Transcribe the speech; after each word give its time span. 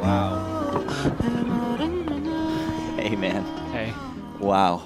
Wow. 0.00 0.84
Hey, 2.96 3.16
man. 3.16 3.44
Hey, 3.72 3.92
Wow. 4.38 4.82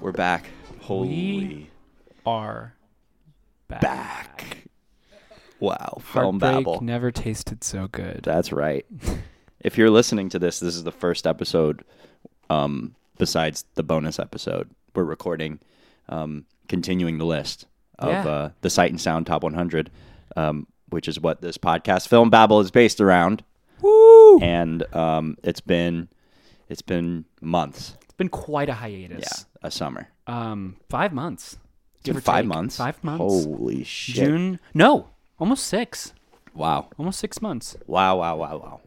We're 0.00 0.12
back. 0.12 0.50
Holy 0.80 1.70
are 2.26 2.74
back. 3.68 3.80
back. 3.80 4.64
Film 6.22 6.38
babble. 6.38 6.80
never 6.80 7.10
tasted 7.10 7.62
so 7.64 7.88
good. 7.88 8.20
That's 8.22 8.52
right. 8.52 8.86
if 9.60 9.76
you're 9.78 9.90
listening 9.90 10.28
to 10.30 10.38
this, 10.38 10.60
this 10.60 10.74
is 10.76 10.84
the 10.84 10.92
first 10.92 11.26
episode 11.26 11.84
um, 12.50 12.94
besides 13.18 13.64
the 13.74 13.82
bonus 13.82 14.18
episode. 14.18 14.70
We're 14.94 15.04
recording, 15.04 15.60
um, 16.08 16.44
continuing 16.68 17.18
the 17.18 17.26
list 17.26 17.66
of 17.98 18.08
Yeah. 18.10 18.26
uh, 18.28 18.50
the 18.60 18.70
Sight 18.70 18.90
and 18.90 19.00
Sound 19.00 19.26
Top 19.26 19.42
100, 19.42 19.90
um, 20.36 20.66
which 20.88 21.08
is 21.08 21.18
what 21.20 21.40
this 21.40 21.58
podcast, 21.58 22.08
Film 22.08 22.30
Babble, 22.30 22.60
is 22.60 22.70
based 22.70 23.00
around. 23.00 23.42
Woo! 23.80 24.38
And 24.40 24.82
um, 24.94 25.36
it's 25.42 25.60
been 25.60 26.08
it's 26.68 26.82
been 26.82 27.24
months. 27.40 27.96
It's 28.02 28.14
been 28.14 28.28
quite 28.28 28.68
a 28.68 28.74
hiatus. 28.74 29.20
Yeah, 29.20 29.44
a 29.68 29.70
summer. 29.70 30.08
Um, 30.26 30.76
five 30.88 31.12
months. 31.12 31.58
Give 32.04 32.22
five 32.22 32.44
take. 32.44 32.48
months. 32.48 32.76
Five 32.76 33.02
months. 33.02 33.20
Holy 33.20 33.82
shit! 33.84 34.14
June. 34.14 34.60
No, 34.74 35.08
almost 35.44 35.66
six. 35.66 36.14
Wow! 36.54 36.88
Almost 36.96 37.18
six 37.18 37.42
months. 37.42 37.76
Wow! 37.86 38.16
Wow! 38.20 38.36
Wow! 38.36 38.56
Wow! 38.56 38.80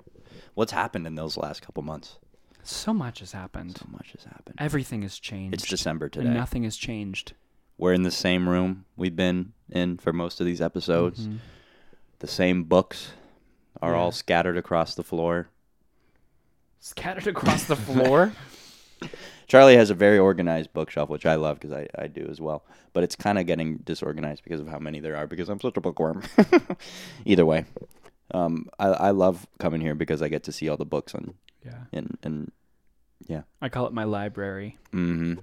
What's 0.56 0.72
happened 0.72 1.06
in 1.06 1.14
those 1.14 1.38
last 1.38 1.62
couple 1.62 1.84
months? 1.84 2.18
So 2.64 2.94
much 2.96 3.20
has 3.20 3.32
happened. 3.32 3.78
So 3.78 3.86
much 3.92 4.14
has 4.14 4.24
happened. 4.24 4.56
Everything 4.58 5.04
has 5.04 5.20
changed. 5.20 5.54
It's 5.54 5.68
December 5.70 6.06
And 6.06 6.14
today. 6.14 6.30
nothing 6.34 6.64
has 6.64 6.76
changed. 6.76 7.34
We're 7.78 7.94
in 7.94 8.02
the 8.02 8.10
same 8.10 8.50
room 8.50 8.86
we've 8.96 9.16
been 9.16 9.54
in 9.70 9.98
for 10.00 10.12
most 10.12 10.40
of 10.42 10.48
these 10.48 10.60
episodes. 10.60 11.28
Mhm. 11.28 11.38
The 12.20 12.28
same 12.28 12.64
books 12.64 13.12
are 13.80 13.92
Yeah. 13.92 14.00
all 14.00 14.12
scattered 14.12 14.58
across 14.58 14.96
the 14.96 15.04
floor. 15.04 15.50
Scattered 16.80 17.28
across 17.28 17.66
the 17.66 17.76
floor. 17.76 18.34
Charlie 19.48 19.78
has 19.78 19.90
a 19.90 19.94
very 19.96 20.18
organized 20.20 20.74
bookshelf, 20.74 21.10
which 21.10 21.26
I 21.26 21.36
love 21.36 21.60
because 21.60 21.72
I, 21.76 21.88
I 21.98 22.08
do 22.08 22.28
as 22.30 22.42
well. 22.42 22.64
But 22.94 23.04
it's 23.04 23.16
kind 23.16 23.40
of 23.40 23.46
getting 23.46 23.78
disorganized 23.78 24.44
because 24.44 24.60
of 24.60 24.68
how 24.68 24.80
many 24.80 25.00
there 25.00 25.16
are 25.16 25.28
because 25.28 25.50
I'm 25.50 25.60
such 25.60 25.78
a 25.78 25.82
bookworm. 25.82 26.24
Either 27.26 27.46
way, 27.46 27.66
um, 28.34 28.68
I, 28.78 28.88
I 28.88 29.12
love 29.12 29.48
coming 29.60 29.82
here 29.82 29.96
because 29.96 30.22
I 30.22 30.28
get 30.28 30.44
to 30.44 30.52
see 30.52 30.68
all 30.70 30.78
the 30.78 30.86
books 30.86 31.14
and 31.14 31.34
yeah. 31.66 31.84
and 31.94 32.18
and 32.24 32.52
yeah. 33.28 33.44
I 33.62 33.70
call 33.70 33.88
it 33.88 33.94
my 33.94 34.04
library. 34.04 34.78
hmm 34.92 35.36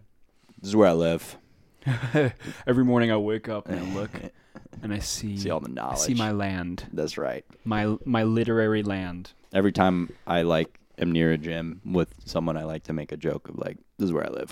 this 0.61 0.71
is 0.71 0.77
where 0.77 0.89
I 0.89 0.93
live. 0.93 1.37
Every 2.67 2.85
morning 2.85 3.11
I 3.13 3.17
wake 3.19 3.49
up 3.51 3.69
and 3.69 3.79
I 3.79 3.95
look 3.95 4.11
and 4.83 4.95
I 4.95 4.99
see, 5.01 5.37
See 5.37 5.51
all 5.51 5.61
the 5.61 5.69
I 5.69 5.73
knowledge. 5.73 5.99
see 5.99 6.15
my 6.15 6.31
land, 6.31 6.87
That's 6.93 7.19
right. 7.19 7.45
my 7.65 7.97
my 8.05 8.23
literary 8.23 8.83
land. 8.83 9.33
Every 9.53 9.73
time 9.73 10.13
I 10.27 10.43
like 10.43 10.79
am 10.99 11.13
near 11.13 11.33
a 11.33 11.39
gym 11.39 11.81
with 11.85 12.15
someone, 12.25 12.57
I 12.57 12.65
like 12.65 12.85
to 12.85 12.93
make 12.93 13.13
a 13.13 13.17
joke 13.17 13.49
of 13.49 13.59
like, 13.59 13.79
"This 13.99 14.07
is 14.07 14.13
where 14.13 14.27
I 14.27 14.31
live. 14.31 14.51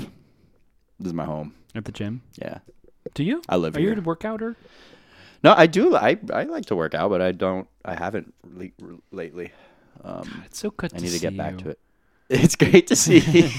This 0.98 1.07
is 1.09 1.12
my 1.15 1.25
home." 1.25 1.55
At 1.75 1.85
the 1.87 1.93
gym. 1.93 2.23
Yeah, 2.37 2.59
Do 3.15 3.25
you? 3.25 3.43
I 3.48 3.57
live 3.57 3.77
Are 3.77 3.81
you 3.81 3.89
here. 3.91 3.98
a 3.98 4.03
workouter? 4.03 4.57
No, 5.43 5.55
I 5.57 5.67
do. 5.67 5.97
I 5.97 6.19
I 6.33 6.45
like 6.45 6.67
to 6.67 6.77
work 6.77 6.95
out, 6.95 7.09
but 7.11 7.20
I 7.23 7.33
don't. 7.33 7.67
I 7.85 7.95
haven't 7.95 8.35
le- 8.45 8.69
lately. 9.11 9.53
Um, 10.05 10.43
It's 10.47 10.59
so 10.59 10.70
good 10.70 10.93
I 10.95 10.98
to 10.98 11.03
need 11.05 11.11
to 11.13 11.19
get 11.19 11.37
back 11.37 11.53
you. 11.53 11.59
to 11.59 11.69
it. 11.70 11.79
It's 12.31 12.57
great 12.57 12.87
to 12.87 12.97
see. 12.97 13.20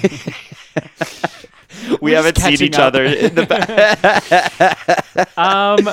we 1.89 1.97
We're 2.11 2.15
haven't 2.17 2.37
seen 2.37 2.61
each 2.61 2.75
up. 2.79 2.93
other 2.93 3.03
in 3.03 3.35
the 3.35 3.45
back. 3.53 5.37
Um. 5.37 5.87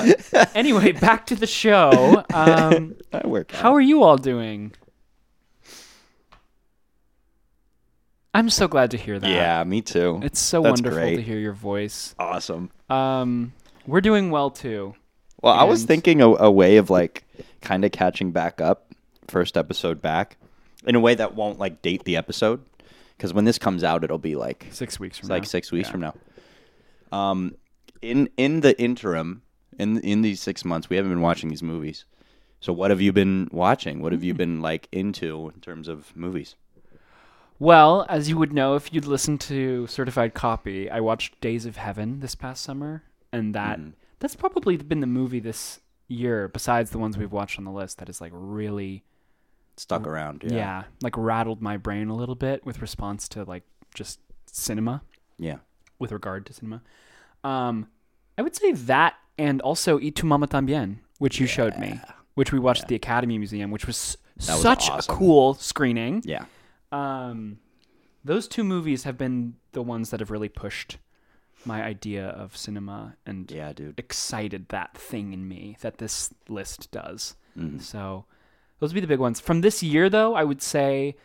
anyway, 0.55 0.91
back 0.93 1.25
to 1.27 1.35
the 1.35 1.47
show. 1.47 2.23
Um. 2.33 2.95
I 3.13 3.25
work. 3.27 3.51
How 3.51 3.73
are 3.73 3.81
you 3.81 4.03
all 4.03 4.17
doing? 4.17 4.71
I'm 8.33 8.49
so 8.49 8.67
glad 8.67 8.91
to 8.91 8.97
hear 8.97 9.19
that. 9.19 9.29
Yeah, 9.29 9.63
me 9.63 9.81
too. 9.81 10.19
It's 10.23 10.39
so 10.39 10.61
That's 10.61 10.81
wonderful 10.81 10.99
great. 10.99 11.15
to 11.17 11.21
hear 11.21 11.37
your 11.37 11.53
voice. 11.53 12.15
awesome. 12.17 12.69
Um, 12.89 13.53
we're 13.85 14.01
doing 14.01 14.31
well 14.31 14.49
too. 14.49 14.95
Well, 15.41 15.53
I 15.53 15.63
was 15.63 15.83
thinking 15.85 16.21
a, 16.21 16.27
a 16.27 16.51
way 16.51 16.77
of 16.77 16.89
like 16.89 17.23
kind 17.61 17.83
of 17.83 17.91
catching 17.91 18.31
back 18.31 18.61
up, 18.61 18.91
first 19.27 19.57
episode 19.57 20.01
back, 20.01 20.37
in 20.85 20.95
a 20.95 20.99
way 20.99 21.15
that 21.15 21.35
won't 21.35 21.59
like 21.59 21.81
date 21.81 22.03
the 22.05 22.15
episode, 22.15 22.61
because 23.17 23.33
when 23.33 23.45
this 23.45 23.57
comes 23.57 23.83
out, 23.83 24.03
it'll 24.03 24.17
be 24.17 24.35
like 24.35 24.67
Six 24.71 24.99
weeks 24.99 25.17
from 25.17 25.29
now. 25.29 25.35
like 25.35 25.45
six 25.45 25.71
weeks 25.71 25.87
Yeah. 25.87 25.91
from 25.91 26.01
now. 26.01 26.13
Um, 27.11 27.55
in 28.01 28.29
in 28.37 28.61
the 28.61 28.79
interim, 28.79 29.41
in 29.77 29.99
in 30.01 30.21
these 30.21 30.39
six 30.41 30.63
months, 30.63 30.89
we 30.89 30.95
haven't 30.95 31.11
been 31.11 31.21
watching 31.21 31.49
these 31.49 31.63
movies. 31.63 32.05
So 32.61 32.71
what 32.71 32.91
have 32.91 33.01
you 33.01 33.11
been 33.11 33.49
watching? 33.51 34.01
What 34.01 34.11
Hmm. 34.13 34.17
have 34.17 34.23
you 34.23 34.33
been 34.35 34.61
like 34.61 34.87
into 34.91 35.51
in 35.53 35.59
terms 35.61 35.87
of 35.87 36.15
movies? 36.15 36.55
Well, 37.61 38.07
as 38.09 38.27
you 38.27 38.37
would 38.39 38.51
know 38.53 38.73
if 38.73 38.91
you'd 38.91 39.05
listened 39.05 39.39
to 39.41 39.85
Certified 39.85 40.33
Copy, 40.33 40.89
I 40.89 40.99
watched 40.99 41.39
Days 41.41 41.67
of 41.67 41.77
Heaven 41.77 42.19
this 42.19 42.33
past 42.33 42.63
summer, 42.63 43.03
and 43.31 43.53
that 43.53 43.77
Mhm. 43.79 43.93
that's 44.17 44.35
probably 44.35 44.77
been 44.77 44.99
the 44.99 45.05
movie 45.05 45.39
this 45.39 45.79
year, 46.07 46.47
besides 46.47 46.89
the 46.89 46.97
ones 46.97 47.19
we've 47.19 47.31
watched 47.31 47.59
on 47.59 47.65
the 47.65 47.71
list, 47.71 47.99
that 47.99 48.09
is 48.09 48.19
like 48.19 48.31
really, 48.33 49.03
Stuck 49.77 50.07
around, 50.07 50.41
yeah. 50.43 50.55
yeah, 50.55 50.83
like 51.03 51.15
rattled 51.15 51.61
my 51.61 51.77
brain 51.77 52.09
a 52.09 52.15
little 52.15 52.33
bit 52.33 52.65
with 52.65 52.81
response 52.81 53.29
to 53.29 53.43
like 53.43 53.61
just 53.93 54.19
cinema, 54.47 55.03
yeah. 55.37 55.57
with 55.99 56.11
regard 56.11 56.47
to 56.47 56.53
cinema. 56.53 56.81
Um, 57.43 57.89
I 58.39 58.41
would 58.41 58.55
say 58.55 58.71
that, 58.71 59.17
and 59.37 59.61
also 59.61 59.99
Y 59.99 60.09
tu 60.09 60.25
mama 60.25 60.47
también, 60.47 60.97
which 61.19 61.39
you 61.39 61.45
showed 61.45 61.77
me, 61.77 62.01
which 62.33 62.51
we 62.51 62.57
watched 62.57 62.79
Yeah. 62.81 62.85
at 62.85 62.89
the 62.89 62.95
Academy 62.95 63.37
Museum, 63.37 63.69
which 63.69 63.85
was 63.85 64.17
was 64.37 64.45
such 64.63 64.89
awesome. 64.89 65.13
a 65.13 65.17
cool 65.19 65.53
screening. 65.53 66.23
Yeah, 66.25 66.45
Um, 66.91 67.59
those 68.23 68.47
two 68.47 68.63
movies 68.63 69.03
have 69.03 69.17
been 69.17 69.55
the 69.71 69.81
ones 69.81 70.09
that 70.11 70.19
have 70.19 70.31
really 70.31 70.49
pushed 70.49 70.97
my 71.65 71.83
idea 71.83 72.27
of 72.27 72.57
cinema 72.57 73.15
and 73.25 73.49
yeah, 73.51 73.71
dude. 73.73 73.97
excited 73.99 74.67
that 74.69 74.97
thing 74.97 75.31
in 75.33 75.47
me 75.47 75.77
that 75.81 75.97
this 75.99 76.31
list 76.49 76.91
does. 76.91 77.35
Mm. 77.57 77.81
So 77.81 78.25
those 78.79 78.89
would 78.91 78.95
be 78.95 79.01
the 79.01 79.07
big 79.07 79.19
ones. 79.19 79.39
From 79.39 79.61
this 79.61 79.83
year, 79.83 80.09
though, 80.09 80.33
I 80.33 80.43
would 80.43 80.61
say 80.61 81.15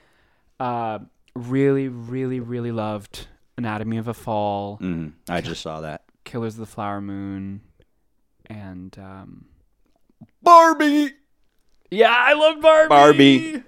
uh, 0.60 0.98
really, 1.34 1.88
really, 1.88 2.38
really 2.40 2.72
loved 2.72 3.28
Anatomy 3.56 3.96
of 3.96 4.08
a 4.08 4.14
Fall, 4.14 4.78
Mm. 4.82 5.12
I 5.28 5.40
just 5.40 5.62
saw 5.62 5.80
that. 5.80 6.02
Killers 6.24 6.54
of 6.54 6.60
the 6.60 6.66
Flower 6.66 7.00
Moon, 7.00 7.62
and 8.46 8.96
um, 8.98 9.46
Barbie, 10.42 11.12
yeah, 11.90 12.14
I 12.14 12.34
love 12.34 12.60
Barbie. 12.60 12.88
Barbie. 12.88 13.62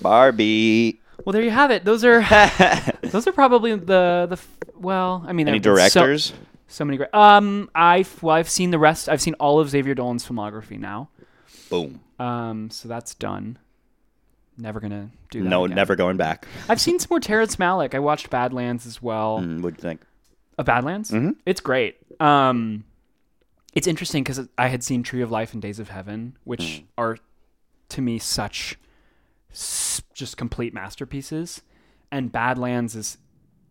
Barbie. 0.00 1.00
Well, 1.24 1.32
there 1.32 1.42
you 1.42 1.50
have 1.50 1.70
it. 1.70 1.84
Those 1.84 2.04
are 2.04 2.20
those 3.02 3.26
are 3.26 3.32
probably 3.32 3.74
the 3.74 4.26
the 4.28 4.32
f- 4.32 4.56
well. 4.76 5.24
I 5.26 5.32
mean, 5.32 5.48
Any 5.48 5.58
been 5.58 5.64
so- 5.64 5.76
directors? 5.76 6.32
So 6.68 6.84
many 6.86 6.96
great. 6.96 7.12
Um, 7.14 7.70
I've 7.74 8.22
well, 8.22 8.34
I've 8.36 8.48
seen 8.48 8.70
the 8.70 8.78
rest. 8.78 9.08
I've 9.08 9.20
seen 9.20 9.34
all 9.34 9.60
of 9.60 9.68
Xavier 9.68 9.94
Dolan's 9.94 10.26
filmography 10.26 10.78
now. 10.78 11.10
Boom. 11.68 12.00
Um, 12.18 12.70
so 12.70 12.88
that's 12.88 13.14
done. 13.14 13.58
Never 14.56 14.80
gonna 14.80 15.10
do 15.30 15.42
that. 15.42 15.48
No, 15.48 15.64
again. 15.64 15.76
never 15.76 15.96
going 15.96 16.16
back. 16.16 16.46
I've 16.68 16.80
seen 16.80 16.98
some 16.98 17.08
more 17.10 17.20
Terrence 17.20 17.56
Malick. 17.56 17.94
I 17.94 17.98
watched 17.98 18.30
Badlands 18.30 18.86
as 18.86 19.02
well. 19.02 19.40
Mm, 19.40 19.60
what'd 19.60 19.78
you 19.78 19.82
think? 19.82 20.02
Of 20.58 20.64
Badlands. 20.66 21.10
Mhm. 21.10 21.36
It's 21.46 21.60
great. 21.60 21.96
Um, 22.20 22.84
it's 23.74 23.86
interesting 23.86 24.22
because 24.22 24.46
I 24.58 24.68
had 24.68 24.82
seen 24.82 25.02
Tree 25.02 25.22
of 25.22 25.30
Life 25.30 25.52
and 25.54 25.60
Days 25.62 25.78
of 25.78 25.88
Heaven, 25.90 26.36
which 26.44 26.60
Mm. 26.60 26.84
are 26.98 27.18
to 27.90 28.00
me 28.02 28.18
such 28.18 28.78
just 30.14 30.36
complete 30.36 30.72
masterpieces, 30.74 31.62
and 32.10 32.32
Badlands 32.32 32.94
is 32.96 33.18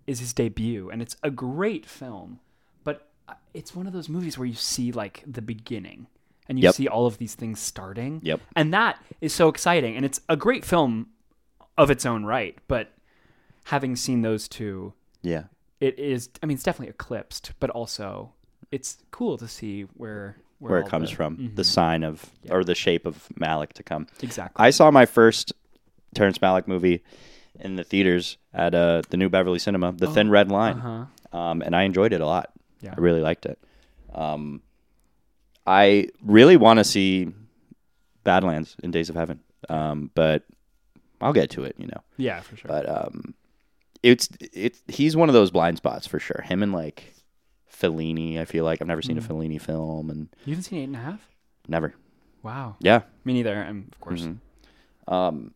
is 0.07 0.19
his 0.19 0.33
debut, 0.33 0.89
and 0.89 1.01
it's 1.01 1.15
a 1.23 1.29
great 1.31 1.85
film. 1.85 2.39
But 2.83 3.07
uh, 3.27 3.35
it's 3.53 3.75
one 3.75 3.85
of 3.87 3.93
those 3.93 4.09
movies 4.09 4.37
where 4.37 4.47
you 4.47 4.55
see 4.55 4.91
like 4.91 5.23
the 5.27 5.41
beginning, 5.41 6.07
and 6.49 6.57
you 6.59 6.63
Yep. 6.63 6.75
see 6.75 6.87
all 6.87 7.05
of 7.05 7.17
these 7.19 7.35
things 7.35 7.59
starting. 7.59 8.19
Yep. 8.23 8.41
And 8.55 8.73
that 8.73 8.97
is 9.21 9.31
so 9.33 9.47
exciting. 9.47 9.95
And 9.95 10.03
it's 10.03 10.19
a 10.27 10.35
great 10.35 10.65
film 10.65 11.07
of 11.77 11.89
its 11.91 12.05
own 12.05 12.25
right. 12.25 12.57
But 12.67 12.91
having 13.65 13.95
seen 13.95 14.21
those 14.23 14.47
two, 14.47 14.93
Yeah. 15.21 15.43
it 15.79 15.97
is, 15.99 16.29
I 16.41 16.47
mean, 16.47 16.55
it's 16.55 16.63
definitely 16.63 16.89
eclipsed, 16.89 17.53
but 17.59 17.69
also 17.69 18.33
it's 18.71 18.97
cool 19.11 19.37
to 19.37 19.47
see 19.47 19.83
where 19.93 20.37
Where 20.59 20.79
it 20.79 20.87
comes 20.87 21.09
the- 21.11 21.15
from, 21.15 21.51
the 21.55 21.61
Mhm. 21.61 21.65
sign 21.65 22.03
of 22.03 22.29
Yeah. 22.43 22.53
or 22.53 22.63
the 22.63 22.75
shape 22.75 23.05
of 23.05 23.27
Malick 23.39 23.73
to 23.73 23.83
come. 23.83 24.07
Exactly. 24.21 24.63
I 24.63 24.71
saw 24.71 24.89
my 24.91 25.05
first 25.05 25.53
Terrence 26.15 26.37
Malick 26.39 26.67
movie 26.67 27.03
in 27.59 27.75
the 27.75 27.83
theaters 27.83 28.37
at 28.53 28.73
uh, 28.73 29.01
the 29.09 29.17
New 29.17 29.29
Beverly 29.29 29.59
Cinema, 29.59 29.91
The 29.91 30.07
Thin 30.07 30.29
Red 30.29 30.51
Line, 30.51 30.77
Uh-huh. 30.77 31.37
um, 31.37 31.61
and 31.61 31.75
I 31.75 31.83
enjoyed 31.83 32.13
it 32.13 32.21
a 32.21 32.25
lot. 32.25 32.51
Yeah. 32.81 32.93
I 32.97 32.99
really 32.99 33.21
liked 33.21 33.45
it. 33.45 33.59
Um, 34.13 34.61
I 35.67 36.07
really 36.23 36.57
want 36.57 36.79
to 36.79 36.83
see 36.83 37.31
Badlands 38.23 38.75
in 38.83 38.91
Days 38.91 39.09
of 39.09 39.15
Heaven, 39.15 39.39
um, 39.69 40.11
but 40.15 40.43
I'll 41.21 41.33
get 41.33 41.51
to 41.51 41.63
it. 41.63 41.75
You 41.77 41.87
know, 41.87 42.01
Yeah, 42.17 42.39
for 42.41 42.55
sure. 42.57 42.67
but 42.67 42.89
um, 42.89 43.35
it's 44.03 44.27
it's 44.51 44.81
he's 44.87 45.15
one 45.15 45.29
of 45.29 45.33
those 45.33 45.51
blind 45.51 45.77
spots 45.77 46.07
for 46.07 46.19
sure. 46.19 46.41
Him 46.43 46.63
and 46.63 46.71
like 46.73 47.13
Fellini. 47.71 48.39
I 48.39 48.45
feel 48.45 48.63
like 48.65 48.81
I've 48.81 48.87
never 48.87 49.01
seen 49.03 49.17
a 49.17 49.21
Fellini 49.21 49.61
film 49.61 50.09
and 50.09 50.29
you 50.45 50.53
haven't 50.53 50.63
seen 50.63 50.79
Eight 50.79 50.83
and 50.85 50.95
a 50.95 50.99
Half? 50.99 51.27
never. 51.67 51.93
Wow. 52.43 52.75
Yeah, 52.79 53.01
Me 53.23 53.33
neither. 53.33 53.53
And 53.53 53.87
of 53.93 53.99
course. 53.99 54.27
Um, 55.07 55.53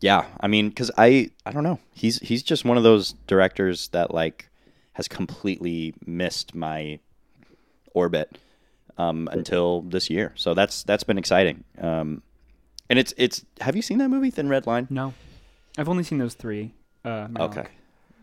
yeah, 0.00 0.26
I 0.40 0.48
mean, 0.48 0.68
because 0.70 0.90
I 0.96 1.30
I 1.44 1.52
don't 1.52 1.62
know. 1.64 1.78
He's 1.92 2.18
he's 2.20 2.42
just 2.42 2.64
one 2.64 2.76
of 2.76 2.82
those 2.82 3.12
directors 3.26 3.88
that 3.88 4.12
like 4.12 4.48
has 4.94 5.08
completely 5.08 5.94
missed 6.04 6.54
my 6.54 6.98
orbit 7.92 8.38
um, 8.98 9.28
until 9.30 9.82
this 9.82 10.10
year. 10.10 10.32
So 10.36 10.54
that's 10.54 10.82
that's 10.84 11.04
been 11.04 11.18
exciting. 11.18 11.64
Um, 11.78 12.22
and 12.88 12.98
it's 12.98 13.12
it's. 13.16 13.44
Have 13.60 13.76
you 13.76 13.82
seen 13.82 13.98
that 13.98 14.08
movie, 14.08 14.30
Thin 14.30 14.48
Red 14.48 14.66
Line? 14.66 14.86
No, 14.90 15.14
I've 15.76 15.88
only 15.88 16.02
seen 16.02 16.18
those 16.18 16.34
three. 16.34 16.72
Uh. 17.04 17.28
Okay. 17.38 17.66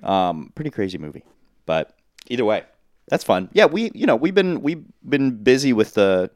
Um, 0.04 0.52
pretty 0.54 0.70
crazy 0.70 0.98
movie, 0.98 1.24
but 1.66 1.96
either 2.28 2.46
way, 2.46 2.64
that's 3.08 3.24
fun. 3.24 3.50
Yeah, 3.54 3.66
we 3.66 3.92
you 3.94 4.06
know 4.06 4.16
we've 4.16 4.36
been 4.36 4.62
we've 4.62 4.84
been 5.08 5.44
busy 5.44 5.74
with 5.74 5.94
the. 5.94 6.32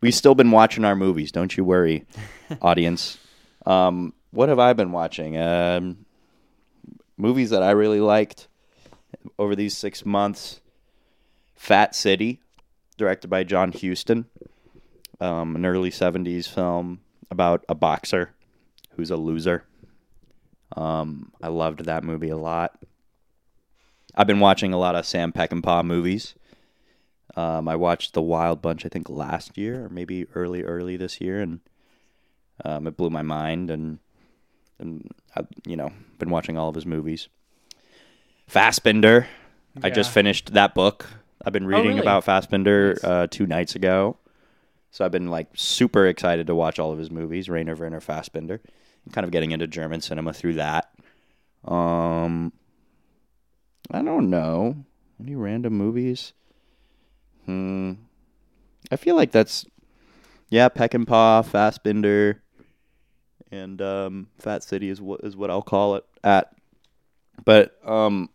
We've 0.00 0.14
still 0.14 0.34
been 0.34 0.50
watching 0.50 0.84
our 0.84 0.96
movies. 0.96 1.30
Don't 1.30 1.56
you 1.56 1.64
worry, 1.64 2.04
audience. 2.62 3.18
Um, 3.66 4.12
what 4.32 4.48
have 4.48 4.58
I 4.58 4.72
been 4.72 4.92
watching? 4.92 5.38
Um, 5.38 6.04
movies 7.16 7.50
that 7.50 7.62
I 7.62 7.70
really 7.70 8.00
liked 8.00 8.48
over 9.38 9.54
these 9.54 9.76
six 9.76 10.04
months. 10.04 10.60
Fat 11.54 11.94
City, 11.94 12.40
directed 12.96 13.28
by 13.28 13.44
John 13.44 13.70
Huston, 13.70 14.26
um, 15.20 15.54
an 15.54 15.64
early 15.64 15.90
'70s 15.90 16.48
film 16.48 17.00
about 17.30 17.64
a 17.68 17.74
boxer 17.74 18.34
who's 18.96 19.10
a 19.10 19.16
loser. 19.16 19.64
Um, 20.76 21.32
I 21.40 21.48
loved 21.48 21.84
that 21.84 22.02
movie 22.02 22.30
a 22.30 22.36
lot. 22.36 22.82
I've 24.14 24.26
been 24.26 24.40
watching 24.40 24.72
a 24.72 24.78
lot 24.78 24.96
of 24.96 25.06
Sam 25.06 25.32
Peckinpah 25.32 25.84
movies. 25.84 26.34
Um, 27.34 27.68
I 27.68 27.76
watched 27.76 28.12
The 28.12 28.22
Wild 28.22 28.60
Bunch, 28.60 28.84
I 28.84 28.88
think 28.88 29.08
last 29.08 29.56
year 29.56 29.86
or 29.86 29.88
maybe 29.88 30.26
early, 30.34 30.62
early 30.62 30.96
this 30.96 31.20
year, 31.20 31.40
and 31.40 31.60
um, 32.64 32.86
it 32.86 32.96
blew 32.96 33.08
my 33.08 33.22
mind. 33.22 33.70
And 33.70 34.00
and 34.82 35.10
I've 35.34 35.46
you 35.66 35.76
know 35.76 35.90
been 36.18 36.28
watching 36.30 36.58
all 36.58 36.68
of 36.68 36.74
his 36.74 36.84
movies. 36.84 37.28
Fassbinder, 38.50 39.26
I 39.82 39.88
just 39.88 40.10
finished 40.10 40.52
that 40.52 40.74
book. 40.74 41.06
I've 41.44 41.52
been 41.52 41.66
reading 41.66 41.96
really? 41.96 42.00
about 42.00 42.24
Fassbinder 42.24 42.94
Nice. 42.94 43.04
uh, 43.04 43.26
two 43.30 43.46
nights 43.46 43.74
ago, 43.74 44.18
so 44.90 45.04
I've 45.04 45.10
been 45.12 45.28
like 45.28 45.48
super 45.54 46.06
excited 46.06 46.46
to 46.48 46.54
watch 46.54 46.78
all 46.78 46.92
of 46.92 46.98
his 46.98 47.10
movies. 47.10 47.48
Rainer 47.48 47.74
Werner 47.74 48.00
Fassbinder, 48.00 48.60
kind 49.12 49.24
of 49.24 49.30
getting 49.30 49.52
into 49.52 49.66
German 49.66 50.02
cinema 50.02 50.32
through 50.34 50.54
that. 50.54 50.92
Um, 51.64 52.52
I 53.90 54.02
don't 54.02 54.28
know 54.28 54.84
any 55.20 55.34
random 55.34 55.72
movies. 55.74 56.32
Hmm, 57.46 57.92
I 58.90 58.96
feel 58.96 59.16
like 59.16 59.32
that's 59.32 59.64
yeah, 60.50 60.68
Peckinpah, 60.68 61.46
Fassbinder, 61.48 62.40
and 63.52 63.80
um, 63.80 64.26
Fat 64.38 64.64
City 64.64 64.88
is 64.88 65.00
what 65.00 65.20
is 65.22 65.36
what 65.36 65.50
I'll 65.50 65.62
call 65.62 65.94
it 65.96 66.04
at. 66.24 66.52
But 67.44 67.78
um, 67.88 68.28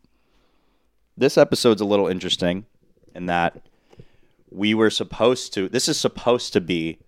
this 1.17 1.37
episode's 1.37 1.81
a 1.81 1.85
little 1.85 2.07
interesting 2.07 2.65
in 3.15 3.25
that 3.25 3.61
we 4.51 4.73
were 4.73 4.89
supposed 4.89 5.53
to. 5.55 5.67
This 5.67 5.87
is 5.89 5.99
supposed 5.99 6.53
to 6.53 6.61
be 6.61 6.99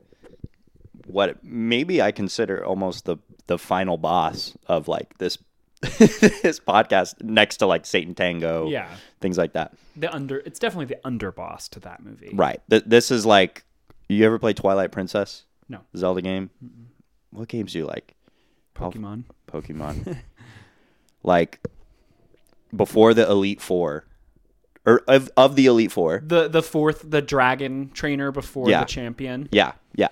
what 1.06 1.44
maybe 1.44 2.01
I 2.01 2.11
consider 2.11 2.63
almost 2.65 3.06
the 3.06 3.17
the 3.47 3.57
final 3.57 3.97
boss 3.97 4.55
of 4.67 4.88
like 4.88 5.17
this 5.17 5.38
this 5.81 6.59
podcast 6.59 7.21
next 7.23 7.57
to 7.57 7.65
like 7.65 7.85
Satan 7.85 8.13
Tango, 8.13 8.67
Yeah. 8.69 8.89
things 9.21 9.38
like 9.38 9.53
that. 9.53 9.73
The 9.95 10.13
under. 10.13 10.39
It's 10.39 10.59
definitely 10.59 10.85
the 10.94 11.00
underboss 11.09 11.69
to 11.69 11.79
that 11.81 12.03
movie. 12.03 12.31
Right. 12.33 12.62
Th- 12.69 12.83
this 12.85 13.12
is 13.12 13.25
like 13.25 13.63
you 14.09 14.25
ever 14.25 14.38
play 14.39 14.53
Twilight 14.53 14.91
Princess? 14.91 15.45
No. 15.69 15.79
Zelda 15.95 16.21
game. 16.21 16.50
What 17.31 17.47
games 17.47 17.73
do 17.73 17.79
you 17.79 17.85
like? 17.85 18.15
Pokemon. 18.75 19.23
Pokemon. 19.47 20.17
like 21.23 21.59
before 22.75 23.13
the 23.13 23.29
Elite 23.29 23.61
Four, 23.61 24.05
or 24.85 25.01
of 25.07 25.29
of 25.37 25.55
the 25.55 25.65
Elite 25.65 25.91
Four. 25.91 26.21
The 26.25 26.47
the 26.47 26.61
fourth, 26.63 27.03
the 27.09 27.21
dragon 27.21 27.89
trainer 27.93 28.31
before 28.31 28.69
Yeah. 28.69 28.81
the 28.81 28.85
champion. 28.85 29.49
Yeah, 29.51 29.73
yeah. 29.95 30.09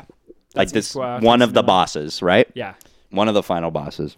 like 0.55 0.69
this 0.69 0.95
one 0.95 1.41
of 1.41 1.53
the 1.53 1.63
bosses, 1.63 2.21
right? 2.21 2.47
Yeah. 2.53 2.73
One 3.09 3.27
of 3.27 3.33
the 3.33 3.43
final 3.43 3.71
bosses. 3.71 4.17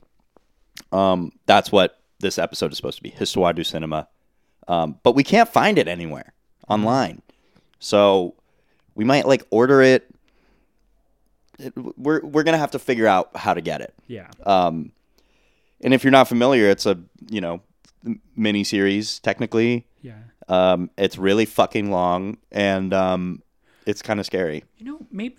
Um, 0.91 1.31
that's 1.45 1.71
what 1.71 1.99
this 2.19 2.37
episode 2.39 2.71
is 2.71 2.77
supposed 2.77 2.97
to 2.97 3.03
be. 3.03 3.09
Histoire 3.09 3.53
du 3.53 3.63
Cinema. 3.63 4.07
Um, 4.67 4.99
but 5.03 5.15
we 5.15 5.23
can't 5.23 5.49
find 5.49 5.77
it 5.77 5.87
anywhere 5.87 6.33
online. 6.67 7.21
So 7.79 8.35
we 8.95 9.03
might 9.05 9.27
like 9.27 9.45
order 9.51 9.81
it. 9.81 10.07
It 11.59 11.73
we're 11.97 12.21
we're 12.25 12.43
gonna 12.43 12.57
have 12.57 12.71
to 12.71 12.79
figure 12.79 13.07
out 13.07 13.35
how 13.35 13.53
to 13.53 13.61
get 13.61 13.81
it. 13.81 13.93
Yeah. 14.07 14.27
Um, 14.45 14.91
and 15.81 15.93
if 15.93 16.03
you're 16.03 16.11
not 16.11 16.27
familiar, 16.27 16.69
it's 16.69 16.85
a 16.85 16.97
you 17.29 17.41
know 17.41 17.61
mini 18.35 18.63
series 18.63 19.19
technically. 19.19 19.85
Yeah. 20.01 20.19
Um, 20.47 20.89
it's 20.97 21.17
really 21.17 21.45
fucking 21.45 21.91
long 21.91 22.37
and 22.51 22.93
um, 22.93 23.43
it's 23.85 24.01
kind 24.01 24.19
of 24.19 24.25
scary. 24.25 24.63
You 24.77 24.85
know, 24.85 24.99
maybe 25.11 25.37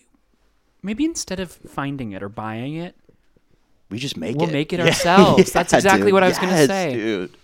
maybe 0.83 1.05
instead 1.05 1.41
of 1.41 1.51
finding 1.53 2.13
it 2.13 2.23
or 2.23 2.29
buying 2.29 2.75
it, 2.75 2.95
We 3.91 3.99
just 3.99 4.17
make 4.17 4.37
We'll 4.37 4.49
it. 4.49 4.53
make 4.53 4.73
it 4.73 4.81
ourselves. 4.87 5.53
That's 5.53 5.73
exactly 5.73 6.07
dude. 6.07 6.13
what 6.15 6.23
I 6.23 6.29
was 6.29 6.39
gonna 6.39 6.67
say. 6.67 6.93
dude. 6.95 7.37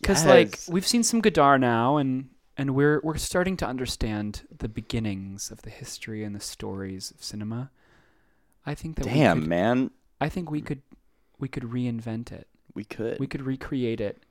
because 0.00 0.24
like 0.26 0.58
we've 0.68 0.86
seen 0.86 1.02
some 1.02 1.20
Godard 1.20 1.60
now, 1.60 1.96
and 1.98 2.28
and 2.56 2.74
we're 2.74 3.00
we're 3.04 3.16
starting 3.16 3.56
to 3.58 3.66
understand 3.66 4.42
the 4.58 4.68
beginnings 4.68 5.50
of 5.50 5.62
the 5.62 5.70
history 5.70 6.24
and 6.24 6.34
the 6.34 6.40
stories 6.40 7.10
of 7.12 7.22
cinema. 7.22 7.70
I 8.66 8.74
think 8.74 8.96
that 8.96 9.06
we 9.06 9.12
damn 9.12 9.40
could, 9.40 9.48
man, 9.48 9.90
I 10.20 10.28
think 10.28 10.50
we 10.50 10.60
could 10.60 10.82
we 11.38 11.48
could 11.48 11.64
reinvent 11.64 12.32
it. 12.32 12.48
we 12.74 12.84
could 12.84 13.18
We 13.18 13.26
could 13.26 13.42
recreate 13.42 14.00
it. 14.00 14.22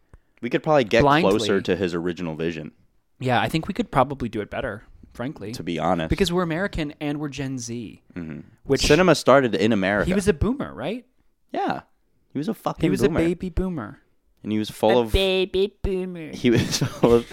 we 0.41 0.49
could 0.49 0.63
probably 0.63 0.83
get 0.85 1.01
blindly. 1.01 1.29
closer 1.31 1.61
to 1.61 1.75
his 1.75 1.93
original 1.93 2.35
vision. 2.35 2.71
Yeah, 3.19 3.39
I 3.39 3.47
think 3.49 3.67
we 3.67 3.73
could 3.73 3.91
probably 3.91 4.27
do 4.27 4.41
it 4.41 4.49
better, 4.49 4.83
frankly, 5.13 5.51
To 5.53 5.63
be 5.63 5.79
honest, 5.79 6.09
because 6.09 6.31
we're 6.31 6.43
American 6.43 6.93
and 6.99 7.19
we're 7.19 7.29
Gen 7.29 7.57
Z. 7.59 8.01
Mm-hmm. 8.15 8.39
Which 8.63 8.81
cinema 8.81 9.15
started 9.15 9.55
in 9.55 9.71
America. 9.71 10.07
he 10.07 10.13
was 10.13 10.27
a 10.27 10.33
boomer, 10.33 10.73
right? 10.73 11.05
yeah, 11.51 11.81
he 12.31 12.37
was 12.39 12.49
a 12.49 12.53
fucking. 12.53 12.81
He 12.81 12.89
was 12.89 13.01
boomer. 13.01 13.19
a 13.19 13.23
baby 13.23 13.49
boomer. 13.49 13.99
and 14.41 14.51
he 14.51 14.57
was 14.57 14.69
full 14.71 14.97
of. 14.99 15.11
baby 15.13 15.75
boomer. 15.83 16.31
He 16.31 16.49
was 16.49 16.77
full 16.99 17.13
of. 17.13 17.27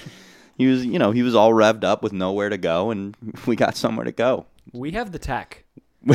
He 0.59 0.67
was, 0.67 0.85
you 0.85 0.99
know, 0.99 1.11
he 1.11 1.23
was 1.23 1.35
all 1.35 1.53
revved 1.53 1.85
up 1.85 2.03
with 2.03 2.13
nowhere 2.13 2.51
to 2.51 2.59
go, 2.59 2.91
and 2.91 3.17
we 3.47 3.57
got 3.57 3.77
somewhere 3.77 4.05
to 4.05 4.13
go. 4.13 4.45
We 4.73 4.91
have 4.93 5.11
the 5.11 5.19
tech. 5.19 5.65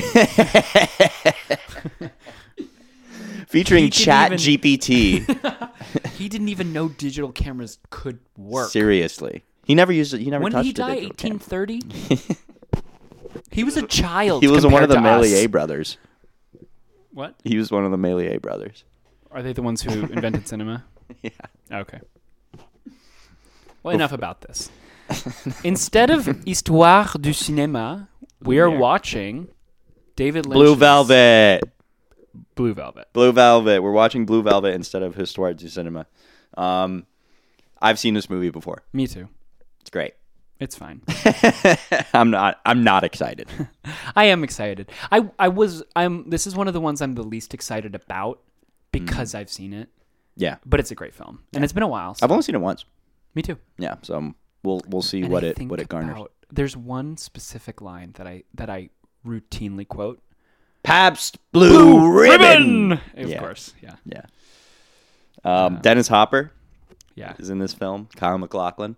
Featuring 3.48 3.90
Chat 3.92 4.34
even- 4.34 4.60
GPT. 4.62 5.72
He 6.18 6.30
didn't 6.30 6.50
even 6.50 6.74
know 6.74 6.90
digital 6.90 7.32
cameras 7.32 7.78
could 7.90 8.20
work. 8.38 8.70
Seriously, 8.72 9.44
he 9.66 9.76
never 9.76 9.92
used 9.92 10.14
it. 10.14 10.22
He 10.22 10.30
never 10.30 10.44
when 10.44 10.52
touched 10.54 10.76
did 10.76 10.86
he 10.88 11.08
die? 11.08 11.08
1830. 11.08 11.82
he 13.52 13.64
was 13.64 13.76
a 13.78 13.86
child. 13.86 14.42
He 14.44 14.48
was 14.48 14.66
one 14.66 14.82
of 14.82 14.90
the 14.90 14.96
to 14.96 15.02
us. 15.02 15.28
Méliès 15.28 15.52
brothers. 15.52 15.98
What 17.12 17.36
He 17.44 17.58
was 17.58 17.72
one 17.72 17.86
of 17.86 17.92
the 17.92 17.98
Méliès 17.98 18.42
brothers. 18.42 18.84
are 19.32 19.44
they? 19.44 19.54
The 19.54 19.62
ones 19.62 19.82
who 19.82 19.92
invented 19.92 20.48
cinema? 20.48 20.86
Yeah. 21.22 21.30
Okay. 21.72 22.00
Well, 23.84 23.94
enough 23.94 24.14
about 24.14 24.42
this. 24.42 24.72
Instead 25.64 26.10
of 26.10 26.26
Histoire 26.46 27.14
du 27.20 27.32
Cinéma, 27.32 28.08
we 28.42 28.58
are 28.60 28.70
watching 28.70 29.50
David 30.16 30.46
Lynch. 30.46 30.56
Blue 30.58 30.76
Velvet. 30.76 31.62
Blue 32.56 32.74
Velvet. 32.74 33.08
Blue 33.14 33.32
Velvet. 33.32 33.82
We're 33.82 33.92
watching 33.92 34.26
Blue 34.26 34.42
Velvet 34.44 34.74
instead 34.74 35.04
of 35.04 35.16
Histoire 35.16 35.54
du 35.54 35.68
Cinema. 35.70 36.06
Um, 36.58 37.06
I've 37.82 38.00
seen 38.00 38.14
this 38.14 38.30
movie 38.30 38.50
before. 38.50 38.84
Me 38.94 39.08
too. 39.08 39.28
It's 39.82 39.90
great. 39.90 40.14
It's 40.60 40.76
fine. 40.78 41.02
I'm 42.14 42.32
not. 42.32 42.60
I'm 42.66 42.84
not 42.84 43.04
excited. 43.04 43.50
I 44.16 44.26
am 44.26 44.44
excited. 44.44 44.90
I 45.12 45.30
I 45.38 45.50
was 45.50 45.84
I'm 45.98 46.30
this 46.30 46.48
is 46.48 46.56
one 46.56 46.68
of 46.70 46.74
the 46.74 46.80
ones 46.80 47.02
I'm 47.02 47.16
the 47.16 47.24
least 47.24 47.54
excited 47.54 47.94
about 47.94 48.40
because 48.92 49.34
Mm. 49.34 49.40
I've 49.40 49.50
seen 49.50 49.74
it, 49.74 49.90
Yeah, 50.38 50.56
but 50.66 50.80
it's 50.80 50.92
a 50.92 50.96
great 50.96 51.14
film. 51.14 51.40
And 51.54 51.64
it's 51.66 51.74
been 51.74 51.84
a 51.84 51.88
while. 51.88 52.14
so- 52.16 52.24
I've 52.26 52.32
only 52.32 52.44
seen 52.44 52.56
it 52.56 52.62
once. 52.62 52.86
me 53.34 53.42
too. 53.42 53.58
Yeah, 53.78 53.96
so 54.02 54.34
we'll 54.64 54.80
we'll 54.88 55.02
see 55.02 55.24
And 55.24 55.32
what 55.32 55.44
I 55.44 55.48
it 55.48 55.62
what 55.64 55.82
it 55.82 55.90
garners. 55.90 56.12
about- 56.16 56.32
there's 56.54 56.78
one 56.78 57.18
specific 57.18 57.82
line 57.82 58.14
that 58.16 58.26
I 58.26 58.44
that 58.54 58.70
I 58.70 58.90
routinely 59.26 59.88
quote. 59.88 60.22
Pabst 60.84 61.38
Blue, 61.52 62.12
Ribbon. 62.12 62.92
Of 63.16 63.30
Yeah. 63.30 63.40
course, 63.40 63.74
yeah, 63.82 63.96
Yeah. 64.06 64.22
Um, 65.44 65.80
Dennis 65.82 66.08
Hopper 66.08 66.52
yeah. 67.16 67.34
is 67.40 67.50
in 67.50 67.60
this 67.60 67.74
film. 67.74 68.08
Kyle 68.16 68.38
MacLachlan, 68.38 68.96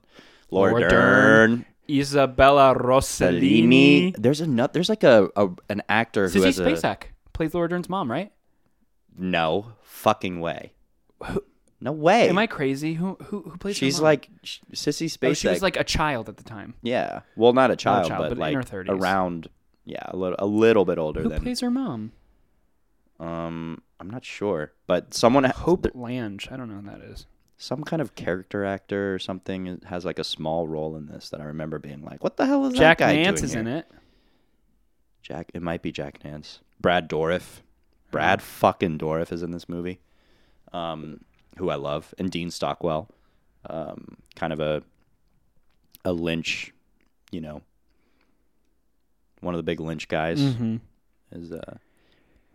Laura, 0.52 0.72
Laura 0.72 0.90
Dern. 0.90 1.50
Dern. 1.50 1.66
Isabella 1.90 2.76
Rossellini. 2.76 4.14
There's 4.18 4.42
a 4.42 4.48
nut. 4.48 4.74
There's 4.74 4.90
like 4.90 5.04
a, 5.04 5.30
a 5.38 5.50
an 5.70 5.82
actor 5.88 6.28
who 6.30 6.40
Sissy 6.42 6.46
has 6.46 6.60
a 6.60 6.66
Spacek 6.66 7.02
plays 7.34 7.54
Laura 7.54 7.70
Dern's 7.70 7.88
mom, 7.90 8.12
right? 8.12 8.32
no 9.18 9.74
fucking 9.84 10.40
way. 10.42 10.74
No 11.80 11.92
way. 11.92 12.28
Am 12.30 12.38
I 12.38 12.48
crazy? 12.48 12.96
Who 12.96 13.18
who 13.26 13.42
who 13.44 13.58
plays? 13.58 13.76
her 13.78 13.80
She's 13.80 14.00
like 14.02 14.30
Sissy 14.44 15.06
Spacek. 15.08 15.30
Oh, 15.30 15.34
she 15.34 15.48
was 15.48 15.62
like 15.62 15.78
a 15.78 15.84
child 15.84 16.28
at 16.30 16.38
the 16.38 16.44
time. 16.44 16.74
yeah. 16.82 17.22
Well, 17.36 17.54
not 17.54 17.72
a 17.72 17.76
child, 17.76 18.08
child, 18.08 18.24
but, 18.24 18.30
but 18.30 18.50
in 18.50 18.56
like 18.56 18.70
her 18.70 18.84
30s. 18.84 18.90
around. 18.90 19.48
Yeah, 19.90 20.04
a 20.08 20.18
little 20.18 20.36
a 20.38 20.46
little 20.46 20.84
bit 20.86 20.98
older 20.98 21.22
Who 21.24 21.30
than. 21.30 21.42
plays 21.42 21.62
her 21.62 21.72
mom? 21.72 22.12
um, 23.20 23.82
I'm 24.00 24.10
not 24.10 24.24
sure, 24.26 24.74
but 24.86 25.14
someone 25.14 25.44
Hope 25.46 25.88
Lange. 25.96 26.40
I 26.52 26.58
don't 26.58 26.70
know 26.70 26.82
who 26.82 26.90
that 27.00 27.02
is. 27.02 27.26
some 27.58 27.84
kind 27.84 28.02
of 28.02 28.14
character 28.14 28.64
actor 28.66 29.16
or 29.16 29.20
something 29.20 29.82
has 29.86 30.06
like 30.06 30.20
a 30.20 30.24
small 30.24 30.68
role 30.68 30.96
in 30.96 31.08
this 31.08 31.30
that 31.30 31.40
I 31.42 31.46
remember 31.46 31.80
being 31.80 32.04
like, 32.04 32.24
"What 32.24 32.38
the 32.38 32.46
hell 32.46 32.66
is 32.66 32.74
Jack 32.74 32.98
that 33.00 33.08
guy 33.08 33.16
Nance 33.16 33.40
doing 33.40 33.46
is 33.46 33.52
here? 33.54 33.62
in 33.62 33.68
it. 33.68 33.88
Jack. 35.24 35.52
It 35.54 35.62
might 35.62 35.82
be 35.82 35.92
Jack 35.92 36.24
Nance. 36.24 36.60
Brad 36.80 37.10
Dourif. 37.10 37.62
Brad 38.12 38.42
fucking 38.42 38.98
Dourif 39.00 39.32
is 39.32 39.42
in 39.44 39.52
this 39.52 39.68
movie. 39.68 40.00
Um, 40.74 41.22
who 41.58 41.70
I 41.70 41.76
love, 41.76 42.14
and 42.18 42.30
Dean 42.30 42.52
Stockwell. 42.52 43.10
Um, 43.70 44.18
kind 44.36 44.54
of 44.54 44.60
a 44.60 44.84
a 46.06 46.14
Lynch, 46.14 46.72
you 47.32 47.42
know, 47.42 47.62
one 49.48 49.56
of 49.56 49.60
the 49.60 49.64
big 49.64 49.80
Lynch 49.80 50.08
guys. 50.08 50.40
Mm-hmm. 50.40 50.76
Is 51.32 51.52
uh, 51.52 51.78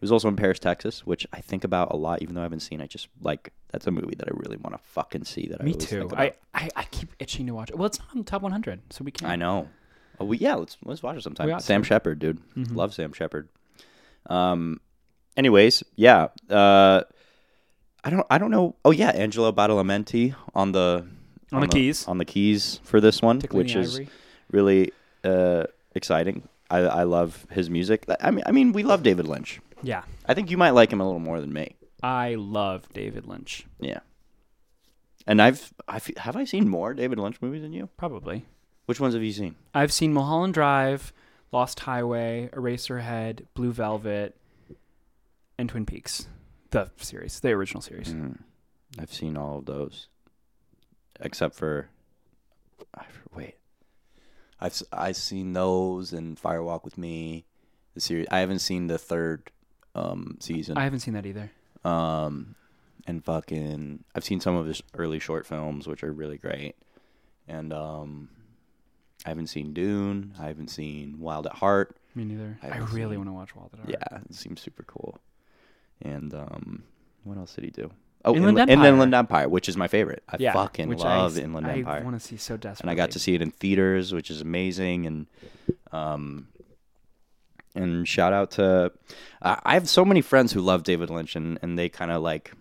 who's 0.00 0.12
also 0.12 0.28
in 0.28 0.37
Paris, 0.37 0.58
Texas, 0.58 1.04
which 1.04 1.26
I 1.32 1.40
think 1.40 1.64
about 1.64 1.92
a 1.92 1.96
lot, 1.96 2.22
even 2.22 2.34
though 2.34 2.40
I 2.42 2.44
haven't 2.44 2.61
seen. 2.61 2.80
I 2.80 2.87
just 2.87 3.08
like 3.20 3.52
that's 3.72 3.87
a 3.87 3.90
movie 3.90 4.14
that 4.16 4.28
I 4.28 4.32
really 4.34 4.56
want 4.58 4.75
to 4.76 4.82
fucking 4.84 5.25
see. 5.25 5.49
That 5.49 5.61
I 5.61 5.64
Me 5.64 5.72
always 5.72 5.87
too. 5.87 6.08
I. 6.16 6.32
I 6.54 6.68
I 6.76 6.84
keep 6.84 7.12
itching 7.18 7.46
to 7.49 7.52
watch 7.54 7.70
it. 7.70 7.76
Well, 7.76 7.87
it's 7.87 7.99
not 7.99 8.08
on 8.12 8.18
the 8.18 8.25
top 8.25 8.42
100, 8.42 8.80
so 8.90 9.02
we 9.04 9.11
can't. 9.11 9.30
I 9.32 9.37
know. 9.37 9.68
Oh, 10.20 10.25
we, 10.26 10.37
yeah, 10.38 10.54
let's 10.54 10.76
let's 10.84 11.02
watch 11.02 11.16
it 11.16 11.22
sometime. 11.22 11.58
Sam. 11.61 11.82
Shepard, 11.82 12.18
dude, 12.20 12.38
Mhm. 12.54 12.76
love 12.76 12.94
Sam 12.94 13.12
Shepard. 13.12 13.49
Um, 14.26 14.80
anyways, 15.37 15.82
yeah. 15.96 16.28
Uh, 16.49 17.02
I 18.04 18.11
don't 18.11 18.26
I 18.30 18.38
don't 18.38 18.50
know. 18.50 18.76
Oh 18.84 18.90
yeah, 18.90 19.11
Angelo 19.11 19.52
Badalamenti 19.52 20.34
on 20.54 20.72
the 20.72 21.06
On 21.52 21.61
the 21.61 21.68
keys. 21.68 22.06
on 22.08 22.18
the 22.18 22.25
keys 22.25 22.80
for 22.84 23.00
this 23.00 23.20
one, 23.22 23.38
Tickling 23.40 23.64
which 23.64 23.76
is 23.76 24.00
really 24.50 24.92
uh 25.25 25.64
exciting. 25.94 26.49
I 26.72 26.78
I 26.78 27.02
love 27.04 27.46
his 27.50 27.68
music. 27.68 28.06
I 28.20 28.30
mean 28.30 28.44
I 28.46 28.52
mean 28.52 28.72
we 28.72 28.82
love 28.82 29.02
David 29.02 29.28
Lynch. 29.28 29.60
Yeah, 29.82 30.02
I 30.26 30.34
think 30.34 30.50
you 30.50 30.56
might 30.56 30.70
like 30.70 30.92
him 30.92 31.00
a 31.00 31.04
little 31.04 31.20
more 31.20 31.40
than 31.40 31.52
me. 31.52 31.76
I 32.02 32.34
love 32.34 32.88
David 32.92 33.26
Lynch. 33.26 33.66
Yeah. 33.80 34.00
And 35.26 35.40
I've 35.40 35.72
I 35.86 36.00
have 36.16 36.36
I 36.36 36.44
seen 36.44 36.68
more 36.68 36.94
David 36.94 37.18
Lynch 37.18 37.40
movies 37.40 37.62
than 37.62 37.72
you? 37.72 37.88
Probably. 37.96 38.46
Which 38.86 39.00
ones 39.00 39.14
have 39.14 39.22
you 39.22 39.32
seen? 39.32 39.54
I've 39.74 39.92
seen 39.92 40.12
Mulholland 40.12 40.54
Drive, 40.54 41.12
Lost 41.52 41.80
Highway, 41.80 42.48
Eraserhead, 42.52 43.46
Blue 43.54 43.72
Velvet, 43.72 44.36
and 45.56 45.68
Twin 45.68 45.86
Peaks. 45.86 46.26
The 46.70 46.90
series, 46.96 47.38
the 47.40 47.50
original 47.50 47.82
series. 47.82 48.12
Mm, 48.12 48.38
I've 48.98 49.12
seen 49.12 49.36
all 49.36 49.58
of 49.58 49.66
those, 49.66 50.08
except 51.20 51.54
for. 51.54 51.88
I, 52.96 53.04
wait, 53.34 53.54
I've 54.62 54.81
I've 54.92 55.16
seen 55.16 55.52
those 55.54 56.12
and 56.12 56.40
Firewalk 56.40 56.85
with 56.85 56.97
Me, 56.97 57.45
the 57.95 58.00
series. 58.00 58.26
I 58.31 58.38
haven't 58.38 58.61
seen 58.61 58.87
the 58.87 58.97
third 58.99 59.50
um, 59.95 60.37
season. 60.40 60.78
I 60.78 60.85
haven't 60.85 61.00
seen 61.00 61.14
that 61.14 61.26
either. 61.26 61.50
um, 61.85 62.54
and 63.04 63.25
fucking, 63.25 64.04
I've 64.14 64.25
seen 64.25 64.38
some 64.40 64.54
of 64.54 64.66
his 64.66 64.81
early 64.97 65.19
short 65.19 65.45
films, 65.45 65.88
which 65.88 66.04
are 66.04 66.12
really 66.12 66.38
great. 66.38 66.76
And 67.49 67.73
um, 67.73 68.28
I 69.26 69.31
haven't 69.31 69.49
seen 69.49 69.73
Dune. 69.75 70.35
I 70.38 70.47
haven't 70.47 70.69
seen 70.69 71.19
Wild 71.19 71.47
at 71.47 71.54
Heart. 71.54 71.97
Me 72.14 72.25
neither. 72.25 72.59
I 72.62 72.69
I, 72.69 72.76
really 72.78 73.16
seen- 73.16 73.19
want 73.19 73.28
to 73.28 73.33
watch 73.33 73.57
Wild 73.57 73.71
at 73.73 73.81
Heart. 73.81 73.90
Yeah, 73.90 74.19
it 74.31 74.35
seems 74.37 74.61
super 74.61 74.85
cool. 74.85 75.19
And 76.00 76.33
um, 76.33 76.85
what 77.25 77.37
else 77.38 77.54
did 77.57 77.64
he 77.64 77.71
do? 77.71 77.90
Oh, 78.24 78.34
Inland 78.34 78.58
Inland, 78.58 78.70
Empire. 78.70 78.88
Inland 78.88 79.14
Empire, 79.14 79.48
which 79.48 79.68
is 79.68 79.76
my 79.76 79.88
favorite. 79.88 80.22
I 80.28 80.36
yeah. 80.38 80.52
fucking 80.52 80.90
love 80.96 81.36
I, 81.36 81.40
Inland 81.40 81.66
Empire. 81.66 82.00
I 82.00 82.04
want 82.04 82.20
to 82.20 82.26
see 82.26 82.36
so 82.36 82.56
desperately. 82.56 82.90
and 82.90 82.90
I 82.90 82.94
got 83.02 83.12
to 83.12 83.18
see 83.18 83.34
it 83.34 83.42
in 83.42 83.50
theaters, 83.50 84.12
which 84.12 84.30
is 84.30 84.40
amazing. 84.40 85.06
And 85.06 85.26
um, 85.90 86.48
and 87.74 88.06
shout 88.06 88.32
out 88.32 88.52
to 88.52 88.92
I 89.42 89.60
I 89.64 89.74
have 89.74 89.88
so 89.88 90.04
many 90.04 90.20
friends 90.20 90.52
who 90.52 90.60
love 90.60 90.84
David 90.84 91.10
Lynch, 91.10 91.36
and 91.36 91.58
and 91.62 91.78
they 91.78 91.88
kind 91.88 92.10
of 92.10 92.22
like. 92.22 92.52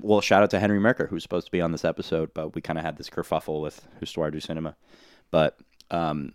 Well, 0.00 0.22
shout 0.22 0.42
out 0.42 0.50
to 0.50 0.58
Henry 0.58 0.80
Merker, 0.80 1.06
who's 1.06 1.22
supposed 1.22 1.44
to 1.44 1.52
be 1.52 1.60
on 1.60 1.70
this 1.70 1.84
episode, 1.84 2.32
but 2.32 2.54
we 2.54 2.62
kind 2.62 2.78
of 2.78 2.84
had 2.86 2.96
this 2.96 3.10
kerfuffle 3.10 3.60
with 3.60 3.86
Histoire 4.00 4.30
du 4.30 4.40
Cinema. 4.40 4.76
But 5.30 5.58
um, 5.90 6.32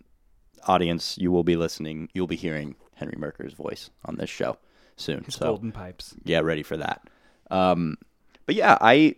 audience, 0.66 1.18
you 1.18 1.32
will 1.32 1.42
be 1.42 1.56
listening, 1.56 2.08
you'll 2.14 2.28
be 2.28 2.36
hearing 2.36 2.76
Henry 2.94 3.16
Merker's 3.18 3.52
voice 3.52 3.90
on 4.04 4.16
this 4.16 4.30
show 4.30 4.58
soon. 4.96 5.24
His 5.24 5.34
so 5.34 5.46
golden 5.46 5.72
pipes. 5.72 6.14
Yeah, 6.24 6.40
ready 6.40 6.62
for 6.62 6.76
that. 6.76 7.02
Um, 7.50 7.96
but 8.46 8.54
yeah, 8.54 8.76
I 8.80 9.14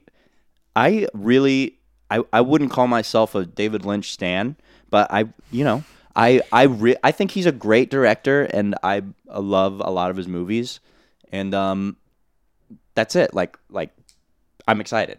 I 0.77 1.07
really 1.15 1.79
I, 2.11 2.23
I 2.33 2.41
wouldn't 2.41 2.71
call 2.71 2.87
myself 2.87 3.35
a 3.35 3.45
David 3.47 3.85
Lynch 3.85 4.12
stan, 4.12 4.57
but 4.91 5.11
I 5.12 5.27
you 5.51 5.65
know 5.65 5.85
I 6.17 6.41
I 6.53 6.65
re- 6.65 6.97
I 7.03 7.12
think 7.12 7.31
he's 7.33 7.47
a 7.47 7.53
great 7.53 7.91
director, 7.91 8.45
and 8.45 8.75
I 8.83 9.03
love 9.29 9.81
a 9.85 9.91
lot 9.91 10.11
of 10.11 10.17
his 10.17 10.29
movies, 10.29 10.81
and 11.31 11.55
um, 11.55 11.97
that's 12.95 13.17
it. 13.17 13.33
Like 13.35 13.59
like 13.71 13.91
I'm 14.69 14.81
excited. 14.81 15.19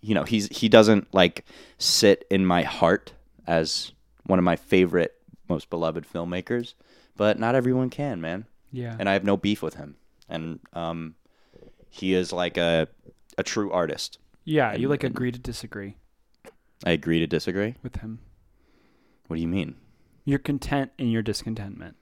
You 0.00 0.14
know, 0.14 0.24
he's 0.24 0.48
he 0.56 0.68
doesn't 0.68 1.12
like 1.12 1.44
sit 1.78 2.24
in 2.30 2.46
my 2.46 2.62
heart 2.62 3.12
as 3.46 3.92
one 4.26 4.38
of 4.38 4.44
my 4.44 4.56
favorite, 4.56 5.14
most 5.48 5.70
beloved 5.70 6.06
filmmakers, 6.10 6.74
but 7.16 7.38
not 7.38 7.54
everyone 7.54 7.88
can, 7.90 8.20
man 8.20 8.44
Yeah. 8.72 8.94
and 8.98 9.08
I 9.08 9.14
have 9.14 9.24
no 9.24 9.36
beef 9.38 9.62
with 9.62 9.74
him. 9.74 9.96
And 10.28 10.60
um, 10.74 11.14
he 11.90 12.14
is 12.14 12.32
like 12.32 12.56
a 12.56 12.88
a 13.36 13.42
true 13.42 13.70
artist. 13.72 14.18
yeah. 14.44 14.74
You 14.74 14.88
like 14.88 15.04
agree 15.04 15.30
to 15.32 15.38
disagree 15.38 15.96
I 16.84 16.90
agree 16.92 17.18
to 17.20 17.26
disagree. 17.26 17.74
with 17.82 17.96
him. 17.96 18.20
What 19.26 19.36
do 19.36 19.42
you 19.42 19.48
mean? 19.48 19.74
You're 20.24 20.38
content 20.38 20.92
in 20.98 21.10
your 21.10 21.22
discontentment. 21.22 21.96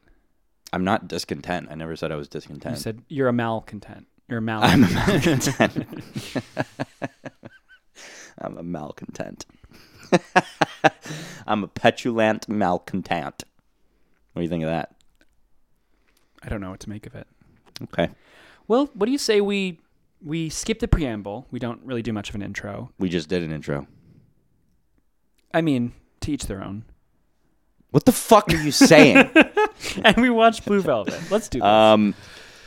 I'm 0.73 0.85
not 0.85 1.09
discontent. 1.09 1.69
I 1.71 1.75
never 1.77 1.97
said 1.97 2.13
I 2.13 2.17
was 2.17 2.29
discontent. 2.29 2.77
You 2.77 2.81
said 2.83 3.03
you're 3.09 3.29
a 3.29 3.33
malcontent. 3.33 4.07
You're 4.29 4.39
a 4.39 4.43
mal. 4.43 4.63
I'm 4.63 4.85
a 4.85 4.91
malcontent. 4.93 5.87
I'm 8.39 8.59
a 8.59 8.63
malcontent. 8.63 9.47
I'm 11.47 11.65
a 11.65 11.69
petulant 11.69 12.49
malcontent. 12.49 13.45
What 14.33 14.41
do 14.41 14.43
you 14.43 14.49
think 14.51 14.65
of 14.65 14.71
that? 14.71 14.95
I 16.43 16.49
don't 16.49 16.61
know 16.61 16.71
what 16.71 16.81
to 16.81 16.91
make 16.91 17.07
of 17.07 17.15
it. 17.15 17.27
Okay. 17.85 18.11
Well, 18.69 18.91
what 18.95 19.07
do 19.07 19.13
you 19.13 19.19
say 19.19 19.41
we 19.41 19.81
we 20.23 20.49
skip 20.49 20.79
the 20.81 20.89
preamble? 20.89 21.47
We 21.51 21.59
don't 21.59 21.81
really 21.85 22.03
do 22.03 22.13
much 22.13 22.29
of 22.29 22.35
an 22.35 22.43
intro. 22.43 22.91
We 22.99 23.09
just 23.09 23.29
did 23.29 23.43
an 23.43 23.53
intro. 23.53 23.87
I 25.55 25.61
mean, 25.63 25.93
to 26.21 26.33
each 26.33 26.47
their 26.47 26.63
own. 26.63 26.85
What 27.91 28.05
the 28.05 28.13
fuck 28.13 28.53
are 28.53 28.57
you 28.57 28.73
saying? 28.73 29.31
and 30.05 30.17
we 30.17 30.29
watch 30.29 30.65
Blue 30.65 30.81
Velvet. 30.81 31.19
Let's 31.31 31.49
do 31.49 31.61
this. 31.61 31.65
um, 31.67 32.15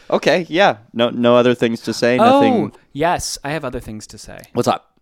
okay, 0.09 0.45
yeah. 0.49 0.77
No, 0.93 1.09
no 1.09 1.35
other 1.35 1.53
things 1.53 1.81
to 1.81 1.93
say. 1.93 2.17
oh, 2.17 2.23
Nothing. 2.41 2.71
yes, 2.93 3.37
I 3.43 3.51
have 3.51 3.63
other 3.65 3.79
things 3.79 4.07
to 4.07 4.17
say. 4.17 4.39
What's 4.53 4.67
up? 4.67 4.99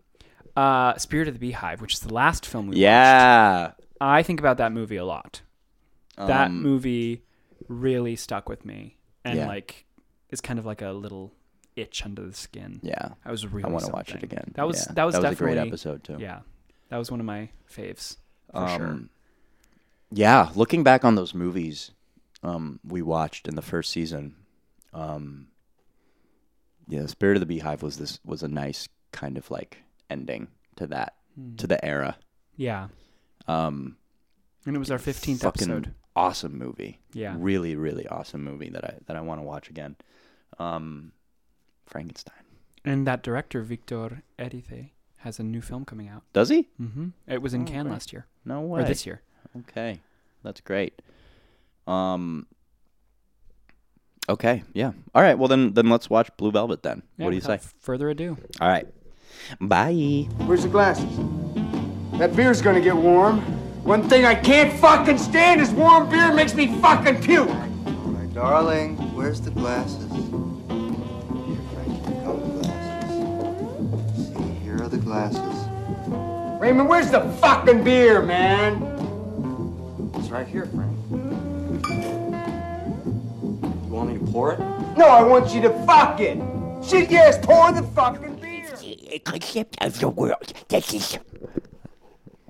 Uh, 0.56 0.98
Spirit 0.98 1.28
of 1.28 1.36
the 1.36 1.40
Beehive, 1.40 1.82
which 1.82 1.94
is 1.94 2.00
the 2.02 2.14
last 2.14 2.46
film 2.46 2.66
we 2.68 2.72
watched. 2.72 2.80
Yeah. 2.80 3.72
I 4.02 4.24
think 4.24 4.40
about 4.40 4.58
that 4.58 4.72
movie 4.72 4.98
a 4.98 5.06
lot. 5.06 5.42
that 6.18 6.48
Um, 6.48 6.62
movie 6.64 7.22
really 7.68 8.16
stuck 8.16 8.50
with 8.50 8.66
me, 8.66 8.98
and 9.24 9.38
Yeah. 9.38 9.48
like, 9.48 9.86
it's 10.30 10.42
kind 10.42 10.60
of 10.60 10.66
like 10.66 10.82
a 10.82 10.90
little 10.92 11.34
itch 11.76 12.04
under 12.06 12.26
the 12.26 12.34
skin. 12.34 12.80
Yeah. 12.84 13.10
I 13.26 13.32
was 13.32 13.46
really. 13.48 13.64
I 13.66 13.70
want 13.70 13.86
to 13.86 13.92
watch 13.92 14.14
it 14.14 14.24
again. 14.24 14.52
That 14.56 14.68
was 14.68 14.86
Yeah. 14.88 14.94
that 14.94 15.04
was 15.04 15.16
a 15.16 15.22
definitely 15.22 15.56
great 15.56 15.68
episode 15.68 16.04
too. 16.04 16.18
Yeah, 16.20 16.40
that 16.90 16.98
was 16.98 17.10
one 17.12 17.20
of 17.20 17.26
my 17.26 17.50
faves 17.72 18.18
for 18.52 18.58
um, 18.60 18.78
sure. 18.78 19.00
Yeah, 20.12 20.50
looking 20.56 20.84
back 20.84 21.04
on 21.06 21.16
those 21.16 21.34
movies 21.34 21.92
um, 22.44 22.80
we 22.84 23.02
watched 23.02 23.48
in 23.48 23.56
the 23.56 23.62
first 23.62 23.92
season, 23.92 24.36
um, 24.94 25.48
yeah, 26.88 27.06
Spirit 27.08 27.36
of 27.36 27.40
the 27.42 27.46
Beehive 27.46 27.82
was 27.84 27.98
this 27.98 28.20
was 28.26 28.44
a 28.44 28.48
nice 28.48 28.88
kind 29.12 29.38
of 29.38 29.50
like 29.52 29.80
ending 30.10 30.48
to 30.78 30.88
that 30.88 31.14
Hmm. 31.36 31.56
to 31.58 31.68
the 31.68 31.84
era. 31.86 32.18
Yeah, 32.56 32.88
Um, 33.48 33.98
and 34.66 34.76
it 34.76 34.80
was 34.80 34.90
our 34.92 34.98
fifteenth 34.98 35.44
episode. 35.46 35.94
awesome 36.16 36.58
movie. 36.58 37.02
Yeah, 37.14 37.36
really, 37.38 37.76
really 37.76 38.08
awesome 38.08 38.44
movie 38.44 38.70
that 38.70 38.84
I 38.86 38.98
that 39.08 39.16
I 39.18 39.22
want 39.22 39.40
to 39.42 39.44
watch 39.46 39.70
again. 39.70 39.96
Um, 40.60 41.12
Frankenstein. 41.86 42.44
and 42.84 43.06
that 43.08 43.22
director 43.24 43.62
Victor 43.62 44.24
Erice 44.40 44.92
has 45.18 45.40
a 45.40 45.44
new 45.44 45.62
film 45.62 45.86
coming 45.86 46.08
out. 46.08 46.24
Does 46.34 46.50
he? 46.50 46.68
Mm-hmm. 46.82 47.08
It 47.28 47.42
was 47.42 47.54
in 47.54 47.62
Oh, 47.64 47.66
Cannes 47.66 47.84
great. 47.84 47.92
last 47.94 48.14
year 48.14 48.26
No 48.46 48.62
or 48.62 48.68
way. 48.68 48.84
this 48.86 49.06
year. 49.06 49.22
Okay, 49.60 50.00
that's 50.44 50.62
great. 50.62 51.02
Um. 51.88 52.48
Okay, 54.30 54.64
yeah. 54.74 54.92
All 55.16 55.22
right. 55.22 55.38
Well, 55.40 55.48
then, 55.48 55.74
then 55.74 55.90
let's 55.90 56.10
watch 56.10 56.30
Blue 56.36 56.52
Velvet. 56.52 56.84
Then, 56.84 57.02
Yeah, 57.18 57.26
what 57.26 57.32
do 57.32 57.38
you 57.38 57.42
say? 57.42 57.60
Further 57.80 58.10
ado, 58.10 58.38
All 58.60 58.68
right. 58.68 58.86
Bye. 59.62 60.28
Where's 60.46 60.64
the 60.64 60.70
glasses? 60.70 61.08
That 62.20 62.36
beer's 62.36 62.62
gonna 62.62 62.82
get 62.82 62.96
warm. 62.98 63.40
One 63.86 64.10
thing 64.10 64.26
I 64.26 64.36
can't 64.36 64.78
fucking 64.82 65.18
stand 65.18 65.62
is 65.62 65.72
warm 65.72 66.10
beer 66.10 66.34
makes 66.34 66.54
me 66.54 66.76
fucking 66.82 67.22
puke. 67.22 67.48
Darling, 68.38 68.96
where's 69.16 69.42
the 69.42 69.50
glasses? 69.50 70.12
Here, 70.12 71.58
Frankie, 71.74 72.02
come 72.24 72.40
the 72.40 72.62
glasses. 72.62 74.28
See, 74.28 74.44
here 74.64 74.78
are 74.84 74.88
the 74.88 75.00
glasses. 75.00 75.58
Raymond, 76.62 76.88
where's 76.88 77.10
the 77.10 77.22
fucking 77.42 77.84
beer, 77.84 78.22
man? 78.22 78.74
It's 80.14 80.30
right 80.30 80.48
here, 80.48 80.68
Frank. 80.68 80.96
You 81.10 81.20
want 83.90 84.14
me 84.14 84.20
to 84.20 84.26
pour 84.32 84.54
it? 84.54 84.60
No, 84.96 85.08
I 85.08 85.24
want 85.24 85.52
you 85.56 85.62
to 85.62 85.72
fuck 85.88 86.20
it. 86.20 86.38
Shit, 86.88 87.10
yes, 87.10 87.44
pour 87.44 87.72
the 87.72 87.82
fucking 87.82 88.36
beer. 88.36 89.20
concept 89.26 89.84
of 89.84 90.00
the 90.00 90.10
world. 90.10 90.54
That 90.68 90.94
is, 90.94 91.18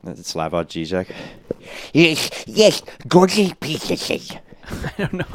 That's 0.04 0.34
Slavoj 0.34 0.68
Žižek. 0.68 1.08
yes, 1.94 2.44
yes, 2.46 2.82
gorgeous 3.08 3.54
pieces. 3.62 4.38
I 4.70 4.94
don't 4.98 5.14
know. 5.14 5.26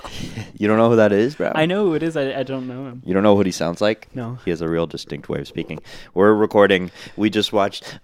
You 0.59 0.69
don't 0.69 0.77
know 0.77 0.91
who 0.91 0.97
that 0.97 1.13
is, 1.13 1.37
bro? 1.37 1.53
I 1.55 1.67
know 1.67 1.87
who 1.87 1.95
it 1.95 2.03
is. 2.03 2.17
I, 2.17 2.41
I 2.41 2.43
don't 2.43 2.67
know 2.67 2.87
him. 2.87 3.03
You 3.05 3.15
don't 3.15 3.23
know 3.23 3.35
what 3.35 3.47
he 3.47 3.53
sounds 3.53 3.81
like? 3.81 4.15
No. 4.15 4.39
He 4.45 4.51
has 4.51 4.61
a 4.61 4.69
real 4.69 4.87
distinct 4.87 5.29
way 5.29 5.41
of 5.41 5.49
speaking. 5.49 5.81
We're 6.15 6.35
recording. 6.35 6.91
We 7.17 7.31
just 7.31 7.53
watched. 7.53 7.99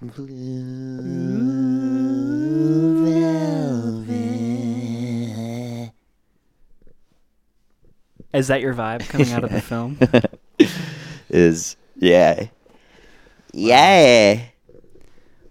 Is 8.32 8.48
that 8.48 8.60
your 8.60 8.74
vibe 8.74 9.08
coming 9.08 9.32
out 9.32 9.44
of 9.44 9.50
the 9.50 9.60
film? 9.60 9.98
Is 11.28 11.76
yeah, 11.96 12.46
yeah. 13.52 14.40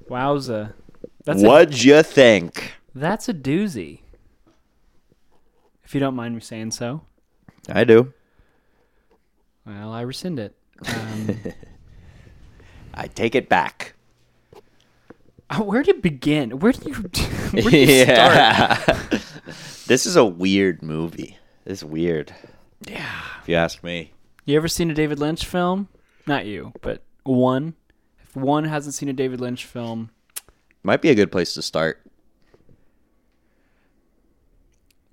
Wowza. 0.10 0.74
That's 1.26 1.44
a, 1.44 1.48
What'd 1.48 1.84
you 1.84 2.02
think? 2.04 2.74
that's 2.96 3.30
a 3.30 3.34
doozy. 3.34 4.00
If 5.88 5.94
you 5.94 6.02
don't 6.02 6.16
mind 6.16 6.36
me 6.36 6.42
saying 6.42 6.72
so. 6.72 7.04
I 7.70 7.86
do. 7.86 8.12
Well, 9.66 9.94
I 9.94 10.02
rescind 10.02 10.38
it. 10.38 10.54
Um, 10.86 11.40
I 12.94 13.08
take 13.08 13.36
it 13.36 13.48
back. 13.48 13.94
uh, 15.50 15.62
where 15.64 15.84
to 15.84 15.94
begin? 15.94 16.60
Where 16.60 16.74
do 16.74 16.90
you 16.90 16.94
where 17.62 17.72
do 17.72 17.78
you 17.78 18.04
start? 18.04 19.24
this 19.88 20.06
is 20.06 20.18
a 20.18 20.26
weird 20.26 20.82
movie. 20.84 21.38
It's 21.66 21.86
weird. 21.86 22.36
Yeah. 22.86 23.22
If 23.42 23.48
you 23.48 23.56
ask 23.56 23.82
me. 23.82 24.12
You 24.44 24.58
ever 24.58 24.68
seen 24.68 24.92
a 24.92 24.94
David 24.94 25.20
Lynch 25.20 25.46
film? 25.46 25.88
Not 26.26 26.46
you, 26.46 26.74
but 26.82 27.02
one. 27.24 27.76
If 28.28 28.36
one 28.36 28.66
hasn't 28.66 28.94
seen 28.96 29.08
a 29.08 29.14
David 29.14 29.40
Lynch 29.40 29.64
film, 29.66 30.10
Might 30.84 31.02
be 31.02 31.10
a 31.12 31.16
good 31.16 31.32
place 31.32 31.54
to 31.54 31.62
start. 31.62 32.02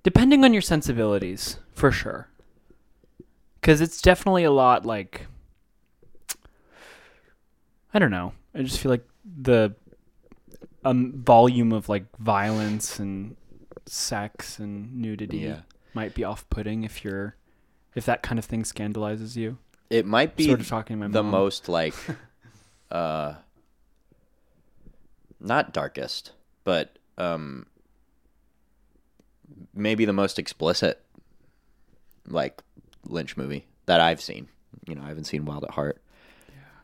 Depending 0.05 0.45
on 0.45 0.53
your 0.53 0.61
sensibilities, 0.61 1.57
for 1.73 1.91
sure. 1.91 2.29
Because 3.59 3.81
it's 3.81 3.99
definitely 4.01 4.43
a 4.43 4.51
lot 4.51 4.85
like. 4.85 5.25
I 7.93 7.97
don't 7.99 8.11
know. 8.11 8.33
I 8.53 8.61
just 8.61 8.79
feel 8.79 8.91
like 8.91 9.07
the 9.41 9.73
um, 10.83 11.13
volume 11.13 11.71
of 11.73 11.89
like 11.89 12.05
violence 12.19 12.99
and 12.99 13.35
sex 13.87 14.59
and 14.59 14.95
nudity 15.01 15.37
Yeah. 15.39 15.61
might 15.95 16.13
be 16.13 16.23
off-putting 16.23 16.83
if 16.83 17.03
you're 17.03 17.35
if 17.95 18.05
that 18.05 18.21
kind 18.21 18.37
of 18.37 18.45
thing 18.45 18.63
scandalizes 18.63 19.35
you. 19.35 19.57
It 19.89 20.05
might 20.05 20.35
be 20.35 20.45
Sort 20.45 20.59
of 20.59 20.67
talking 20.67 20.97
to 20.99 21.07
my 21.07 21.11
the 21.11 21.23
mom. 21.23 21.31
most 21.31 21.67
like 21.69 21.95
uh 22.91 23.35
not 25.39 25.73
darkest, 25.73 26.31
but 26.63 26.97
um 27.17 27.65
maybe 29.73 30.05
the 30.05 30.13
most 30.13 30.39
explicit 30.39 31.01
like 32.27 32.61
Lynch 33.05 33.37
movie 33.37 33.67
that 33.85 33.99
I've 33.99 34.21
seen. 34.21 34.47
You 34.87 34.95
know, 34.95 35.03
I 35.03 35.07
haven't 35.07 35.25
seen 35.25 35.45
Wild 35.45 35.63
at 35.63 35.71
Heart 35.71 36.01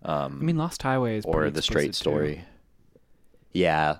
I 0.04 0.28
mean, 0.30 0.58
Lost 0.58 0.82
Highway 0.82 1.18
is 1.18 1.26
or 1.26 1.50
The 1.50 1.62
Straight 1.62 1.90
explicit, 1.90 2.04
too. 2.04 2.10
Story. 2.10 2.46
Yeah. 3.54 3.98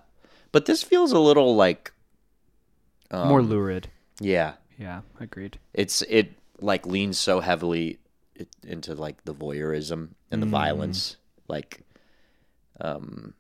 But 0.52 0.66
this 0.66 0.84
feels 0.84 1.12
a 1.12 1.20
little 1.20 1.56
like 1.56 1.92
um, 3.12 3.28
More 3.28 3.42
lurid. 3.42 3.90
Yeah. 4.20 4.54
Yeah, 4.78 5.02
agreed. 5.20 5.60
it's 5.74 6.02
it 6.04 6.34
like 6.60 6.88
leans 6.88 7.20
so 7.20 7.40
heavily 7.40 8.00
into 8.66 8.96
like 8.96 9.24
the 9.26 9.36
voyeurism 9.36 10.10
and 10.32 10.42
the 10.42 10.48
violence 10.48 11.18
like 11.48 11.82
um 12.80 13.36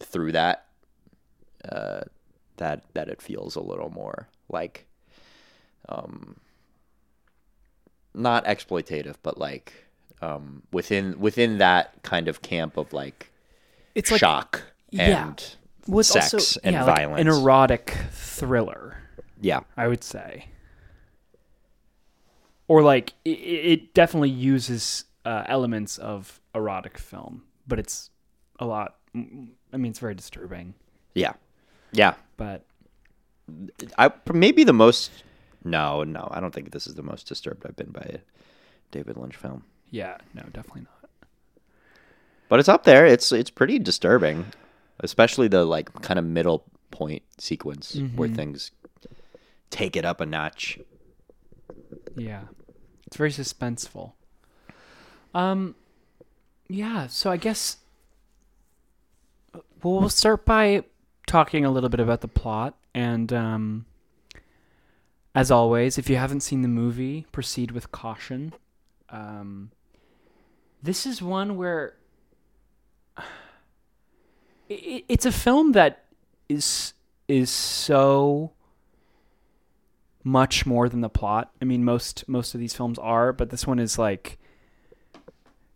through 0.00 0.32
that 0.32 0.66
uh 1.68 2.00
that 2.56 2.82
that 2.94 3.08
it 3.08 3.22
feels 3.22 3.54
a 3.54 3.60
little 3.60 3.90
more 3.90 4.28
like 4.52 4.86
um 5.88 6.36
not 8.14 8.44
exploitative 8.44 9.16
but 9.22 9.38
like 9.38 9.72
um 10.20 10.62
within 10.72 11.18
within 11.20 11.58
that 11.58 12.02
kind 12.02 12.28
of 12.28 12.42
camp 12.42 12.76
of 12.76 12.92
like 12.92 13.30
It's 13.94 14.10
like 14.10 14.20
shock 14.20 14.62
yeah. 14.90 15.28
and 15.28 15.56
it's 15.88 16.08
sex 16.08 16.34
also, 16.34 16.60
and 16.62 16.74
yeah, 16.74 16.84
like 16.84 16.96
violence 16.96 17.20
an 17.20 17.28
erotic 17.42 17.96
thriller. 18.12 18.98
yeah 19.40 19.60
I 19.76 19.88
would 19.88 20.04
say. 20.04 20.46
Or 22.68 22.82
like 22.82 23.14
it, 23.24 23.30
it 23.30 23.94
definitely 23.94 24.30
uses 24.30 25.04
uh, 25.24 25.42
elements 25.46 25.98
of 25.98 26.40
erotic 26.54 26.98
film, 26.98 27.42
but 27.66 27.78
it's 27.80 28.10
a 28.60 28.66
lot. 28.66 28.96
I 29.14 29.76
mean, 29.76 29.90
it's 29.90 29.98
very 29.98 30.14
disturbing. 30.14 30.74
yeah 31.14 31.32
yeah 31.92 32.14
But 32.36 32.64
I 33.98 34.12
maybe 34.32 34.64
the 34.64 34.72
most. 34.72 35.10
No, 35.64 36.04
no, 36.04 36.28
I 36.30 36.40
don't 36.40 36.54
think 36.54 36.70
this 36.70 36.86
is 36.86 36.94
the 36.94 37.02
most 37.02 37.26
disturbed 37.26 37.66
I've 37.66 37.76
been 37.76 37.90
by 37.90 38.00
a 38.00 38.18
David 38.90 39.16
Lynch 39.16 39.36
film. 39.36 39.64
yeah, 39.90 40.16
no, 40.34 40.42
definitely 40.52 40.82
not. 40.82 41.10
But 42.48 42.60
it's 42.60 42.68
up 42.68 42.84
there. 42.84 43.06
It's 43.06 43.30
it's 43.30 43.50
pretty 43.50 43.78
disturbing, 43.78 44.46
especially 45.00 45.48
the 45.48 45.64
like 45.64 45.92
kind 46.02 46.18
of 46.18 46.24
middle 46.24 46.64
point 46.90 47.22
sequence 47.38 47.96
where 48.16 48.28
things 48.28 48.72
take 49.70 49.96
it 49.96 50.04
up 50.04 50.20
a 50.20 50.26
notch. 50.26 50.78
Yeah, 52.16 52.42
it's 53.06 53.16
very 53.16 53.30
suspenseful. 53.30 54.12
Um, 55.34 55.76
yeah. 56.68 57.06
So 57.06 57.30
I 57.30 57.36
guess 57.36 57.76
well, 59.54 60.00
we'll 60.00 60.08
start 60.08 60.44
by 60.44 60.84
talking 61.26 61.64
a 61.64 61.70
little 61.70 61.88
bit 61.88 62.00
about 62.00 62.20
the 62.20 62.28
plot, 62.28 62.76
and 62.94 63.32
um, 63.32 63.86
as 65.34 65.50
always, 65.50 65.98
if 65.98 66.10
you 66.10 66.16
haven't 66.16 66.40
seen 66.40 66.62
the 66.62 66.68
movie, 66.68 67.26
proceed 67.32 67.70
with 67.70 67.92
caution. 67.92 68.52
Um, 69.08 69.70
this 70.82 71.06
is 71.06 71.22
one 71.22 71.56
where 71.56 71.94
it, 74.68 75.04
it's 75.08 75.26
a 75.26 75.32
film 75.32 75.72
that 75.72 76.04
is 76.48 76.94
is 77.28 77.50
so 77.50 78.52
much 80.24 80.66
more 80.66 80.88
than 80.88 81.00
the 81.00 81.08
plot. 81.08 81.52
I 81.62 81.64
mean, 81.64 81.84
most 81.84 82.28
most 82.28 82.54
of 82.54 82.60
these 82.60 82.74
films 82.74 82.98
are, 82.98 83.32
but 83.32 83.50
this 83.50 83.66
one 83.66 83.78
is 83.78 83.98
like 83.98 84.38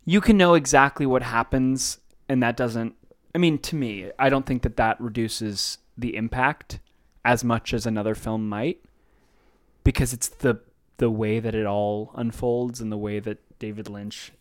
you 0.03 0.21
can 0.21 0.37
know 0.37 0.53
exactly 0.53 1.05
what 1.05 1.23
happens, 1.23 1.99
and 2.27 2.43
that 2.43 2.57
doesn't. 2.57 2.95
I 3.33 3.37
mean, 3.37 3.57
to 3.59 3.75
me, 3.75 4.11
I 4.19 4.29
don't 4.29 4.45
think 4.45 4.63
that 4.63 4.77
that 4.77 4.99
reduces 4.99 5.77
the 5.97 6.15
impact 6.15 6.79
as 7.25 7.43
much 7.43 7.73
as 7.73 7.85
another 7.85 8.15
film 8.15 8.47
might, 8.47 8.79
because 9.83 10.13
it's 10.13 10.29
the 10.29 10.61
the 10.97 11.09
way 11.09 11.39
that 11.41 11.53
it 11.53 11.65
all 11.65 12.11
unfolds 12.15 12.79
and 12.79 12.89
the 12.89 12.97
way 12.97 13.19
that 13.19 13.59
David 13.59 13.89
Lynch 13.89 14.31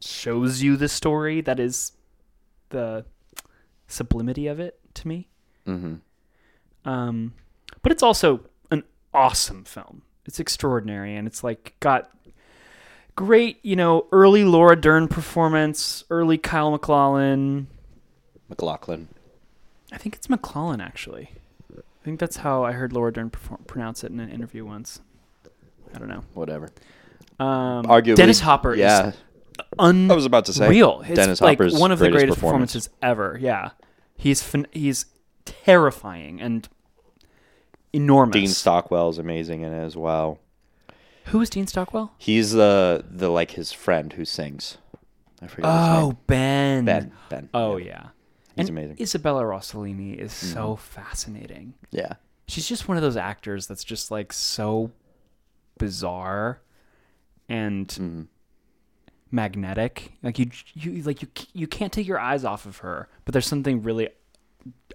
shows 0.00 0.62
you 0.62 0.76
the 0.76 0.88
story 0.88 1.42
that 1.42 1.60
is 1.60 1.92
the 2.70 3.04
sublimity 3.86 4.46
of 4.46 4.58
it 4.58 4.80
to 4.94 5.06
me. 5.06 5.28
Mm-hmm. 5.66 5.96
Um, 6.88 7.34
but 7.82 7.92
it's 7.92 8.02
also 8.02 8.46
an 8.70 8.84
awesome 9.12 9.64
film. 9.64 10.02
It's 10.24 10.40
extraordinary, 10.40 11.16
and 11.16 11.26
it's 11.26 11.44
like 11.44 11.74
got 11.80 12.10
great, 13.14 13.58
you 13.62 13.76
know, 13.76 14.06
early 14.10 14.44
Laura 14.44 14.76
Dern 14.76 15.08
performance, 15.08 16.04
early 16.08 16.38
Kyle 16.38 16.70
MacLachlan. 16.70 17.66
McLaughlin. 18.48 19.08
I 19.92 19.98
think 19.98 20.14
it's 20.14 20.30
McClellan 20.30 20.80
actually. 20.80 21.30
I 22.04 22.06
think 22.06 22.20
that's 22.20 22.36
how 22.36 22.64
I 22.64 22.72
heard 22.72 22.92
Laura 22.92 23.10
Dern 23.10 23.30
perform- 23.30 23.64
pronounce 23.66 24.04
it 24.04 24.10
in 24.12 24.20
an 24.20 24.28
interview 24.30 24.62
once. 24.66 25.00
I 25.94 25.98
don't 25.98 26.08
know. 26.08 26.22
Whatever. 26.34 26.68
Um, 27.40 27.84
Arguably, 27.86 28.16
Dennis 28.16 28.40
Hopper 28.40 28.74
Yeah, 28.74 29.08
is 29.08 29.14
un- 29.78 30.10
I 30.10 30.14
was 30.14 30.26
about 30.26 30.44
to 30.46 30.52
say 30.52 30.68
real. 30.68 31.00
It's 31.06 31.14
Dennis 31.14 31.40
like 31.40 31.56
Hopper's 31.58 31.74
one 31.74 31.90
of 31.92 31.98
the 31.98 32.10
greatest 32.10 32.34
performance. 32.34 32.74
performances 32.74 32.90
ever. 33.00 33.38
Yeah, 33.40 33.70
he's 34.18 34.42
fin- 34.42 34.66
he's 34.72 35.06
terrifying 35.46 36.42
and 36.42 36.68
enormous. 37.92 38.34
Dean 38.34 38.48
Stockwell's 38.48 39.18
amazing 39.18 39.62
in 39.62 39.72
it 39.72 39.82
as 39.82 39.96
well. 39.96 40.38
Who 41.26 41.40
is 41.40 41.48
Dean 41.48 41.66
Stockwell? 41.66 42.12
He's 42.18 42.52
the 42.52 43.02
the 43.08 43.30
like 43.30 43.52
his 43.52 43.72
friend 43.72 44.12
who 44.12 44.24
sings. 44.26 44.76
I 45.40 45.46
forget 45.46 45.70
his 45.72 45.88
Oh, 45.98 46.06
name. 46.08 46.18
Ben. 46.26 46.84
Ben. 46.84 47.12
Ben. 47.30 47.48
Oh 47.54 47.78
yeah. 47.78 47.86
yeah. 47.86 48.06
He's 48.56 48.68
and 48.68 48.78
amazing. 48.78 48.96
Isabella 49.00 49.42
Rossellini 49.42 50.16
is 50.16 50.32
Mm-hmm. 50.32 50.52
so 50.52 50.76
fascinating. 50.76 51.74
yeah. 51.90 52.14
She's 52.46 52.68
just 52.68 52.88
one 52.88 52.96
of 52.98 53.02
those 53.02 53.16
actors 53.16 53.66
that's 53.66 53.82
just 53.84 54.10
like 54.10 54.32
so 54.32 54.90
bizarre 55.78 56.60
and 57.48 57.88
Mm-hmm. 57.88 58.22
magnetic. 59.30 60.12
Like 60.22 60.38
you, 60.38 60.50
you 60.74 61.02
like 61.02 61.22
you, 61.22 61.28
you 61.52 61.66
can't 61.66 61.92
take 61.92 62.06
your 62.06 62.18
eyes 62.18 62.44
off 62.44 62.66
of 62.66 62.78
her, 62.78 63.08
but 63.24 63.32
there's 63.32 63.46
something 63.46 63.82
really 63.82 64.08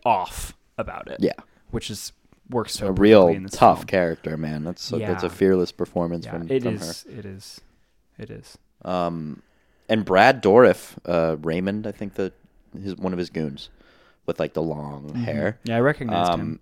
off 0.05 0.55
about 0.77 1.09
it. 1.09 1.17
Yeah. 1.19 1.33
which 1.71 1.89
is 1.89 2.13
works 2.49 2.73
so 2.73 2.87
a 2.87 2.91
real 2.91 3.27
tough 3.49 3.79
film. 3.79 3.85
character, 3.87 4.37
man. 4.37 4.63
That's 4.63 4.91
a, 4.91 4.97
that's 4.97 5.23
a 5.23 5.29
fearless 5.29 5.71
performance 5.71 6.25
Yeah, 6.25 6.31
from, 6.31 6.49
it 6.51 6.63
from 6.63 6.75
is. 6.75 7.05
It 7.09 7.25
is. 7.25 7.61
It 8.17 8.29
is. 8.31 8.57
her. 8.83 8.89
Um, 8.89 9.41
and 9.87 10.05
Brad 10.05 10.41
Dourif, 10.43 10.95
uh, 11.05 11.37
Raymond, 11.41 11.85
I 11.87 11.91
think 11.91 12.13
the 12.15 12.31
his 12.81 12.95
one 12.95 13.13
of 13.13 13.19
his 13.19 13.29
goons 13.29 13.69
with 14.25 14.39
like 14.39 14.53
the 14.53 14.61
long 14.61 15.13
hair. 15.15 15.59
Yeah, 15.63 15.77
I 15.77 15.79
recognized 15.79 16.33
him. 16.33 16.39
Um, 16.41 16.59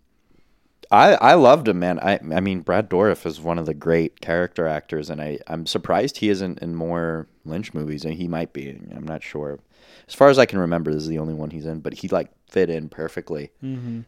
I 0.90 1.16
I 1.16 1.34
loved 1.34 1.68
him, 1.68 1.80
man. 1.80 2.00
I 2.00 2.20
I 2.34 2.40
mean, 2.40 2.62
Brad 2.62 2.90
Dourif 2.90 3.26
is 3.26 3.42
one 3.42 3.60
of 3.60 3.66
the 3.66 3.74
great 3.74 4.22
character 4.22 4.68
actors, 4.68 5.10
and 5.10 5.22
I 5.22 5.40
I'm 5.48 5.66
surprised 5.66 6.18
he 6.18 6.30
isn't 6.30 6.60
in 6.60 6.76
more 6.76 7.28
Lynch 7.46 7.74
movies, 7.74 8.06
and 8.06 8.14
he 8.14 8.28
might 8.28 8.54
be. 8.54 8.70
I'm 8.96 9.06
not 9.06 9.22
sure. 9.24 9.60
As 10.08 10.14
far 10.14 10.30
as 10.30 10.40
I 10.40 10.46
can 10.46 10.60
remember, 10.60 10.94
this 10.94 11.04
is 11.04 11.10
the 11.10 11.20
only 11.20 11.34
one 11.34 11.50
he's 11.50 11.66
in, 11.66 11.82
but 11.82 11.94
he 11.96 12.08
like 12.08 12.30
fit 12.50 12.70
in 12.70 12.88
perfectly 12.88 13.52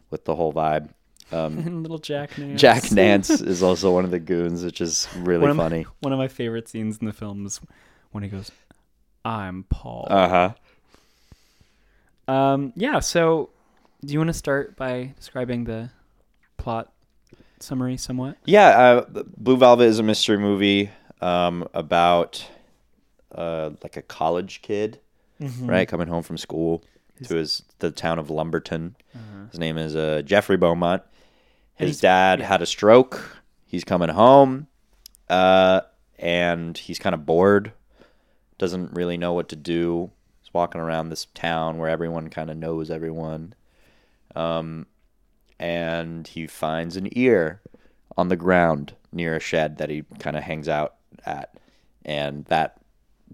with 0.08 0.24
the 0.24 0.34
whole 0.34 0.52
vibe. 0.54 0.88
Um, 1.30 1.58
And 1.58 1.82
little 1.84 1.98
Jack 1.98 2.38
Nance. 2.38 2.58
Jack 2.60 2.90
Nance 2.90 3.28
is 3.42 3.62
also 3.62 3.92
one 3.92 4.04
of 4.06 4.10
the 4.10 4.18
goons, 4.18 4.64
which 4.64 4.80
is 4.80 5.06
really 5.18 5.42
one 5.42 5.50
of 5.50 5.56
my- 5.58 5.62
funny. 5.64 5.86
one 6.00 6.12
of 6.14 6.18
my 6.18 6.28
favorite 6.28 6.66
scenes 6.68 6.96
in 6.98 7.06
the 7.06 7.12
film 7.12 7.44
is 7.44 7.60
when 8.12 8.22
he 8.24 8.30
goes, 8.30 8.50
"I'm 9.22 9.64
Paul." 9.64 10.06
Uh 10.10 10.28
huh. 10.28 10.54
Um, 12.30 12.72
yeah. 12.76 13.00
So, 13.00 13.50
do 14.04 14.12
you 14.12 14.18
want 14.20 14.28
to 14.28 14.34
start 14.34 14.76
by 14.76 15.14
describing 15.16 15.64
the 15.64 15.90
plot 16.56 16.92
summary 17.58 17.96
somewhat? 17.96 18.36
Yeah, 18.44 18.68
uh, 18.68 19.22
Blue 19.36 19.56
Velvet 19.56 19.84
is 19.84 19.98
a 19.98 20.02
mystery 20.02 20.38
movie 20.38 20.90
um, 21.20 21.66
about 21.74 22.46
uh, 23.34 23.70
like 23.82 23.96
a 23.96 24.02
college 24.02 24.62
kid, 24.62 25.00
right, 25.62 25.88
coming 25.88 26.08
home 26.08 26.22
from 26.22 26.36
school 26.38 26.84
to 27.24 27.34
his 27.34 27.62
the 27.80 27.90
town 27.90 28.18
of 28.18 28.30
Lumberton. 28.30 28.94
His 29.50 29.58
name 29.58 29.76
is 29.76 29.96
uh, 29.96 30.22
Jeffrey 30.24 30.56
Beaumont. 30.56 31.02
His 31.74 32.00
dad 32.00 32.40
had 32.40 32.62
a 32.62 32.66
stroke. 32.66 33.38
He's 33.66 33.84
coming 33.84 34.10
home, 34.10 34.68
uh, 35.28 35.80
and 36.18 36.76
he's 36.76 36.98
kind 36.98 37.14
of 37.14 37.26
bored. 37.26 37.72
Doesn't 38.58 38.92
really 38.92 39.16
know 39.16 39.32
what 39.32 39.48
to 39.48 39.56
do. 39.56 40.10
He's 40.50 40.54
walking 40.54 40.80
around 40.80 41.10
this 41.10 41.26
town 41.34 41.78
where 41.78 41.88
everyone 41.88 42.28
kind 42.28 42.50
of 42.50 42.56
knows 42.56 42.90
everyone. 42.90 43.54
And 45.60 46.26
he 46.26 46.46
finds 46.48 46.96
an 46.96 47.08
ear 47.16 47.60
on 48.16 48.28
the 48.28 48.36
ground 48.36 48.94
near 49.12 49.36
a 49.36 49.40
shed 49.40 49.78
that 49.78 49.90
he 49.90 50.02
kind 50.18 50.36
of 50.36 50.42
hangs 50.42 50.68
out 50.68 50.96
at. 51.24 51.54
And 52.04 52.46
that 52.46 52.78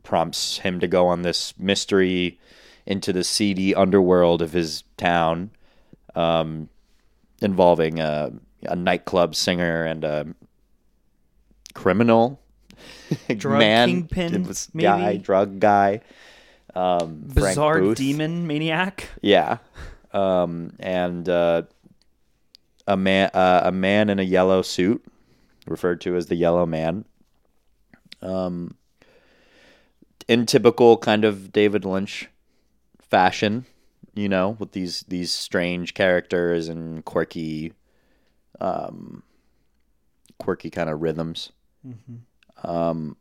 prompts 0.03 0.59
him 0.59 0.79
to 0.81 0.87
go 0.87 1.07
on 1.07 1.23
this 1.23 1.55
mystery 1.59 2.39
into 2.85 3.13
the 3.13 3.25
seedy 3.25 3.75
underworld 3.75 4.43
of 4.43 4.53
his 4.53 4.85
town 4.99 5.51
um, 6.15 6.69
involving 7.41 7.99
a, 7.99 8.33
a 8.65 8.77
nightclub 8.77 9.35
singer 9.35 9.85
and 9.85 10.05
a 10.05 10.27
criminal. 11.75 12.41
Drug 13.37 13.59
man 13.59 13.89
kingpin, 13.89 14.45
was 14.45 14.69
guy 14.77 15.13
maybe? 15.13 15.19
drug 15.19 15.61
guy 15.61 16.03
um, 16.77 17.23
Bizarre 17.35 17.95
demon 17.95 18.47
maniac. 18.47 19.09
Yeah. 19.23 19.59
Um, 20.12 20.75
and 20.79 21.29
uh, 21.29 21.62
a 22.87 22.97
man, 22.97 23.31
uh, 23.33 23.62
a 23.65 23.73
man 23.73 24.11
in 24.11 24.19
a 24.19 24.23
yellow 24.23 24.62
suit, 24.62 25.05
referred 25.67 26.01
to 26.03 26.17
as 26.17 26.27
the 26.27 26.37
Yellow 26.37 26.67
Man. 26.67 27.05
Um, 28.23 28.77
in 30.29 30.47
typical 30.47 30.97
kind 30.97 31.25
of 31.25 31.53
David 31.53 31.85
Lynch 31.85 32.29
fashion, 33.01 33.67
you 34.15 34.29
know, 34.29 34.57
with 34.59 34.73
these 34.73 35.01
these 35.09 35.33
strange 35.33 35.95
characters 35.95 36.69
and 36.69 37.05
quirky, 37.05 37.73
um, 38.61 39.23
quirky 40.39 40.71
kind 40.71 40.91
of 40.91 41.01
rhythms. 41.03 41.53
Um, 42.65 43.17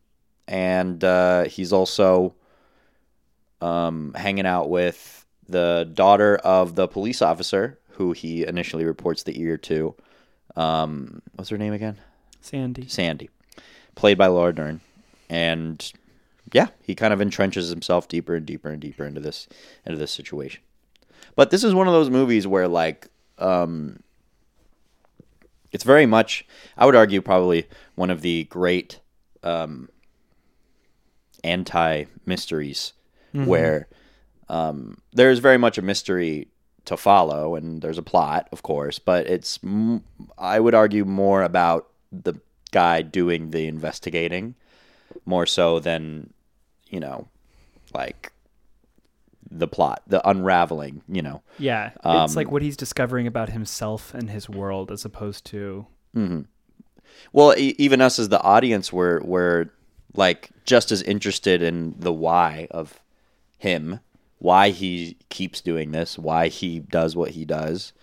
and 0.47 1.03
uh, 1.03 1.43
he's 1.45 1.73
also 1.73 2.35
um, 3.61 4.13
hanging 4.13 4.45
out 4.45 4.69
with 4.69 5.25
the 5.47 5.89
daughter 5.93 6.35
of 6.37 6.75
the 6.75 6.87
police 6.87 7.21
officer 7.21 7.79
who 7.91 8.11
he 8.11 8.45
initially 8.45 8.85
reports 8.85 9.23
the 9.23 9.39
ear 9.39 9.57
to. 9.57 9.95
Um, 10.55 11.21
what's 11.35 11.49
her 11.49 11.57
name 11.57 11.73
again? 11.73 11.97
Sandy. 12.41 12.87
Sandy, 12.87 13.29
played 13.95 14.17
by 14.17 14.27
Laura 14.27 14.53
Dern, 14.53 14.81
and 15.29 15.91
yeah, 16.53 16.67
he 16.81 16.95
kind 16.95 17.13
of 17.13 17.19
entrenches 17.19 17.69
himself 17.69 18.07
deeper 18.07 18.35
and 18.35 18.45
deeper 18.45 18.69
and 18.69 18.81
deeper 18.81 19.05
into 19.05 19.19
this 19.19 19.47
into 19.85 19.97
this 19.97 20.11
situation. 20.11 20.61
But 21.35 21.49
this 21.49 21.63
is 21.63 21.73
one 21.73 21.87
of 21.87 21.93
those 21.93 22.09
movies 22.09 22.45
where 22.45 22.67
like 22.67 23.07
um, 23.39 23.99
it's 25.71 25.83
very 25.83 26.05
much, 26.05 26.45
I 26.77 26.85
would 26.85 26.95
argue, 26.95 27.21
probably 27.21 27.67
one 27.95 28.09
of 28.09 28.21
the 28.21 28.45
great 28.45 29.01
um, 29.43 29.89
anti 31.43 32.05
mysteries 32.25 32.93
where 33.45 33.87
um, 34.49 34.97
there's 35.11 35.39
very 35.39 35.57
much 35.57 35.77
a 35.77 35.81
mystery 35.81 36.47
to 36.85 36.95
follow 36.95 37.55
and 37.55 37.81
there's 37.81 37.97
a 37.97 38.03
plot, 38.03 38.47
of 38.51 38.61
course, 38.63 38.99
but 38.99 39.27
it's, 39.27 39.59
m- 39.63 40.03
I 40.37 40.59
would 40.59 40.75
argue, 40.75 41.03
more 41.03 41.41
about 41.43 41.87
the 42.11 42.35
guy 42.71 43.01
doing 43.01 43.49
the 43.51 43.67
investigating 43.67 44.55
more 45.25 45.45
so 45.47 45.79
than, 45.79 46.31
you 46.89 46.99
know, 46.99 47.27
like 47.93 48.31
the 49.49 49.67
plot, 49.67 50.01
the 50.07 50.27
unraveling, 50.27 51.01
you 51.07 51.21
know. 51.21 51.41
Yeah, 51.57 51.91
Um, 52.03 52.25
it's 52.25 52.35
like 52.35 52.51
what 52.51 52.61
he's 52.61 52.77
discovering 52.77 53.25
about 53.27 53.49
himself 53.49 54.13
and 54.13 54.29
his 54.29 54.47
world, 54.49 54.91
as 54.91 55.05
opposed 55.05 55.45
to 55.45 55.87
Well, 57.33 57.53
e- 57.57 57.75
even 57.77 58.01
us 58.01 58.19
as 58.19 58.29
the 58.29 58.41
audience 58.41 58.91
were 58.93 59.21
were 59.23 59.69
like 60.13 60.49
just 60.65 60.91
as 60.91 61.01
interested 61.01 61.61
in 61.61 61.95
the 61.99 62.13
why 62.13 62.67
of 62.71 62.99
him, 63.57 63.99
why 64.39 64.69
he 64.69 65.17
keeps 65.29 65.61
doing 65.61 65.91
this, 65.91 66.17
why 66.17 66.47
he 66.47 66.79
does 66.79 67.15
what 67.15 67.31
he 67.31 67.45
does. 67.45 67.93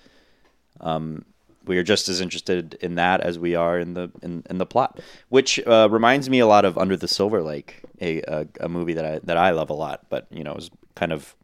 Um, 0.81 1.25
we 1.65 1.79
are 1.79 1.83
just 1.83 2.09
as 2.09 2.21
interested 2.21 2.75
in 2.81 2.97
that 2.97 3.21
as 3.21 3.38
we 3.38 3.55
are 3.55 3.79
in 3.79 3.95
the 3.95 4.11
in, 4.23 4.43
in 4.51 4.59
the 4.59 4.67
plot, 4.67 5.01
which 5.29 5.61
uh, 5.67 5.88
reminds 5.91 6.29
me 6.29 6.41
a 6.41 6.47
lot 6.47 6.65
of 6.65 6.77
Under 6.77 6.97
the 6.97 7.07
Silver 7.07 7.43
Lake, 7.43 7.83
a, 8.01 8.21
a 8.23 8.47
a 8.61 8.69
movie 8.69 8.95
that 8.95 9.05
I 9.05 9.21
that 9.25 9.37
I 9.37 9.51
love 9.51 9.71
a 9.71 9.75
lot, 9.75 10.07
but 10.09 10.27
you 10.31 10.43
know, 10.43 10.53
it 10.53 10.57
was 10.57 10.71
kind 10.95 11.12
of 11.12 11.37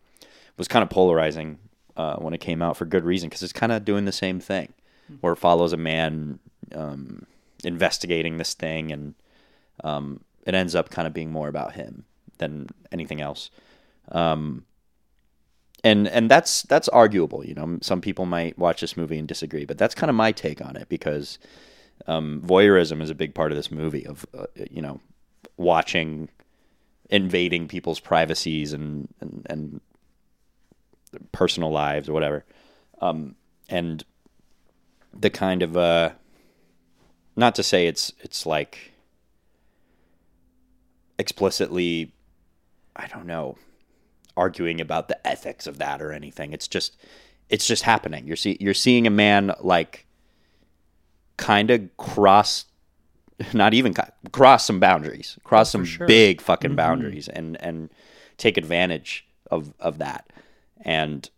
was 0.56 0.68
kind 0.68 0.82
of 0.82 0.90
polarizing 0.90 1.58
uh, 1.96 2.16
when 2.16 2.34
it 2.34 2.40
came 2.40 2.62
out 2.62 2.76
for 2.76 2.84
good 2.84 3.04
reason 3.04 3.28
because 3.28 3.42
it's 3.42 3.52
kind 3.52 3.72
of 3.72 3.84
doing 3.84 4.04
the 4.04 4.12
same 4.12 4.40
thing, 4.40 4.72
where 5.20 5.34
it 5.34 5.36
follows 5.36 5.72
a 5.72 5.76
man 5.76 6.40
um, 6.74 7.26
investigating 7.64 8.38
this 8.38 8.54
thing, 8.54 8.90
and 8.90 9.14
um, 9.84 10.20
it 10.44 10.54
ends 10.54 10.74
up 10.74 10.90
kind 10.90 11.06
of 11.06 11.14
being 11.14 11.30
more 11.30 11.48
about 11.48 11.74
him 11.74 12.04
than 12.38 12.68
anything 12.90 13.20
else. 13.20 13.50
Um, 14.12 14.64
and 15.84 16.08
and 16.08 16.30
that's 16.30 16.62
that's 16.62 16.88
arguable. 16.88 17.44
You 17.44 17.54
know, 17.54 17.78
some 17.80 18.00
people 18.00 18.26
might 18.26 18.58
watch 18.58 18.80
this 18.80 18.96
movie 18.96 19.18
and 19.18 19.28
disagree, 19.28 19.64
but 19.64 19.78
that's 19.78 19.94
kind 19.94 20.10
of 20.10 20.16
my 20.16 20.32
take 20.32 20.60
on 20.60 20.76
it 20.76 20.88
because 20.88 21.38
um, 22.06 22.42
voyeurism 22.44 23.00
is 23.00 23.10
a 23.10 23.14
big 23.14 23.34
part 23.34 23.52
of 23.52 23.56
this 23.56 23.70
movie. 23.70 24.06
Of 24.06 24.26
uh, 24.36 24.46
you 24.70 24.82
know, 24.82 25.00
watching, 25.56 26.30
invading 27.10 27.68
people's 27.68 28.00
privacies 28.00 28.72
and 28.72 29.08
and, 29.20 29.46
and 29.48 29.80
personal 31.32 31.70
lives 31.70 32.08
or 32.08 32.12
whatever, 32.12 32.44
um, 33.00 33.36
and 33.68 34.04
the 35.14 35.30
kind 35.30 35.62
of 35.62 35.76
uh, 35.76 36.10
not 37.36 37.54
to 37.54 37.62
say 37.62 37.86
it's 37.86 38.12
it's 38.20 38.46
like 38.46 38.92
explicitly, 41.18 42.12
I 42.96 43.06
don't 43.06 43.26
know, 43.26 43.56
arguing 44.38 44.80
about 44.80 45.08
the 45.08 45.26
ethics 45.26 45.66
of 45.66 45.78
that 45.78 46.00
or 46.00 46.12
anything. 46.12 46.52
It's 46.52 46.68
just 46.68 46.96
it's 47.50 47.66
just 47.66 47.82
happening. 47.82 48.26
You're 48.26 48.36
see 48.36 48.56
you're 48.60 48.74
seeing 48.74 49.06
a 49.06 49.10
man 49.10 49.52
like 49.60 50.06
kind 51.36 51.70
of 51.70 51.96
cross 51.96 52.64
not 53.52 53.74
even 53.74 53.94
cross 54.32 54.64
some 54.64 54.80
boundaries, 54.80 55.38
cross 55.44 55.70
some 55.70 55.84
sure. 55.84 56.06
big 56.06 56.40
fucking 56.40 56.74
boundaries 56.76 57.28
and 57.28 57.60
and 57.60 57.90
take 58.36 58.56
advantage 58.56 59.26
of 59.50 59.74
of 59.80 59.98
that. 59.98 60.30
And 60.80 61.28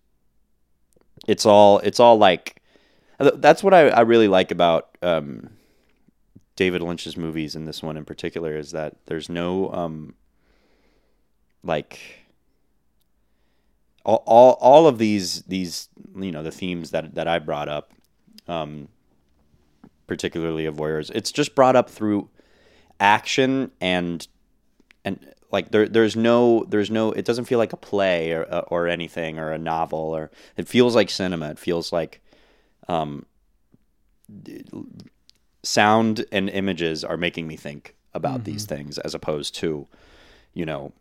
it's 1.27 1.47
all 1.47 1.79
it's 1.81 2.01
all 2.01 2.19
like 2.19 2.63
that's 3.19 3.63
what 3.63 3.75
I, 3.75 3.89
I 3.89 4.01
really 4.01 4.29
like 4.29 4.51
about 4.51 4.97
um, 5.03 5.51
David 6.57 6.81
Lynch's 6.81 7.17
movies 7.17 7.55
and 7.55 7.69
this 7.69 7.83
one 7.83 7.97
in 7.97 8.05
particular 8.05 8.57
is 8.57 8.73
that 8.73 8.97
there's 9.07 9.29
no 9.29 9.71
um, 9.73 10.15
like 11.63 12.20
all, 14.05 14.23
all 14.27 14.53
all 14.61 14.87
of 14.87 14.99
these 14.99 15.43
these 15.43 15.89
you 16.17 16.33
know 16.33 16.43
the 16.43 16.51
themes 16.51 16.91
that 16.91 17.15
that 17.15 17.29
I 17.29 17.39
brought 17.39 17.69
up, 17.69 17.93
um, 18.49 18.89
particularly 20.07 20.67
of 20.67 20.77
voyeurs, 20.77 21.11
it's 21.15 21.33
just 21.33 21.55
brought 21.55 21.77
up 21.77 21.91
through 21.91 22.29
action 22.99 23.71
and 23.81 24.27
and 25.05 25.35
like 25.51 25.71
there 25.71 25.89
there's 25.89 26.17
no 26.17 26.65
there's 26.69 26.91
no 26.91 27.13
it 27.13 27.25
doesn't 27.25 27.47
feel 27.47 27.59
like 27.59 27.73
a 27.73 27.77
play 27.77 28.33
or 28.33 28.45
or 28.69 28.89
anything 28.89 29.39
or 29.39 29.53
a 29.53 29.59
novel 29.59 29.99
or 29.99 30.31
it 30.57 30.69
feels 30.69 30.95
like 30.95 31.11
cinema. 31.11 31.51
It 31.51 31.59
feels 31.59 31.93
like 31.93 32.21
um, 32.89 33.27
sound 35.63 36.25
and 36.33 36.49
images 36.51 37.05
are 37.05 37.17
making 37.17 37.47
me 37.47 37.57
think 37.57 37.95
about 38.15 38.45
these 38.45 38.65
things 38.65 38.99
as 38.99 39.15
opposed 39.15 39.55
to 39.55 39.87
you 40.53 40.67
know 40.67 40.93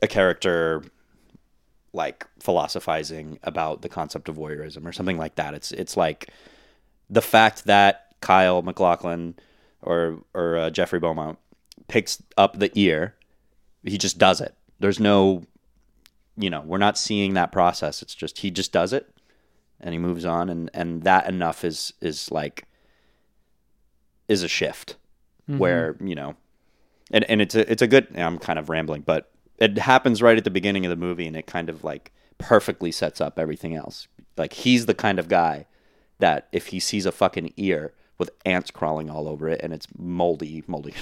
a 0.00 0.08
character 0.08 0.82
like 1.92 2.26
philosophizing 2.40 3.38
about 3.42 3.82
the 3.82 3.88
concept 3.88 4.28
of 4.28 4.36
voyeurism 4.36 4.86
or 4.86 4.92
something 4.92 5.18
like 5.18 5.34
that. 5.36 5.54
It's 5.54 5.72
it's 5.72 5.96
like 5.96 6.30
the 7.10 7.22
fact 7.22 7.64
that 7.64 8.14
Kyle 8.20 8.62
MacLachlan 8.62 9.34
or 9.82 10.18
or 10.34 10.56
uh, 10.56 10.70
Jeffrey 10.70 10.98
Beaumont 10.98 11.38
picks 11.88 12.22
up 12.36 12.58
the 12.58 12.70
ear, 12.74 13.14
he 13.84 13.98
just 13.98 14.18
does 14.18 14.40
it. 14.40 14.54
There's 14.80 15.00
no, 15.00 15.42
you 16.36 16.48
know, 16.48 16.62
we're 16.62 16.78
not 16.78 16.96
seeing 16.96 17.34
that 17.34 17.52
process. 17.52 18.02
It's 18.02 18.14
just 18.14 18.38
he 18.38 18.50
just 18.50 18.72
does 18.72 18.92
it, 18.92 19.14
and 19.80 19.92
he 19.92 19.98
moves 19.98 20.24
on, 20.24 20.48
and 20.48 20.70
and 20.72 21.02
that 21.02 21.28
enough 21.28 21.64
is 21.64 21.92
is 22.00 22.30
like 22.30 22.64
is 24.28 24.42
a 24.42 24.48
shift 24.48 24.96
where 25.58 25.96
you 26.00 26.14
know, 26.14 26.36
and 27.10 27.24
and 27.24 27.42
it's 27.42 27.54
a 27.54 27.70
it's 27.70 27.82
a 27.82 27.86
good. 27.86 28.08
I'm 28.16 28.38
kind 28.38 28.58
of 28.58 28.70
rambling, 28.70 29.02
but 29.02 29.31
it 29.62 29.78
happens 29.78 30.20
right 30.20 30.36
at 30.36 30.44
the 30.44 30.50
beginning 30.50 30.84
of 30.84 30.90
the 30.90 30.96
movie, 30.96 31.26
and 31.26 31.36
it 31.36 31.46
kind 31.46 31.68
of 31.68 31.84
like 31.84 32.12
perfectly 32.38 32.90
sets 32.90 33.20
up 33.20 33.38
everything 33.38 33.76
else. 33.76 34.08
Like 34.36 34.52
he's 34.52 34.86
the 34.86 34.94
kind 34.94 35.18
of 35.18 35.28
guy 35.28 35.66
that 36.18 36.48
if 36.52 36.68
he 36.68 36.80
sees 36.80 37.06
a 37.06 37.12
fucking 37.12 37.52
ear 37.56 37.92
with 38.18 38.30
ants 38.44 38.70
crawling 38.70 39.10
all 39.10 39.28
over 39.28 39.48
it 39.48 39.60
and 39.62 39.72
it's 39.72 39.86
moldy, 39.96 40.62
moldy, 40.66 40.94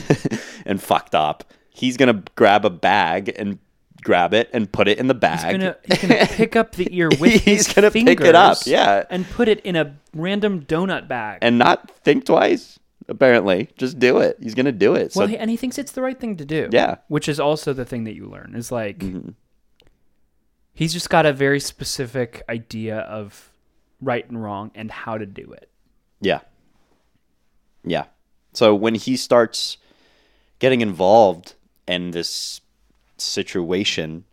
and 0.66 0.82
fucked 0.82 1.14
up, 1.14 1.44
he's 1.70 1.96
gonna 1.96 2.22
grab 2.34 2.64
a 2.64 2.70
bag 2.70 3.32
and 3.36 3.58
grab 4.02 4.34
it 4.34 4.48
and 4.52 4.70
put 4.72 4.88
it 4.88 4.98
in 4.98 5.06
the 5.06 5.14
bag. 5.14 5.44
He's 5.44 5.52
gonna, 5.52 5.76
he's 5.84 5.98
gonna 6.02 6.26
pick 6.36 6.56
up 6.56 6.72
the 6.74 6.88
ear 6.96 7.08
with 7.20 7.42
He's 7.42 7.66
his 7.66 7.72
gonna 7.72 7.90
pick 7.90 8.20
it 8.20 8.34
up, 8.34 8.58
fingers 8.58 8.66
yeah. 8.66 9.04
and 9.10 9.28
put 9.30 9.48
it 9.48 9.60
in 9.60 9.76
a 9.76 9.96
random 10.14 10.62
donut 10.62 11.08
bag. 11.08 11.38
and 11.42 11.58
not 11.58 11.90
think 12.02 12.24
twice. 12.24 12.78
Apparently, 13.08 13.68
just 13.76 13.98
do 13.98 14.18
it. 14.18 14.36
He's 14.40 14.54
gonna 14.54 14.72
do 14.72 14.94
it. 14.94 15.12
Well, 15.16 15.26
he, 15.26 15.36
and 15.36 15.50
he 15.50 15.56
thinks 15.56 15.78
it's 15.78 15.92
the 15.92 16.02
right 16.02 16.18
thing 16.18 16.36
to 16.36 16.44
do. 16.44 16.68
Yeah. 16.72 16.96
which 17.08 17.28
is 17.28 17.40
also 17.40 17.72
the 17.72 17.84
thing 17.84 18.04
that 18.04 18.14
you 18.14 18.26
learn 18.26 18.54
is 18.56 18.70
like 18.72 18.98
Mm-hmm. 18.98 19.30
he's 20.72 20.92
just 20.92 21.10
got 21.10 21.26
a 21.26 21.32
very 21.32 21.60
specific 21.60 22.42
idea 22.48 22.98
of 23.00 23.50
right 24.00 24.28
and 24.28 24.42
wrong 24.42 24.70
and 24.74 24.90
how 24.90 25.18
to 25.18 25.26
do 25.26 25.52
it. 25.52 25.68
Yeah. 26.20 26.40
Yeah. 27.84 28.04
So 28.52 28.74
when 28.74 28.94
he 28.94 29.16
starts 29.16 29.76
getting 30.58 30.80
involved 30.80 31.54
in 31.88 32.10
this 32.12 32.60
situation, 33.18 34.24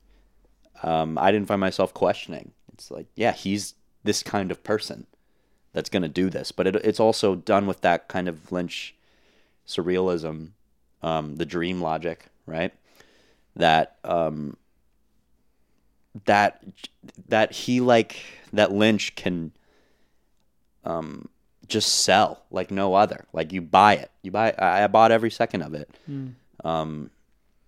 um, 0.84 1.18
I 1.18 1.32
didn't 1.32 1.48
find 1.48 1.60
myself 1.62 1.94
questioning. 1.94 2.52
It's 2.74 2.92
like, 2.92 3.08
yeah, 3.16 3.32
he's 3.34 3.74
this 4.04 4.24
kind 4.24 4.52
of 4.52 4.64
person 4.64 5.06
that's 5.74 5.90
going 5.90 6.04
to 6.04 6.10
do 6.10 6.30
this. 6.30 6.52
But 6.52 6.68
it, 6.68 6.76
it's 6.78 7.00
also 7.00 7.36
done 7.36 7.68
with 7.68 7.82
that 7.82 8.08
kind 8.08 8.28
of 8.28 8.52
Lynch 8.52 8.96
surrealism, 9.68 10.50
um, 11.02 11.36
the 11.36 11.46
dream 11.46 11.82
logic, 11.82 12.26
right? 12.46 12.74
That 13.56 13.98
um, 14.04 14.58
that 16.26 16.64
that 17.28 17.52
he 17.52 17.82
like 17.82 18.18
that 18.54 18.72
Lynch 18.72 19.16
can 19.16 19.52
um, 20.84 21.30
just 21.68 22.04
sell 22.04 22.44
like 22.52 22.72
no 22.72 22.96
other. 22.96 23.26
Like 23.34 23.54
you 23.54 23.62
buy 23.62 23.96
it. 23.96 24.12
You 24.24 24.32
buy. 24.32 24.54
I, 24.58 24.84
I 24.84 24.88
bought 24.88 25.12
every 25.12 25.32
second 25.32 25.62
of 25.62 25.74
it. 25.74 25.90
Um, 26.64 27.12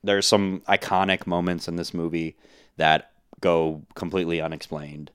there's 0.03 0.27
some 0.27 0.61
iconic 0.67 1.27
moments 1.27 1.67
in 1.67 1.75
this 1.75 1.93
movie 1.93 2.35
that 2.77 3.11
go 3.39 3.83
completely 3.93 4.41
unexplained. 4.41 5.11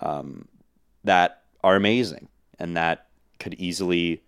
Um, 0.00 0.48
that 1.04 1.41
are 1.64 1.76
amazing 1.76 2.28
and 2.58 2.76
that 2.76 3.06
could 3.38 3.54
easily 3.54 4.22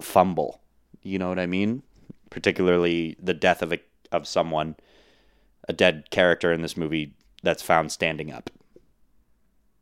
fumble. 0.00 0.60
You 1.02 1.18
know 1.18 1.28
what 1.28 1.38
I 1.38 1.46
mean? 1.46 1.82
Particularly 2.30 3.16
the 3.22 3.34
death 3.34 3.62
of 3.62 3.72
a 3.72 3.78
of 4.12 4.26
someone, 4.26 4.76
a 5.68 5.72
dead 5.72 6.10
character 6.10 6.52
in 6.52 6.62
this 6.62 6.76
movie 6.76 7.14
that's 7.42 7.62
found 7.62 7.92
standing 7.92 8.32
up. 8.32 8.50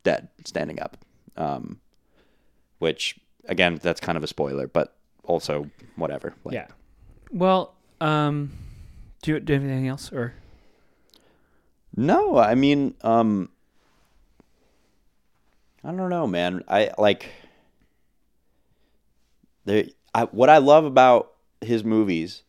Dead, 0.03 0.29
standing 0.45 0.79
up. 0.79 0.97
Um, 1.37 1.79
which 2.79 3.19
again, 3.47 3.79
that's 3.81 3.99
kind 3.99 4.17
of 4.17 4.23
a 4.23 4.27
spoiler, 4.27 4.67
but 4.67 4.95
also 5.23 5.69
whatever. 5.95 6.33
Like, 6.43 6.53
Yeah. 6.53 6.67
Well, 7.31 7.73
um, 7.99 8.51
do 9.21 9.31
you, 9.31 9.39
do 9.39 9.53
you 9.53 9.59
have 9.59 9.67
anything 9.67 9.87
else 9.87 10.11
or? 10.11 10.33
No, 11.95 12.37
I 12.37 12.55
mean, 12.55 12.93
um, 13.01 13.49
I 15.85 15.91
don't 15.91 16.09
know, 16.09 16.25
man. 16.25 16.63
I 16.67 16.91
like 16.97 17.29
the 19.65 19.93
I, 20.13 20.23
what 20.23 20.49
I 20.49 20.57
love 20.57 20.85
about 20.85 21.33
his 21.61 21.83
movies 21.83 22.43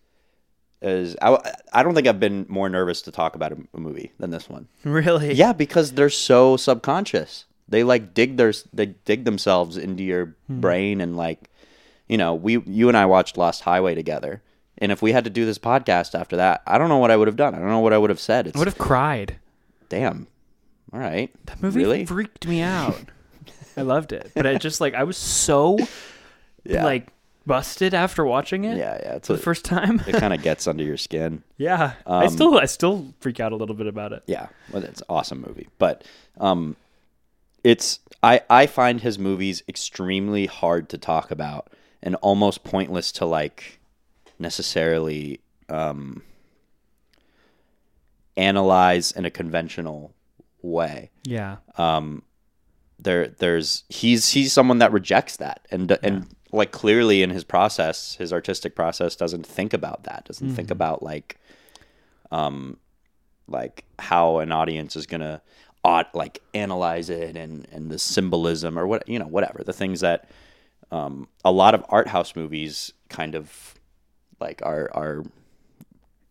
is 0.80 1.16
I, 1.20 1.38
I 1.72 1.82
don't 1.82 1.94
think 1.94 2.06
I've 2.06 2.20
been 2.20 2.46
more 2.48 2.68
nervous 2.68 3.02
to 3.02 3.12
talk 3.12 3.34
about 3.34 3.52
a, 3.52 3.58
a 3.74 3.80
movie 3.80 4.12
than 4.18 4.30
this 4.30 4.48
one. 4.48 4.68
Really? 4.84 5.34
Yeah, 5.34 5.52
because 5.52 5.92
they're 5.92 6.10
so 6.10 6.56
subconscious. 6.56 7.44
They 7.68 7.82
like 7.82 8.14
dig 8.14 8.36
their 8.36 8.52
they 8.72 8.86
dig 8.86 9.24
themselves 9.24 9.76
into 9.76 10.02
your 10.02 10.36
hmm. 10.46 10.60
brain 10.60 11.00
and 11.00 11.16
like 11.16 11.50
you 12.08 12.16
know, 12.16 12.34
we 12.34 12.60
you 12.60 12.88
and 12.88 12.96
I 12.96 13.04
watched 13.06 13.36
Lost 13.36 13.62
Highway 13.62 13.94
together. 13.94 14.42
And 14.78 14.92
if 14.92 15.02
we 15.02 15.12
had 15.12 15.24
to 15.24 15.30
do 15.30 15.44
this 15.44 15.58
podcast 15.58 16.18
after 16.18 16.36
that, 16.36 16.62
I 16.66 16.78
don't 16.78 16.88
know 16.88 16.98
what 16.98 17.10
I 17.10 17.16
would 17.16 17.28
have 17.28 17.36
done. 17.36 17.54
I 17.54 17.58
don't 17.58 17.68
know 17.70 17.80
what 17.80 17.94
I 17.94 17.98
would 17.98 18.10
have 18.10 18.20
said. 18.20 18.46
It's 18.46 18.56
I 18.56 18.58
would 18.58 18.68
have 18.68 18.78
cried. 18.78 19.38
damn. 19.88 20.26
All 20.92 21.00
right. 21.00 21.34
That 21.46 21.62
movie 21.62 21.80
really? 21.80 22.06
freaked 22.06 22.46
me 22.46 22.60
out. 22.60 22.96
I 23.76 23.82
loved 23.82 24.12
it, 24.12 24.30
but 24.34 24.46
I 24.46 24.56
just 24.56 24.80
like 24.80 24.94
I 24.94 25.04
was 25.04 25.16
so 25.16 25.78
Yeah. 26.64 26.84
like 26.84 27.08
busted 27.46 27.94
after 27.94 28.24
watching 28.24 28.64
it. 28.64 28.76
Yeah, 28.78 28.98
yeah. 29.02 29.14
It's 29.16 29.28
for 29.28 29.34
a, 29.34 29.36
the 29.36 29.42
first 29.42 29.64
time. 29.64 30.00
it 30.06 30.16
kind 30.16 30.32
of 30.34 30.42
gets 30.42 30.66
under 30.66 30.82
your 30.82 30.96
skin. 30.96 31.42
yeah, 31.58 31.92
I 32.06 32.24
Um, 32.24 32.30
still 32.30 32.58
I 32.58 32.64
still 32.64 33.14
freak 33.20 33.38
out 33.40 33.52
a 33.52 33.56
little 33.56 33.76
bit 33.76 33.86
about 33.86 34.12
it. 34.12 34.22
Yeah, 34.26 34.48
well, 34.72 34.82
it's 34.82 35.00
an 35.00 35.06
awesome 35.08 35.42
movie, 35.46 35.68
but 35.78 36.04
um, 36.38 36.76
it's 37.62 38.00
I 38.22 38.40
I 38.50 38.66
find 38.66 39.00
his 39.02 39.18
movies 39.18 39.62
extremely 39.68 40.46
hard 40.46 40.88
to 40.88 40.98
talk 40.98 41.30
about 41.30 41.68
and 42.02 42.14
almost 42.16 42.64
pointless 42.64 43.12
to 43.12 43.26
like 43.26 43.78
necessarily 44.38 45.40
um 45.68 46.22
analyze 48.36 49.12
in 49.12 49.24
a 49.24 49.30
conventional 49.30 50.12
way. 50.62 51.10
Yeah, 51.24 51.56
um 51.76 52.22
there 52.98 53.28
there's 53.28 53.84
he's 53.88 54.30
he's 54.30 54.52
someone 54.52 54.78
that 54.78 54.92
rejects 54.92 55.36
that 55.36 55.66
and 55.70 55.90
and 56.02 56.26
like 56.52 56.72
clearly 56.72 57.22
in 57.22 57.30
his 57.30 57.44
process 57.44 58.14
his 58.16 58.32
artistic 58.32 58.74
process 58.74 59.16
doesn't 59.16 59.46
think 59.46 59.72
about 59.72 60.04
that 60.04 60.24
doesn't 60.24 60.54
think 60.54 60.70
about 60.70 61.02
like 61.02 61.38
um 62.30 62.78
like 63.48 63.84
how 63.98 64.38
an 64.38 64.50
audience 64.52 64.96
is 64.96 65.06
gonna 65.06 65.42
ought 65.84 66.12
like 66.14 66.42
analyze 66.54 67.10
it 67.10 67.36
and 67.36 67.66
and 67.70 67.90
the 67.90 67.98
symbolism 67.98 68.78
or 68.78 68.86
what 68.86 69.08
you 69.08 69.18
know 69.18 69.26
whatever 69.26 69.62
the 69.62 69.72
things 69.72 70.00
that 70.00 70.28
um 70.90 71.28
a 71.44 71.52
lot 71.52 71.74
of 71.74 71.84
art 71.88 72.08
house 72.08 72.34
movies 72.34 72.92
kind 73.08 73.34
of 73.34 73.74
like 74.40 74.60
are 74.64 74.90
are 74.94 75.24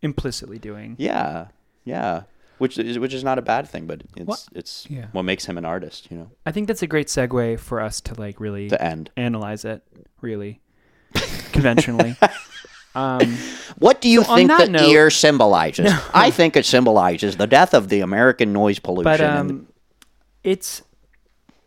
implicitly 0.02 0.58
doing. 0.58 0.94
yeah 0.98 1.48
yeah 1.84 2.22
which 2.58 2.78
is 2.78 2.98
which 2.98 3.12
is 3.14 3.22
not 3.24 3.38
a 3.38 3.42
bad 3.42 3.68
thing 3.68 3.86
but 3.86 4.02
it's 4.16 4.26
What- 4.26 4.46
it's 4.54 4.86
Yeah. 4.88 5.06
what 5.12 5.22
makes 5.24 5.44
him 5.46 5.58
an 5.58 5.64
artist 5.64 6.08
you 6.10 6.16
know 6.16 6.30
I 6.46 6.52
think 6.52 6.68
that's 6.68 6.82
a 6.82 6.86
great 6.86 7.08
segue 7.08 7.58
for 7.60 7.80
us 7.80 8.00
to 8.02 8.14
like 8.20 8.40
really 8.40 8.68
to 8.70 8.82
end 8.82 9.10
analyze 9.16 9.64
it 9.64 9.82
really 10.20 10.60
conventionally. 11.52 12.16
um, 12.94 13.36
What 13.78 14.00
do 14.00 14.08
you 14.08 14.22
So 14.24 14.34
think 14.34 14.50
the 14.56 14.68
note- 14.68 14.88
ear 14.88 15.10
symbolizes? 15.10 15.92
I 16.14 16.30
think 16.30 16.56
it 16.56 16.64
symbolizes 16.64 17.36
the 17.36 17.46
death 17.46 17.74
of 17.74 17.88
the 17.88 18.00
American 18.00 18.52
noise 18.52 18.78
pollution. 18.78 19.04
but 19.04 19.20
and 19.20 19.50
um, 19.50 19.66
it's 20.42 20.82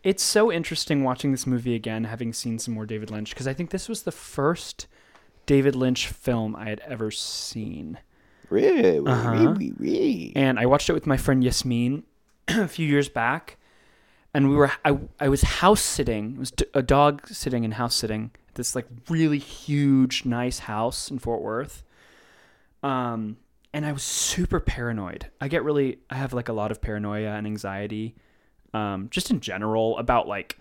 it's 0.02 0.22
so 0.22 0.50
interesting 0.50 1.04
watching 1.04 1.30
this 1.30 1.46
movie 1.46 1.74
again, 1.74 2.04
having 2.04 2.32
seen 2.32 2.58
some 2.58 2.72
more 2.74 2.86
David 2.86 3.10
Lynch 3.10 3.30
because 3.30 3.46
I 3.46 3.52
think 3.52 3.70
this 3.70 3.86
was 3.88 4.02
the 4.04 4.12
first 4.12 4.86
David 5.46 5.76
Lynch 5.76 6.06
film 6.08 6.56
I 6.56 6.68
had 6.70 6.80
ever 6.80 7.10
seen. 7.10 7.98
Really, 8.50 8.98
Uh-huh. 8.98 9.30
really, 9.30 9.72
really. 9.78 10.32
and 10.36 10.58
I 10.58 10.66
watched 10.66 10.88
it 10.90 10.92
with 10.92 11.06
my 11.06 11.16
friend 11.16 11.42
Yasmin 11.42 12.04
a 12.48 12.68
few 12.68 12.86
years 12.86 13.08
back, 13.08 13.56
and 14.34 14.48
we 14.50 14.56
were 14.56 14.70
I 14.84 14.98
I 15.18 15.28
was 15.28 15.42
house 15.42 15.80
sitting. 15.82 16.34
It 16.34 16.38
was 16.38 16.52
a 16.74 16.82
dog 16.82 17.26
sitting 17.28 17.64
and 17.64 17.74
house 17.74 17.94
sitting 17.94 18.30
this 18.54 18.74
like 18.74 18.86
really 19.08 19.38
huge, 19.38 20.24
nice 20.24 20.60
house 20.60 21.10
in 21.10 21.18
Fort 21.20 21.40
Worth. 21.40 21.84
Um, 22.82 23.36
and 23.72 23.86
I 23.86 23.92
was 23.92 24.02
super 24.02 24.58
paranoid. 24.58 25.26
I 25.40 25.46
get 25.48 25.62
really, 25.62 25.98
I 26.10 26.16
have 26.16 26.32
like 26.32 26.48
a 26.48 26.52
lot 26.52 26.72
of 26.72 26.80
paranoia 26.80 27.30
and 27.36 27.46
anxiety, 27.46 28.16
um, 28.74 29.06
just 29.10 29.30
in 29.30 29.38
general 29.40 29.96
about 29.98 30.26
like 30.26 30.58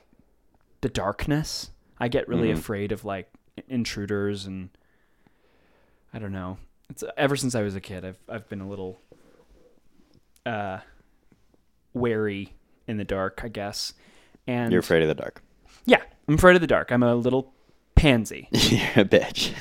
the 0.82 0.90
darkness. 0.90 1.72
I 2.00 2.08
get 2.10 2.28
really 2.28 2.52
afraid 2.52 2.92
of 2.92 3.04
like 3.06 3.28
intruders 3.68 4.46
and 4.46 4.70
I 6.14 6.20
don't 6.20 6.32
know. 6.32 6.58
It's 6.90 7.04
ever 7.18 7.36
since 7.36 7.56
I 7.56 7.62
was 7.62 7.76
a 7.76 7.82
kid, 7.82 8.04
I've 8.06 8.18
I've 8.28 8.50
been 8.50 8.62
a 8.62 8.68
little 8.70 9.00
uh 10.46 10.80
wary 11.94 12.54
in 12.88 12.98
the 12.98 13.04
dark, 13.04 13.42
I 13.44 13.48
guess. 13.50 13.94
And 14.48 14.72
You're 14.72 14.80
afraid 14.80 15.02
of 15.04 15.08
the 15.08 15.16
dark. 15.16 15.44
yeah, 15.86 16.02
I'm 16.28 16.36
afraid 16.36 16.56
of 16.56 16.62
the 16.62 16.68
dark. 16.68 16.92
I'm 16.92 17.04
a 17.04 17.14
little 17.16 17.54
pansy. 17.96 18.48
You're 18.52 18.82
a 18.96 19.06
bitch. 19.06 19.54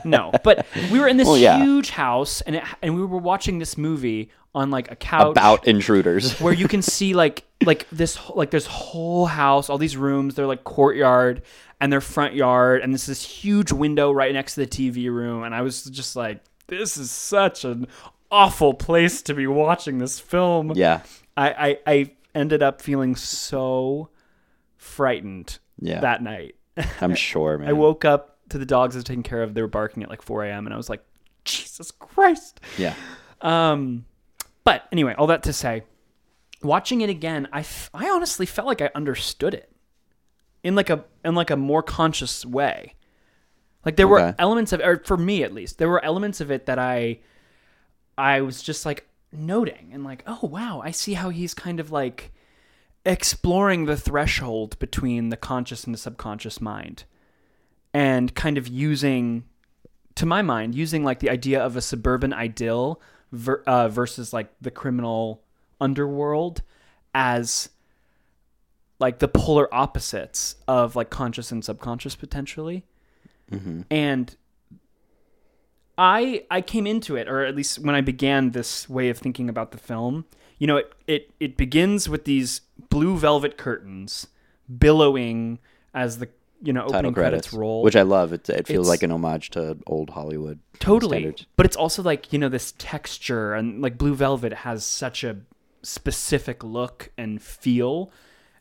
no, 0.04 0.32
but 0.42 0.66
we 0.90 0.98
were 0.98 1.06
in 1.08 1.16
this 1.16 1.26
Well, 1.28 1.36
yeah. 1.36 1.62
huge 1.62 1.90
house, 1.90 2.40
and 2.42 2.56
it, 2.56 2.64
and 2.82 2.94
we 2.96 3.04
were 3.04 3.18
watching 3.18 3.58
this 3.58 3.76
movie 3.76 4.30
on 4.54 4.70
like 4.70 4.90
a 4.90 4.96
couch 4.96 5.26
About 5.30 5.68
intruders. 5.68 6.40
where 6.40 6.54
you 6.54 6.66
can 6.66 6.82
see 6.82 7.14
like 7.14 7.44
like 7.64 7.86
this 7.90 8.18
like 8.30 8.50
this 8.50 8.66
whole 8.66 9.26
house, 9.26 9.68
all 9.70 9.78
these 9.78 9.96
rooms. 9.96 10.34
They're 10.34 10.46
like 10.46 10.64
courtyard 10.64 11.42
and 11.80 11.92
their 11.92 12.00
front 12.00 12.34
yard, 12.34 12.82
and 12.82 12.92
this 12.92 13.06
this 13.06 13.22
huge 13.24 13.70
window 13.72 14.10
right 14.12 14.32
next 14.32 14.54
to 14.54 14.60
the 14.60 14.66
TV 14.66 15.10
room. 15.10 15.44
And 15.44 15.54
I 15.54 15.62
was 15.62 15.84
just 15.84 16.16
like, 16.16 16.40
this 16.66 16.96
is 16.96 17.10
such 17.10 17.64
an 17.64 17.86
awful 18.30 18.74
place 18.74 19.22
to 19.22 19.34
be 19.34 19.46
watching 19.46 19.98
this 19.98 20.18
film. 20.20 20.72
yeah. 20.74 21.00
I 21.36 21.50
I, 21.50 21.78
I 21.86 22.10
ended 22.34 22.62
up 22.62 22.82
feeling 22.82 23.14
so 23.16 24.10
frightened 24.76 25.58
Yeah. 25.80 26.00
that 26.00 26.22
night. 26.22 26.54
I'm 27.00 27.14
sure, 27.14 27.58
man. 27.58 27.68
I 27.68 27.72
woke 27.72 28.04
up 28.04 28.38
to 28.50 28.58
the 28.58 28.66
dogs 28.66 28.94
I 28.94 28.98
was 28.98 29.04
taking 29.04 29.22
care 29.22 29.42
of. 29.42 29.54
They 29.54 29.60
were 29.62 29.68
barking 29.68 30.02
at 30.02 30.08
like 30.08 30.22
4 30.22 30.44
a.m. 30.44 30.66
and 30.66 30.74
I 30.74 30.76
was 30.76 30.88
like, 30.88 31.02
Jesus 31.44 31.90
Christ. 31.90 32.60
Yeah. 32.76 32.94
Um, 33.40 34.04
but 34.64 34.84
anyway, 34.92 35.14
all 35.16 35.26
that 35.28 35.42
to 35.44 35.52
say, 35.52 35.82
watching 36.62 37.00
it 37.00 37.10
again, 37.10 37.48
I, 37.52 37.60
f- 37.60 37.90
I 37.94 38.08
honestly 38.10 38.46
felt 38.46 38.66
like 38.66 38.80
I 38.82 38.90
understood 38.94 39.54
it 39.54 39.70
in 40.62 40.74
like 40.74 40.90
a 40.90 41.04
in 41.24 41.34
like 41.34 41.50
a 41.50 41.56
more 41.56 41.82
conscious 41.82 42.44
way. 42.44 42.94
Like 43.84 43.96
there 43.96 44.08
were 44.08 44.34
elements 44.38 44.72
of, 44.72 44.80
or 44.80 45.02
for 45.04 45.16
me 45.16 45.42
at 45.42 45.54
least, 45.54 45.78
there 45.78 45.88
were 45.88 46.04
elements 46.04 46.40
of 46.40 46.50
it 46.50 46.66
that 46.66 46.78
I 46.78 47.20
I 48.16 48.40
was 48.40 48.62
just 48.62 48.84
like 48.84 49.06
noting 49.32 49.90
and 49.92 50.04
like, 50.04 50.22
oh 50.26 50.40
wow, 50.42 50.82
I 50.84 50.90
see 50.90 51.14
how 51.14 51.30
he's 51.30 51.54
kind 51.54 51.80
of 51.80 51.90
like 51.90 52.32
exploring 53.06 53.86
the 53.86 53.96
threshold 53.96 54.78
between 54.78 55.30
the 55.30 55.36
conscious 55.36 55.84
and 55.84 55.94
the 55.94 55.98
subconscious 55.98 56.60
mind 56.60 57.04
and 57.94 58.34
kind 58.34 58.58
of 58.58 58.68
using 58.68 59.44
to 60.14 60.26
my 60.26 60.42
mind 60.42 60.74
using 60.74 61.04
like 61.04 61.20
the 61.20 61.30
idea 61.30 61.62
of 61.62 61.76
a 61.76 61.80
suburban 61.80 62.32
idyll 62.32 63.00
ver- 63.32 63.62
uh, 63.66 63.88
versus 63.88 64.32
like 64.32 64.52
the 64.60 64.70
criminal 64.70 65.44
underworld 65.80 66.62
as 67.14 67.70
like 68.98 69.18
the 69.20 69.28
polar 69.28 69.72
opposites 69.74 70.56
of 70.66 70.96
like 70.96 71.10
conscious 71.10 71.52
and 71.52 71.64
subconscious 71.64 72.16
potentially 72.16 72.84
mm-hmm. 73.50 73.82
and 73.90 74.36
I 75.96 76.44
I 76.50 76.60
came 76.60 76.86
into 76.86 77.16
it, 77.16 77.28
or 77.28 77.44
at 77.44 77.56
least 77.56 77.80
when 77.80 77.94
I 77.94 78.00
began 78.00 78.52
this 78.52 78.88
way 78.88 79.08
of 79.08 79.18
thinking 79.18 79.48
about 79.48 79.72
the 79.72 79.78
film, 79.78 80.26
you 80.58 80.66
know, 80.66 80.76
it 80.76 80.92
it, 81.06 81.30
it 81.40 81.56
begins 81.56 82.08
with 82.08 82.24
these 82.24 82.60
blue 82.88 83.16
velvet 83.18 83.58
curtains 83.58 84.28
billowing 84.78 85.58
as 85.92 86.18
the 86.18 86.28
you 86.62 86.72
know 86.72 86.84
opening 86.84 87.12
credits, 87.12 87.48
credits, 87.48 87.52
roll, 87.52 87.82
which 87.82 87.96
I 87.96 88.02
love. 88.02 88.32
It, 88.32 88.48
it 88.48 88.68
feels 88.68 88.86
It's- 88.86 88.88
like 88.88 89.02
an 89.02 89.10
homage 89.10 89.50
to 89.50 89.76
old 89.88 90.10
Hollywood. 90.10 90.60
totally. 90.78 91.18
standards. 91.18 91.46
But 91.56 91.66
it's 91.66 91.76
also 91.76 92.02
like 92.04 92.32
you 92.32 92.38
know 92.38 92.48
this 92.48 92.74
texture 92.78 93.54
and 93.54 93.82
like 93.82 93.98
blue 93.98 94.14
velvet 94.14 94.52
has 94.52 94.86
such 94.86 95.24
a 95.24 95.38
specific 95.82 96.62
look 96.62 97.10
and 97.18 97.42
feel 97.42 98.12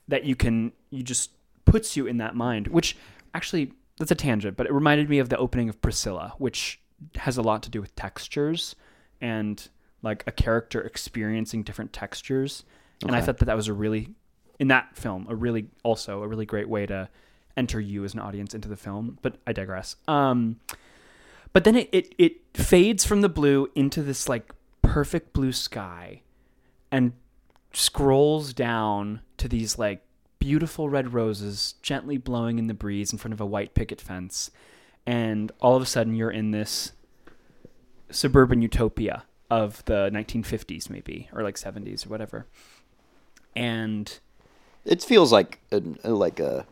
that 0.07 0.23
you 0.23 0.35
can 0.35 0.71
you 0.89 1.03
just 1.03 1.31
puts 1.65 1.97
you 1.97 2.07
in 2.07 2.17
that 2.17 2.35
mind. 2.35 2.67
Which 2.67 2.97
actually 3.33 3.73
that's 3.97 4.11
a 4.11 4.15
tangent, 4.15 4.57
but 4.57 4.67
it 4.67 4.73
reminded 4.73 5.09
me 5.09 5.19
of 5.19 5.29
the 5.29 5.37
opening 5.37 5.69
of 5.69 5.81
Priscilla, 5.81 6.33
which 6.37 6.79
has 7.15 7.37
a 7.37 7.41
lot 7.41 7.63
to 7.63 7.69
do 7.69 7.81
with 7.81 7.95
textures 7.95 8.75
and 9.21 9.69
like 10.01 10.23
a 10.27 10.31
character 10.31 10.81
experiencing 10.81 11.63
different 11.63 11.93
textures. 11.93 12.63
And 13.03 13.15
I 13.15 13.21
thought 13.21 13.37
that 13.37 13.45
that 13.45 13.55
was 13.55 13.67
a 13.67 13.73
really 13.73 14.09
in 14.59 14.69
that 14.69 14.97
film 14.97 15.27
a 15.29 15.35
really 15.35 15.67
also 15.83 16.23
a 16.23 16.27
really 16.27 16.45
great 16.45 16.67
way 16.67 16.85
to 16.87 17.09
enter 17.55 17.79
you 17.79 18.03
as 18.03 18.13
an 18.13 18.19
audience 18.19 18.53
into 18.53 18.67
the 18.69 18.77
film. 18.77 19.17
But 19.21 19.37
I 19.45 19.53
digress. 19.53 19.95
Um, 20.07 20.59
but 21.53 21.63
then 21.63 21.75
it, 21.75 21.89
it 21.91 22.15
it 22.17 22.33
fades 22.53 23.05
from 23.05 23.21
the 23.21 23.29
blue 23.29 23.69
into 23.75 24.01
this 24.01 24.29
like 24.29 24.53
perfect 24.81 25.33
blue 25.33 25.51
sky 25.51 26.21
and 26.91 27.13
scrolls 27.77 28.53
down 28.53 29.21
to 29.37 29.47
these 29.47 29.77
like 29.77 30.01
beautiful 30.39 30.89
red 30.89 31.13
roses 31.13 31.75
gently 31.81 32.17
blowing 32.17 32.57
in 32.59 32.67
the 32.67 32.73
breeze 32.73 33.11
in 33.11 33.17
front 33.17 33.33
of 33.33 33.41
a 33.41 33.45
white 33.45 33.73
picket 33.73 33.99
fence 34.01 34.49
and 35.05 35.51
all 35.59 35.75
of 35.75 35.81
a 35.81 35.85
sudden 35.85 36.13
you're 36.15 36.31
in 36.31 36.51
this 36.51 36.91
suburban 38.09 38.61
utopia 38.61 39.23
of 39.49 39.83
the 39.85 40.09
1950s 40.13 40.89
maybe 40.89 41.29
or 41.33 41.43
like 41.43 41.55
70s 41.55 42.05
or 42.05 42.09
whatever 42.09 42.45
and 43.55 44.19
It 44.85 45.03
feels 45.03 45.31
like 45.31 45.59
a, 45.71 45.81
like 46.09 46.39
a. 46.39 46.65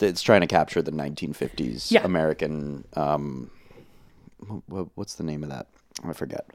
It's 0.00 0.22
trying 0.22 0.40
to 0.40 0.46
capture 0.46 0.80
the 0.82 0.90
1950s 0.90 1.90
Yeah. 1.90 2.02
American. 2.04 2.84
Um, 2.94 3.50
wh- 4.40 4.86
what's 4.96 5.14
the 5.14 5.22
name 5.24 5.44
of 5.44 5.50
that? 5.50 5.66
I 6.04 6.12
forget. 6.14 6.46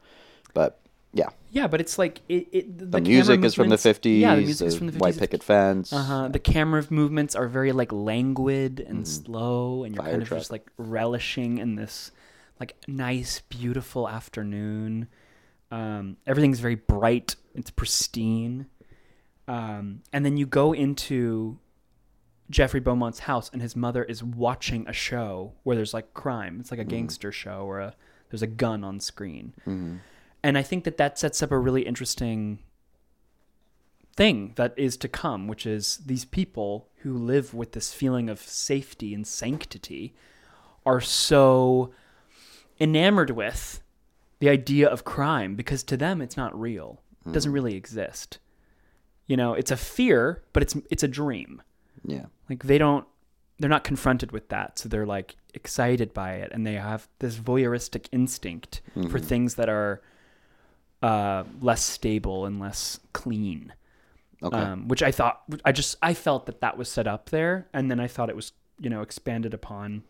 But 0.52 0.80
yeah, 1.12 1.30
yeah 1.50 1.66
but 1.66 1.80
it's 1.80 1.98
like 1.98 2.20
it, 2.28 2.48
it 2.52 2.78
the, 2.78 2.86
the, 2.86 3.00
music 3.00 3.42
is 3.44 3.54
from 3.54 3.68
the 3.68 3.76
50s. 3.76 4.20
yeah 4.20 4.34
the 4.34 4.42
music 4.42 4.68
is 4.68 4.76
from 4.76 4.88
the 4.88 4.92
50s 4.92 5.00
White 5.00 5.18
picket 5.18 5.42
fence. 5.42 5.92
Uh-huh. 5.92 6.28
The 6.28 6.38
camera 6.38 6.84
movements 6.90 7.34
are 7.34 7.48
very 7.48 7.72
like 7.72 7.92
languid 7.92 8.80
and 8.80 9.06
slow, 9.06 9.84
and 9.84 9.94
you're 9.94 10.04
Fire 10.04 10.12
kind 10.12 10.22
of 10.22 10.28
just 10.28 10.50
like 10.50 10.70
relishing 10.76 11.58
in 11.58 11.76
this 11.76 12.12
like 12.60 12.76
nice, 12.86 13.40
beautiful 13.48 14.08
afternoon. 14.08 15.08
Um, 15.70 16.16
everything's 16.26 16.60
very 16.60 16.74
bright. 16.74 17.36
It's 17.54 17.70
pristine. 17.70 18.66
Um, 19.46 20.02
and 20.12 20.24
then 20.24 20.36
you 20.36 20.46
go 20.46 20.72
into 20.72 21.58
Jeffrey 22.50 22.80
Beaumont's 22.80 23.20
house, 23.20 23.50
and 23.52 23.62
his 23.62 23.76
mother 23.76 24.04
is 24.04 24.22
watching 24.22 24.86
a 24.88 24.92
show 24.92 25.52
where 25.62 25.76
there's 25.76 25.94
like 25.94 26.14
crime. 26.14 26.58
It's 26.60 26.70
like 26.70 26.80
a 26.80 26.84
gangster 26.84 27.32
show 27.32 27.64
where 27.66 27.80
a, 27.80 27.94
there's 28.30 28.42
a 28.42 28.46
gun 28.46 28.84
on 28.84 29.00
screen. 29.00 29.54
And 30.42 30.56
I 30.56 30.62
think 30.62 30.84
that 30.84 30.96
that 30.98 31.18
sets 31.18 31.42
up 31.42 31.50
a 31.50 31.58
really 31.58 31.82
interesting 31.82 32.60
thing 34.16 34.52
that 34.56 34.74
is 34.76 34.96
to 34.98 35.08
come, 35.08 35.46
which 35.46 35.66
is 35.66 35.98
these 36.04 36.24
people 36.24 36.88
who 36.98 37.16
live 37.16 37.54
with 37.54 37.72
this 37.72 37.92
feeling 37.92 38.28
of 38.28 38.40
safety 38.40 39.14
and 39.14 39.26
sanctity 39.26 40.14
are 40.84 41.00
so 41.00 41.92
enamored 42.80 43.30
with 43.30 43.80
the 44.40 44.48
idea 44.48 44.88
of 44.88 45.04
crime 45.04 45.54
because 45.54 45.82
to 45.84 45.96
them 45.96 46.20
it's 46.20 46.36
not 46.36 46.58
real. 46.58 47.02
It 47.26 47.32
doesn't 47.32 47.48
mm-hmm. 47.48 47.54
really 47.54 47.74
exist. 47.74 48.38
You 49.26 49.36
know, 49.36 49.54
it's 49.54 49.70
a 49.70 49.76
fear, 49.76 50.42
but 50.52 50.62
it's 50.62 50.76
it's 50.90 51.02
a 51.02 51.08
dream. 51.08 51.62
Yeah. 52.04 52.26
Like 52.48 52.64
they 52.64 52.78
don't 52.78 53.06
they're 53.58 53.68
not 53.68 53.84
confronted 53.84 54.32
with 54.32 54.48
that, 54.48 54.78
so 54.78 54.88
they're 54.88 55.06
like 55.06 55.36
excited 55.54 56.14
by 56.14 56.34
it 56.34 56.50
and 56.52 56.66
they 56.66 56.74
have 56.74 57.08
this 57.18 57.36
voyeuristic 57.36 58.06
instinct 58.12 58.80
for 58.94 59.00
mm-hmm. 59.00 59.18
things 59.18 59.54
that 59.56 59.68
are 59.68 60.00
uh, 61.02 61.44
less 61.60 61.84
stable 61.84 62.46
and 62.46 62.58
less 62.60 63.00
clean. 63.12 63.72
Okay. 64.40 64.56
Um, 64.56 64.86
which 64.86 65.02
I 65.02 65.10
thought 65.10 65.42
I 65.64 65.72
just 65.72 65.96
I 66.00 66.14
felt 66.14 66.46
that 66.46 66.60
that 66.60 66.78
was 66.78 66.88
set 66.88 67.08
up 67.08 67.30
there, 67.30 67.66
and 67.72 67.90
then 67.90 67.98
I 67.98 68.06
thought 68.06 68.30
it 68.30 68.36
was 68.36 68.52
you 68.78 68.88
know 68.88 69.02
expanded 69.02 69.52
upon 69.52 70.04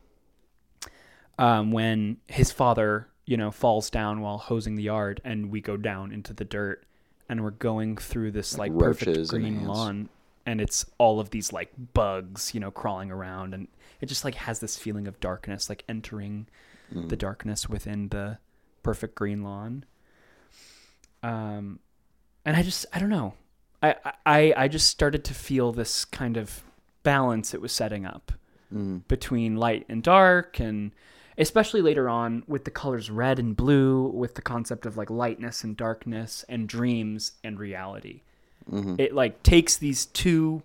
um, 1.38 1.72
when 1.72 2.18
his 2.26 2.52
father 2.52 3.08
you 3.24 3.38
know 3.38 3.50
falls 3.50 3.88
down 3.88 4.20
while 4.20 4.36
hosing 4.36 4.74
the 4.74 4.82
yard, 4.82 5.22
and 5.24 5.50
we 5.50 5.62
go 5.62 5.78
down 5.78 6.12
into 6.12 6.34
the 6.34 6.44
dirt, 6.44 6.84
and 7.28 7.42
we're 7.42 7.50
going 7.52 7.96
through 7.96 8.32
this 8.32 8.58
like, 8.58 8.70
Like 8.72 8.78
perfect 8.78 9.06
roaches 9.08 9.32
and 9.32 9.42
green 9.42 9.66
lawn, 9.66 10.10
and 10.44 10.60
it's 10.60 10.84
all 10.98 11.20
of 11.20 11.30
these 11.30 11.50
like 11.50 11.72
bugs 11.94 12.52
you 12.52 12.60
know 12.60 12.70
crawling 12.70 13.10
around, 13.10 13.54
and 13.54 13.66
it 14.02 14.06
just 14.06 14.24
like 14.26 14.34
has 14.34 14.60
this 14.60 14.76
feeling 14.76 15.08
of 15.08 15.18
darkness, 15.20 15.70
like 15.70 15.84
entering 15.88 16.48
the 17.08 17.16
darkness 17.16 17.66
within 17.68 18.08
the 18.08 18.38
perfect 18.82 19.14
green 19.14 19.42
lawn. 19.42 19.84
Um, 21.22 21.80
and 22.44 22.56
I 22.56 22.62
just 22.62 22.86
I 22.92 22.98
don't 22.98 23.10
know. 23.10 23.34
I, 23.82 23.94
I 24.26 24.54
I 24.56 24.68
just 24.68 24.88
started 24.88 25.24
to 25.24 25.34
feel 25.34 25.72
this 25.72 26.04
kind 26.04 26.36
of 26.36 26.62
balance 27.02 27.54
it 27.54 27.60
was 27.60 27.72
setting 27.72 28.04
up 28.04 28.32
mm. 28.74 29.06
between 29.08 29.56
light 29.56 29.86
and 29.88 30.02
dark 30.02 30.58
and 30.58 30.92
especially 31.38 31.80
later 31.80 32.08
on 32.08 32.42
with 32.48 32.64
the 32.64 32.70
colors 32.70 33.10
red 33.10 33.38
and 33.38 33.56
blue 33.56 34.08
with 34.08 34.34
the 34.34 34.42
concept 34.42 34.84
of 34.84 34.96
like 34.96 35.08
lightness 35.08 35.62
and 35.62 35.76
darkness 35.76 36.44
and 36.48 36.68
dreams 36.68 37.32
and 37.44 37.58
reality. 37.60 38.22
Mm-hmm. 38.70 38.96
It 38.98 39.14
like 39.14 39.42
takes 39.42 39.76
these 39.76 40.06
two 40.06 40.62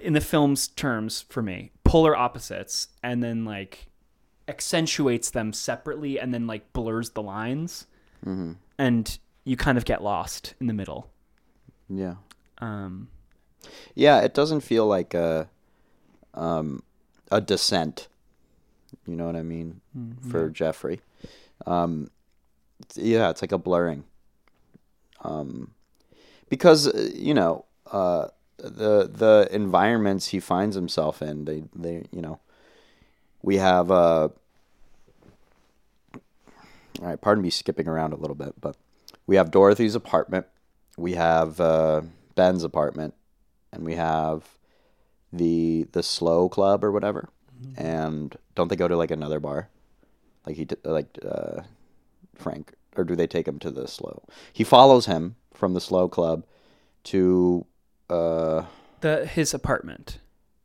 in 0.00 0.12
the 0.12 0.20
film's 0.20 0.68
terms 0.68 1.24
for 1.28 1.42
me 1.42 1.72
polar 1.82 2.14
opposites 2.14 2.88
and 3.02 3.22
then 3.22 3.44
like 3.44 3.88
accentuates 4.46 5.30
them 5.30 5.52
separately 5.52 6.18
and 6.18 6.32
then 6.32 6.46
like 6.46 6.72
blurs 6.72 7.10
the 7.10 7.22
lines, 7.22 7.86
mm-hmm. 8.24 8.52
and 8.78 9.18
you 9.48 9.56
kind 9.56 9.78
of 9.78 9.84
get 9.84 10.02
lost 10.02 10.54
in 10.60 10.66
the 10.66 10.74
middle. 10.74 11.10
Yeah. 11.88 12.16
Um, 12.58 13.08
Yeah, 13.94 14.20
it 14.20 14.34
doesn't 14.34 14.60
feel 14.60 14.86
like 14.86 15.14
a 15.14 15.48
um 16.34 16.82
a 17.30 17.40
descent. 17.40 18.08
You 19.06 19.16
know 19.16 19.26
what 19.26 19.36
I 19.36 19.42
mean? 19.42 19.80
For 20.30 20.50
Jeffrey. 20.50 21.00
Um 21.66 22.10
yeah, 22.94 23.30
it's 23.30 23.42
like 23.42 23.52
a 23.52 23.58
blurring. 23.58 24.04
Um 25.22 25.72
because 26.48 26.86
uh, 26.88 27.10
you 27.14 27.34
know, 27.34 27.64
uh 27.90 28.28
the 28.58 29.08
the 29.22 29.48
environments 29.50 30.28
he 30.28 30.40
finds 30.40 30.76
himself 30.76 31.22
in, 31.22 31.44
they 31.44 31.64
they 31.74 32.04
you 32.12 32.20
know, 32.20 32.38
we 33.42 33.56
have 33.56 33.90
uh 33.90 34.28
all 37.00 37.06
right, 37.06 37.20
pardon 37.20 37.42
me 37.42 37.50
skipping 37.50 37.88
around 37.88 38.12
a 38.12 38.16
little 38.16 38.34
bit, 38.34 38.54
but 38.60 38.76
we 39.28 39.36
have 39.36 39.52
Dorothy's 39.52 39.94
apartment, 39.94 40.46
we 40.96 41.12
have 41.12 41.60
uh, 41.60 42.00
Ben's 42.34 42.64
apartment, 42.64 43.14
and 43.72 43.84
we 43.84 43.94
have 43.94 44.56
the 45.32 45.86
the 45.92 46.02
slow 46.02 46.48
club 46.48 46.82
or 46.82 46.90
whatever. 46.90 47.28
And 47.76 48.36
don't 48.54 48.68
they 48.68 48.76
go 48.76 48.88
to 48.88 48.96
like 48.96 49.10
another 49.10 49.38
bar, 49.40 49.68
like 50.46 50.56
he 50.56 50.66
like 50.84 51.18
uh, 51.24 51.62
Frank, 52.34 52.72
or 52.96 53.04
do 53.04 53.14
they 53.14 53.26
take 53.26 53.46
him 53.46 53.58
to 53.60 53.70
the 53.70 53.86
slow? 53.86 54.22
He 54.52 54.64
follows 54.64 55.06
him 55.06 55.36
from 55.54 55.74
the 55.74 55.80
slow 55.80 56.08
club 56.08 56.44
to 57.04 57.66
uh 58.08 58.62
the 59.00 59.26
his 59.26 59.52
apartment. 59.54 60.18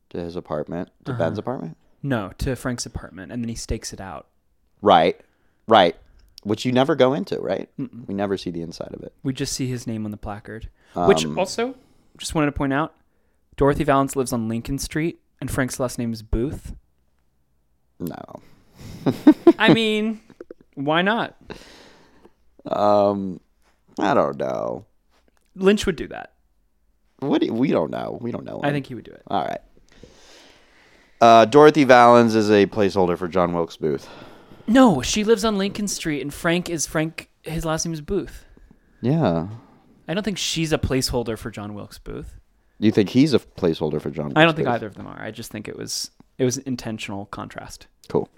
to 0.09 0.19
his 0.19 0.35
apartment, 0.35 0.89
to 1.05 1.13
Ben's 1.13 1.37
apartment. 1.37 1.77
No, 2.03 2.31
to 2.37 2.55
Frank's 2.55 2.85
apartment, 2.85 3.31
and 3.31 3.43
then 3.43 3.49
he 3.49 3.55
stakes 3.55 3.91
it 3.91 3.99
out. 3.99 4.27
Right, 4.81 5.19
right. 5.67 5.95
Which 6.43 6.65
you 6.65 6.71
never 6.71 6.95
go 6.95 7.13
into, 7.13 7.39
right? 7.39 7.69
We 7.77 8.13
never 8.13 8.37
see 8.37 8.49
the 8.51 8.61
inside 8.61 8.93
of 8.93 9.01
it. 9.03 9.13
We 9.23 9.33
just 9.33 9.53
see 9.53 9.67
his 9.67 9.87
name 9.87 10.05
on 10.05 10.11
the 10.11 10.17
placard. 10.17 10.69
Which 10.93 11.25
Um, 11.25 11.39
also, 11.39 11.75
just 12.17 12.35
wanted 12.35 12.47
to 12.47 12.51
point 12.51 12.73
out, 12.73 12.93
Dorothy 13.55 13.85
Vallens 13.85 14.15
lives 14.15 14.33
on 14.33 14.47
Lincoln 14.49 14.77
Street, 14.77 15.19
and 15.39 15.49
Frank's 15.49 15.79
last 15.79 15.97
name 15.97 16.11
is 16.13 16.21
Booth. 16.21 16.73
No. 17.99 18.41
I 19.57 19.73
mean, 19.73 20.19
why 20.75 21.01
not? 21.01 21.35
Um, 22.65 23.39
I 23.99 24.13
don't 24.13 24.37
know. 24.37 24.85
Lynch 25.55 25.85
would 25.85 25.95
do 25.95 26.07
that. 26.07 26.33
What 27.19 27.39
do 27.41 27.47
you- 27.47 27.53
we 27.53 27.69
don't 27.71 27.91
know. 27.91 28.17
We 28.21 28.31
don't 28.31 28.43
know. 28.45 28.59
I 28.63 28.71
think 28.71 28.87
he 28.87 28.95
would 28.95 29.05
do 29.05 29.11
it. 29.11 29.21
All 29.27 29.41
right. 29.45 29.61
Uh, 31.21 31.45
Dorothy 31.45 31.85
Vallens 31.85 32.35
is 32.35 32.49
a 32.51 32.65
placeholder 32.65 33.17
for 33.17 33.27
John 33.29 33.53
Wilkes 33.53 33.77
Booth. 33.77 34.09
No, 34.67 35.01
she 35.01 35.23
lives 35.23 35.43
on 35.43 35.57
Lincoln 35.57 35.87
Street, 35.87 36.21
and 36.21 36.33
Frank 36.33 36.69
is 36.69 36.87
Frank. 36.87 37.29
His 37.41 37.65
last 37.65 37.85
name 37.85 37.93
is 37.93 38.01
Booth. 38.01 38.45
Yeah. 39.01 39.47
I 40.07 40.13
don't 40.13 40.23
think 40.23 40.37
she's 40.37 40.71
a 40.71 40.77
placeholder 40.77 41.37
for 41.37 41.51
John 41.51 41.73
Wilkes 41.73 41.97
Booth. 41.97 42.39
You 42.79 42.91
think 42.91 43.09
he's 43.09 43.33
a 43.33 43.39
placeholder 43.39 44.01
for 44.01 44.09
John? 44.09 44.27
Wilkes 44.27 44.37
I 44.37 44.45
don't 44.45 44.55
think 44.55 44.67
Booth? 44.67 44.75
either 44.75 44.87
of 44.87 44.95
them 44.95 45.07
are. 45.07 45.21
I 45.21 45.31
just 45.31 45.51
think 45.51 45.67
it 45.67 45.77
was 45.77 46.11
it 46.37 46.45
was 46.45 46.57
intentional 46.59 47.25
contrast. 47.27 47.87
Cool. 48.09 48.29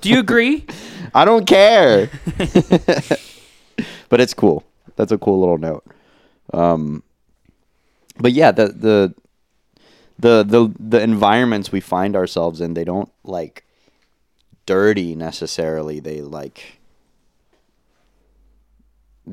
Do 0.00 0.08
you 0.08 0.18
agree? 0.18 0.66
I 1.14 1.24
don't 1.24 1.46
care. 1.46 2.10
but 4.08 4.20
it's 4.20 4.34
cool. 4.34 4.64
That's 4.96 5.12
a 5.12 5.18
cool 5.18 5.40
little 5.40 5.58
note. 5.58 5.84
Um, 6.52 7.02
but 8.18 8.32
yeah, 8.32 8.50
the 8.52 8.68
the 8.68 9.14
the 10.18 10.44
the 10.44 10.74
the 10.78 11.00
environments 11.00 11.72
we 11.72 11.80
find 11.80 12.16
ourselves 12.16 12.60
in, 12.60 12.74
they 12.74 12.84
don't 12.84 13.10
like 13.24 13.64
dirty 14.70 15.16
necessarily. 15.16 15.98
They 15.98 16.20
like 16.20 16.78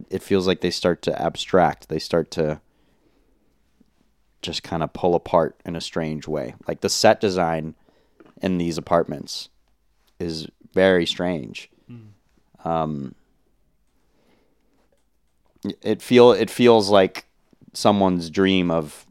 it 0.09 0.23
feels 0.23 0.47
like 0.47 0.61
they 0.61 0.71
start 0.71 1.03
to 1.03 1.21
abstract. 1.21 1.89
They 1.89 1.99
start 1.99 2.31
to 2.31 2.59
just 4.41 4.63
kind 4.63 4.81
of 4.81 4.93
pull 4.93 5.13
apart 5.13 5.55
in 5.63 5.75
a 5.75 5.81
strange 5.81 6.27
way. 6.27 6.55
Like 6.67 6.81
the 6.81 6.89
set 6.89 7.21
design 7.21 7.75
in 8.41 8.57
these 8.57 8.79
apartments 8.79 9.49
is 10.19 10.47
very 10.73 11.05
strange. 11.05 11.69
Um, 12.65 13.13
it 15.83 16.01
feel 16.01 16.31
it 16.31 16.49
feels 16.49 16.89
like 16.89 17.25
someone's 17.73 18.31
dream 18.31 18.71
of 18.71 19.05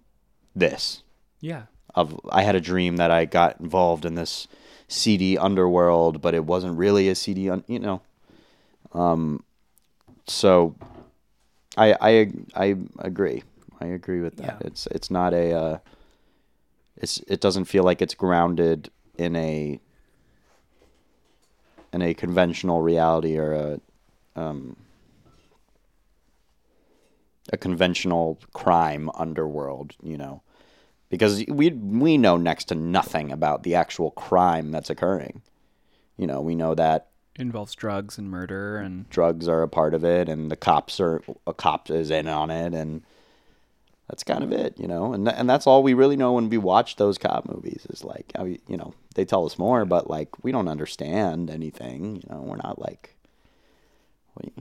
this. 0.57 1.05
Yeah. 1.41 1.67
Of 1.95 2.19
I 2.31 2.43
had 2.43 2.57
a 2.57 2.61
dream 2.61 2.97
that 2.97 3.13
I 3.13 3.27
got 3.27 3.61
involved 3.61 4.05
in 4.05 4.17
this 4.17 4.49
seedy 4.89 5.37
underworld, 5.39 6.21
but 6.21 6.35
it 6.35 6.45
wasn't 6.45 6.77
really 6.77 7.09
a 7.09 7.15
seedy, 7.15 7.51
un, 7.51 7.65
you 7.67 7.79
know. 7.79 8.03
Um, 8.93 9.43
so 10.27 10.75
I 11.77 11.97
I 12.01 12.33
I 12.55 12.77
agree. 12.99 13.43
I 13.81 13.87
agree 13.87 14.21
with 14.21 14.37
that. 14.37 14.59
Yeah. 14.61 14.67
It's 14.67 14.87
it's 14.89 15.11
not 15.11 15.35
a 15.35 15.53
uh, 15.53 15.79
it's 16.97 17.19
it 17.29 17.41
doesn't 17.41 17.67
feel 17.67 17.85
like 17.85 18.01
it's 18.01 18.15
grounded 18.15 18.91
in 19.19 19.37
a 19.37 19.81
in 21.93 22.03
a 22.03 22.15
conventional 22.15 22.83
reality 22.83 23.39
or 23.39 23.53
a 23.53 23.81
um, 24.41 24.77
a 27.53 27.57
conventional 27.57 28.39
crime 28.53 29.11
underworld, 29.15 29.95
you 30.03 30.17
know, 30.17 30.43
because 31.09 31.45
we 31.49 31.71
we 31.71 32.19
know 32.19 32.37
next 32.37 32.67
to 32.67 32.75
nothing 32.75 33.33
about 33.33 33.63
the 33.63 33.75
actual 33.75 34.11
crime 34.13 34.71
that's 34.71 34.91
occurring. 34.91 35.43
You 36.17 36.27
know, 36.27 36.41
we 36.41 36.55
know 36.55 36.75
that 36.75 37.09
Involves 37.39 37.75
drugs 37.75 38.17
and 38.17 38.31
murder 38.31 38.79
and 38.79 39.09
drugs 39.11 39.47
are 39.47 39.63
a 39.63 39.69
part 39.69 39.93
of 39.93 40.05
it, 40.05 40.29
and 40.29 40.51
the 40.51 40.57
cops 40.57 40.99
are 41.01 41.23
a 41.47 41.53
cop 41.53 41.91
is 41.91 42.11
in 42.11 42.29
on 42.29 42.51
it, 42.51 42.73
and 42.73 43.03
that's 44.09 44.23
kind 44.23 44.43
of 44.43 44.53
it, 44.53 44.79
you 44.79 44.87
know, 44.89 45.13
and 45.13 45.27
th- 45.27 45.37
and 45.39 45.51
that's 45.51 45.67
all 45.67 45.83
we 45.83 45.93
really 45.93 46.17
know 46.17 46.33
when 46.33 46.49
we 46.49 46.57
watch 46.57 46.97
those 46.97 47.19
cop 47.19 47.47
movies 47.47 47.87
is 47.91 48.03
like, 48.05 48.33
I 48.39 48.45
mean, 48.45 48.59
you 48.69 48.79
know, 48.79 48.95
they 49.17 49.27
tell 49.27 49.45
us 49.45 49.59
more, 49.59 49.85
but 49.85 50.09
like 50.09 50.31
we 50.43 50.51
don't 50.51 50.69
understand 50.69 51.51
anything, 51.51 52.17
you 52.17 52.23
know, 52.31 52.41
we're 52.41 52.57
not 52.57 52.81
like, 52.81 53.15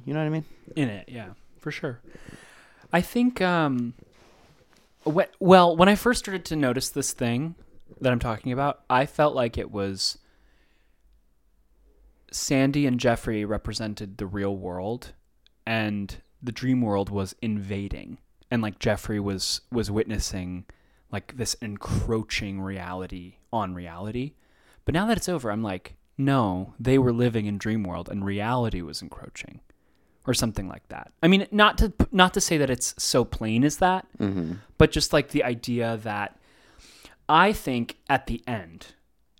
you 0.03 0.13
know 0.13 0.19
what 0.19 0.25
I 0.25 0.29
mean? 0.29 0.45
in 0.75 0.89
it. 0.89 1.07
Yeah, 1.07 1.29
for 1.59 1.71
sure. 1.71 2.01
I 2.91 2.99
think. 2.99 3.41
Um, 3.41 3.93
well, 5.05 5.75
when 5.75 5.89
I 5.89 5.95
first 5.95 6.19
started 6.19 6.45
to 6.45 6.55
notice 6.55 6.89
this 6.89 7.13
thing 7.13 7.55
that 8.01 8.11
I'm 8.11 8.19
talking 8.19 8.51
about, 8.51 8.83
I 8.89 9.05
felt 9.05 9.35
like 9.35 9.57
it 9.57 9.71
was 9.71 10.17
Sandy 12.31 12.85
and 12.85 12.99
Jeffrey 12.99 13.45
represented 13.45 14.17
the 14.17 14.25
real 14.25 14.55
world, 14.55 15.13
and 15.65 16.15
the 16.41 16.51
dream 16.51 16.81
world 16.81 17.09
was 17.09 17.35
invading, 17.41 18.17
and 18.51 18.61
like 18.61 18.79
Jeffrey 18.79 19.19
was 19.19 19.61
was 19.71 19.91
witnessing 19.91 20.65
like 21.11 21.37
this 21.37 21.53
encroaching 21.55 22.61
reality 22.61 23.35
on 23.53 23.73
reality. 23.73 24.33
But 24.83 24.93
now 24.93 25.05
that 25.07 25.17
it's 25.17 25.29
over, 25.29 25.51
I'm 25.51 25.63
like, 25.63 25.95
no, 26.17 26.73
they 26.79 26.97
were 26.97 27.13
living 27.13 27.45
in 27.45 27.57
dream 27.57 27.83
world, 27.83 28.09
and 28.09 28.25
reality 28.25 28.81
was 28.81 29.01
encroaching 29.01 29.61
or 30.27 30.33
something 30.33 30.67
like 30.67 30.87
that. 30.89 31.11
I 31.21 31.27
mean, 31.27 31.47
not 31.51 31.77
to 31.79 31.93
not 32.11 32.33
to 32.33 32.41
say 32.41 32.57
that 32.57 32.69
it's 32.69 32.95
so 32.97 33.23
plain 33.23 33.63
as 33.63 33.77
that, 33.77 34.07
mm-hmm. 34.17 34.53
but 34.77 34.91
just 34.91 35.13
like 35.13 35.29
the 35.29 35.43
idea 35.43 35.97
that 36.03 36.37
I 37.29 37.53
think 37.53 37.97
at 38.09 38.27
the 38.27 38.41
end, 38.47 38.87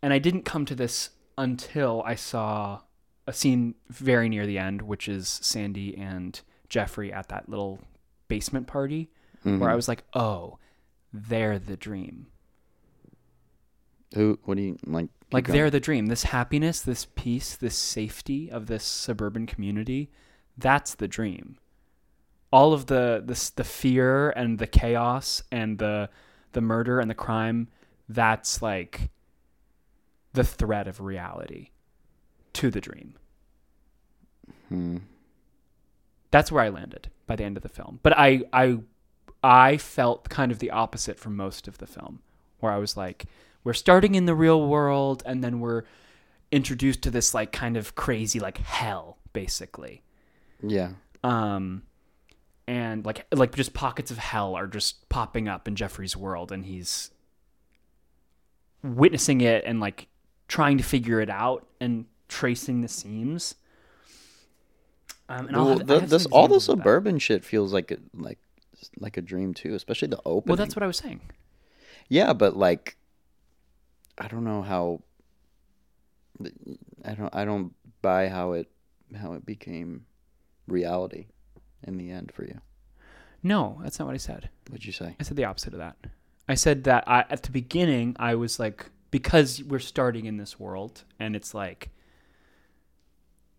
and 0.02 0.14
I 0.14 0.20
didn't 0.20 0.44
come 0.44 0.66
to 0.66 0.76
this 0.76 1.12
until 1.38 2.02
I 2.06 2.16
saw 2.16 2.82
a 3.28 3.34
scene 3.34 3.76
very 3.90 4.30
near 4.30 4.46
the 4.46 4.58
end, 4.58 4.84
which 4.84 5.08
is 5.08 5.40
Sandy 5.42 5.98
and 5.98 6.40
Jeffrey 6.70 7.12
at 7.12 7.30
that 7.30 7.50
little 7.50 7.80
basement 8.28 8.68
party, 8.68 9.10
where 9.44 9.54
I 9.54 9.58
mm-hmm. 9.58 9.76
was 9.76 9.88
like, 9.88 10.04
oh, 10.14 10.58
they're 11.12 11.60
the 11.60 11.78
dream. 11.78 12.28
Who? 14.14 14.40
What 14.46 14.58
do 14.58 14.64
you 14.64 14.78
like? 14.86 15.10
Like 15.32 15.46
going. 15.46 15.58
they're 15.58 15.70
the 15.70 15.80
dream. 15.80 16.06
This 16.06 16.24
happiness, 16.24 16.80
this 16.82 17.08
peace, 17.16 17.56
this 17.56 17.76
safety 17.76 18.50
of 18.50 18.68
this 18.68 18.84
suburban 18.84 19.46
community, 19.46 20.10
that's 20.58 20.96
the 20.96 21.08
dream. 21.08 21.58
All 22.52 22.74
of 22.74 22.86
the 22.86 23.22
the 23.26 23.52
the 23.56 23.64
fear 23.64 24.30
and 24.30 24.60
the 24.60 24.68
chaos 24.68 25.44
and 25.52 25.78
the 25.80 26.10
the 26.54 26.62
murder 26.62 27.00
and 27.00 27.10
the 27.10 27.16
crime, 27.16 27.68
that's 28.08 28.62
like 28.62 29.10
the 30.34 30.44
threat 30.44 30.88
of 30.88 31.00
reality 31.02 31.70
to 32.54 32.72
the 32.72 32.82
dream. 32.82 33.16
Hmm. 34.70 34.98
That's 36.32 36.52
where 36.52 36.64
I 36.64 36.70
landed 36.70 37.10
by 37.28 37.36
the 37.36 37.44
end 37.44 37.58
of 37.58 37.64
the 37.64 37.70
film. 37.70 38.00
But 38.04 38.18
I 38.18 38.44
I 38.54 38.80
I 39.44 39.78
felt 39.78 40.30
kind 40.30 40.52
of 40.52 40.60
the 40.60 40.72
opposite 40.72 41.20
for 41.20 41.30
most 41.30 41.68
of 41.68 41.78
the 41.78 41.88
film, 41.88 42.22
where 42.60 42.72
I 42.72 42.78
was 42.78 42.96
like, 42.98 43.26
we're 43.64 43.74
starting 43.74 44.16
in 44.16 44.26
the 44.26 44.36
real 44.36 44.68
world 44.68 45.24
and 45.26 45.44
then 45.44 45.60
we're 45.60 45.84
introduced 46.52 47.02
to 47.02 47.12
this 47.12 47.34
like 47.34 47.52
kind 47.52 47.76
of 47.76 47.96
crazy 47.96 48.40
like 48.40 48.60
hell 48.60 49.18
basically. 49.34 50.04
Yeah. 50.70 50.92
Um 51.24 51.84
and 52.68 53.06
like 53.06 53.26
like 53.34 53.54
just 53.56 53.74
pockets 53.74 54.12
of 54.12 54.18
hell 54.18 54.56
are 54.56 54.68
just 54.68 55.08
popping 55.10 55.48
up 55.48 55.68
in 55.68 55.76
Jeffrey's 55.76 56.16
world 56.18 56.52
and 56.52 56.66
he's 56.66 57.12
witnessing 58.84 59.42
it 59.42 59.64
and 59.66 59.80
like 59.80 60.08
trying 60.48 60.78
to 60.78 60.84
figure 60.84 61.20
it 61.22 61.30
out 61.30 61.66
and 61.80 62.06
tracing 62.28 62.82
the 62.82 62.88
seams. 62.88 63.56
Um, 65.28 65.48
and 65.48 65.56
Well, 65.58 65.78
have- 65.80 65.88
the, 65.88 66.00
this 66.02 66.26
all 66.28 66.48
the 66.48 66.56
examples 66.56 66.70
of 66.70 66.78
that. 66.78 66.82
suburban 66.84 67.20
shit 67.20 67.44
feels 67.44 67.74
like 67.74 67.92
a, 67.92 67.98
like 68.14 68.40
like 69.00 69.18
a 69.18 69.22
dream 69.22 69.54
too, 69.54 69.74
especially 69.74 70.08
the 70.10 70.20
opening. 70.26 70.52
Well, 70.52 70.58
that's 70.58 70.76
what 70.76 70.84
I 70.84 70.88
was 70.88 70.98
saying. 70.98 71.22
Yeah, 72.10 72.34
but 72.34 72.56
like, 72.56 72.98
I 74.20 74.28
don't 74.28 74.44
know 74.44 74.62
how. 74.62 75.02
I 77.04 77.16
don't. 77.16 77.34
I 77.36 77.46
don't 77.46 77.74
buy 78.04 78.28
how 78.30 78.52
it 78.52 78.68
how 79.16 79.34
it 79.34 79.46
became 79.46 80.06
reality 80.68 81.28
in 81.84 81.98
the 81.98 82.12
end 82.12 82.32
for 82.34 82.44
you. 82.44 82.60
No, 83.44 83.80
that's 83.84 84.00
not 84.00 84.06
what 84.06 84.16
I 84.16 84.18
said. 84.18 84.50
What'd 84.70 84.86
you 84.86 84.92
say? 84.92 85.16
I 85.20 85.24
said 85.24 85.38
the 85.38 85.46
opposite 85.46 85.74
of 85.74 85.80
that. 85.80 85.98
I 86.48 86.56
said 86.56 86.84
that 86.86 87.04
I, 87.08 87.26
at 87.30 87.44
the 87.44 87.52
beginning 87.52 88.16
I 88.20 88.36
was 88.36 88.60
like 88.60 88.88
because 89.12 89.64
we're 89.64 89.80
starting 89.80 90.26
in 90.26 90.38
this 90.38 90.60
world 90.60 91.04
and 91.20 91.36
it's 91.36 91.54
like 91.54 91.90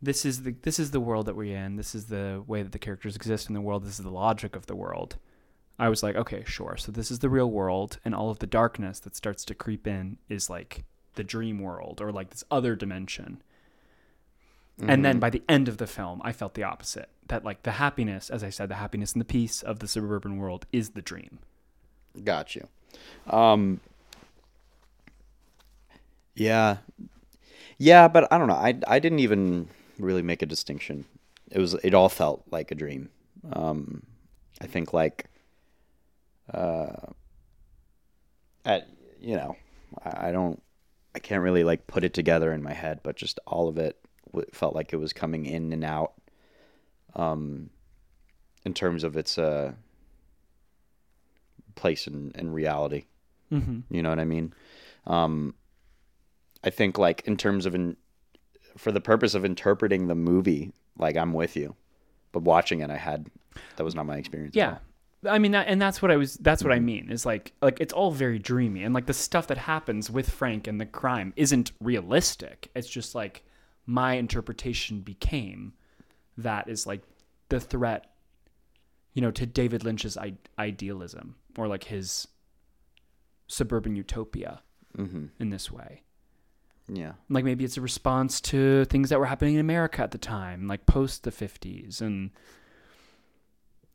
this 0.02 0.24
is 0.24 0.42
the 0.42 0.54
this 0.62 0.78
is 0.78 0.90
the 0.90 1.00
world 1.00 1.26
that 1.26 1.36
we're 1.36 1.56
in. 1.56 1.76
This 1.76 1.94
is 1.94 2.06
the 2.06 2.42
way 2.46 2.62
that 2.62 2.72
the 2.72 2.78
characters 2.78 3.16
exist 3.16 3.48
in 3.48 3.54
the 3.54 3.60
world. 3.60 3.84
This 3.84 3.98
is 3.98 4.04
the 4.04 4.10
logic 4.10 4.54
of 4.54 4.66
the 4.66 4.76
world. 4.76 5.16
I 5.78 5.88
was 5.88 6.02
like, 6.02 6.16
okay, 6.16 6.42
sure. 6.46 6.76
So 6.76 6.90
this 6.90 7.10
is 7.10 7.18
the 7.18 7.28
real 7.28 7.50
world 7.50 7.98
and 8.04 8.14
all 8.14 8.30
of 8.30 8.38
the 8.38 8.46
darkness 8.46 9.00
that 9.00 9.16
starts 9.16 9.44
to 9.46 9.54
creep 9.54 9.86
in 9.86 10.18
is 10.28 10.48
like 10.48 10.84
the 11.14 11.24
dream 11.24 11.60
world 11.60 12.00
or 12.00 12.12
like 12.12 12.30
this 12.30 12.44
other 12.50 12.74
dimension. 12.74 13.42
And 14.78 15.04
then 15.04 15.18
by 15.18 15.30
the 15.30 15.42
end 15.48 15.68
of 15.68 15.78
the 15.78 15.86
film, 15.86 16.20
I 16.22 16.32
felt 16.32 16.54
the 16.54 16.62
opposite. 16.62 17.08
That 17.28 17.44
like 17.44 17.62
the 17.62 17.72
happiness, 17.72 18.30
as 18.30 18.44
I 18.44 18.50
said, 18.50 18.68
the 18.68 18.76
happiness 18.76 19.12
and 19.12 19.20
the 19.20 19.26
peace 19.26 19.62
of 19.62 19.78
the 19.78 19.88
suburban 19.88 20.36
world 20.36 20.66
is 20.72 20.90
the 20.90 21.02
dream. 21.02 21.38
Got 22.22 22.54
you. 22.54 22.68
Um. 23.28 23.80
Yeah. 26.34 26.78
Yeah, 27.78 28.08
but 28.08 28.30
I 28.30 28.38
don't 28.38 28.48
know. 28.48 28.54
I 28.54 28.78
I 28.86 28.98
didn't 28.98 29.20
even 29.20 29.68
really 29.98 30.22
make 30.22 30.42
a 30.42 30.46
distinction. 30.46 31.06
It 31.50 31.58
was 31.58 31.74
it 31.74 31.94
all 31.94 32.08
felt 32.08 32.44
like 32.50 32.70
a 32.70 32.74
dream. 32.74 33.08
Um, 33.52 34.02
I 34.60 34.66
think 34.66 34.92
like, 34.92 35.26
uh, 36.52 37.12
at 38.64 38.88
you 39.20 39.36
know, 39.36 39.56
I, 40.04 40.28
I 40.28 40.32
don't, 40.32 40.62
I 41.14 41.18
can't 41.18 41.42
really 41.42 41.64
like 41.64 41.86
put 41.86 42.04
it 42.04 42.14
together 42.14 42.52
in 42.52 42.62
my 42.62 42.72
head, 42.72 43.00
but 43.02 43.16
just 43.16 43.38
all 43.46 43.68
of 43.68 43.78
it 43.78 43.96
felt 44.52 44.74
like 44.74 44.92
it 44.92 44.96
was 44.96 45.12
coming 45.12 45.46
in 45.46 45.72
and 45.72 45.84
out. 45.84 46.12
Um, 47.14 47.70
in 48.64 48.74
terms 48.74 49.04
of 49.04 49.16
its 49.16 49.38
uh 49.38 49.72
place 51.74 52.06
in, 52.06 52.32
in 52.34 52.50
reality. 52.52 53.04
Mm-hmm. 53.52 53.94
You 53.94 54.02
know 54.02 54.10
what 54.10 54.18
I 54.18 54.24
mean? 54.24 54.52
Um, 55.06 55.54
I 56.64 56.70
think 56.70 56.98
like 56.98 57.22
in 57.26 57.36
terms 57.36 57.66
of 57.66 57.74
in, 57.74 57.96
for 58.76 58.90
the 58.90 59.00
purpose 59.00 59.34
of 59.34 59.44
interpreting 59.44 60.08
the 60.08 60.14
movie, 60.14 60.72
like 60.98 61.16
I'm 61.16 61.32
with 61.32 61.56
you, 61.56 61.76
but 62.32 62.42
watching 62.42 62.80
it, 62.80 62.90
I 62.90 62.96
had 62.96 63.26
that 63.76 63.84
was 63.84 63.94
not 63.94 64.06
my 64.06 64.16
experience. 64.16 64.56
Yeah. 64.56 64.78
I 65.26 65.38
mean 65.38 65.52
that 65.52 65.66
and 65.68 65.80
that's 65.80 66.02
what 66.02 66.10
I 66.10 66.16
was 66.16 66.34
that's 66.34 66.62
what 66.62 66.72
I 66.72 66.76
Mm-hmm. 66.76 66.84
mean 66.84 67.10
is 67.10 67.24
like 67.24 67.52
like 67.62 67.80
it's 67.80 67.92
all 67.92 68.10
very 68.10 68.38
dreamy 68.38 68.82
and 68.82 68.94
like 68.94 69.06
the 69.06 69.14
stuff 69.14 69.46
that 69.48 69.58
happens 69.58 70.10
with 70.10 70.30
Frank 70.30 70.66
and 70.66 70.80
the 70.80 70.86
crime 70.86 71.32
isn't 71.36 71.72
realistic. 71.80 72.70
It's 72.74 72.88
just 72.88 73.14
like 73.14 73.44
my 73.86 74.14
interpretation 74.14 75.00
became 75.00 75.72
that 76.36 76.68
is 76.68 76.86
like 76.86 77.02
the 77.48 77.60
threat 77.60 78.12
you 79.14 79.22
know 79.22 79.30
to 79.30 79.46
David 79.46 79.84
Lynch's 79.84 80.16
I- 80.18 80.36
idealism 80.58 81.36
or 81.56 81.68
like 81.68 81.84
his 81.84 82.26
suburban 83.46 83.96
utopia 83.96 84.60
Mm-hmm. 84.98 85.26
in 85.38 85.50
this 85.50 85.70
way. 85.70 86.00
Yeah. 86.88 87.12
Like 87.28 87.44
maybe 87.44 87.64
it's 87.66 87.76
a 87.76 87.82
response 87.82 88.40
to 88.42 88.86
things 88.86 89.10
that 89.10 89.18
were 89.18 89.26
happening 89.26 89.54
in 89.54 89.60
America 89.60 90.02
at 90.02 90.10
the 90.10 90.16
time, 90.16 90.66
like 90.66 90.86
post 90.86 91.22
the 91.24 91.30
50s 91.30 92.00
and 92.00 92.30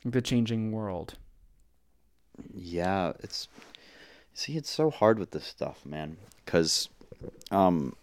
the 0.05 0.21
changing 0.21 0.71
world. 0.71 1.15
Yeah, 2.53 3.13
it's 3.21 3.47
see, 4.35 4.57
it's 4.57 4.69
so 4.69 4.91
hard 4.91 5.17
with 5.17 5.31
this 5.31 5.45
stuff, 5.45 5.85
man, 5.87 6.17
because 6.45 6.87
um, 7.49 7.95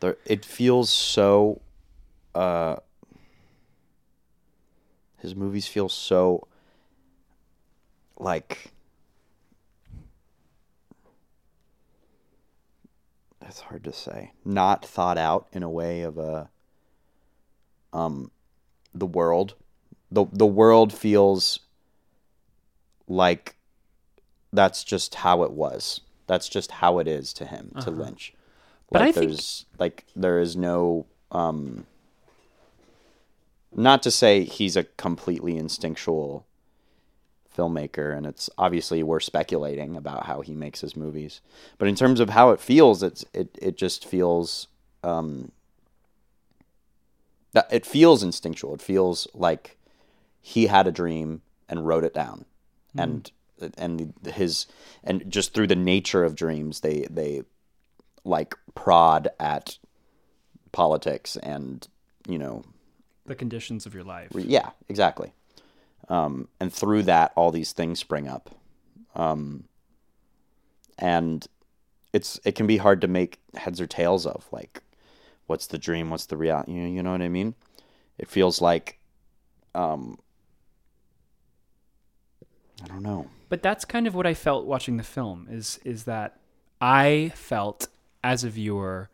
there 0.00 0.16
it 0.24 0.44
feels 0.44 0.90
so. 0.90 1.60
Uh, 2.34 2.76
his 5.18 5.34
movies 5.34 5.66
feel 5.66 5.88
so 5.88 6.46
like 8.18 8.72
it's 13.42 13.60
hard 13.60 13.82
to 13.82 13.92
say 13.92 14.32
not 14.44 14.84
thought 14.84 15.18
out 15.18 15.48
in 15.52 15.62
a 15.62 15.70
way 15.70 16.02
of 16.02 16.18
a 16.18 16.48
um 17.92 18.30
the 18.94 19.06
world 19.06 19.54
the 20.10 20.26
the 20.32 20.46
world 20.46 20.92
feels 20.92 21.60
like 23.08 23.56
that's 24.52 24.84
just 24.84 25.16
how 25.16 25.42
it 25.42 25.52
was. 25.52 26.00
That's 26.26 26.48
just 26.48 26.72
how 26.72 26.98
it 26.98 27.08
is 27.08 27.32
to 27.34 27.46
him, 27.46 27.72
to 27.80 27.90
Lynch. 27.90 28.34
But 28.90 29.00
like 29.00 29.08
I 29.08 29.12
think- 29.12 29.26
there's 29.30 29.66
like 29.78 30.04
there 30.16 30.40
is 30.40 30.56
no 30.56 31.06
um 31.30 31.86
not 33.74 34.02
to 34.02 34.10
say 34.10 34.44
he's 34.44 34.76
a 34.76 34.84
completely 34.84 35.56
instinctual 35.56 36.46
filmmaker 37.54 38.16
and 38.16 38.24
it's 38.24 38.48
obviously 38.56 39.02
we're 39.02 39.20
speculating 39.20 39.96
about 39.96 40.26
how 40.26 40.40
he 40.40 40.54
makes 40.54 40.80
his 40.80 40.96
movies. 40.96 41.40
But 41.76 41.88
in 41.88 41.94
terms 41.96 42.20
of 42.20 42.30
how 42.30 42.50
it 42.50 42.60
feels, 42.60 43.02
it's 43.02 43.24
it 43.34 43.58
it 43.60 43.76
just 43.76 44.06
feels 44.06 44.68
um 45.04 45.52
that 47.52 47.66
it 47.70 47.84
feels 47.84 48.22
instinctual. 48.22 48.74
It 48.74 48.82
feels 48.82 49.26
like 49.34 49.76
he 50.40 50.66
had 50.66 50.86
a 50.86 50.92
dream 50.92 51.42
and 51.68 51.86
wrote 51.86 52.04
it 52.04 52.14
down 52.14 52.44
and 52.96 53.30
and 53.76 54.14
his 54.26 54.66
and 55.04 55.30
just 55.30 55.52
through 55.52 55.66
the 55.66 55.74
nature 55.76 56.24
of 56.24 56.34
dreams 56.34 56.80
they 56.80 57.06
they 57.10 57.42
like 58.28 58.54
prod 58.74 59.28
at 59.40 59.78
politics 60.72 61.36
and 61.36 61.88
you 62.28 62.38
know 62.38 62.62
The 63.26 63.34
conditions 63.34 63.86
of 63.86 63.94
your 63.94 64.04
life. 64.04 64.30
yeah 64.34 64.70
exactly. 64.88 65.32
Um, 66.08 66.48
and 66.60 66.72
through 66.72 67.02
that 67.04 67.32
all 67.36 67.50
these 67.50 67.72
things 67.72 67.98
spring 67.98 68.28
up. 68.28 68.54
Um, 69.14 69.64
and 70.98 71.46
it's 72.12 72.40
it 72.44 72.54
can 72.54 72.66
be 72.66 72.76
hard 72.78 73.00
to 73.02 73.08
make 73.08 73.40
heads 73.56 73.80
or 73.80 73.86
tails 73.86 74.24
of 74.26 74.46
like 74.52 74.80
what's 75.46 75.66
the 75.66 75.78
dream 75.78 76.10
what's 76.10 76.26
the 76.26 76.36
reality 76.36 76.72
you 76.72 76.80
know, 76.82 76.88
you 76.88 77.02
know 77.02 77.12
what 77.12 77.22
i 77.22 77.28
mean? 77.28 77.54
It 78.18 78.28
feels 78.28 78.60
like 78.60 78.98
um 79.74 80.18
i 82.82 82.86
don't 82.86 83.02
know. 83.02 83.28
But 83.48 83.62
that's 83.62 83.84
kind 83.84 84.06
of 84.06 84.14
what 84.14 84.26
I 84.26 84.34
felt 84.34 84.66
watching 84.66 84.96
the 84.98 85.02
film 85.02 85.46
is 85.50 85.78
is 85.84 86.04
that 86.04 86.38
I 86.80 87.32
felt 87.34 87.88
as 88.22 88.44
a 88.44 88.50
viewer 88.50 89.10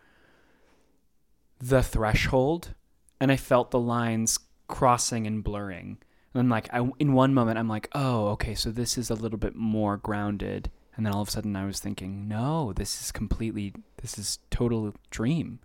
the 1.60 1.82
threshold 1.82 2.74
and 3.20 3.30
I 3.32 3.36
felt 3.36 3.70
the 3.70 3.78
lines 3.80 4.38
crossing 4.68 5.26
and 5.26 5.42
blurring. 5.42 5.98
And 6.32 6.40
I'm 6.40 6.48
like 6.48 6.68
I, 6.72 6.88
in 6.98 7.12
one 7.12 7.32
moment 7.32 7.58
I'm 7.58 7.68
like, 7.68 7.88
"Oh, 7.94 8.28
okay, 8.30 8.54
so 8.54 8.70
this 8.70 8.98
is 8.98 9.08
a 9.08 9.14
little 9.14 9.38
bit 9.38 9.54
more 9.54 9.96
grounded." 9.96 10.70
And 10.96 11.04
then 11.06 11.12
all 11.12 11.22
of 11.22 11.28
a 11.28 11.30
sudden 11.30 11.54
I 11.56 11.64
was 11.64 11.80
thinking, 11.80 12.28
"No, 12.28 12.72
this 12.72 13.00
is 13.00 13.12
completely 13.12 13.72
this 14.02 14.18
is 14.18 14.38
total 14.50 14.92
dream." 15.10 15.60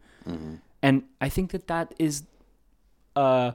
And 0.82 1.04
I 1.20 1.28
think 1.30 1.52
that 1.52 1.68
that 1.68 1.94
is 2.00 2.24
uh 3.16 3.52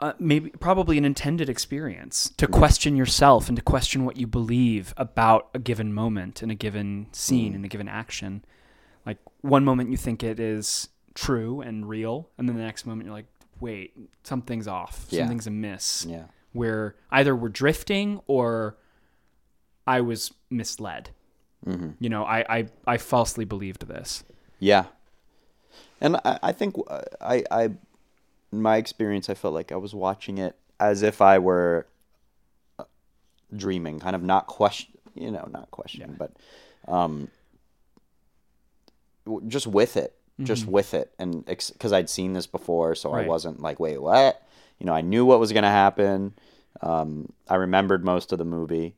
uh, 0.00 0.12
maybe 0.18 0.50
probably 0.50 0.96
an 0.98 1.04
intended 1.04 1.48
experience 1.48 2.32
to 2.36 2.46
question 2.46 2.96
yourself 2.96 3.48
and 3.48 3.56
to 3.56 3.62
question 3.62 4.04
what 4.04 4.16
you 4.16 4.26
believe 4.26 4.94
about 4.96 5.48
a 5.54 5.58
given 5.58 5.92
moment 5.92 6.42
in 6.42 6.50
a 6.50 6.54
given 6.54 7.06
scene 7.12 7.54
in 7.54 7.64
a 7.64 7.68
given 7.68 7.88
action. 7.88 8.44
Like 9.04 9.18
one 9.40 9.64
moment 9.64 9.90
you 9.90 9.96
think 9.96 10.22
it 10.22 10.38
is 10.38 10.88
true 11.14 11.60
and 11.60 11.88
real, 11.88 12.28
and 12.38 12.48
then 12.48 12.56
the 12.56 12.62
next 12.62 12.86
moment 12.86 13.06
you're 13.06 13.14
like, 13.16 13.26
wait, 13.60 13.96
something's 14.22 14.68
off, 14.68 15.06
Yeah. 15.10 15.22
something's 15.22 15.46
amiss. 15.48 16.06
yeah 16.08 16.24
Where 16.52 16.94
either 17.10 17.34
we're 17.34 17.48
drifting 17.48 18.20
or 18.28 18.76
I 19.86 20.00
was 20.00 20.32
misled. 20.50 21.10
You 22.00 22.08
know, 22.08 22.22
I, 22.24 22.58
I 22.58 22.66
I 22.86 22.96
falsely 22.98 23.44
believed 23.44 23.88
this. 23.88 24.22
Yeah, 24.60 24.84
and 26.00 26.16
I, 26.24 26.38
I 26.42 26.52
think 26.52 26.76
uh, 26.88 27.02
I, 27.20 27.44
I, 27.50 27.70
in 28.52 28.62
my 28.62 28.76
experience, 28.76 29.28
I 29.28 29.34
felt 29.34 29.54
like 29.54 29.72
I 29.72 29.76
was 29.76 29.94
watching 29.94 30.38
it 30.38 30.56
as 30.80 31.02
if 31.02 31.20
I 31.20 31.38
were 31.38 31.86
uh, 32.78 32.84
dreaming, 33.54 33.98
kind 33.98 34.16
of 34.16 34.22
not 34.22 34.46
question, 34.46 34.92
you 35.14 35.30
know, 35.30 35.48
not 35.50 35.70
questioning, 35.70 36.16
but 36.18 36.32
um, 36.86 37.28
just 39.46 39.66
with 39.66 39.96
it, 39.96 40.14
just 40.40 40.66
with 40.66 40.94
it, 40.94 41.12
and 41.18 41.44
because 41.44 41.92
I'd 41.92 42.08
seen 42.08 42.32
this 42.32 42.46
before, 42.46 42.94
so 42.94 43.12
I 43.12 43.26
wasn't 43.26 43.60
like, 43.60 43.80
wait, 43.80 44.00
what? 44.00 44.42
You 44.78 44.86
know, 44.86 44.94
I 44.94 45.00
knew 45.00 45.26
what 45.26 45.40
was 45.40 45.52
gonna 45.52 45.70
happen. 45.70 46.34
Um, 46.80 47.32
I 47.48 47.56
remembered 47.56 48.04
most 48.04 48.30
of 48.30 48.38
the 48.38 48.44
movie, 48.44 48.94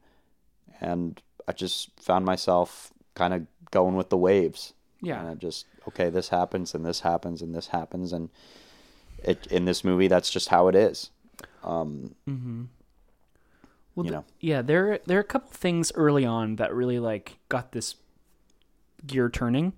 and 0.81 1.21
I 1.49 1.53
just 1.53 1.91
found 1.99 2.27
myself 2.27 2.93
kind 3.15 3.33
of 3.33 3.47
going 3.71 3.97
with 3.97 4.11
the 4.11 4.19
waves. 4.19 4.75
Yeah. 5.01 5.21
And 5.21 5.31
it 5.31 5.39
just 5.39 5.67
okay, 5.89 6.11
this 6.11 6.29
happens 6.29 6.75
and 6.75 6.85
this 6.85 7.01
happens 7.01 7.43
and 7.43 7.55
this 7.55 7.69
happens 7.69 8.13
and 8.13 8.29
it 9.25 9.47
in 9.49 9.65
this 9.65 9.85
movie 9.85 10.09
that's 10.09 10.31
just 10.31 10.49
how 10.49 10.69
it 10.69 10.75
is. 10.75 11.11
Um 11.63 12.15
Well, 13.95 14.07
you 14.07 14.13
know. 14.13 14.25
yeah, 14.41 14.63
there 14.63 15.01
there 15.07 15.19
are 15.19 15.21
a 15.23 15.25
couple 15.25 15.51
things 15.53 15.93
early 15.95 16.25
on 16.25 16.57
that 16.57 16.75
really 16.75 16.99
like 16.99 17.39
got 17.49 17.73
this 17.73 17.97
gear 19.07 19.29
turning, 19.29 19.73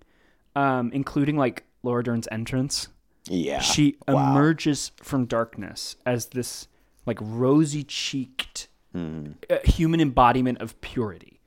um, 0.55 0.91
including 0.93 1.37
like 1.37 1.65
Laura 1.83 2.03
Dern's 2.05 2.29
entrance. 2.31 2.89
Yeah. 3.27 3.61
She 3.61 3.97
Wow. 4.09 4.33
emerges 4.33 4.93
from 5.03 5.27
darkness 5.27 5.97
as 6.05 6.27
this 6.27 6.69
like 7.07 7.19
rosy 7.21 7.85
cheeked 7.85 8.69
Hmm. 8.93 9.33
uh, 9.49 9.57
human 9.65 10.01
embodiment 10.01 10.61
of 10.61 10.79
purity. 10.83 11.41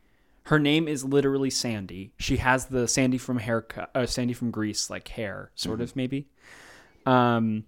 Her 0.45 0.57
name 0.59 0.87
is 0.87 1.03
literally 1.05 1.49
Sandy. 1.51 2.11
She 2.17 2.37
has 2.37 2.65
the 2.67 2.87
Sandy 2.87 3.17
from 3.19 3.37
haircut, 3.37 3.91
uh, 3.95 4.05
Sandy 4.07 4.33
from 4.33 4.49
Grease 4.51 4.89
like 4.89 5.07
hair, 5.09 5.51
sort 5.55 5.79
of 5.81 5.95
maybe. 5.95 6.27
Um, 7.05 7.65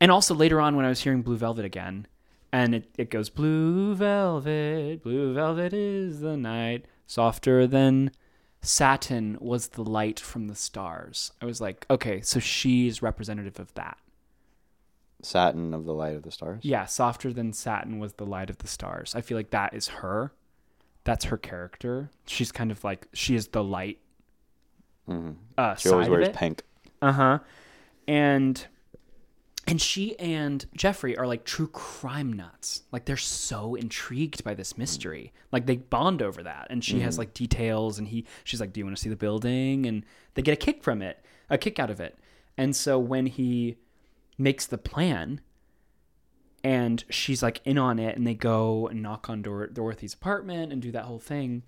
and 0.00 0.10
also 0.10 0.34
later 0.34 0.60
on 0.60 0.76
when 0.76 0.84
I 0.84 0.88
was 0.88 1.00
hearing 1.00 1.22
Blue 1.22 1.36
Velvet 1.36 1.64
again, 1.64 2.06
and 2.52 2.74
it, 2.74 2.90
it 2.96 3.10
goes 3.10 3.28
Blue 3.30 3.94
Velvet, 3.94 5.02
Blue 5.02 5.34
Velvet 5.34 5.72
is 5.72 6.20
the 6.20 6.36
night, 6.36 6.86
softer 7.06 7.66
than 7.66 8.10
satin 8.62 9.36
was 9.40 9.68
the 9.68 9.82
light 9.84 10.18
from 10.18 10.48
the 10.48 10.54
stars. 10.54 11.32
I 11.40 11.44
was 11.44 11.60
like, 11.60 11.86
okay, 11.90 12.20
so 12.20 12.40
she's 12.40 13.02
representative 13.02 13.60
of 13.60 13.72
that. 13.74 13.98
Satin 15.22 15.72
of 15.72 15.84
the 15.84 15.94
Light 15.94 16.14
of 16.14 16.22
the 16.22 16.30
Stars. 16.30 16.60
Yeah, 16.62 16.84
softer 16.84 17.32
than 17.32 17.52
satin 17.52 17.98
was 17.98 18.12
the 18.14 18.26
light 18.26 18.50
of 18.50 18.58
the 18.58 18.66
stars. 18.68 19.14
I 19.14 19.22
feel 19.22 19.36
like 19.36 19.50
that 19.50 19.74
is 19.74 19.88
her. 19.88 20.32
That's 21.04 21.24
her 21.26 21.36
character. 21.36 22.10
She's 22.26 22.52
kind 22.52 22.70
of 22.70 22.84
like 22.84 23.08
she 23.12 23.34
is 23.34 23.48
the 23.48 23.64
light. 23.64 23.98
Uh, 25.08 25.74
She 25.76 25.88
always 25.88 26.08
wears 26.08 26.28
pink. 26.30 26.62
Uh 27.00 27.12
huh. 27.12 27.38
And 28.06 28.66
and 29.66 29.80
she 29.80 30.16
and 30.18 30.64
Jeffrey 30.76 31.16
are 31.16 31.26
like 31.26 31.44
true 31.44 31.66
crime 31.66 32.32
nuts. 32.32 32.82
Like 32.92 33.04
they're 33.04 33.16
so 33.16 33.74
intrigued 33.74 34.44
by 34.44 34.54
this 34.54 34.78
mystery. 34.78 35.32
Like 35.50 35.66
they 35.66 35.76
bond 35.76 36.22
over 36.22 36.42
that. 36.44 36.68
And 36.70 36.84
she 36.84 37.00
has 37.00 37.16
mm. 37.16 37.18
like 37.18 37.34
details 37.34 37.98
and 37.98 38.06
he 38.06 38.26
she's 38.44 38.60
like, 38.60 38.72
Do 38.72 38.80
you 38.80 38.84
want 38.84 38.96
to 38.96 39.02
see 39.02 39.08
the 39.08 39.16
building? 39.16 39.86
And 39.86 40.04
they 40.34 40.42
get 40.42 40.52
a 40.52 40.56
kick 40.56 40.84
from 40.84 41.02
it, 41.02 41.24
a 41.50 41.58
kick 41.58 41.80
out 41.80 41.90
of 41.90 42.00
it. 42.00 42.16
And 42.56 42.76
so 42.76 42.98
when 42.98 43.26
he 43.26 43.76
makes 44.38 44.66
the 44.66 44.78
plan 44.78 45.40
and 46.62 47.04
she's 47.10 47.42
like 47.42 47.60
in 47.64 47.76
on 47.76 47.98
it 47.98 48.16
and 48.16 48.26
they 48.26 48.34
go 48.34 48.86
and 48.86 49.02
knock 49.02 49.28
on 49.28 49.42
Dor- 49.42 49.68
Dorothy's 49.68 50.14
apartment 50.14 50.72
and 50.72 50.80
do 50.80 50.92
that 50.92 51.04
whole 51.04 51.18
thing, 51.18 51.64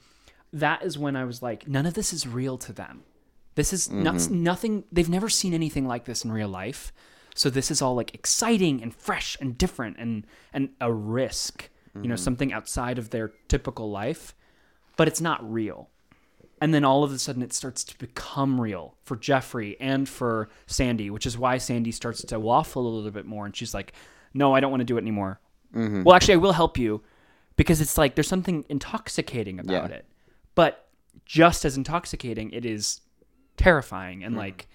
that 0.53 0.85
is 0.85 0.97
when 0.97 1.17
I 1.17 1.25
was 1.25 1.43
like, 1.43 1.67
none 1.67 1.85
of 1.85 1.95
this 1.95 2.13
is 2.13 2.29
real 2.29 2.59
to 2.59 2.73
them. 2.73 3.03
This 3.57 3.73
is 3.73 3.91
not, 3.91 4.15
mm-hmm. 4.15 4.43
nothing. 4.43 4.85
They've 4.93 5.09
never 5.09 5.29
seen 5.29 5.53
anything 5.53 5.87
like 5.87 6.05
this 6.05 6.25
in 6.25 6.31
real 6.31 6.49
life. 6.49 6.93
So 7.39 7.51
this 7.51 7.71
is 7.71 7.81
all 7.81 7.95
like 7.95 8.13
exciting 8.15 8.83
and 8.83 8.93
fresh 8.93 9.37
and 9.41 9.57
different 9.57 9.97
and 9.97 10.27
and 10.53 10.71
a 10.81 10.93
risk, 10.93 11.71
you 11.95 12.03
know, 12.03 12.15
mm-hmm. 12.15 12.17
something 12.17 12.53
outside 12.53 12.99
of 12.99 13.11
their 13.11 13.31
typical 13.47 13.91
life, 13.91 14.35
but 14.97 15.07
it's 15.07 15.21
not 15.21 15.41
real. 15.51 15.89
And 16.61 16.75
then 16.75 16.85
all 16.85 17.05
of 17.05 17.13
a 17.13 17.19
sudden 17.19 17.41
it 17.43 17.53
starts 17.53 17.85
to 17.85 17.99
become 17.99 18.61
real 18.61 18.97
for 19.05 19.15
Jeffrey 19.17 19.77
and 19.79 20.09
for 20.09 20.49
Sandy, 20.67 21.11
which 21.11 21.27
is 21.27 21.39
why 21.39 21.59
Sandy 21.59 21.93
starts 21.93 22.23
to 22.25 22.41
waffle 22.41 22.85
a 22.85 22.91
little 22.91 23.13
bit 23.13 23.25
more 23.25 23.47
and 23.47 23.55
she's 23.55 23.73
like, 23.73 23.93
"No, 24.35 24.53
I 24.53 24.59
don't 24.59 24.73
want 24.73 24.81
to 24.81 24.85
do 24.85 24.97
it 24.97 25.03
anymore." 25.03 25.39
Mm-hmm. 25.73 26.03
Well, 26.03 26.17
actually, 26.17 26.35
I 26.35 26.39
will 26.39 26.55
help 26.55 26.77
you 26.77 27.03
because 27.55 27.81
it's 27.81 27.97
like 27.97 28.17
there's 28.17 28.27
something 28.27 28.65
intoxicating 28.69 29.61
about 29.61 29.91
Yeah. 29.91 29.99
it. 29.99 30.07
But 30.57 30.89
just 31.25 31.65
as 31.65 31.77
intoxicating, 31.77 32.51
it 32.51 32.65
is 32.65 33.01
terrifying 33.57 34.25
and 34.25 34.35
mm. 34.35 34.39
like 34.39 34.67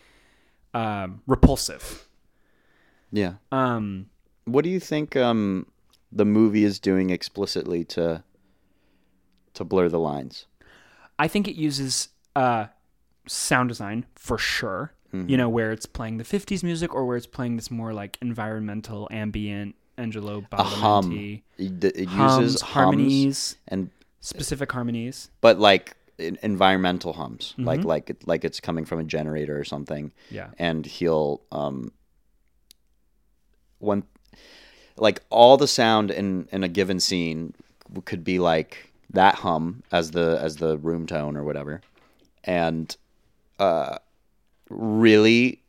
um, 0.74 1.22
repulsive. 1.28 2.08
Yeah. 3.14 3.34
Um, 3.52 4.08
What 4.46 4.64
do 4.66 4.70
you 4.70 4.80
think 4.80 5.16
um, 5.16 5.68
the 6.12 6.26
movie 6.26 6.64
is 6.66 6.80
doing 6.80 7.10
explicitly 7.12 7.86
to 7.96 8.24
to 9.54 9.64
blur 9.64 9.88
the 9.90 10.00
lines? 10.00 10.46
I 11.20 11.28
think 11.28 11.48
it 11.48 11.56
uses 11.56 12.10
uh, 12.36 12.66
sound 13.28 13.70
design 13.70 14.06
for 14.16 14.38
sure. 14.38 14.92
Mm-hmm. 15.14 15.30
You 15.30 15.38
know, 15.38 15.48
where 15.48 15.72
it's 15.72 15.86
playing 15.86 16.18
the 16.18 16.24
50s 16.24 16.64
music 16.64 16.94
or 16.96 17.06
where 17.06 17.16
it's 17.16 17.28
playing 17.28 17.56
this 17.56 17.70
more 17.70 17.94
like 17.94 18.18
environmental, 18.22 19.08
ambient, 19.12 19.76
Angelo 19.96 20.44
A 20.52 20.64
hum. 20.64 21.12
Badalamenti. 21.12 21.44
It, 21.60 21.84
it 21.84 22.08
Hums, 22.10 22.42
uses 22.42 22.62
harmonies, 22.62 23.56
and 23.68 23.92
specific 24.22 24.72
harmonies. 24.72 25.30
but 25.40 25.60
like 25.60 25.96
environmental 26.42 27.14
hums, 27.14 27.52
Mm-hmm. 27.58 27.66
like 27.66 27.84
like 27.84 28.18
like 28.26 28.44
it's 28.44 28.60
coming 28.60 28.86
from 28.86 29.00
a 29.00 29.04
generator 29.04 29.58
or 29.60 29.64
something. 29.64 30.12
Yeah. 30.32 30.50
and 30.58 30.84
he'll 30.86 31.42
um 31.52 31.92
one 33.84 34.04
like 34.98 35.22
all 35.30 35.58
the 35.58 35.68
sound 35.68 36.12
in 36.12 36.48
in 36.52 36.64
a 36.64 36.68
given 36.68 37.00
scene 37.00 37.54
could 38.06 38.24
be 38.24 38.40
like 38.40 38.92
that 39.12 39.36
hum 39.36 39.84
as 39.92 40.12
the 40.12 40.40
as 40.42 40.58
the 40.58 40.78
room 40.78 41.06
tone 41.06 41.38
or 41.38 41.44
whatever. 41.44 41.82
And 42.44 42.96
uh 43.60 43.98
really 44.70 45.62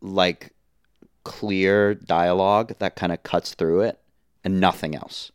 like 0.00 0.52
clear 1.24 1.94
dialogue 1.94 2.74
that 2.78 2.96
kind 2.96 3.12
of 3.12 3.22
cuts 3.22 3.54
through 3.54 3.82
it 3.82 3.98
and 4.42 4.60
nothing 4.60 4.94
else. 4.94 5.30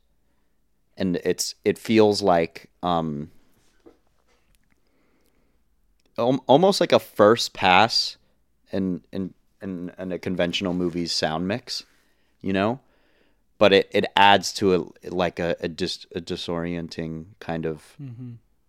And 0.97 1.17
it's 1.17 1.55
it 1.63 1.77
feels 1.77 2.21
like 2.21 2.69
um 2.81 3.31
almost 6.17 6.79
like 6.79 6.91
a 6.91 6.99
first 6.99 7.53
pass 7.53 8.17
in 8.71 9.01
in 9.11 9.33
in, 9.61 9.91
in 9.97 10.11
a 10.11 10.19
conventional 10.19 10.73
movie's 10.73 11.11
sound 11.11 11.47
mix, 11.47 11.85
you 12.41 12.53
know, 12.53 12.79
but 13.57 13.71
it, 13.73 13.89
it 13.91 14.05
adds 14.17 14.51
to 14.53 14.75
a 15.03 15.09
like 15.09 15.39
a, 15.39 15.55
a 15.61 15.67
dis 15.67 16.05
a 16.15 16.21
disorienting 16.21 17.25
kind 17.39 17.65
of 17.65 17.95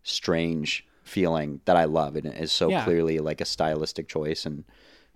strange 0.03 0.87
feeling 1.03 1.61
that 1.65 1.77
I 1.77 1.85
love, 1.85 2.17
and 2.17 2.27
it 2.27 2.37
is 2.41 2.53
so 2.53 2.69
Yeah. 2.69 2.85
clearly 2.85 3.19
like 3.19 3.41
a 3.41 3.45
stylistic 3.45 4.09
choice 4.09 4.45
and 4.47 4.65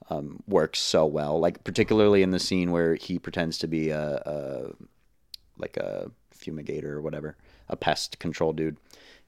um, 0.09 0.43
works 0.47 0.79
so 0.81 1.07
well. 1.07 1.39
Like 1.39 1.63
particularly 1.65 2.23
in 2.23 2.31
the 2.31 2.39
scene 2.39 2.71
where 2.73 2.95
he 2.95 3.19
pretends 3.19 3.59
to 3.59 3.67
be 3.67 3.91
a, 3.91 4.17
a 4.27 4.73
like 5.59 5.77
a 5.77 6.11
fumigator 6.37 6.85
or 6.87 7.01
whatever, 7.03 7.37
a 7.69 7.77
pest 7.77 8.19
control 8.19 8.53
dude, 8.53 8.77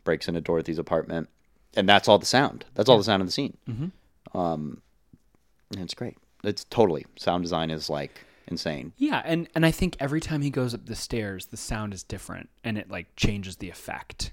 breaks 0.05 0.29
into 0.29 0.41
Dorothy's 0.41 0.79
apartment, 0.79 1.29
and 1.77 1.89
that's 1.89 2.09
all 2.09 2.19
the 2.19 2.27
sound. 2.27 2.65
That's 2.75 2.89
all 2.89 2.99
the 2.99 3.05
sound 3.05 3.23
of 3.23 3.29
the 3.29 3.33
scene. 3.33 3.57
Mm-hmm. 3.69 4.37
Um, 4.39 4.83
and 5.73 5.81
it's 5.81 5.95
great. 5.95 6.17
It's 6.43 6.65
totally 6.65 7.07
sound 7.17 7.45
design 7.45 7.71
is 7.71 7.89
like 7.89 8.25
insane. 8.49 8.93
Yeah, 8.97 9.23
and 9.25 9.49
and 9.55 9.65
I 9.65 9.71
think 9.71 9.97
every 10.01 10.21
time 10.21 10.43
he 10.43 10.51
goes 10.51 10.75
up 10.75 10.87
the 10.87 10.97
stairs, 10.97 11.47
the 11.47 11.57
sound 11.57 11.95
is 11.95 12.03
different, 12.03 12.51
and 12.65 12.77
it 12.77 12.91
like 12.91 13.15
changes 13.17 13.57
the 13.57 13.71
effect. 13.71 14.33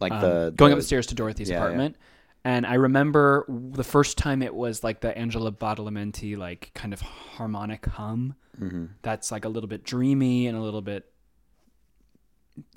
Like 0.00 0.12
Um, 0.12 0.20
the 0.20 0.52
going 0.56 0.72
up 0.72 0.78
the 0.78 0.84
stairs 0.84 1.06
to 1.08 1.14
Dorothy's 1.14 1.50
yeah, 1.50 1.56
yeah. 1.56 1.62
apartment, 1.64 1.96
and 2.44 2.66
I 2.66 2.74
remember 2.74 3.44
the 3.48 3.84
first 3.84 4.16
time 4.18 4.42
it 4.42 4.54
was 4.54 4.84
like 4.84 5.00
the 5.00 5.16
Angelo 5.16 5.50
Badalamenti 5.50 6.36
like 6.36 6.70
kind 6.74 6.92
of 6.92 7.00
harmonic 7.00 7.86
hum. 7.86 8.34
Mm-hmm. 8.60 8.86
That's 9.02 9.30
like 9.30 9.44
a 9.44 9.48
little 9.48 9.68
bit 9.68 9.84
dreamy 9.84 10.46
and 10.46 10.56
a 10.56 10.60
little 10.60 10.82
bit. 10.82 11.10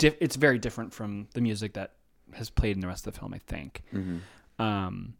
It's 0.00 0.36
very 0.36 0.58
different 0.58 0.92
from 0.92 1.26
the 1.34 1.40
music 1.40 1.74
that 1.74 1.94
has 2.34 2.50
played 2.50 2.76
in 2.76 2.80
the 2.80 2.86
rest 2.86 3.06
of 3.06 3.14
the 3.14 3.18
film, 3.18 3.34
I 3.34 3.38
think. 3.38 3.82
Mm-hmm. 3.92 4.62
Um, 4.62 5.14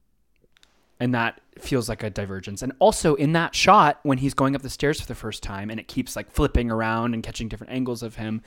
and 1.02 1.12
that 1.16 1.40
feels 1.58 1.88
like 1.88 2.04
a 2.04 2.10
divergence. 2.10 2.62
And 2.62 2.72
also 2.78 3.16
in 3.16 3.32
that 3.32 3.56
shot, 3.56 3.98
when 4.04 4.18
he's 4.18 4.34
going 4.34 4.54
up 4.54 4.62
the 4.62 4.70
stairs 4.70 5.00
for 5.00 5.06
the 5.08 5.16
first 5.16 5.42
time, 5.42 5.68
and 5.68 5.80
it 5.80 5.88
keeps 5.88 6.14
like 6.14 6.30
flipping 6.30 6.70
around 6.70 7.12
and 7.12 7.24
catching 7.24 7.48
different 7.48 7.72
angles 7.72 8.04
of 8.04 8.14
him, 8.14 8.40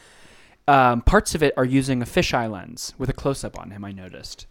um, 0.66 1.01
parts 1.01 1.36
of 1.36 1.43
it 1.43 1.53
are 1.58 1.66
using 1.66 2.01
a 2.01 2.06
fisheye 2.06 2.49
lens 2.49 2.93
with 2.97 3.10
a 3.10 3.14
close 3.14 3.43
up 3.43 3.60
on 3.60 3.72
him. 3.72 3.84
I 3.84 3.91
noticed, 3.91 4.47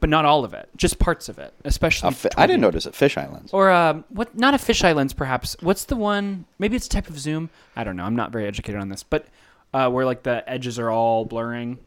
but 0.00 0.08
not 0.08 0.24
all 0.24 0.46
of 0.46 0.54
it, 0.54 0.70
just 0.76 0.98
parts 0.98 1.28
of 1.28 1.38
it, 1.38 1.52
especially. 1.62 2.10
Fi- 2.12 2.30
I 2.38 2.46
didn't 2.46 2.62
notice 2.62 2.86
it. 2.86 2.94
fisheye 2.94 3.30
lens. 3.30 3.50
Or 3.52 3.70
um, 3.70 4.06
what? 4.08 4.34
Not 4.34 4.54
a 4.54 4.56
fisheye 4.56 4.94
lens, 4.94 5.12
perhaps. 5.12 5.58
What's 5.60 5.84
the 5.84 5.96
one? 5.96 6.46
Maybe 6.58 6.74
it's 6.74 6.86
a 6.86 6.88
type 6.88 7.10
of 7.10 7.18
zoom. 7.18 7.50
I 7.76 7.84
don't 7.84 7.96
know. 7.96 8.04
I'm 8.04 8.16
not 8.16 8.32
very 8.32 8.46
educated 8.46 8.80
on 8.80 8.88
this, 8.88 9.02
but 9.02 9.26
uh, 9.74 9.90
where 9.90 10.06
like 10.06 10.22
the 10.22 10.42
edges 10.48 10.78
are 10.78 10.88
all 10.90 11.26
blurring, 11.26 11.80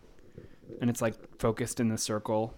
and 0.80 0.92
it's 0.92 1.02
like 1.02 1.16
focused 1.40 1.80
in 1.80 1.90
the 1.90 1.98
circle. 1.98 2.54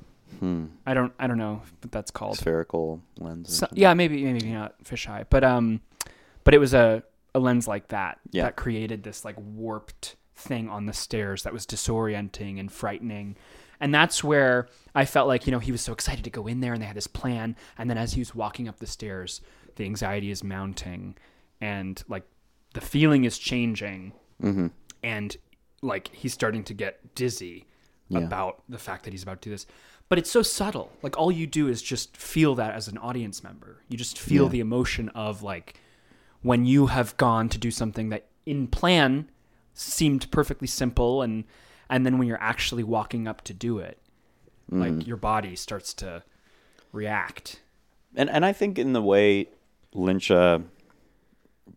I 0.85 0.93
don't. 0.93 1.13
I 1.19 1.27
don't 1.27 1.37
know 1.37 1.61
what 1.81 1.91
that's 1.91 2.11
called. 2.11 2.37
Spherical 2.37 3.01
lens. 3.19 3.57
So, 3.57 3.67
yeah, 3.73 3.93
maybe 3.93 4.23
maybe 4.23 4.51
not 4.51 4.83
fisheye, 4.83 5.25
but 5.29 5.43
um, 5.43 5.81
but 6.43 6.53
it 6.53 6.57
was 6.57 6.73
a 6.73 7.03
a 7.33 7.39
lens 7.39 7.67
like 7.67 7.87
that 7.89 8.19
Yeah. 8.31 8.43
that 8.43 8.55
created 8.57 9.03
this 9.03 9.23
like 9.23 9.35
warped 9.37 10.15
thing 10.35 10.67
on 10.69 10.85
the 10.85 10.93
stairs 10.93 11.43
that 11.43 11.53
was 11.53 11.65
disorienting 11.65 12.59
and 12.59 12.71
frightening. 12.71 13.37
And 13.79 13.93
that's 13.95 14.23
where 14.23 14.67
I 14.93 15.05
felt 15.05 15.27
like, 15.27 15.47
you 15.47 15.51
know, 15.51 15.59
he 15.59 15.71
was 15.71 15.81
so 15.81 15.93
excited 15.93 16.23
to 16.25 16.29
go 16.29 16.45
in 16.47 16.59
there 16.59 16.73
and 16.73 16.81
they 16.81 16.85
had 16.85 16.95
this 16.97 17.07
plan. 17.07 17.55
And 17.77 17.89
then 17.89 17.97
as 17.97 18.13
he 18.13 18.19
was 18.21 18.35
walking 18.35 18.67
up 18.67 18.79
the 18.79 18.85
stairs, 18.85 19.41
the 19.77 19.85
anxiety 19.85 20.29
is 20.29 20.43
mounting 20.43 21.15
and 21.61 22.03
like 22.09 22.23
the 22.73 22.81
feeling 22.81 23.23
is 23.23 23.37
changing. 23.37 24.11
And 25.03 25.37
like 25.81 26.09
he's 26.13 26.33
starting 26.33 26.63
to 26.65 26.73
get 26.73 27.15
dizzy. 27.15 27.65
about 28.13 28.61
the 28.67 28.77
fact 28.77 29.05
that 29.05 29.13
he's 29.13 29.23
about 29.23 29.41
to 29.41 29.49
do 29.49 29.53
this. 29.55 29.65
But 30.11 30.17
it's 30.19 30.29
so 30.29 30.41
subtle. 30.41 30.91
Like 31.01 31.17
all 31.17 31.31
you 31.31 31.47
do 31.47 31.69
is 31.69 31.81
just 31.81 32.17
feel 32.17 32.53
that 32.55 32.73
as 32.75 32.89
an 32.89 32.97
audience 32.97 33.45
member. 33.45 33.77
You 33.87 33.97
just 33.97 34.19
feel 34.19 34.43
Yeah. 34.43 34.49
the 34.49 34.59
emotion 34.59 35.07
of 35.15 35.41
like 35.41 35.79
when 36.41 36.65
you 36.65 36.87
have 36.87 37.15
gone 37.15 37.47
to 37.47 37.57
do 37.57 37.71
something 37.71 38.09
that 38.09 38.25
in 38.45 38.67
plan 38.67 39.29
seemed 39.73 40.29
perfectly 40.29 40.67
simple 40.67 41.21
and 41.21 41.45
and 41.89 42.05
then 42.05 42.17
when 42.17 42.27
you're 42.27 42.41
actually 42.41 42.83
walking 42.83 43.25
up 43.25 43.41
to 43.45 43.53
do 43.53 43.79
it, 43.79 43.99
Mm-hmm. 44.69 44.81
like 44.81 45.07
your 45.07 45.15
body 45.15 45.55
starts 45.55 45.93
to 45.93 46.23
react. 46.91 47.61
and 48.13 48.29
and 48.29 48.43
I 48.45 48.51
think 48.51 48.77
in 48.77 48.91
the 48.91 49.01
way 49.01 49.47
Lynch 49.93 50.29
uh, 50.29 50.59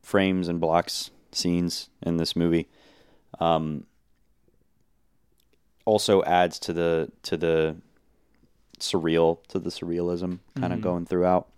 frames 0.02 0.48
and 0.48 0.60
blocks 0.60 1.10
scenes 1.30 1.88
in 2.02 2.16
this 2.16 2.34
movie, 2.34 2.66
um, 3.38 3.86
also 5.84 6.22
adds 6.24 6.58
to 6.60 6.72
the 6.72 7.12
to 7.22 7.36
the 7.36 7.76
surreal 8.92 9.42
to 9.48 9.58
the 9.58 9.70
surrealism 9.70 10.38
kind 10.54 10.72
of 10.72 10.80
going 10.80 11.06
throughout, 11.06 11.48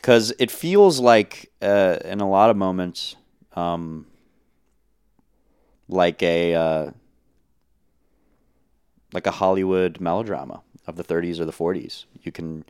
because 0.00 0.32
it 0.38 0.50
feels 0.50 1.00
like 1.00 1.50
uh, 1.62 1.98
in 2.04 2.20
a 2.20 2.28
lot 2.28 2.50
of 2.50 2.56
moments, 2.56 3.16
um, 3.54 4.06
like 5.88 6.22
a 6.22 6.54
uh, 6.54 6.90
like 9.12 9.26
a 9.26 9.32
Hollywood 9.32 10.00
melodrama 10.00 10.62
of 10.86 10.96
the 10.96 11.04
30s 11.04 11.40
or 11.40 11.44
the 11.44 11.52
40s. 11.52 12.04
You 12.22 12.32
can 12.32 12.64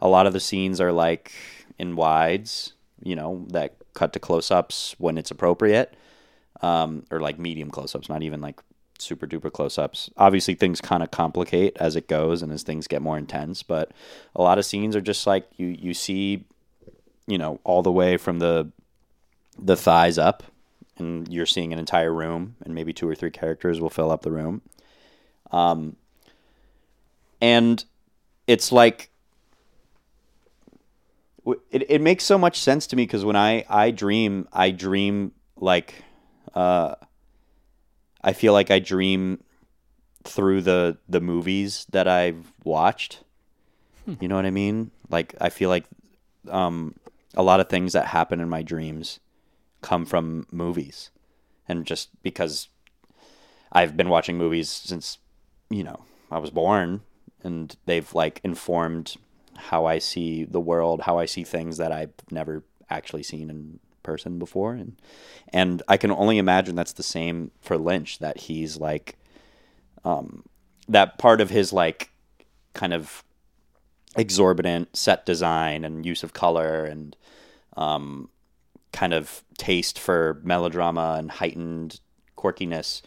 a 0.00 0.08
lot 0.08 0.26
of 0.26 0.32
the 0.32 0.40
scenes 0.40 0.80
are 0.80 0.92
like 0.92 1.32
in 1.78 1.96
wides, 1.96 2.74
you 3.02 3.16
know, 3.16 3.44
that 3.48 3.74
cut 3.94 4.12
to 4.12 4.18
close 4.20 4.50
ups 4.50 4.94
when 4.98 5.18
it's 5.18 5.30
appropriate, 5.30 5.94
um, 6.62 7.04
or 7.10 7.20
like 7.20 7.38
medium 7.38 7.70
close 7.70 7.94
ups, 7.94 8.08
not 8.08 8.22
even 8.22 8.40
like 8.40 8.60
super 8.98 9.26
duper 9.26 9.52
close 9.52 9.78
ups. 9.78 10.10
Obviously, 10.16 10.54
things 10.54 10.80
kind 10.80 11.02
of 11.02 11.10
complicate 11.10 11.76
as 11.78 11.96
it 11.96 12.08
goes 12.08 12.42
and 12.42 12.52
as 12.52 12.62
things 12.62 12.86
get 12.86 13.02
more 13.02 13.18
intense, 13.18 13.62
but 13.62 13.92
a 14.34 14.42
lot 14.42 14.58
of 14.58 14.64
scenes 14.64 14.96
are 14.96 15.00
just 15.00 15.26
like 15.26 15.46
you, 15.56 15.66
you 15.66 15.94
see, 15.94 16.44
you 17.26 17.38
know, 17.38 17.60
all 17.64 17.82
the 17.82 17.92
way 17.92 18.16
from 18.16 18.38
the 18.38 18.70
the 19.58 19.76
thighs 19.76 20.18
up, 20.18 20.42
and 20.98 21.32
you're 21.32 21.46
seeing 21.46 21.72
an 21.72 21.78
entire 21.78 22.12
room, 22.12 22.56
and 22.64 22.74
maybe 22.74 22.92
two 22.92 23.08
or 23.08 23.14
three 23.14 23.30
characters 23.30 23.80
will 23.80 23.90
fill 23.90 24.10
up 24.10 24.22
the 24.22 24.30
room. 24.30 24.62
Um, 25.50 25.96
and 27.40 27.84
it's 28.46 28.72
like 28.72 29.10
it, 31.70 31.90
it 31.90 32.00
makes 32.00 32.24
so 32.24 32.38
much 32.38 32.58
sense 32.58 32.86
to 32.88 32.96
me 32.96 33.04
because 33.04 33.24
when 33.24 33.36
I, 33.36 33.64
I 33.68 33.90
dream, 33.90 34.48
I 34.52 34.70
dream 34.70 35.32
like 35.56 35.94
uh, 36.54 36.96
I 38.26 38.32
feel 38.32 38.52
like 38.52 38.72
I 38.72 38.80
dream 38.80 39.42
through 40.24 40.62
the 40.62 40.98
the 41.08 41.20
movies 41.20 41.86
that 41.92 42.08
I've 42.08 42.52
watched. 42.64 43.20
You 44.20 44.28
know 44.28 44.36
what 44.36 44.46
I 44.46 44.50
mean? 44.50 44.90
Like 45.08 45.34
I 45.40 45.48
feel 45.48 45.68
like 45.68 45.84
um, 46.48 46.94
a 47.34 47.42
lot 47.42 47.60
of 47.60 47.68
things 47.68 47.92
that 47.92 48.06
happen 48.06 48.40
in 48.40 48.48
my 48.48 48.62
dreams 48.62 49.20
come 49.80 50.04
from 50.04 50.46
movies, 50.50 51.10
and 51.68 51.86
just 51.86 52.10
because 52.22 52.68
I've 53.72 53.96
been 53.96 54.08
watching 54.08 54.36
movies 54.36 54.70
since 54.70 55.18
you 55.70 55.84
know 55.84 56.00
I 56.30 56.38
was 56.38 56.50
born, 56.50 57.02
and 57.44 57.76
they've 57.86 58.12
like 58.12 58.40
informed 58.42 59.16
how 59.56 59.86
I 59.86 59.98
see 59.98 60.44
the 60.44 60.60
world, 60.60 61.02
how 61.02 61.18
I 61.18 61.26
see 61.26 61.44
things 61.44 61.76
that 61.78 61.92
I've 61.92 62.12
never 62.30 62.64
actually 62.90 63.22
seen 63.22 63.50
in 63.50 63.78
person 64.06 64.38
before, 64.38 64.72
and 64.72 64.96
and 65.52 65.82
I 65.88 65.98
can 65.98 66.10
only 66.10 66.38
imagine 66.38 66.76
that's 66.76 66.94
the 66.94 67.02
same 67.02 67.50
for 67.60 67.76
Lynch. 67.76 68.20
That 68.20 68.38
he's 68.38 68.78
like, 68.78 69.16
um, 70.04 70.44
that 70.88 71.18
part 71.18 71.42
of 71.42 71.50
his 71.50 71.72
like 71.72 72.10
kind 72.72 72.94
of 72.94 73.24
exorbitant 74.16 74.96
set 74.96 75.26
design 75.26 75.84
and 75.84 76.06
use 76.06 76.22
of 76.22 76.32
color 76.32 76.84
and 76.84 77.16
um, 77.76 78.30
kind 78.92 79.12
of 79.12 79.44
taste 79.58 79.98
for 79.98 80.40
melodrama 80.42 81.16
and 81.18 81.30
heightened 81.30 82.00
quirkiness 82.36 83.02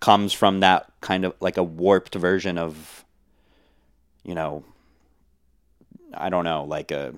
comes 0.00 0.32
from 0.32 0.60
that 0.60 0.90
kind 1.00 1.24
of 1.24 1.34
like 1.40 1.56
a 1.56 1.62
warped 1.62 2.14
version 2.14 2.58
of 2.58 3.04
you 4.24 4.34
know 4.34 4.64
I 6.14 6.30
don't 6.30 6.44
know 6.44 6.64
like 6.64 6.90
a 6.90 7.14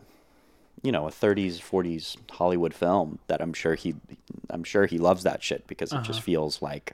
you 0.83 0.93
know 0.93 1.07
a 1.07 1.11
30s 1.11 1.61
40s 1.61 2.17
Hollywood 2.31 2.75
film 2.75 3.19
that 3.29 3.41
I'm 3.41 3.53
sure 3.53 3.75
he 3.75 3.95
I'm 4.51 4.65
sure 4.65 4.87
he 4.87 4.99
loves 4.99 5.23
that 5.23 5.43
shit 5.43 5.67
because 5.67 5.93
it 5.93 6.03
just 6.03 6.21
feels 6.23 6.61
like 6.63 6.93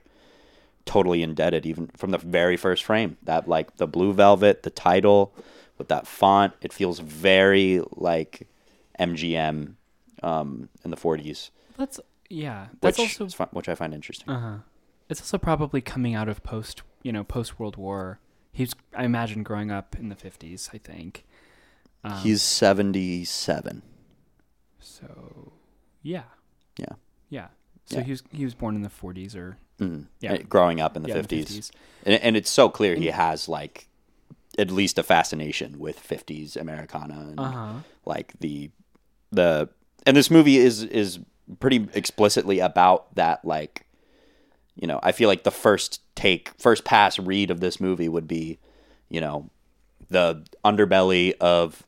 totally 0.84 1.22
indebted 1.22 1.66
even 1.66 1.89
from 1.97 2.11
the 2.11 2.18
very 2.18 2.57
first 2.57 2.84
frame 2.84 3.16
that 3.22 3.47
like 3.49 3.76
the 3.76 3.86
blue 3.86 4.12
velvet 4.12 4.62
the 4.62 4.70
title 4.70 5.34
with 5.76 5.89
that 5.89 6.07
font 6.07 6.55
it 6.61 6.72
feels 6.72 6.99
very 6.99 7.82
like 7.93 8.47
MGM 8.99 9.74
um, 10.22 10.68
in 10.84 10.91
the 10.91 10.97
40s 10.97 11.51
That's 11.76 12.01
yeah. 12.28 12.66
That's 12.80 12.99
which 12.99 13.20
also 13.20 13.28
fun, 13.36 13.49
which 13.53 13.68
I 13.68 13.74
find 13.74 13.95
interesting 13.95 14.28
Uh 14.28 14.41
huh. 14.41 14.57
It's 15.09 15.20
also 15.20 15.39
probably 15.39 15.80
coming 15.80 16.14
out 16.14 16.28
of 16.28 16.43
post, 16.43 16.82
you 17.03 17.12
know, 17.12 17.24
post 17.24 17.59
World 17.59 17.76
War. 17.76 18.18
He's, 18.53 18.74
I 18.95 19.05
imagine, 19.05 19.43
growing 19.43 19.70
up 19.70 19.97
in 19.99 20.09
the 20.11 20.14
fifties. 20.14 20.70
I 20.74 20.78
think. 20.78 21.24
Um, 22.05 22.12
he's 22.22 22.42
77 22.42 23.82
so, 24.80 25.53
yeah, 26.03 26.22
yeah 26.78 26.86
yeah. 27.28 27.49
So 27.86 27.99
Yeah. 27.99 28.05
he 28.05 28.11
was 28.11 28.22
he 28.32 28.44
was 28.44 28.55
born 28.55 28.74
in 28.76 28.82
the 28.82 28.88
forties 28.90 29.34
or 29.36 29.59
mm. 29.80 30.07
Yeah. 30.20 30.34
And 30.34 30.49
growing 30.49 30.80
up 30.80 30.96
in 30.96 31.03
the 31.03 31.09
yeah, 31.09 31.16
in 31.18 31.24
50s 31.24 31.44
50s. 31.46 31.70
And, 32.05 32.22
and 32.22 32.36
it's 32.36 32.51
so 32.51 32.68
clear 32.68 32.94
he 32.96 33.07
has 33.07 33.49
like 33.49 33.88
at 34.59 34.70
least 34.70 34.99
a 34.99 35.03
fascination 35.03 35.78
with 35.78 36.03
50s 36.03 36.57
Americana 36.57 37.20
and 37.20 37.40
Uh-huh. 37.40 37.72
like 38.05 38.32
the 38.40 38.70
the 39.30 39.68
and 40.07 40.16
this 40.16 40.30
movie 40.30 40.57
is 40.57 40.82
is 40.82 41.18
pretty 41.61 41.88
explicitly 41.94 42.59
about 42.61 43.14
that 43.14 43.44
like 43.44 43.86
you 44.74 44.86
know 44.86 45.01
I 45.03 45.12
feel 45.12 45.28
like 45.28 45.44
the 45.44 45.51
first 45.51 46.01
take 46.14 46.51
first 46.59 46.84
pass 46.84 47.18
read 47.18 47.51
of 47.51 47.61
this 47.61 47.80
movie 47.80 48.09
would 48.09 48.26
be 48.28 48.59
you 49.09 49.20
know 49.20 49.51
the 50.11 50.45
underbelly 50.65 51.35
of 51.41 51.83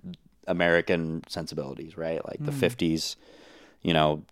American 0.46 1.22
sensibilities 1.28 1.96
right 1.96 2.26
like 2.26 2.44
the 2.44 2.52
50s 2.52 3.16
you 3.82 3.92
know 3.92 4.22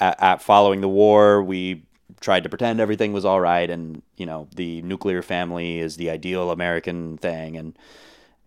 at, 0.00 0.20
at 0.22 0.42
following 0.42 0.80
the 0.80 0.88
war 0.88 1.42
we 1.42 1.84
tried 2.20 2.42
to 2.42 2.48
pretend 2.48 2.80
everything 2.80 3.12
was 3.12 3.24
all 3.24 3.40
right 3.40 3.70
and 3.70 4.02
you 4.16 4.26
know 4.26 4.48
the 4.54 4.82
nuclear 4.82 5.22
family 5.22 5.78
is 5.78 5.96
the 5.96 6.10
ideal 6.10 6.50
american 6.50 7.16
thing 7.18 7.56
and 7.56 7.78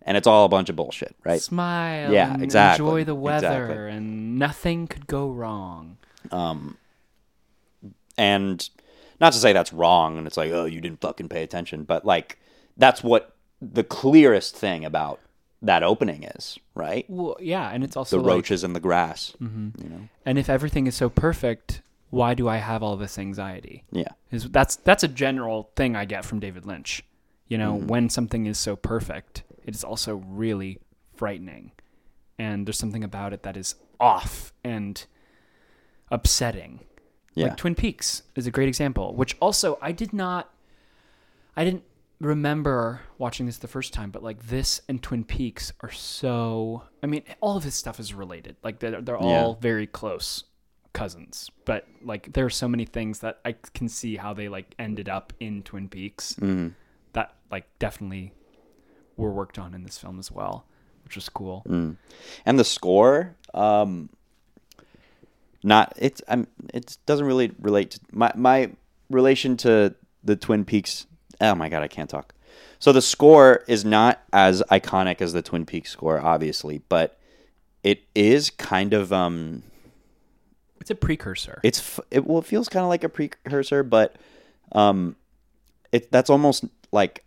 and 0.02 0.16
it's 0.16 0.26
all 0.26 0.44
a 0.44 0.48
bunch 0.48 0.68
of 0.68 0.76
bullshit 0.76 1.14
right 1.24 1.40
Smile. 1.40 2.12
Yeah, 2.12 2.36
exactly, 2.40 2.84
Enjoy 2.84 3.04
the 3.04 3.14
weather, 3.14 3.62
exactly. 3.64 3.90
and 3.90 4.38
nothing 4.38 4.86
could 4.86 5.06
go 5.06 5.28
wrong. 5.30 5.98
Um 6.30 6.78
and 8.16 8.68
not 9.20 9.32
to 9.32 9.38
say 9.38 9.52
that's 9.52 9.72
wrong 9.72 10.18
and 10.18 10.26
it's 10.26 10.36
like 10.36 10.50
oh 10.52 10.64
you 10.64 10.80
didn't 10.80 11.00
fucking 11.00 11.28
pay 11.28 11.42
attention 11.42 11.84
but 11.84 12.04
like 12.04 12.38
that's 12.76 13.02
what 13.02 13.34
the 13.60 13.84
clearest 13.84 14.56
thing 14.56 14.84
about 14.84 15.20
that 15.60 15.82
opening 15.82 16.22
is 16.22 16.58
right 16.74 17.04
Well, 17.08 17.36
yeah, 17.40 17.68
and 17.70 17.82
it's 17.82 17.96
also 17.96 18.18
the 18.18 18.22
like- 18.22 18.32
roaches 18.34 18.62
in 18.64 18.72
the 18.74 18.80
grass 18.80 19.34
you 19.40 19.48
know 19.88 20.08
and 20.24 20.38
if 20.38 20.48
everything 20.48 20.86
is 20.86 20.94
so 20.94 21.08
perfect, 21.08 21.82
why 22.10 22.34
do 22.34 22.48
I 22.48 22.58
have 22.58 22.82
all 22.82 22.96
this 22.96 23.18
anxiety? 23.18 23.84
yeah 23.90 24.12
Is 24.30 24.44
that's 24.50 24.76
that's 24.76 25.02
a 25.02 25.08
general 25.08 25.70
thing 25.76 25.96
I 25.96 26.04
get 26.04 26.24
from 26.24 26.38
David 26.40 26.64
Lynch. 26.66 27.02
You 27.48 27.58
know, 27.58 27.74
Mm-hmm. 27.74 27.86
when 27.86 28.08
something 28.10 28.46
is 28.46 28.58
so 28.58 28.76
perfect, 28.76 29.42
it 29.64 29.74
is 29.74 29.82
also 29.82 30.16
really 30.26 30.78
frightening. 31.16 31.72
And 32.38 32.66
there's 32.66 32.78
something 32.78 33.02
about 33.02 33.32
it 33.32 33.42
that 33.42 33.56
is 33.56 33.74
off 33.98 34.52
and 34.62 35.04
upsetting. 36.10 36.80
yeah 37.34 37.46
Like 37.48 37.56
Twin 37.56 37.74
Peaks 37.74 38.22
is 38.36 38.46
a 38.46 38.50
great 38.50 38.68
example, 38.68 39.14
which 39.14 39.36
also 39.40 39.78
I 39.82 39.92
did 39.92 40.12
not 40.12 40.50
I 41.56 41.64
didn't 41.64 41.82
remember 42.20 43.00
watching 43.18 43.46
this 43.46 43.58
the 43.58 43.68
first 43.68 43.92
time, 43.92 44.10
but 44.10 44.22
like 44.22 44.46
this 44.48 44.80
and 44.88 45.02
Twin 45.02 45.24
Peaks 45.24 45.72
are 45.80 45.90
so 45.90 46.82
I 47.02 47.06
mean, 47.06 47.22
all 47.40 47.56
of 47.56 47.64
his 47.64 47.74
stuff 47.74 48.00
is 48.00 48.12
related. 48.14 48.56
Like 48.62 48.78
they're 48.80 49.00
they're 49.00 49.16
all 49.16 49.54
very 49.60 49.86
close 49.86 50.44
cousins. 50.92 51.50
But 51.64 51.86
like 52.02 52.32
there 52.32 52.44
are 52.44 52.50
so 52.50 52.66
many 52.68 52.84
things 52.84 53.20
that 53.20 53.38
I 53.44 53.54
can 53.74 53.88
see 53.88 54.16
how 54.16 54.34
they 54.34 54.48
like 54.48 54.74
ended 54.78 55.08
up 55.08 55.32
in 55.38 55.62
Twin 55.62 55.88
Peaks 55.88 56.34
Mm-hmm. 56.34 56.68
that 57.12 57.34
like 57.50 57.66
definitely 57.78 58.32
were 59.16 59.30
worked 59.32 59.58
on 59.58 59.74
in 59.74 59.84
this 59.84 59.98
film 59.98 60.18
as 60.18 60.30
well, 60.30 60.64
which 61.04 61.14
was 61.16 61.28
cool. 61.28 61.62
Mm. 61.68 61.96
and 62.46 62.58
the 62.58 62.64
score 62.64 63.34
um 63.54 64.10
not 65.64 65.92
it's 65.96 66.20
i'm 66.28 66.46
it 66.74 66.98
doesn't 67.06 67.24
really 67.26 67.50
relate 67.60 67.92
to 67.92 68.00
my 68.12 68.30
my 68.36 68.70
relation 69.10 69.56
to 69.56 69.94
the 70.22 70.36
twin 70.36 70.64
peaks 70.66 71.06
oh 71.40 71.54
my 71.54 71.68
god 71.68 71.82
i 71.82 71.88
can't 71.88 72.10
talk 72.10 72.34
so 72.78 72.92
the 72.92 73.02
score 73.02 73.64
is 73.68 73.84
not 73.84 74.20
as 74.32 74.62
iconic 74.70 75.20
as 75.20 75.32
the 75.32 75.42
twin 75.42 75.64
peaks 75.66 75.90
score 75.90 76.20
obviously 76.20 76.82
but 76.88 77.18
it 77.82 78.02
is 78.14 78.50
kind 78.50 78.92
of 78.94 79.12
um 79.12 79.62
It's 80.80 80.90
a 80.90 80.94
precursor. 80.94 81.60
it's 81.62 82.00
it 82.10 82.26
well 82.26 82.38
it 82.38 82.44
feels 82.46 82.68
kind 82.68 82.82
of 82.84 82.88
like 82.88 83.04
a 83.04 83.08
precursor 83.08 83.82
but 83.82 84.16
um 84.72 85.16
it 85.92 86.10
that's 86.12 86.30
almost 86.30 86.64
like 86.92 87.24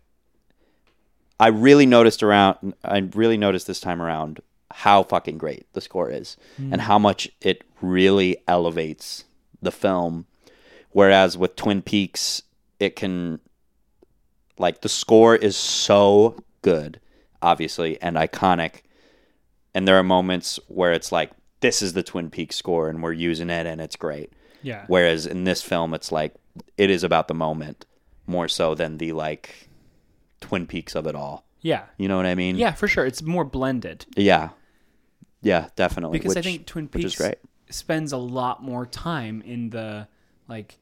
I 1.40 1.48
really 1.48 1.86
noticed 1.86 2.22
around. 2.22 2.74
I 2.84 2.98
really 2.98 3.36
noticed 3.36 3.66
this 3.66 3.80
time 3.80 4.00
around 4.00 4.38
how 4.70 5.02
fucking 5.02 5.38
great 5.38 5.66
the 5.72 5.80
score 5.80 6.08
is, 6.08 6.36
and 6.56 6.80
how 6.80 7.00
much 7.00 7.28
it 7.40 7.64
really 7.80 8.36
elevates 8.46 9.24
the 9.60 9.72
film. 9.72 10.26
Whereas 10.90 11.36
with 11.36 11.56
Twin 11.56 11.82
Peaks, 11.82 12.42
it 12.78 12.94
can 12.94 13.40
like 14.58 14.80
the 14.80 14.88
score 14.88 15.34
is 15.36 15.56
so 15.56 16.36
good, 16.62 17.00
obviously, 17.40 18.00
and 18.00 18.16
iconic. 18.16 18.82
And 19.74 19.88
there 19.88 19.98
are 19.98 20.02
moments 20.02 20.58
where 20.68 20.92
it's 20.92 21.12
like, 21.12 21.30
this 21.60 21.80
is 21.82 21.92
the 21.92 22.02
Twin 22.02 22.28
Peaks 22.30 22.56
score, 22.56 22.88
and 22.88 23.02
we're 23.02 23.12
using 23.12 23.48
it, 23.50 23.66
and 23.66 23.80
it's 23.80 23.96
great. 23.96 24.32
Yeah. 24.62 24.84
Whereas 24.88 25.26
in 25.26 25.44
this 25.44 25.62
film, 25.62 25.94
it's 25.94 26.12
like 26.12 26.34
it 26.76 26.90
is 26.90 27.04
about 27.04 27.28
the 27.28 27.34
moment 27.34 27.86
more 28.26 28.48
so 28.48 28.74
than 28.74 28.98
the 28.98 29.12
like 29.12 29.68
Twin 30.40 30.66
Peaks 30.66 30.94
of 30.94 31.06
it 31.06 31.14
all. 31.14 31.44
Yeah. 31.60 31.84
You 31.96 32.08
know 32.08 32.16
what 32.16 32.26
I 32.26 32.34
mean? 32.34 32.56
Yeah, 32.56 32.72
for 32.72 32.88
sure. 32.88 33.06
It's 33.06 33.22
more 33.22 33.44
blended 33.44 34.06
Yeah. 34.16 34.50
Yeah, 35.40 35.68
definitely. 35.74 36.18
because 36.18 36.36
I 36.36 36.42
think 36.42 36.66
Twin 36.66 36.88
Peaks 36.88 37.20
spends 37.70 38.12
a 38.12 38.16
lot 38.16 38.62
more 38.62 38.86
time 38.86 39.42
in 39.42 39.70
the 39.70 40.06
like 40.48 40.78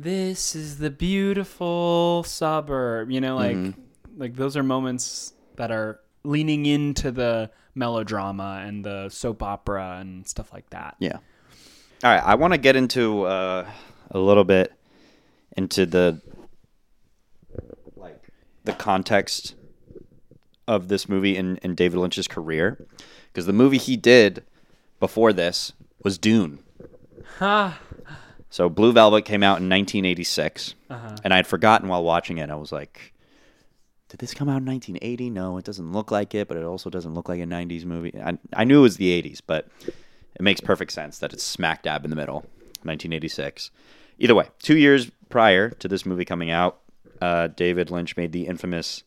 this 0.00 0.54
is 0.54 0.78
the 0.78 0.90
beautiful 0.90 2.22
suburb, 2.24 3.10
you 3.10 3.20
know, 3.20 3.34
like 3.36 3.56
Mm-hmm. 3.56 3.80
like 4.20 4.36
those 4.36 4.56
are 4.56 4.62
moments 4.62 5.32
that 5.56 5.70
are 5.72 6.00
leaning 6.24 6.66
into 6.66 7.10
the 7.10 7.50
melodrama 7.74 8.62
and 8.64 8.84
the 8.84 9.08
soap 9.08 9.42
opera 9.42 9.98
and 10.00 10.26
stuff 10.26 10.52
like 10.52 10.68
that. 10.70 10.96
Yeah. 11.00 11.16
All 12.04 12.10
right, 12.12 12.22
I 12.22 12.36
want 12.36 12.52
to 12.54 12.58
get 12.58 12.76
into 12.76 13.22
uh, 13.24 13.68
a 14.12 14.18
little 14.18 14.44
bit 14.44 14.72
into 15.56 15.84
the 15.84 16.20
like 17.96 18.22
the 18.64 18.72
context 18.72 19.54
of 20.68 20.86
this 20.88 21.08
movie 21.08 21.36
in, 21.36 21.56
in 21.58 21.74
David 21.74 21.98
Lynch's 21.98 22.28
career 22.28 22.78
because 23.32 23.46
the 23.46 23.52
movie 23.52 23.78
he 23.78 23.96
did 23.96 24.44
before 25.00 25.32
this 25.32 25.72
was 26.04 26.18
Dune. 26.18 26.60
Ha. 27.38 27.80
So 28.50 28.68
Blue 28.68 28.92
Velvet 28.92 29.24
came 29.24 29.42
out 29.42 29.58
in 29.60 29.68
1986, 29.68 30.74
Uh-huh. 30.90 31.16
and 31.22 31.32
I 31.32 31.36
had 31.36 31.46
forgotten 31.46 31.88
while 31.88 32.02
watching 32.02 32.38
it. 32.38 32.48
I 32.50 32.54
was 32.54 32.72
like, 32.72 33.12
"Did 34.08 34.20
this 34.20 34.32
come 34.34 34.48
out 34.48 34.58
in 34.58 34.64
1980? 34.64 35.28
No, 35.30 35.58
it 35.58 35.64
doesn't 35.64 35.92
look 35.92 36.10
like 36.10 36.34
it, 36.34 36.48
but 36.48 36.56
it 36.56 36.64
also 36.64 36.88
doesn't 36.88 37.12
look 37.14 37.28
like 37.28 37.40
a 37.40 37.46
90s 37.46 37.84
movie." 37.84 38.14
I, 38.18 38.38
I 38.54 38.64
knew 38.64 38.78
it 38.78 38.82
was 38.82 38.96
the 38.96 39.10
80s, 39.22 39.40
but 39.46 39.68
it 39.86 40.42
makes 40.42 40.60
perfect 40.60 40.92
sense 40.92 41.18
that 41.18 41.32
it's 41.32 41.42
smack 41.44 41.82
dab 41.82 42.04
in 42.04 42.10
the 42.10 42.16
middle, 42.16 42.40
1986. 42.84 43.70
Either 44.18 44.34
way, 44.34 44.46
two 44.60 44.76
years 44.78 45.10
prior 45.28 45.70
to 45.70 45.86
this 45.88 46.06
movie 46.06 46.24
coming 46.24 46.50
out, 46.50 46.78
uh, 47.20 47.48
David 47.48 47.90
Lynch 47.90 48.16
made 48.16 48.32
the 48.32 48.46
infamous, 48.46 49.02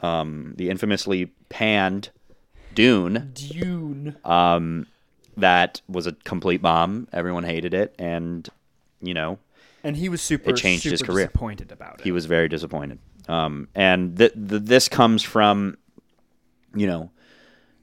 um, 0.00 0.54
the 0.56 0.70
infamously 0.70 1.26
panned 1.48 2.10
Dune 2.74 3.32
Dune. 3.34 4.16
um, 4.24 4.86
that 5.36 5.80
was 5.88 6.06
a 6.06 6.12
complete 6.24 6.62
bomb. 6.62 7.08
Everyone 7.12 7.42
hated 7.44 7.74
it, 7.74 7.94
and 7.98 8.48
you 9.02 9.14
know 9.14 9.38
And 9.82 9.96
he 9.96 10.08
was 10.08 10.20
super 10.22 10.50
It 10.50 10.56
changed 10.56 10.84
his 10.84 11.02
career. 11.02 11.26
disappointed 11.26 11.72
about 11.72 12.00
it. 12.00 12.04
he 12.04 12.12
was 12.12 12.26
very 12.26 12.48
disappointed. 12.48 12.98
Um, 13.28 13.68
and 13.74 14.16
th- 14.18 14.32
th- 14.34 14.62
this 14.62 14.88
comes 14.88 15.22
from, 15.22 15.76
you 16.74 16.86
know, 16.86 17.10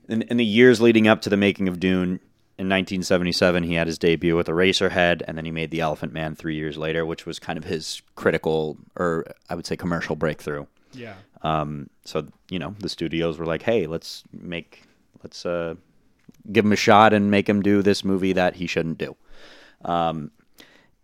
in, 0.09 0.21
in 0.23 0.37
the 0.37 0.45
years 0.45 0.81
leading 0.81 1.07
up 1.07 1.21
to 1.21 1.29
the 1.29 1.37
making 1.37 1.67
of 1.67 1.79
Dune. 1.79 2.19
In 2.59 2.65
1977, 2.69 3.63
he 3.63 3.75
had 3.75 3.85
his 3.87 3.99
debut 3.99 4.35
with 4.35 4.47
Eraserhead, 4.47 5.21
and 5.27 5.37
then 5.37 5.45
he 5.45 5.51
made 5.51 5.69
The 5.69 5.81
Elephant 5.81 6.11
Man 6.11 6.33
three 6.35 6.55
years 6.55 6.75
later, 6.75 7.05
which 7.05 7.25
was 7.27 7.37
kind 7.39 7.55
of 7.57 7.63
his 7.65 8.01
critical, 8.15 8.77
or 8.95 9.25
I 9.47 9.53
would 9.55 9.67
say 9.67 9.75
commercial 9.77 10.15
breakthrough. 10.15 10.65
yeah. 10.91 11.13
Um, 11.43 11.87
so 12.03 12.25
you 12.49 12.57
know, 12.57 12.73
the 12.79 12.89
studios 12.89 13.37
were 13.37 13.45
like, 13.45 13.61
"Hey, 13.61 13.85
let's 13.85 14.23
make, 14.33 14.81
let's 15.23 15.45
uh, 15.45 15.75
give 16.51 16.65
him 16.65 16.71
a 16.73 16.75
shot 16.77 17.13
and 17.13 17.29
make 17.29 17.47
him 17.47 17.61
do 17.61 17.83
this 17.83 18.03
movie 18.03 18.33
that 18.33 18.55
he 18.55 18.65
shouldn't 18.65 18.97
do." 18.97 19.15
Um, 19.85 20.31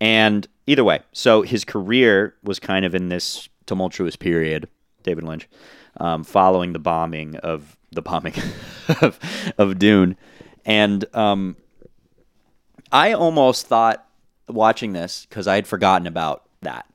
and 0.04 0.46
either 0.68 0.84
way, 0.84 1.00
so 1.14 1.44
his 1.44 1.64
career 1.64 2.36
was 2.44 2.60
kind 2.60 2.84
of 2.84 2.94
in 2.94 3.08
this 3.08 3.48
tumultuous 3.66 4.18
period, 4.18 4.68
David 5.04 5.24
Lynch, 5.24 5.48
um, 5.96 6.26
following 6.26 6.74
the 6.74 6.80
bombing 6.80 7.38
of 7.38 7.78
the 7.94 8.02
bombing 8.02 8.34
of, 9.02 9.18
of 9.58 9.80
Dune, 9.80 10.18
and 10.66 11.06
um, 11.16 11.56
I 12.92 13.14
almost 13.14 13.68
thought 13.68 14.06
watching 14.50 14.92
this 14.92 15.26
because 15.30 15.48
I 15.48 15.56
had 15.56 15.68
forgotten 15.68 16.06
about 16.06 16.44
that, 16.64 16.86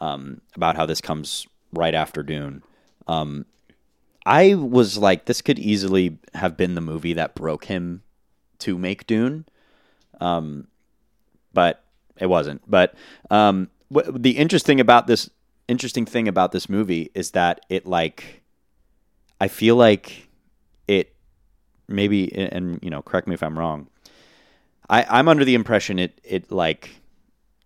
um, 0.00 0.40
about 0.56 0.74
how 0.74 0.86
this 0.86 1.02
comes 1.02 1.46
right 1.74 1.94
after 1.94 2.22
Dune. 2.22 2.62
Um, 3.06 3.44
I 4.24 4.54
was 4.54 4.96
like, 4.96 5.26
this 5.26 5.42
could 5.42 5.58
easily 5.58 6.16
have 6.32 6.56
been 6.56 6.76
the 6.76 6.80
movie 6.80 7.12
that 7.12 7.34
broke 7.34 7.66
him 7.66 8.04
to 8.60 8.78
make 8.78 9.06
Dune, 9.06 9.44
um, 10.18 10.68
but 11.52 11.84
it 12.20 12.26
wasn't. 12.26 12.62
But 12.68 12.94
um, 13.30 13.70
the 13.90 14.36
interesting 14.36 14.80
about 14.80 15.06
this 15.06 15.30
interesting 15.68 16.06
thing 16.06 16.28
about 16.28 16.52
this 16.52 16.68
movie 16.68 17.10
is 17.14 17.32
that 17.32 17.60
it 17.68 17.86
like, 17.86 18.42
I 19.40 19.48
feel 19.48 19.76
like 19.76 20.28
it 20.86 21.14
maybe, 21.86 22.34
and 22.34 22.78
you 22.82 22.90
know, 22.90 23.02
correct 23.02 23.28
me 23.28 23.34
if 23.34 23.42
I'm 23.42 23.58
wrong. 23.58 23.88
I, 24.88 25.04
I'm 25.08 25.28
under 25.28 25.44
the 25.44 25.54
impression 25.54 25.98
it 25.98 26.20
it 26.24 26.50
like 26.50 26.90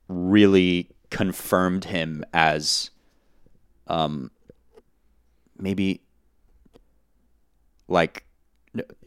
really 0.08 0.88
confirmed 1.10 1.84
him 1.84 2.24
as 2.32 2.90
um 3.86 4.30
maybe 5.58 6.00
like 7.86 8.24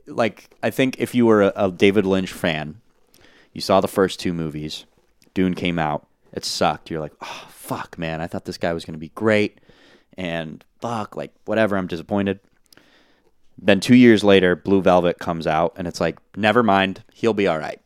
like 0.08 0.50
I 0.64 0.70
think 0.70 1.00
if 1.00 1.14
you 1.16 1.26
were 1.26 1.43
a, 1.43 1.54
a 1.56 1.72
David 1.72 2.06
Lynch 2.06 2.32
fan, 2.32 2.80
you 3.54 3.62
saw 3.62 3.82
the 3.82 3.88
first 3.88 4.20
two 4.20 4.34
movies, 4.34 4.86
Dune 5.36 5.54
came 5.54 5.78
out, 5.78 6.08
it 6.34 6.44
sucked. 6.44 6.90
You're 6.90 7.00
like, 7.02 7.14
oh 7.22 7.46
fuck, 7.50 8.00
man, 8.00 8.22
I 8.22 8.26
thought 8.28 8.46
this 8.46 8.58
guy 8.58 8.74
was 8.74 8.84
gonna 8.86 8.98
be 8.98 9.10
great, 9.10 9.60
and 10.18 10.64
fuck, 10.82 11.16
like 11.16 11.32
whatever, 11.46 11.78
I'm 11.78 11.86
disappointed. 11.88 12.40
Then 13.58 13.80
two 13.80 13.96
years 13.96 14.24
later, 14.24 14.56
Blue 14.56 14.82
Velvet 14.82 15.18
comes 15.20 15.48
out, 15.48 15.74
and 15.78 15.88
it's 15.88 16.02
like, 16.02 16.20
never 16.36 16.62
mind, 16.64 17.04
he'll 17.14 17.34
be 17.34 17.48
all 17.48 17.58
right. 17.60 17.80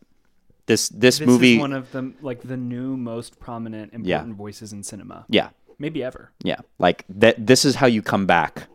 This 0.66 0.90
this, 0.90 1.18
This 1.20 1.28
movie, 1.28 1.56
is 1.56 1.60
one 1.60 1.74
of 1.74 1.92
the 1.92 2.14
like 2.22 2.42
the 2.42 2.58
new 2.58 2.96
most 2.96 3.40
prominent 3.40 3.94
important 3.94 4.36
voices 4.36 4.72
in 4.72 4.84
cinema. 4.84 5.26
yeah, 5.28 5.50
Maybe 5.80 6.04
ever. 6.04 6.32
yeah, 6.44 6.58
like 6.78 7.06
that. 7.10 7.46
This 7.48 7.66
is 7.66 7.76
how 7.76 7.88
you 7.88 8.02
come 8.02 8.26
back 8.28 8.68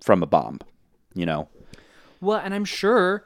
from 0.00 0.22
a 0.22 0.26
bomb, 0.26 0.60
you 1.14 1.26
know. 1.26 1.48
Well, 2.20 2.38
and 2.38 2.54
I'm 2.54 2.64
sure, 2.64 3.24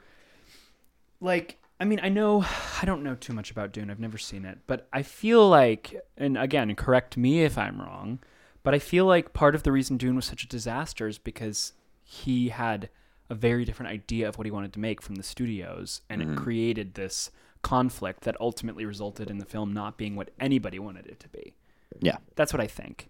like, 1.21 1.57
I 1.79 1.85
mean, 1.85 1.99
I 2.01 2.09
know, 2.09 2.45
I 2.81 2.85
don't 2.85 3.03
know 3.03 3.15
too 3.15 3.33
much 3.33 3.51
about 3.51 3.71
Dune. 3.71 3.89
I've 3.89 3.99
never 3.99 4.17
seen 4.17 4.45
it, 4.45 4.59
but 4.67 4.87
I 4.91 5.03
feel 5.03 5.47
like, 5.47 5.95
and 6.17 6.37
again, 6.37 6.73
correct 6.75 7.17
me 7.17 7.43
if 7.43 7.57
I'm 7.57 7.79
wrong, 7.79 8.19
but 8.63 8.73
I 8.73 8.79
feel 8.79 9.05
like 9.05 9.33
part 9.33 9.55
of 9.55 9.63
the 9.63 9.71
reason 9.71 9.97
Dune 9.97 10.15
was 10.15 10.25
such 10.25 10.43
a 10.43 10.47
disaster 10.47 11.07
is 11.07 11.17
because 11.17 11.73
he 12.03 12.49
had 12.49 12.89
a 13.29 13.35
very 13.35 13.65
different 13.65 13.91
idea 13.91 14.27
of 14.27 14.37
what 14.37 14.45
he 14.45 14.51
wanted 14.51 14.73
to 14.73 14.79
make 14.79 15.01
from 15.01 15.15
the 15.15 15.23
studios, 15.23 16.01
and 16.09 16.21
it 16.21 16.27
mm-hmm. 16.27 16.43
created 16.43 16.93
this 16.93 17.29
conflict 17.61 18.21
that 18.21 18.39
ultimately 18.39 18.85
resulted 18.85 19.29
in 19.29 19.39
the 19.39 19.45
film 19.45 19.73
not 19.73 19.97
being 19.97 20.15
what 20.15 20.29
anybody 20.39 20.79
wanted 20.79 21.05
it 21.07 21.19
to 21.19 21.27
be. 21.29 21.53
Yeah, 21.99 22.17
That's 22.35 22.53
what 22.53 22.61
I 22.61 22.67
think. 22.67 23.09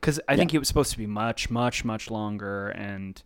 Because 0.00 0.20
I 0.28 0.36
think 0.36 0.54
it 0.54 0.58
was 0.58 0.68
supposed 0.68 0.92
to 0.92 0.98
be 0.98 1.06
much, 1.06 1.50
much, 1.50 1.84
much 1.84 2.10
longer 2.10 2.68
and 2.68 3.20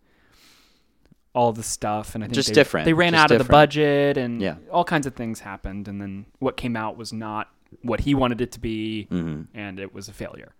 all 1.34 1.52
the 1.52 1.62
stuff. 1.62 2.14
And 2.14 2.24
I 2.24 2.26
think 2.26 2.34
Just 2.34 2.48
they, 2.48 2.54
different, 2.54 2.84
They 2.86 2.92
ran 2.92 3.12
just 3.12 3.24
out 3.24 3.30
of 3.30 3.38
the 3.38 3.50
budget 3.50 4.16
and 4.16 4.40
Yeah. 4.42 4.56
all 4.70 4.84
kinds 4.84 5.06
of 5.06 5.14
things 5.14 5.40
happened. 5.40 5.86
And 5.88 6.00
then 6.00 6.26
what 6.40 6.56
came 6.56 6.76
out 6.76 6.96
was 6.96 7.12
not 7.12 7.48
what 7.82 8.00
he 8.00 8.14
wanted 8.14 8.40
it 8.40 8.50
to 8.52 8.60
be, 8.60 9.06
Mm-hmm. 9.10 9.42
and 9.56 9.78
it 9.78 9.94
was 9.94 10.08
a 10.08 10.12
failure. 10.12 10.54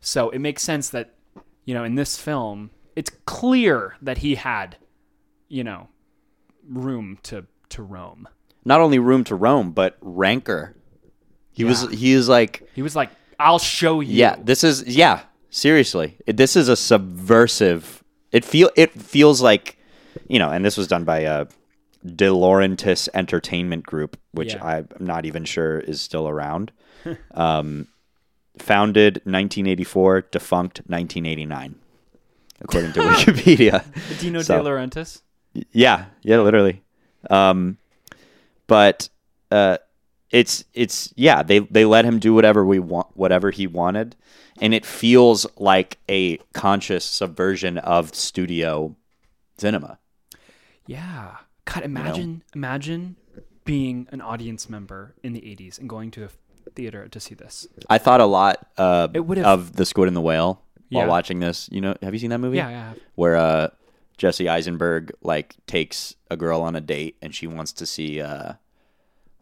So 0.00 0.30
it 0.30 0.40
makes 0.40 0.62
sense 0.62 0.88
that, 0.90 1.14
you 1.64 1.74
know, 1.74 1.84
in 1.84 1.94
this 1.94 2.18
film, 2.18 2.70
it's 2.96 3.10
clear 3.26 3.96
that 4.02 4.18
he 4.18 4.34
had, 4.34 4.76
you 5.48 5.62
know, 5.64 5.88
room 6.68 7.18
to 7.24 7.46
to 7.70 7.82
roam. 7.82 8.28
not 8.64 8.80
only 8.80 8.98
room 8.98 9.24
to 9.24 9.34
roam, 9.34 9.70
but 9.72 9.96
rancor. 10.00 10.74
He 11.52 11.64
was 11.64 11.88
he 11.90 12.12
is 12.12 12.28
like 12.28 12.68
He 12.74 12.82
was 12.82 12.94
like, 12.96 13.10
"I'll 13.38 13.58
show 13.58 14.00
you." 14.00 14.14
yeah. 14.14 14.36
This 14.42 14.62
is 14.64 14.82
yeah. 14.84 15.22
Seriously, 15.50 16.16
this 16.26 16.56
is 16.56 16.68
a 16.68 16.76
subversive. 16.76 18.02
It 18.32 18.44
feel 18.44 18.70
it 18.76 18.92
feels 18.92 19.40
like 19.40 19.77
you 20.26 20.38
know, 20.38 20.50
and 20.50 20.64
this 20.64 20.76
was 20.76 20.86
done 20.88 21.04
by 21.04 21.24
uh, 21.24 21.44
De 22.04 22.26
Laurentiis 22.26 23.08
Entertainment 23.14 23.84
Group, 23.84 24.16
which 24.32 24.54
Yeah. 24.54 24.64
I'm 24.64 24.88
not 24.98 25.24
even 25.26 25.44
sure 25.44 25.78
is 25.78 26.00
still 26.00 26.28
around. 26.28 26.72
um, 27.34 27.88
founded 28.58 29.16
1984, 29.24 30.22
defunct 30.32 30.78
1989, 30.86 31.74
according 32.60 32.92
to 32.94 33.00
Wikipedia. 33.02 33.84
Dino 34.20 34.42
So- 34.42 34.58
De 34.62 34.68
Laurentiis. 34.68 35.22
Yeah, 35.72 36.06
yeah, 36.22 36.38
literally. 36.40 36.82
Um, 37.30 37.78
but 38.66 39.08
uh, 39.50 39.78
it's 40.30 40.64
it's 40.74 41.12
yeah 41.16 41.42
they 41.42 41.58
they 41.60 41.84
let 41.84 42.04
him 42.04 42.18
do 42.18 42.34
whatever 42.34 42.64
we 42.64 42.78
want 42.78 43.06
whatever 43.14 43.50
he 43.50 43.66
wanted 43.66 44.14
and 44.60 44.74
it 44.74 44.84
feels 44.84 45.46
like 45.56 45.96
a 46.08 46.36
conscious 46.52 47.04
subversion 47.04 47.78
of 47.78 48.14
studio 48.14 48.94
cinema 49.56 49.98
Yeah. 50.88 51.36
God, 51.66 51.84
imagine 51.84 52.42
imagine 52.54 53.16
being 53.64 54.08
an 54.10 54.20
audience 54.22 54.68
member 54.70 55.14
in 55.22 55.34
the 55.34 55.40
80s 55.42 55.78
and 55.78 55.88
going 55.88 56.10
to 56.12 56.24
a 56.24 56.28
theater 56.74 57.06
to 57.08 57.20
see 57.20 57.34
this. 57.34 57.66
i 57.90 57.98
thought 57.98 58.20
a 58.20 58.24
lot 58.26 58.66
uh, 58.78 59.08
of 59.44 59.74
the 59.76 59.84
squid 59.84 60.08
and 60.08 60.16
the 60.16 60.20
whale 60.22 60.62
while 60.90 61.04
Yeah. 61.04 61.08
watching 61.08 61.40
this 61.40 61.68
you 61.70 61.80
know 61.82 61.94
have 62.02 62.14
you 62.14 62.18
seen 62.20 62.30
that 62.30 62.38
movie 62.38 62.56
Yeah, 62.56 62.70
yeah. 62.70 62.92
where 63.16 63.36
uh 63.36 63.68
jesse 64.16 64.48
eisenberg 64.48 65.12
like 65.22 65.56
takes 65.66 66.14
a 66.30 66.36
girl 66.36 66.62
on 66.62 66.74
a 66.76 66.80
date 66.80 67.16
and 67.20 67.34
she 67.34 67.46
wants 67.46 67.72
to 67.74 67.84
see 67.86 68.20
uh 68.22 68.54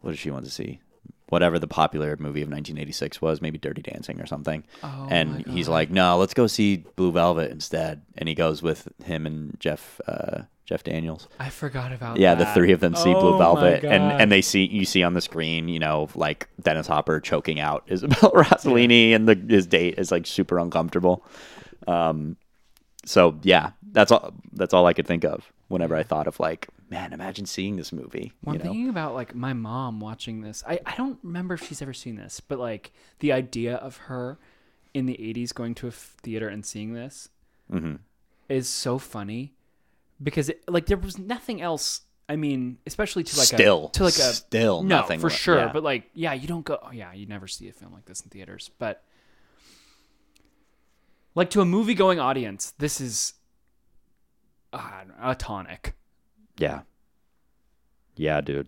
what 0.01 0.11
does 0.11 0.19
she 0.19 0.31
want 0.31 0.43
to 0.45 0.51
see 0.51 0.81
whatever 1.29 1.57
the 1.59 1.67
popular 1.67 2.15
movie 2.19 2.41
of 2.41 2.47
1986 2.49 3.21
was 3.21 3.41
maybe 3.41 3.57
dirty 3.57 3.81
dancing 3.81 4.19
or 4.19 4.25
something 4.25 4.63
Oh 4.83 5.07
and 5.09 5.45
he's 5.47 5.67
like, 5.69 5.89
"No, 5.89 6.17
let's 6.17 6.33
go 6.33 6.47
see 6.47 6.77
Blue 6.95 7.11
Velvet 7.11 7.51
instead." 7.51 8.01
And 8.17 8.29
he 8.29 8.35
goes 8.35 8.61
with 8.63 8.87
him 9.03 9.25
and 9.25 9.59
Jeff 9.59 9.99
uh, 10.07 10.43
Jeff 10.67 10.83
Daniels. 10.83 11.27
I 11.39 11.49
forgot 11.49 11.91
about 11.93 12.15
that. 12.15 12.21
Yeah, 12.21 12.35
the 12.35 12.45
three 12.47 12.73
of 12.73 12.81
them 12.81 12.93
see 12.93 13.09
Oh 13.15 13.19
Blue 13.19 13.37
Velvet, 13.37 13.83
and 13.85 14.03
and 14.21 14.31
they 14.31 14.41
see 14.41 14.65
you 14.65 14.83
see 14.85 15.01
on 15.01 15.13
the 15.13 15.21
screen, 15.21 15.69
you 15.69 15.79
know, 15.79 16.09
like 16.13 16.49
Dennis 16.61 16.87
Hopper 16.87 17.19
choking 17.21 17.59
out 17.59 17.83
Isabella 17.91 18.31
Rossellini, 18.43 19.11
and 19.15 19.27
the 19.29 19.35
his 19.35 19.65
date 19.65 19.95
is 19.97 20.11
like 20.11 20.27
super 20.27 20.59
uncomfortable. 20.59 21.25
Um, 21.87 22.35
so 23.05 23.39
yeah, 23.43 23.71
that's 23.91 24.11
all. 24.11 24.33
That's 24.51 24.73
all 24.73 24.85
I 24.85 24.93
could 24.93 25.07
think 25.07 25.23
of 25.23 25.51
whenever 25.69 25.95
I 25.95 26.03
thought 26.03 26.27
of 26.27 26.39
like, 26.39 26.67
man, 26.89 27.13
imagine 27.13 27.45
seeing 27.45 27.77
this 27.77 27.91
movie. 27.93 28.33
Well, 28.43 28.55
I'm 28.55 28.59
know? 28.59 28.63
thinking 28.65 28.89
about 28.89 29.13
like 29.13 29.33
my 29.35 29.53
mom 29.53 29.99
watching 30.01 30.41
this. 30.41 30.63
I, 30.67 30.79
I 30.85 30.95
don't 30.95 31.17
remember 31.23 31.53
if 31.55 31.65
she's 31.65 31.81
ever 31.81 31.93
seen 31.93 32.17
this, 32.17 32.39
but 32.41 32.59
like 32.59 32.91
the 33.19 33.31
idea 33.31 33.75
of 33.75 33.97
her 33.97 34.37
in 34.93 35.05
the 35.05 35.13
80s 35.15 35.53
going 35.53 35.75
to 35.75 35.87
a 35.87 35.89
f- 35.89 36.15
theater 36.23 36.47
and 36.49 36.65
seeing 36.65 36.93
this 36.93 37.29
Mhm. 37.71 37.99
is 38.49 38.67
so 38.67 38.97
funny 38.97 39.53
because 40.21 40.49
it, 40.49 40.63
like 40.67 40.85
there 40.87 40.97
was 40.97 41.17
nothing 41.17 41.61
else. 41.61 42.01
I 42.29 42.35
mean, 42.35 42.77
especially 42.85 43.23
to 43.23 43.37
like 43.37 43.47
Still, 43.47 43.87
a 43.87 43.91
to 43.93 44.03
like 44.03 44.13
a 44.15 44.33
still 44.33 44.83
no 44.83 44.97
nothing 44.97 45.19
for 45.19 45.29
sure. 45.29 45.57
yeah. 45.57 45.71
But 45.71 45.83
like 45.83 46.09
yeah, 46.13 46.33
you 46.33 46.47
don't 46.47 46.65
go. 46.65 46.77
Oh, 46.81 46.91
yeah, 46.91 47.13
you 47.13 47.25
never 47.25 47.47
see 47.47 47.69
a 47.69 47.73
film 47.73 47.93
like 47.93 48.05
this 48.05 48.21
in 48.21 48.29
theaters. 48.29 48.69
But 48.79 49.03
like 51.35 51.49
to 51.51 51.61
a 51.61 51.65
movie 51.65 51.93
going 51.93 52.19
audience, 52.19 52.73
this 52.79 52.99
is 52.99 53.33
uh, 54.73 55.03
a 55.21 55.35
tonic. 55.35 55.93
Yeah. 56.57 56.81
Yeah, 58.15 58.41
dude. 58.41 58.67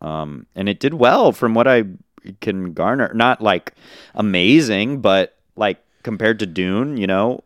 Um, 0.00 0.46
and 0.54 0.68
it 0.68 0.80
did 0.80 0.94
well 0.94 1.32
from 1.32 1.54
what 1.54 1.68
I 1.68 1.84
can 2.40 2.72
garner. 2.72 3.12
Not 3.14 3.40
like 3.40 3.74
amazing, 4.14 5.00
but 5.00 5.36
like 5.56 5.78
compared 6.02 6.38
to 6.40 6.46
Dune, 6.46 6.96
you 6.96 7.06
know, 7.06 7.44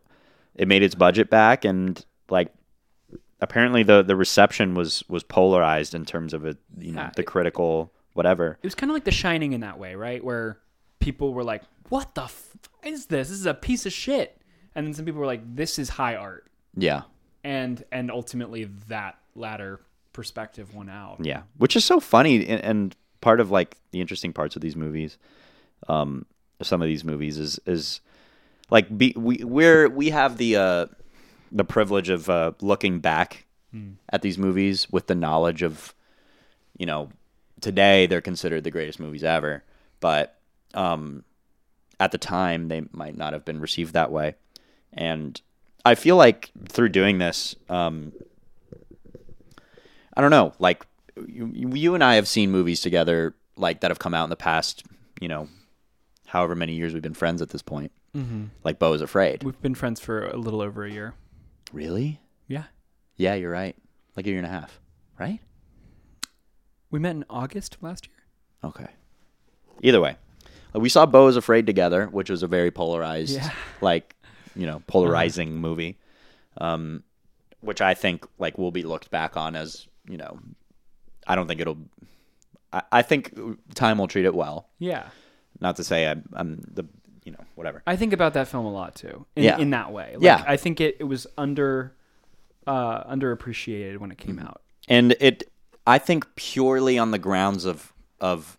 it 0.55 0.67
made 0.67 0.83
its 0.83 0.95
budget 0.95 1.29
back, 1.29 1.65
and 1.65 2.03
like 2.29 2.51
apparently 3.41 3.83
the 3.83 4.01
the 4.03 4.15
reception 4.15 4.73
was 4.75 5.03
was 5.09 5.23
polarized 5.23 5.93
in 5.95 6.05
terms 6.05 6.33
of 6.33 6.45
it, 6.45 6.57
you 6.77 6.91
know, 6.91 7.01
Yeah, 7.01 7.11
the 7.15 7.21
it- 7.21 7.25
critical 7.27 7.91
whatever. 8.13 8.57
it 8.61 8.65
was 8.67 8.75
kind 8.75 8.89
of 8.89 8.93
like 8.93 9.05
The 9.05 9.11
Shining 9.11 9.53
in 9.53 9.61
that 9.61 9.79
way, 9.79 9.95
right? 9.95 10.23
Where 10.23 10.59
people 10.99 11.33
were 11.33 11.43
like, 11.43 11.63
"What 11.89 12.13
the 12.15 12.23
f- 12.23 12.55
is 12.83 13.07
this? 13.07 13.29
This 13.29 13.37
is 13.39 13.45
a 13.45 13.53
piece 13.53 13.85
of 13.85 13.93
shit," 13.93 14.39
and 14.75 14.85
then 14.85 14.93
some 14.93 15.05
people 15.05 15.19
were 15.21 15.25
like, 15.27 15.55
"This 15.55 15.79
is 15.79 15.89
high 15.89 16.15
art," 16.15 16.45
Yeah. 16.75 17.03
and 17.43 17.83
and 17.91 18.11
ultimately 18.11 18.65
that 18.89 19.17
latter 19.35 19.79
perspective 20.13 20.73
won 20.75 20.89
out. 20.89 21.17
Yeah, 21.21 21.43
which 21.57 21.75
is 21.77 21.85
so 21.85 21.99
funny, 21.99 22.45
and, 22.47 22.61
and 22.63 22.95
part 23.21 23.39
of 23.39 23.49
like 23.49 23.77
the 23.91 24.01
interesting 24.01 24.33
parts 24.33 24.55
of 24.57 24.61
these 24.61 24.75
movies, 24.75 25.17
um, 25.87 26.25
some 26.61 26.81
of 26.81 26.87
these 26.87 27.03
movies 27.05 27.37
is 27.37 27.59
is 27.65 28.01
like 28.69 28.95
be, 28.97 29.13
we 29.17 29.37
we're 29.43 29.87
we 29.89 30.09
have 30.09 30.35
the 30.37 30.57
uh, 30.57 30.85
the 31.51 31.65
privilege 31.65 32.09
of 32.09 32.29
uh, 32.29 32.51
looking 32.61 32.99
back 32.99 33.45
at 34.09 34.21
these 34.21 34.37
movies 34.37 34.87
with 34.91 35.07
the 35.07 35.15
knowledge 35.15 35.61
of, 35.61 35.93
you 36.77 36.85
know, 36.85 37.09
today 37.61 38.05
they're 38.05 38.21
considered 38.21 38.63
the 38.63 38.71
greatest 38.71 38.99
movies 38.99 39.23
ever, 39.23 39.63
but 40.01 40.39
um, 40.73 41.23
at 41.99 42.11
the 42.11 42.17
time 42.17 42.67
they 42.67 42.83
might 42.91 43.15
not 43.15 43.31
have 43.31 43.45
been 43.45 43.61
received 43.61 43.93
that 43.93 44.11
way, 44.11 44.35
and 44.91 45.39
I 45.85 45.95
feel 45.95 46.17
like 46.17 46.51
through 46.67 46.89
doing 46.89 47.19
this, 47.19 47.55
um, 47.69 48.11
I 50.15 50.21
don't 50.21 50.31
know, 50.31 50.53
like 50.59 50.85
you, 51.27 51.71
you 51.73 51.95
and 51.95 52.03
I 52.03 52.15
have 52.15 52.27
seen 52.27 52.51
movies 52.51 52.81
together 52.81 53.35
like 53.55 53.79
that 53.79 53.91
have 53.91 53.99
come 53.99 54.13
out 54.13 54.25
in 54.25 54.29
the 54.29 54.35
past, 54.35 54.83
you 55.21 55.29
know, 55.29 55.47
however 56.27 56.55
many 56.55 56.73
years 56.73 56.93
we've 56.93 57.01
been 57.01 57.13
friends 57.13 57.41
at 57.41 57.49
this 57.49 57.61
point. 57.61 57.91
Mm-hmm. 58.15 58.45
Like 58.65 58.79
Beau 58.79 58.91
is 58.91 59.01
Afraid. 59.01 59.43
We've 59.43 59.61
been 59.61 59.75
friends 59.75 60.01
for 60.01 60.27
a 60.27 60.35
little 60.35 60.61
over 60.61 60.83
a 60.83 60.91
year. 60.91 61.13
Really? 61.71 62.19
Yeah, 62.47 62.63
Yeah, 63.15 63.35
you're 63.35 63.51
right. 63.51 63.75
Like 64.15 64.25
a 64.25 64.29
year 64.29 64.37
and 64.39 64.45
a 64.47 64.49
half, 64.49 64.79
right? 65.19 65.39
we 66.89 66.99
met 66.99 67.15
in 67.15 67.23
August 67.29 67.77
last 67.81 68.07
year. 68.07 68.69
Okay. 68.69 68.87
Either 69.81 70.01
way, 70.01 70.17
we 70.73 70.89
saw 70.89 71.05
Beau 71.05 71.27
is 71.27 71.37
Afraid 71.37 71.65
together, 71.65 72.07
which 72.07 72.29
was 72.29 72.43
a 72.43 72.47
very 72.47 72.69
polarized, 72.71 73.35
Yeah. 73.35 73.49
like, 73.81 74.15
you 74.55 74.65
know, 74.67 74.83
polarizing 74.87 75.55
movie, 75.55 75.97
um, 76.57 77.03
which 77.61 77.79
I 77.79 77.93
think 77.93 78.27
like 78.37 78.57
will 78.57 78.71
be 78.71 78.83
looked 78.83 79.09
back 79.09 79.37
on 79.37 79.55
as, 79.55 79.87
you 80.09 80.17
know, 80.17 80.39
I 81.25 81.35
don't 81.35 81.47
think 81.47 81.61
it'll. 81.61 81.77
I, 82.73 82.81
I 82.91 83.01
think 83.03 83.33
time 83.73 83.97
will 83.97 84.07
treat 84.09 84.25
it 84.25 84.35
well. 84.35 84.67
Yeah, 84.79 85.07
Not 85.61 85.77
to 85.77 85.83
say 85.85 86.07
I'm, 86.07 86.23
I'm 86.33 86.61
the, 86.69 86.83
you 87.23 87.31
know, 87.31 87.43
whatever. 87.55 87.83
I 87.85 87.95
think 87.95 88.13
about 88.13 88.33
that 88.33 88.47
film 88.47 88.65
a 88.65 88.71
lot 88.71 88.95
too. 88.95 89.25
In, 89.35 89.43
Yeah. 89.43 89.57
in 89.59 89.69
that 89.71 89.91
way. 89.91 90.13
Like, 90.15 90.23
Yeah. 90.23 90.43
I 90.47 90.57
think 90.57 90.81
it, 90.81 90.97
it 90.99 91.03
was 91.05 91.27
under 91.37 91.93
uh 92.67 93.03
underappreciated 93.11 93.97
when 93.97 94.11
it 94.11 94.17
came 94.17 94.35
Mm-hmm. 94.37 94.47
out. 94.47 94.61
and 94.87 95.15
it 95.19 95.51
i 95.87 95.97
think 95.97 96.35
purely 96.35 96.97
on 96.99 97.09
the 97.11 97.17
grounds 97.17 97.65
of 97.65 97.91
of 98.19 98.55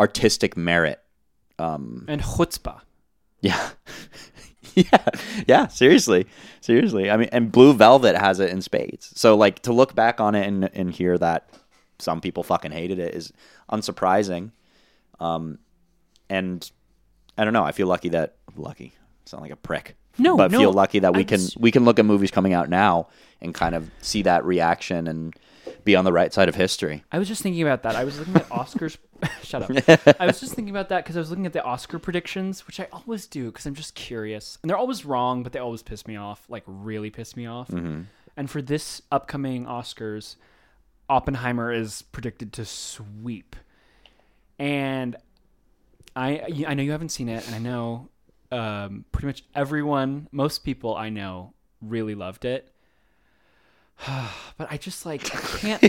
artistic 0.00 0.56
merit 0.56 0.98
um 1.58 2.06
And 2.08 2.22
chutzpah. 2.22 2.80
yeah 3.42 3.68
yeah 4.74 5.04
yeah 5.46 5.66
seriously 5.66 6.26
seriously 6.62 7.10
i 7.10 7.16
mean 7.18 7.28
and 7.32 7.52
blue 7.52 7.74
velvet 7.74 8.16
has 8.16 8.40
it 8.40 8.48
in 8.50 8.62
spades 8.62 9.12
so 9.14 9.36
like 9.36 9.60
to 9.62 9.72
look 9.74 9.94
back 9.94 10.20
on 10.20 10.34
it 10.34 10.46
and 10.46 10.70
and 10.72 10.90
hear 10.90 11.18
that 11.18 11.50
some 11.98 12.20
people 12.22 12.42
fucking 12.42 12.70
hated 12.72 12.98
it 12.98 13.14
is 13.14 13.30
unsurprising 13.70 14.52
um 15.20 15.58
and 16.30 16.70
i 17.38 17.44
don't 17.44 17.52
know 17.54 17.64
i 17.64 17.72
feel 17.72 17.86
lucky 17.86 18.10
that 18.10 18.36
lucky 18.56 18.92
sound 19.24 19.42
like 19.42 19.52
a 19.52 19.56
prick 19.56 19.96
No, 20.18 20.36
but 20.36 20.50
no, 20.50 20.58
feel 20.58 20.72
lucky 20.72 20.98
that 21.00 21.14
we 21.14 21.20
I 21.20 21.24
can 21.24 21.40
was- 21.40 21.56
we 21.56 21.70
can 21.70 21.84
look 21.84 21.98
at 21.98 22.04
movies 22.04 22.30
coming 22.30 22.52
out 22.52 22.68
now 22.68 23.08
and 23.40 23.54
kind 23.54 23.74
of 23.74 23.90
see 24.00 24.22
that 24.22 24.44
reaction 24.44 25.06
and 25.06 25.34
be 25.84 25.94
on 25.94 26.04
the 26.04 26.12
right 26.12 26.32
side 26.32 26.48
of 26.48 26.54
history 26.54 27.04
I 27.12 27.18
was 27.18 27.28
just 27.28 27.42
thinking 27.42 27.62
about 27.62 27.82
that. 27.82 27.94
I 27.94 28.04
was 28.04 28.18
looking 28.18 28.36
at 28.36 28.48
Oscars. 28.48 28.96
Shut 29.42 29.62
up. 29.62 29.70
I 30.20 30.26
was 30.26 30.40
just 30.40 30.54
thinking 30.54 30.70
about 30.70 30.88
that 30.90 31.04
because 31.04 31.16
I 31.16 31.20
was 31.20 31.28
looking 31.30 31.44
at 31.46 31.52
the 31.52 31.62
Oscar 31.62 31.98
predictions, 31.98 32.66
which 32.66 32.78
I 32.80 32.86
always 32.92 33.26
do 33.26 33.46
because 33.46 33.66
I'm 33.66 33.74
just 33.74 33.94
curious. 33.94 34.58
And 34.62 34.70
they're 34.70 34.76
always 34.78 35.04
wrong, 35.04 35.42
but 35.42 35.52
they 35.52 35.58
always 35.58 35.82
piss 35.82 36.06
me 36.06 36.16
off, 36.16 36.44
like 36.48 36.62
really 36.66 37.10
piss 37.10 37.36
me 37.36 37.46
off. 37.46 37.68
Mm-hmm. 37.68 38.02
And 38.36 38.48
for 38.50 38.62
this 38.62 39.02
upcoming 39.10 39.66
Oscars, 39.66 40.36
Oppenheimer 41.08 41.72
is 41.72 42.02
predicted 42.02 42.52
to 42.54 42.64
sweep. 42.64 43.56
And 44.58 45.16
I 46.18 46.64
I 46.66 46.74
know 46.74 46.82
you 46.82 46.90
haven't 46.90 47.10
seen 47.10 47.28
it, 47.28 47.46
and 47.46 47.54
I 47.54 47.58
know 47.58 48.08
um, 48.50 49.04
pretty 49.12 49.26
much 49.28 49.44
everyone, 49.54 50.28
most 50.32 50.64
people 50.64 50.96
I 50.96 51.10
know, 51.10 51.54
really 51.80 52.14
loved 52.14 52.44
it. 52.44 52.72
but 54.06 54.70
I 54.70 54.76
just 54.78 55.06
like 55.06 55.22
I 55.34 55.38
can't. 55.58 55.84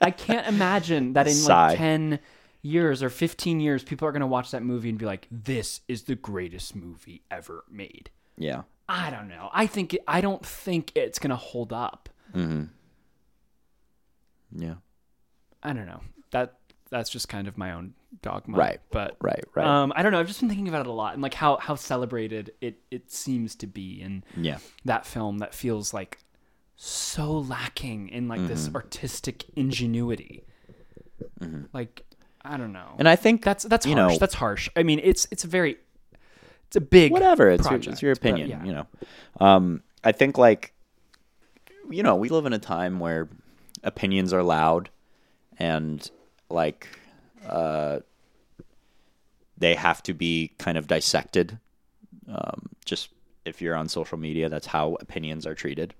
I 0.00 0.10
can't 0.10 0.46
imagine 0.48 1.12
that 1.12 1.26
in 1.28 1.34
Sigh. 1.34 1.68
like 1.68 1.78
ten 1.78 2.18
years 2.62 3.02
or 3.02 3.10
fifteen 3.10 3.60
years, 3.60 3.84
people 3.84 4.08
are 4.08 4.12
gonna 4.12 4.26
watch 4.26 4.50
that 4.52 4.62
movie 4.62 4.88
and 4.88 4.98
be 4.98 5.04
like, 5.04 5.28
"This 5.30 5.82
is 5.88 6.04
the 6.04 6.14
greatest 6.14 6.74
movie 6.74 7.22
ever 7.30 7.64
made." 7.70 8.10
yeah 8.38 8.62
I 8.88 9.10
don't 9.10 9.28
know. 9.28 9.50
I 9.52 9.66
think 9.66 9.92
it, 9.94 10.02
I 10.08 10.22
don't 10.22 10.44
think 10.44 10.90
it's 10.94 11.18
gonna 11.18 11.36
hold 11.36 11.72
up. 11.72 12.08
yeah 14.54 14.74
I 15.62 15.72
don't 15.72 15.86
know. 15.86 16.00
That 16.30 16.56
that's 16.92 17.10
just 17.10 17.28
kind 17.28 17.48
of 17.48 17.58
my 17.58 17.72
own 17.72 17.94
dogma. 18.20 18.56
Right. 18.56 18.80
But 18.90 19.16
right 19.20 19.42
right 19.54 19.66
Um, 19.66 19.92
I 19.96 20.02
don't 20.02 20.12
know. 20.12 20.20
I've 20.20 20.28
just 20.28 20.38
been 20.40 20.48
thinking 20.48 20.68
about 20.68 20.82
it 20.82 20.86
a 20.86 20.92
lot 20.92 21.14
and 21.14 21.22
like 21.22 21.34
how 21.34 21.56
how 21.56 21.74
celebrated 21.74 22.52
it 22.60 22.78
it 22.90 23.10
seems 23.10 23.54
to 23.56 23.66
be 23.66 24.00
and 24.02 24.24
yeah 24.36 24.58
that 24.84 25.06
film 25.06 25.38
that 25.38 25.54
feels 25.54 25.92
like 25.92 26.18
so 26.76 27.32
lacking 27.38 28.08
in 28.10 28.28
like 28.28 28.46
this 28.46 28.66
Mm-hmm. 28.66 28.76
artistic 28.76 29.44
ingenuity. 29.56 30.44
Like 31.72 32.04
I 32.44 32.56
don't 32.56 32.72
know. 32.72 32.94
and 32.98 33.08
i 33.08 33.16
think 33.16 33.42
that's 33.44 33.64
that's 33.64 33.86
you 33.86 33.94
harsh. 33.96 34.12
know 34.12 34.18
that's 34.18 34.34
harsh. 34.34 34.68
I 34.76 34.82
mean, 34.82 35.00
it's 35.02 35.26
it's 35.30 35.44
a 35.44 35.48
very 35.48 35.76
it's 36.66 36.76
a 36.76 36.80
big 36.80 37.12
whatever 37.12 37.48
it's 37.50 37.68
your, 37.68 37.78
it's 37.78 38.02
your 38.02 38.14
but 38.14 38.18
opinion 38.18 38.48
yeah. 38.50 38.64
you 38.64 38.72
know 38.72 38.86
um 39.40 39.82
i 40.04 40.10
think 40.10 40.38
like 40.38 40.72
you 41.90 42.02
know 42.02 42.16
we 42.16 42.28
live 42.30 42.46
in 42.46 42.52
a 42.54 42.58
time 42.58 42.98
where 42.98 43.28
opinions 43.84 44.32
are 44.32 44.42
loud 44.42 44.88
and 45.58 46.10
like 46.52 46.88
uh, 47.46 48.00
they 49.58 49.74
have 49.74 50.02
to 50.04 50.14
be 50.14 50.52
kind 50.58 50.78
of 50.78 50.86
dissected. 50.86 51.58
Um, 52.28 52.68
just 52.84 53.10
if 53.44 53.60
you're 53.60 53.74
on 53.74 53.88
social 53.88 54.18
media, 54.18 54.48
that's 54.48 54.66
how 54.66 54.96
opinions 55.00 55.46
are 55.46 55.54
treated. 55.54 55.94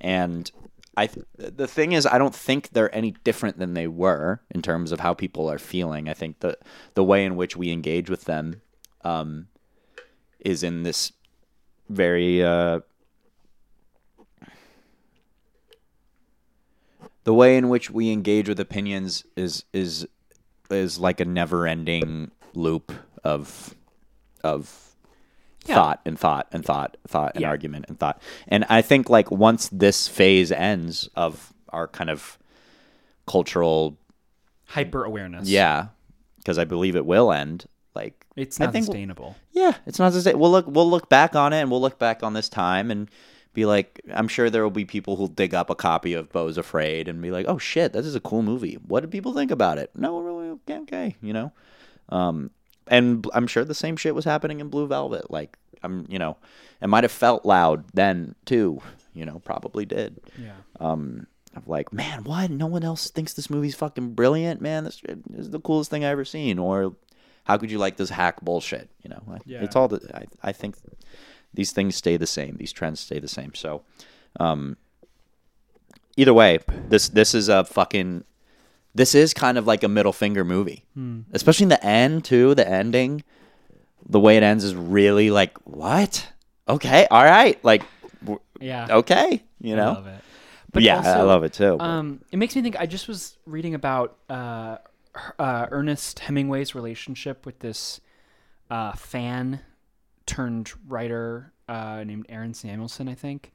And 0.00 0.50
I, 0.96 1.06
th- 1.06 1.26
the 1.36 1.66
thing 1.66 1.92
is, 1.92 2.06
I 2.06 2.18
don't 2.18 2.34
think 2.34 2.70
they're 2.70 2.94
any 2.94 3.12
different 3.24 3.58
than 3.58 3.74
they 3.74 3.86
were 3.86 4.40
in 4.50 4.62
terms 4.62 4.92
of 4.92 5.00
how 5.00 5.14
people 5.14 5.50
are 5.50 5.58
feeling. 5.58 6.08
I 6.08 6.14
think 6.14 6.40
the 6.40 6.58
the 6.94 7.04
way 7.04 7.24
in 7.24 7.36
which 7.36 7.56
we 7.56 7.70
engage 7.70 8.10
with 8.10 8.24
them 8.24 8.60
um, 9.02 9.48
is 10.40 10.62
in 10.62 10.82
this 10.82 11.12
very 11.88 12.44
uh, 12.44 12.80
the 17.24 17.34
way 17.34 17.56
in 17.56 17.68
which 17.68 17.90
we 17.90 18.10
engage 18.10 18.48
with 18.48 18.58
opinions 18.60 19.24
is 19.36 19.64
is 19.72 20.06
is 20.70 20.98
like 20.98 21.20
a 21.20 21.24
never 21.24 21.66
ending 21.66 22.30
loop 22.54 22.92
of 23.24 23.74
of 24.44 24.94
Yeah. 25.66 25.74
thought 25.76 26.00
and 26.04 26.18
thought 26.18 26.48
and 26.52 26.64
thought 26.64 26.96
thought 27.06 27.32
and 27.34 27.42
Yeah. 27.42 27.48
argument 27.48 27.84
and 27.88 27.98
thought 27.98 28.20
and 28.48 28.64
i 28.68 28.82
think 28.82 29.08
like 29.08 29.30
once 29.30 29.68
this 29.70 30.08
phase 30.08 30.50
ends 30.50 31.08
of 31.14 31.52
our 31.68 31.86
kind 31.86 32.10
of 32.10 32.38
cultural 33.26 33.96
Hyper 34.66 35.04
awareness. 35.04 35.48
yeah 35.48 35.88
because 36.38 36.58
i 36.58 36.64
believe 36.64 36.96
it 36.96 37.06
will 37.06 37.32
end 37.32 37.66
like 37.94 38.26
It's 38.36 38.60
I 38.60 38.64
not 38.64 38.72
think- 38.72 38.86
sustainable. 38.86 39.36
yeah, 39.52 39.74
it's 39.86 39.98
not 39.98 40.12
sustainable 40.12 40.40
we'll 40.40 40.50
look 40.50 40.66
we'll 40.66 40.90
look 40.90 41.08
back 41.08 41.36
on 41.36 41.52
it 41.52 41.60
and 41.60 41.70
we'll 41.70 41.80
look 41.80 41.98
back 41.98 42.22
on 42.22 42.32
this 42.32 42.48
time 42.48 42.90
and 42.90 43.08
be 43.54 43.64
like 43.66 44.00
I'm 44.12 44.28
sure 44.28 44.48
there 44.50 44.62
will 44.62 44.70
be 44.70 44.84
people 44.84 45.16
who'll 45.16 45.26
dig 45.26 45.54
up 45.54 45.68
a 45.70 45.74
copy 45.74 46.14
of 46.14 46.30
Beau's 46.32 46.56
Afraid 46.58 47.08
and 47.08 47.20
be 47.20 47.30
like, 47.30 47.46
"Oh 47.48 47.58
shit, 47.58 47.92
this 47.92 48.06
is 48.06 48.14
a 48.14 48.20
cool 48.20 48.42
movie. 48.42 48.74
What 48.86 49.00
did 49.00 49.10
people 49.10 49.34
think 49.34 49.50
about 49.50 49.78
it?" 49.78 49.90
No, 49.94 50.20
really 50.20 50.48
okay, 50.48 50.78
okay, 50.80 51.16
you 51.22 51.32
know. 51.32 51.52
Um 52.08 52.50
and 52.88 53.26
I'm 53.32 53.46
sure 53.46 53.64
the 53.64 53.74
same 53.74 53.96
shit 53.96 54.14
was 54.14 54.24
happening 54.24 54.60
in 54.60 54.68
Blue 54.68 54.86
Velvet. 54.86 55.30
Like 55.30 55.56
I'm, 55.82 56.06
you 56.08 56.18
know, 56.18 56.36
it 56.80 56.88
might 56.88 57.04
have 57.04 57.12
felt 57.12 57.44
loud 57.44 57.84
then 57.94 58.34
too, 58.44 58.80
you 59.14 59.24
know, 59.26 59.40
probably 59.44 59.84
did 59.84 60.20
Yeah. 60.38 60.52
um 60.80 61.26
of 61.54 61.68
like, 61.68 61.92
man, 61.92 62.24
what? 62.24 62.50
No 62.50 62.66
one 62.66 62.82
else 62.82 63.10
thinks 63.10 63.34
this 63.34 63.50
movie's 63.50 63.74
fucking 63.74 64.14
brilliant, 64.14 64.62
man. 64.62 64.84
This 64.84 65.02
is 65.34 65.50
the 65.50 65.60
coolest 65.60 65.90
thing 65.90 66.02
I 66.02 66.08
ever 66.08 66.24
seen. 66.24 66.58
Or 66.58 66.94
how 67.44 67.58
could 67.58 67.70
you 67.70 67.76
like 67.78 67.98
this 67.98 68.08
hack 68.08 68.40
bullshit? 68.40 68.88
You 69.02 69.10
know, 69.10 69.38
Yeah. 69.44 69.62
it's 69.62 69.76
all 69.76 69.86
the. 69.88 70.00
I, 70.16 70.24
I 70.48 70.52
think 70.52 70.76
these 71.54 71.72
things 71.72 71.96
stay 71.96 72.16
the 72.16 72.26
same. 72.26 72.56
These 72.56 72.72
trends 72.72 73.00
stay 73.00 73.18
the 73.18 73.28
same. 73.28 73.54
So, 73.54 73.82
um, 74.40 74.76
either 76.16 76.34
way, 76.34 76.58
this 76.88 77.08
this 77.08 77.34
is 77.34 77.48
a 77.48 77.64
fucking. 77.64 78.24
This 78.94 79.14
is 79.14 79.32
kind 79.32 79.56
of 79.56 79.66
like 79.66 79.82
a 79.82 79.88
middle 79.88 80.12
finger 80.12 80.44
movie, 80.44 80.84
especially 81.32 81.64
in 81.64 81.68
the 81.70 81.82
end 81.84 82.24
too. 82.24 82.54
The 82.54 82.68
ending, 82.68 83.24
the 84.06 84.20
way 84.20 84.36
it 84.36 84.42
ends 84.42 84.64
is 84.64 84.74
really 84.74 85.30
like 85.30 85.56
what? 85.64 86.28
Okay, 86.68 87.06
all 87.10 87.24
right, 87.24 87.62
like 87.64 87.82
Yeah. 88.60 88.86
okay, 88.98 89.42
you 89.60 89.76
know. 89.76 89.90
I 89.92 89.94
love 89.94 90.06
it. 90.06 90.20
But 90.72 90.82
yeah, 90.82 91.00
I 91.04 91.22
love 91.22 91.42
it 91.44 91.52
too. 91.54 91.76
but- 91.78 91.84
Um, 91.84 92.20
it 92.32 92.36
makes 92.38 92.54
me 92.56 92.62
think. 92.62 92.76
I 92.78 92.86
just 92.86 93.08
was 93.08 93.36
reading 93.46 93.74
about 93.74 94.16
uh, 94.30 94.76
uh, 95.38 95.66
Ernest 95.70 96.18
Hemingway's 96.20 96.74
relationship 96.74 97.44
with 97.46 97.58
this 97.60 98.00
uh, 98.70 98.92
fan 98.92 99.60
turned 100.26 100.72
writer 100.86 101.52
uh, 101.68 102.04
named 102.04 102.26
Aaron 102.28 102.54
Samuelson, 102.54 103.08
I 103.08 103.14
think, 103.14 103.52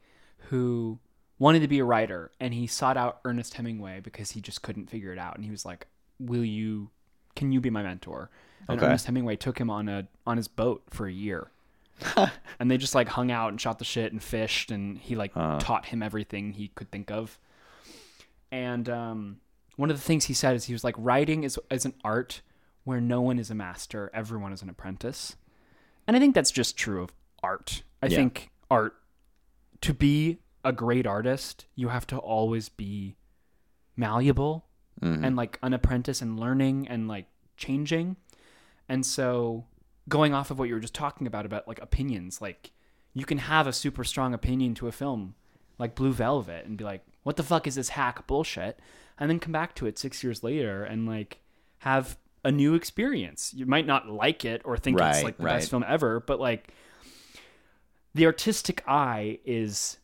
who 0.48 0.98
wanted 1.38 1.60
to 1.60 1.68
be 1.68 1.78
a 1.78 1.84
writer, 1.84 2.30
and 2.40 2.52
he 2.52 2.66
sought 2.66 2.96
out 2.96 3.20
Ernest 3.24 3.54
Hemingway 3.54 4.00
because 4.00 4.32
he 4.32 4.40
just 4.40 4.62
couldn't 4.62 4.90
figure 4.90 5.12
it 5.12 5.18
out, 5.18 5.36
and 5.36 5.44
he 5.44 5.50
was 5.50 5.64
like, 5.64 5.86
"Will 6.18 6.44
you? 6.44 6.90
Can 7.36 7.52
you 7.52 7.60
be 7.60 7.70
my 7.70 7.82
mentor?" 7.82 8.30
And 8.68 8.78
Okay. 8.78 8.86
Ernest 8.86 9.06
Hemingway 9.06 9.36
took 9.36 9.58
him 9.58 9.70
on 9.70 9.88
a 9.88 10.08
on 10.26 10.36
his 10.36 10.48
boat 10.48 10.82
for 10.90 11.06
a 11.06 11.12
year. 11.12 11.50
and 12.60 12.70
they 12.70 12.76
just 12.76 12.94
like 12.94 13.08
hung 13.08 13.30
out 13.30 13.48
and 13.48 13.60
shot 13.60 13.78
the 13.78 13.84
shit 13.84 14.12
and 14.12 14.22
fished 14.22 14.70
and 14.70 14.98
he 14.98 15.16
like 15.16 15.34
taught 15.34 15.86
him 15.86 16.02
everything 16.02 16.52
he 16.52 16.68
could 16.68 16.88
think 16.92 17.10
of 17.10 17.38
and 18.50 18.88
um, 18.88 19.40
one 19.76 19.90
of 19.90 19.96
the 19.96 20.02
things 20.02 20.26
he 20.26 20.34
said 20.34 20.54
is 20.54 20.64
he 20.64 20.72
was 20.72 20.84
like 20.84 20.94
writing 20.96 21.42
is, 21.44 21.58
is 21.70 21.84
an 21.84 21.94
art 22.04 22.40
where 22.84 23.00
no 23.00 23.20
one 23.20 23.38
is 23.38 23.50
a 23.50 23.54
master 23.54 24.10
everyone 24.14 24.52
is 24.52 24.62
an 24.62 24.68
apprentice 24.68 25.36
and 26.08 26.16
i 26.16 26.18
think 26.20 26.34
that's 26.34 26.50
just 26.50 26.76
true 26.76 27.02
of 27.02 27.12
art 27.42 27.82
i 28.02 28.06
Yeah. 28.06 28.16
think 28.16 28.50
art 28.70 28.94
to 29.82 29.94
be 29.94 30.38
a 30.64 30.72
great 30.72 31.06
artist 31.06 31.66
you 31.76 31.88
have 31.88 32.06
to 32.08 32.16
always 32.18 32.68
be 32.68 33.14
malleable 33.96 34.64
Mm-hmm. 35.00 35.24
and 35.24 35.36
like 35.36 35.60
an 35.62 35.72
apprentice 35.74 36.20
and 36.20 36.40
learning 36.40 36.88
and 36.88 37.06
like 37.06 37.26
changing 37.56 38.16
and 38.88 39.06
so 39.06 39.64
going 40.08 40.34
off 40.34 40.50
of 40.50 40.58
what 40.58 40.66
you 40.68 40.74
were 40.74 40.80
just 40.80 40.92
talking 40.94 41.28
about 41.28 41.46
about 41.46 41.68
like 41.68 41.80
opinions 41.80 42.42
like 42.42 42.72
you 43.14 43.24
can 43.24 43.38
have 43.38 43.68
a 43.68 43.72
super 43.72 44.02
strong 44.02 44.34
opinion 44.34 44.74
to 44.74 44.88
a 44.88 44.92
film 44.92 45.36
like 45.78 45.94
blue 45.94 46.12
velvet 46.12 46.66
and 46.66 46.76
be 46.76 46.82
like 46.82 47.04
what 47.22 47.36
the 47.36 47.44
fuck 47.44 47.68
is 47.68 47.76
this 47.76 47.90
hack 47.90 48.26
bullshit 48.26 48.80
and 49.20 49.30
then 49.30 49.38
come 49.38 49.52
back 49.52 49.72
to 49.76 49.86
it 49.86 50.00
six 50.00 50.24
years 50.24 50.42
later 50.42 50.82
and 50.82 51.06
like 51.06 51.42
have 51.78 52.18
a 52.44 52.52
new 52.52 52.74
experience 52.74 53.52
you 53.54 53.66
might 53.66 53.86
not 53.86 54.08
like 54.08 54.44
it 54.44 54.62
or 54.64 54.76
think 54.76 54.98
it's 55.00 55.22
like 55.22 55.36
the 55.36 55.44
right. 55.44 55.58
best 55.58 55.70
film 55.70 55.84
ever 55.86 56.20
but 56.20 56.38
like 56.40 56.72
the 58.14 58.24
artistic 58.26 58.82
eye 58.86 59.38
is 59.44 59.98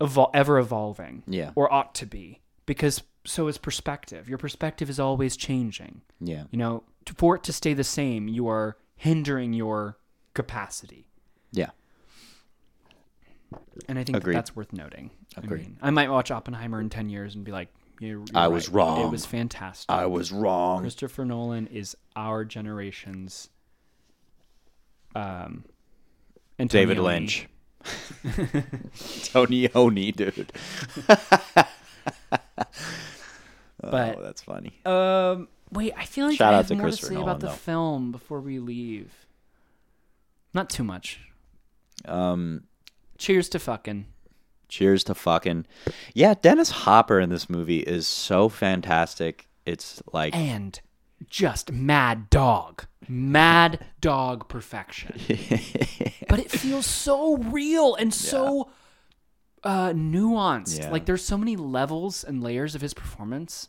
evol- 0.00 0.30
ever 0.34 0.58
evolving 0.58 1.22
Yeah. 1.26 1.52
or 1.54 1.72
ought 1.72 1.94
to 1.96 2.06
be 2.06 2.40
because 2.66 3.02
so 3.24 3.48
is 3.48 3.58
perspective 3.58 4.28
your 4.28 4.38
perspective 4.38 4.90
is 4.90 5.00
always 5.00 5.36
changing 5.36 6.02
yeah. 6.20 6.44
you 6.50 6.58
know 6.58 6.82
to, 7.06 7.14
for 7.14 7.36
it 7.36 7.42
to 7.44 7.52
stay 7.52 7.74
the 7.74 7.84
same 7.84 8.28
you 8.28 8.48
are 8.48 8.76
hindering 8.96 9.52
your 9.52 9.98
capacity 10.34 11.08
Yeah. 11.52 11.70
and 13.88 13.98
i 13.98 14.04
think 14.04 14.22
that 14.22 14.32
that's 14.32 14.54
worth 14.54 14.72
noting 14.72 15.10
Agreed. 15.36 15.60
I, 15.60 15.64
mean, 15.64 15.78
I 15.82 15.90
might 15.90 16.10
watch 16.10 16.30
oppenheimer 16.30 16.80
in 16.80 16.88
10 16.88 17.08
years 17.10 17.34
and 17.34 17.44
be 17.44 17.52
like 17.52 17.68
you're, 18.00 18.18
you're 18.18 18.24
I 18.34 18.48
was 18.48 18.68
wrong. 18.68 19.06
it 19.06 19.10
was 19.10 19.24
fantastic 19.26 19.90
I 19.90 20.06
was 20.06 20.32
wrong. 20.32 20.80
christopher 20.80 21.24
nolan 21.24 21.66
is 21.68 21.96
our 22.14 22.44
generation's 22.44 23.48
um 25.14 25.64
David 26.58 26.98
Lynch. 26.98 27.46
Tony 29.24 29.72
Oni, 29.74 30.10
dude. 30.12 30.50
But- 33.78 34.16
oh, 34.18 34.22
that's 34.22 34.42
funny. 34.42 34.72
Um, 34.84 35.48
wait, 35.70 35.92
I 35.96 36.04
feel 36.06 36.26
like 36.26 36.38
Shout 36.38 36.54
I 36.54 36.56
have 36.58 36.68
to 36.68 36.74
more 36.74 36.90
to 36.90 36.96
say 36.96 37.14
Nolan, 37.14 37.28
about 37.28 37.40
the 37.40 37.46
though. 37.48 37.52
film 37.52 38.10
before 38.10 38.40
we 38.40 38.58
leave. 38.58 39.26
Not 40.54 40.70
too 40.70 40.82
much. 40.82 41.20
Um, 42.06 42.64
Cheers 43.18 43.48
to 43.50 43.58
fucking. 43.58 44.06
Cheers 44.68 45.04
to 45.04 45.14
fucking. 45.14 45.66
Yeah, 46.14 46.34
Dennis 46.40 46.70
Hopper 46.70 47.20
in 47.20 47.30
this 47.30 47.48
movie 47.48 47.80
is 47.80 48.06
so 48.06 48.48
fantastic. 48.48 49.48
It's 49.64 50.02
like 50.12 50.34
And 50.34 50.80
just 51.28 51.72
mad 51.72 52.30
dog. 52.30 52.84
Mad 53.08 53.84
dog 54.00 54.48
perfection. 54.48 55.16
but 56.28 56.40
it 56.40 56.50
feels 56.50 56.86
so 56.86 57.36
real 57.36 57.94
and 57.94 58.12
so 58.12 58.70
uh, 59.62 59.90
nuanced. 59.90 60.80
Yeah. 60.80 60.90
Like 60.90 61.06
there's 61.06 61.24
so 61.24 61.38
many 61.38 61.56
levels 61.56 62.24
and 62.24 62.42
layers 62.42 62.74
of 62.74 62.80
his 62.80 62.94
performance. 62.94 63.68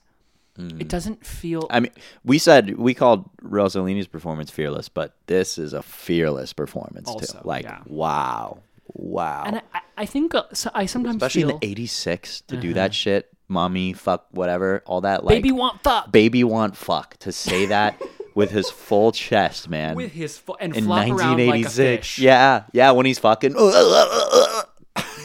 It 0.60 0.88
doesn't 0.88 1.24
feel. 1.24 1.62
Mm. 1.64 1.68
I 1.70 1.80
mean, 1.82 1.92
we 2.24 2.40
said 2.40 2.78
we 2.78 2.96
called 2.96 3.30
Rossellini's 3.44 4.08
performance 4.08 4.50
fearless, 4.50 4.90
but 4.90 5.16
this 5.28 5.60
is 5.60 5.72
a 5.74 5.84
fearless 5.84 6.52
performance 6.52 7.08
Also, 7.08 7.40
too. 7.40 7.48
Like, 7.48 7.66
yeah. 7.66 7.82
wow, 7.86 8.58
wow. 8.94 9.44
and 9.46 9.56
I, 9.58 9.62
I- 9.74 9.82
I 10.00 10.06
think 10.06 10.36
uh, 10.36 10.44
so 10.54 10.70
I 10.76 10.86
sometimes 10.86 11.16
Especially 11.16 11.42
feel 11.42 11.50
in 11.56 11.60
the 11.60 11.66
'86 11.72 12.42
to 12.42 12.58
do 12.58 12.74
that 12.76 12.94
shit, 12.94 13.30
mommy, 13.48 13.94
fuck, 13.94 14.28
whatever, 14.30 14.84
all 14.86 15.02
that. 15.02 15.24
Like, 15.24 15.32
Uh-huh. 15.34 15.38
baby 15.42 15.52
want 15.52 15.82
fuck 15.84 16.12
baby 16.12 16.44
want 16.44 16.78
fuck 16.78 17.18
to 17.18 17.32
say 17.32 17.66
that 17.66 18.00
with 18.36 18.52
his 18.52 18.70
full 18.70 19.12
chest, 19.12 19.68
man. 19.70 19.96
with 19.96 20.12
his 20.12 20.40
and 20.60 20.76
in 20.76 20.84
flop 20.86 21.00
around 21.08 21.10
like 21.18 21.20
a 21.20 21.48
1986, 21.50 22.08
fish. 22.08 22.20
yeah, 22.20 22.66
yeah, 22.74 22.92
when 22.92 23.08
he's 23.08 23.18
fucking, 23.18 23.56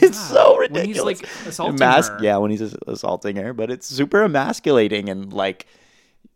it's 0.01 0.19
so 0.19 0.57
ridiculous. 0.59 0.69
when 0.69 0.87
he's, 0.87 1.03
like, 1.03 1.47
assaulting 1.47 1.77
Emas- 1.79 2.09
her. 2.09 2.19
Yeah, 2.23 2.37
when 2.39 2.51
he's 2.51 2.63
assaulting 2.87 3.37
her, 3.37 3.53
but 3.53 3.71
it's 3.71 3.87
super 3.87 4.23
emasculating 4.23 5.09
and 5.11 5.33
like, 5.33 5.67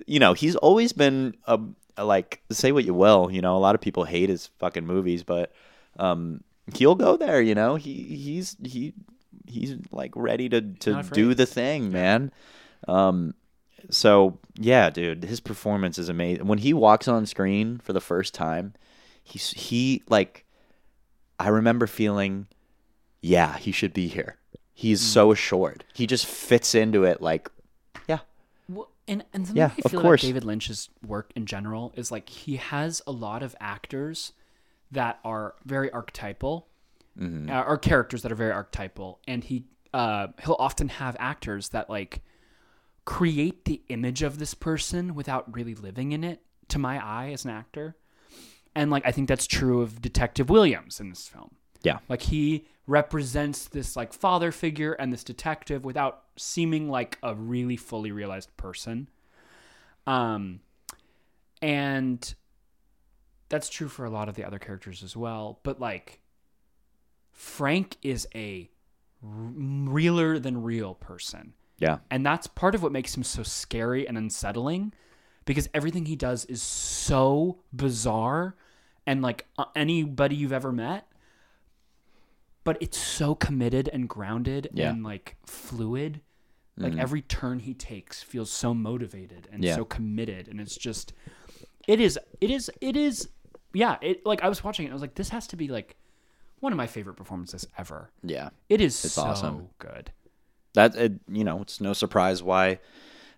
you 0.06 0.20
know, 0.20 0.32
he's 0.34 0.56
always 0.56 0.92
been 0.92 1.36
a, 1.46 1.58
a 1.96 2.04
like 2.04 2.42
say 2.50 2.72
what 2.72 2.84
you 2.84 2.94
will, 2.94 3.30
you 3.30 3.40
know, 3.40 3.56
a 3.56 3.58
lot 3.58 3.74
of 3.74 3.80
people 3.80 4.04
hate 4.04 4.28
his 4.28 4.48
fucking 4.58 4.86
movies, 4.86 5.22
but 5.24 5.52
um, 5.98 6.42
he'll 6.74 6.94
go 6.94 7.16
there, 7.16 7.40
you 7.40 7.54
know, 7.54 7.76
he 7.76 7.94
he's 8.02 8.56
he 8.64 8.92
he's 9.46 9.76
like 9.92 10.12
ready 10.16 10.48
to 10.48 10.60
to 10.60 11.02
do 11.12 11.34
the 11.34 11.46
thing, 11.46 11.90
man. 11.92 12.32
Um, 12.88 13.34
so 13.90 14.38
yeah, 14.58 14.90
dude, 14.90 15.24
his 15.24 15.40
performance 15.40 15.98
is 15.98 16.08
amazing. 16.08 16.46
When 16.46 16.58
he 16.58 16.72
walks 16.74 17.08
on 17.08 17.26
screen 17.26 17.78
for 17.78 17.92
the 17.92 18.00
first 18.00 18.34
time, 18.34 18.74
he's 19.22 19.50
he 19.52 20.02
like 20.08 20.44
I 21.38 21.48
remember 21.48 21.86
feeling, 21.86 22.46
yeah, 23.20 23.56
he 23.58 23.72
should 23.72 23.92
be 23.92 24.08
here. 24.08 24.36
He's 24.74 25.00
Hmm. 25.00 25.04
so 25.06 25.32
assured. 25.32 25.84
He 25.94 26.06
just 26.06 26.26
fits 26.26 26.74
into 26.74 27.04
it 27.04 27.20
like, 27.22 27.50
yeah, 28.08 28.20
And 29.08 29.24
and 29.32 29.46
something 29.46 29.56
Yeah, 29.56 29.70
I 29.76 29.82
of 29.84 29.90
feel 29.90 30.00
course. 30.00 30.22
about 30.22 30.26
David 30.28 30.44
Lynch's 30.44 30.88
work 31.06 31.30
in 31.36 31.46
general 31.46 31.92
is 31.96 32.10
like 32.10 32.28
he 32.28 32.56
has 32.56 33.00
a 33.06 33.12
lot 33.12 33.42
of 33.42 33.54
actors 33.60 34.32
that 34.92 35.18
are 35.24 35.54
very 35.64 35.90
archetypal, 35.90 36.68
Mm-hmm. 37.18 37.48
uh, 37.50 37.62
or 37.62 37.78
characters 37.78 38.20
that 38.22 38.30
are 38.30 38.34
very 38.36 38.52
archetypal, 38.52 39.20
and 39.26 39.42
he 39.42 39.64
uh, 39.94 40.26
he'll 40.44 40.56
often 40.58 40.88
have 40.88 41.16
actors 41.18 41.70
that 41.70 41.88
like 41.88 42.20
create 43.06 43.64
the 43.64 43.80
image 43.88 44.22
of 44.22 44.38
this 44.38 44.52
person 44.52 45.14
without 45.14 45.54
really 45.54 45.74
living 45.74 46.12
in 46.12 46.22
it. 46.22 46.42
To 46.68 46.78
my 46.78 47.02
eye, 47.02 47.30
as 47.32 47.44
an 47.46 47.52
actor, 47.52 47.96
and 48.74 48.90
like 48.90 49.06
I 49.06 49.12
think 49.12 49.28
that's 49.28 49.46
true 49.46 49.80
of 49.80 50.02
Detective 50.02 50.50
Williams 50.50 51.00
in 51.00 51.08
this 51.08 51.26
film. 51.26 51.54
Yeah. 51.82 52.00
Like 52.08 52.20
he 52.22 52.66
represents 52.86 53.68
this 53.68 53.96
like 53.96 54.12
father 54.12 54.52
figure 54.52 54.92
and 54.92 55.10
this 55.12 55.24
detective 55.24 55.84
without 55.84 56.24
seeming 56.36 56.90
like 56.90 57.18
a 57.22 57.34
really 57.34 57.76
fully 57.76 58.12
realized 58.12 58.54
person. 58.58 59.08
Um 60.06 60.60
and 61.62 62.34
that's 63.48 63.68
true 63.68 63.88
for 63.88 64.04
a 64.04 64.10
lot 64.10 64.28
of 64.28 64.34
the 64.34 64.44
other 64.44 64.58
characters 64.58 65.02
as 65.02 65.16
well, 65.16 65.60
but 65.62 65.80
like 65.80 66.20
Frank 67.32 67.96
is 68.02 68.26
a 68.34 68.70
realer 69.22 70.38
than 70.38 70.62
real 70.62 70.94
person. 70.94 71.54
Yeah. 71.78 71.98
And 72.10 72.24
that's 72.24 72.46
part 72.46 72.74
of 72.74 72.82
what 72.82 72.92
makes 72.92 73.16
him 73.16 73.22
so 73.22 73.42
scary 73.42 74.06
and 74.08 74.16
unsettling 74.16 74.92
because 75.44 75.68
everything 75.74 76.06
he 76.06 76.16
does 76.16 76.44
is 76.46 76.62
so 76.62 77.58
bizarre 77.72 78.56
and 79.06 79.22
like 79.22 79.46
anybody 79.74 80.36
you've 80.36 80.52
ever 80.52 80.72
met 80.72 81.06
but 82.64 82.76
it's 82.80 82.98
so 82.98 83.34
committed 83.36 83.88
and 83.92 84.08
grounded 84.08 84.68
Yeah. 84.74 84.90
and 84.90 85.04
like 85.04 85.36
fluid 85.46 86.20
like 86.76 86.92
mm-hmm. 86.92 87.00
every 87.00 87.22
turn 87.22 87.60
he 87.60 87.72
takes 87.72 88.22
feels 88.22 88.50
so 88.50 88.74
motivated 88.74 89.48
and 89.52 89.62
Yeah. 89.62 89.76
so 89.76 89.84
committed 89.84 90.48
and 90.48 90.60
it's 90.60 90.76
just 90.76 91.12
it 91.86 92.00
is 92.00 92.18
it 92.40 92.50
is 92.50 92.70
it 92.80 92.96
is 92.96 93.28
yeah 93.76 93.96
it 94.00 94.24
like 94.24 94.42
i 94.42 94.48
was 94.48 94.62
watching 94.64 94.84
it 94.84 94.88
and 94.88 94.92
i 94.92 94.96
was 94.96 95.02
like 95.02 95.14
this 95.14 95.28
has 95.28 95.46
to 95.46 95.56
be 95.56 95.68
like 95.68 95.96
one 96.60 96.72
of 96.72 96.76
my 96.76 96.86
favorite 96.86 97.14
performances 97.14 97.66
ever 97.76 98.10
Yeah. 98.22 98.48
it 98.68 98.80
is 98.80 99.04
It's 99.04 99.14
so 99.14 99.22
awesome. 99.22 99.68
good 99.78 100.10
That 100.74 100.94
it, 100.96 101.12
you 101.30 101.44
know, 101.44 101.60
it's 101.62 101.80
no 101.80 101.92
surprise 101.92 102.42
why 102.42 102.78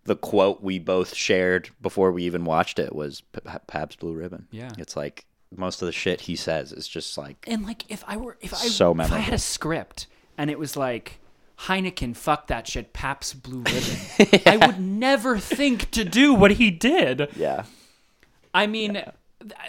the 0.04 0.14
quote 0.16 0.62
we 0.62 0.78
both 0.78 1.14
shared 1.14 1.70
before 1.82 2.10
we 2.12 2.22
even 2.24 2.44
watched 2.44 2.78
it 2.78 2.94
was 2.94 3.20
P- 3.20 3.40
P- 3.70 3.96
Blue 4.00 4.14
Ribbon. 4.14 4.46
Yeah. 4.50 4.70
It's 4.78 4.96
like 4.96 5.26
most 5.54 5.82
of 5.82 5.86
the 5.86 5.92
shit 5.92 6.22
he 6.22 6.36
says 6.36 6.72
is 6.72 6.86
just 6.88 7.18
like 7.18 7.44
And 7.46 7.64
like 7.66 7.84
if 7.90 8.02
I 8.06 8.16
were 8.16 8.36
if 8.40 8.54
I 8.54 8.56
So 8.56 8.92
if 8.98 9.12
I 9.12 9.18
had 9.18 9.34
a 9.34 9.38
script 9.38 10.06
and 10.38 10.48
it 10.50 10.58
was 10.58 10.76
like 10.76 11.18
Heineken, 11.66 12.14
fuck 12.16 12.46
that 12.46 12.68
shit, 12.68 12.92
Pabst 12.92 13.42
Blue 13.42 13.62
Ribbon, 13.66 14.40
I 14.46 14.56
would 14.66 14.78
never 14.80 15.38
think 15.38 15.90
to 15.90 16.04
do 16.04 16.32
what 16.32 16.52
he 16.52 16.70
did. 16.70 17.28
yeah. 17.36 17.64
I 18.54 18.66
mean, 18.68 18.94
th- 18.94 19.08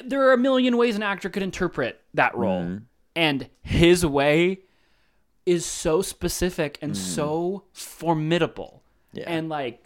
there 0.04 0.28
are 0.28 0.34
a 0.34 0.38
million 0.38 0.78
ways 0.78 0.96
an 0.96 1.04
actor 1.04 1.30
could 1.30 1.44
interpret 1.44 2.02
that 2.14 2.36
role, 2.36 2.62
Mm-hmm. 2.64 2.84
and 3.16 3.50
his 3.62 4.06
way 4.06 4.60
is 5.46 5.66
so 5.66 6.02
specific 6.02 6.78
and 6.82 6.96
so 6.98 7.64
formidable. 7.74 8.84
Yeah. 9.14 9.24
and 9.28 9.50
like 9.50 9.84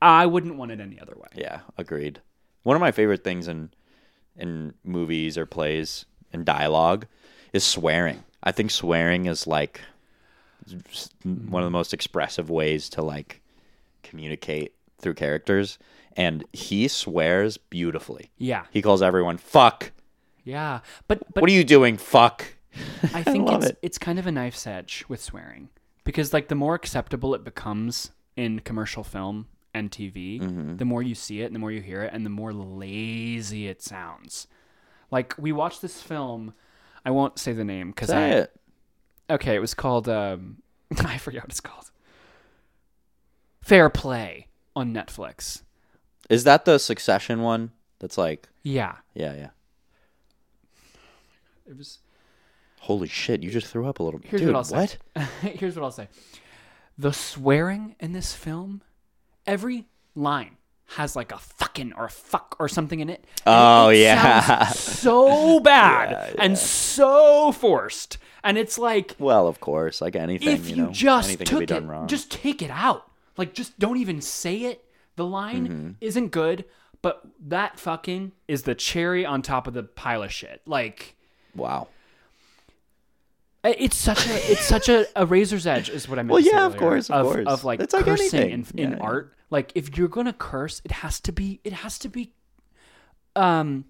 I 0.00 0.24
wouldn't 0.26 0.56
want 0.56 0.70
it 0.72 0.80
any 0.80 0.98
other 1.00 1.14
way. 1.16 1.28
Yeah, 1.34 1.60
agreed. 1.76 2.20
One 2.62 2.74
of 2.76 2.80
my 2.80 2.92
favorite 2.92 3.22
things 3.24 3.48
in 3.48 3.70
in 4.36 4.74
movies 4.84 5.36
or 5.38 5.46
plays 5.46 6.04
and 6.32 6.44
dialogue 6.44 7.06
is 7.52 7.64
swearing. 7.64 8.22
I 8.42 8.52
think 8.52 8.70
swearing 8.70 9.26
is 9.26 9.46
like 9.46 9.80
one 11.22 11.62
of 11.62 11.66
the 11.66 11.70
most 11.70 11.94
expressive 11.94 12.50
ways 12.50 12.88
to 12.90 13.02
like 13.02 13.40
communicate 14.02 14.74
through 14.98 15.14
characters 15.14 15.78
and 16.16 16.44
he 16.52 16.88
swears 16.88 17.56
beautifully. 17.58 18.30
Yeah, 18.38 18.64
He 18.70 18.82
calls 18.82 19.02
everyone 19.02 19.36
fuck. 19.38 19.92
yeah, 20.44 20.80
but 21.08 21.20
but 21.34 21.42
what 21.42 21.50
are 21.50 21.54
you 21.54 21.64
doing? 21.64 21.96
Fuck. 21.96 22.44
I 23.14 23.22
think 23.22 23.46
love 23.48 23.62
it's 23.62 23.70
it. 23.70 23.78
it's 23.82 23.98
kind 23.98 24.18
of 24.18 24.26
a 24.26 24.32
knife's 24.32 24.66
edge 24.66 25.04
with 25.08 25.20
swearing 25.22 25.68
because 26.04 26.32
like 26.32 26.48
the 26.48 26.54
more 26.54 26.74
acceptable 26.74 27.34
it 27.34 27.42
becomes 27.44 28.10
in 28.36 28.60
commercial 28.60 29.02
film 29.04 29.46
and 29.74 29.90
TV, 29.90 30.40
Mm-hmm. 30.40 30.76
the 30.76 30.84
more 30.84 31.02
you 31.02 31.14
see 31.14 31.40
it 31.42 31.46
and 31.46 31.54
the 31.54 31.58
more 31.58 31.70
you 31.72 31.80
hear 31.82 32.02
it 32.02 32.10
and 32.14 32.24
the 32.24 32.30
more 32.30 32.52
lazy 32.52 33.68
it 33.68 33.82
sounds. 33.82 34.46
Like 35.10 35.34
we 35.38 35.52
watched 35.52 35.82
this 35.82 36.00
film, 36.02 36.54
I 37.04 37.10
won't 37.10 37.38
say 37.38 37.52
the 37.52 37.64
name 37.64 37.90
because 37.90 38.10
I 38.10 38.28
it. 38.28 38.56
okay, 39.30 39.54
it 39.54 39.60
was 39.60 39.74
called 39.74 40.08
um, 40.08 40.62
I 40.98 41.18
forget 41.18 41.42
what 41.42 41.50
it's 41.50 41.60
called. 41.60 41.90
Fair 43.62 43.90
Play 43.90 44.46
on 44.74 44.92
Netflix. 44.94 45.62
Is 46.28 46.44
that 46.44 46.64
the 46.64 46.78
succession 46.78 47.42
one? 47.42 47.70
That's 47.98 48.18
like 48.18 48.48
Yeah, 48.62 48.96
yeah, 49.14 49.34
yeah. 49.34 49.48
it 51.68 51.76
was. 51.76 51.98
Holy 52.80 53.08
shit, 53.08 53.42
you 53.42 53.50
just 53.50 53.66
threw 53.66 53.86
up 53.88 53.98
a 53.98 54.02
little 54.02 54.20
bit. 54.20 54.30
Here's 54.30 54.42
Dude, 54.42 54.50
what 54.52 54.58
I'll 54.58 54.64
say. 54.64 54.76
what? 54.76 55.22
Here's 55.42 55.74
what 55.76 55.84
I'll 55.84 55.90
say. 55.90 56.08
The 56.98 57.12
swearing 57.12 57.96
in 57.98 58.12
this 58.12 58.32
film, 58.32 58.82
every 59.46 59.86
line 60.14 60.56
has 60.90 61.16
like 61.16 61.32
a 61.32 61.38
fucking 61.38 61.92
or 61.96 62.04
a 62.04 62.10
fuck 62.10 62.54
or 62.60 62.68
something 62.68 63.00
in 63.00 63.10
it. 63.10 63.24
Oh, 63.44 63.88
it 63.88 63.98
yeah. 63.98 64.66
so 64.68 65.58
bad 65.60 66.36
and 66.38 66.56
so 66.56 67.50
forced, 67.52 68.18
and 68.44 68.56
it's 68.56 68.78
like 68.78 69.16
Well, 69.18 69.48
of 69.48 69.58
course, 69.60 70.00
like 70.00 70.14
anything, 70.14 70.48
if 70.48 70.68
you, 70.68 70.76
you, 70.76 70.82
know, 70.84 70.92
just 70.92 71.28
anything 71.28 71.46
took 71.46 71.58
can 71.58 71.60
be 71.60 71.66
done 71.66 71.84
it, 71.84 71.88
wrong. 71.88 72.06
just 72.08 72.30
take 72.30 72.62
it 72.62 72.70
out. 72.70 73.10
Like, 73.36 73.52
just 73.52 73.78
don't 73.78 73.98
even 73.98 74.20
say 74.20 74.62
it. 74.62 74.84
The 75.16 75.26
line 75.26 75.66
Mm-hmm. 75.68 75.90
isn't 76.00 76.28
good, 76.28 76.64
but 77.02 77.22
that 77.48 77.78
fucking 77.80 78.32
is 78.48 78.62
the 78.62 78.74
cherry 78.74 79.24
on 79.26 79.42
top 79.42 79.66
of 79.66 79.74
the 79.74 79.82
pile 79.82 80.22
of 80.22 80.32
shit. 80.32 80.60
Like, 80.66 81.16
wow. 81.54 81.88
It's 83.64 83.96
such 83.96 84.24
a 84.28 84.52
it's 84.52 84.64
such 84.64 84.88
a, 84.88 85.06
a 85.16 85.26
razor's 85.26 85.66
edge 85.66 85.88
is 85.90 86.08
what 86.08 86.20
I 86.20 86.22
meant. 86.22 86.30
Well, 86.30 86.38
to 86.42 86.44
say 86.48 86.54
yeah, 86.54 86.66
of 86.66 86.76
course, 86.76 87.10
of 87.10 87.26
course. 87.26 87.46
of 87.48 87.64
like 87.64 87.80
It's 87.80 87.92
like 87.94 88.04
cursing 88.04 88.40
anything. 88.40 88.78
in, 88.78 88.92
in 88.92 88.98
Yeah, 88.98 89.04
art. 89.04 89.34
Like 89.50 89.72
if 89.74 89.96
you're 89.98 90.06
gonna 90.08 90.32
curse, 90.32 90.80
it 90.84 90.92
has 90.92 91.18
to 91.20 91.32
be 91.32 91.60
it 91.64 91.72
has 91.72 91.98
to 92.00 92.08
be 92.08 92.32
um 93.34 93.86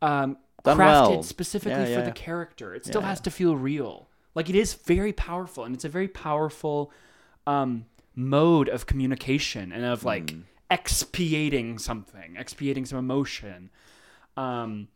um 0.00 0.38
Done 0.64 0.78
crafted 0.78 1.08
well. 1.10 1.22
specifically 1.22 1.78
Yeah, 1.80 1.84
for 1.84 1.90
yeah. 2.00 2.04
the 2.04 2.12
character. 2.12 2.74
It 2.74 2.86
still 2.86 3.02
has 3.02 3.20
to 3.22 3.30
feel 3.30 3.56
real. 3.56 4.08
Like 4.34 4.48
it 4.48 4.56
is 4.56 4.72
very 4.74 5.12
powerful, 5.12 5.64
and 5.64 5.74
it's 5.74 5.84
a 5.84 5.88
very 5.90 6.08
powerful 6.08 6.90
um 7.46 7.84
mode 8.14 8.70
of 8.70 8.86
communication 8.86 9.70
and 9.70 9.84
of 9.84 10.02
like 10.04 10.26
Mm. 10.28 10.42
Expiating 10.70 11.78
something, 11.78 12.36
expiating 12.36 12.84
some 12.86 12.98
emotion. 12.98 13.70
Um 14.36 14.88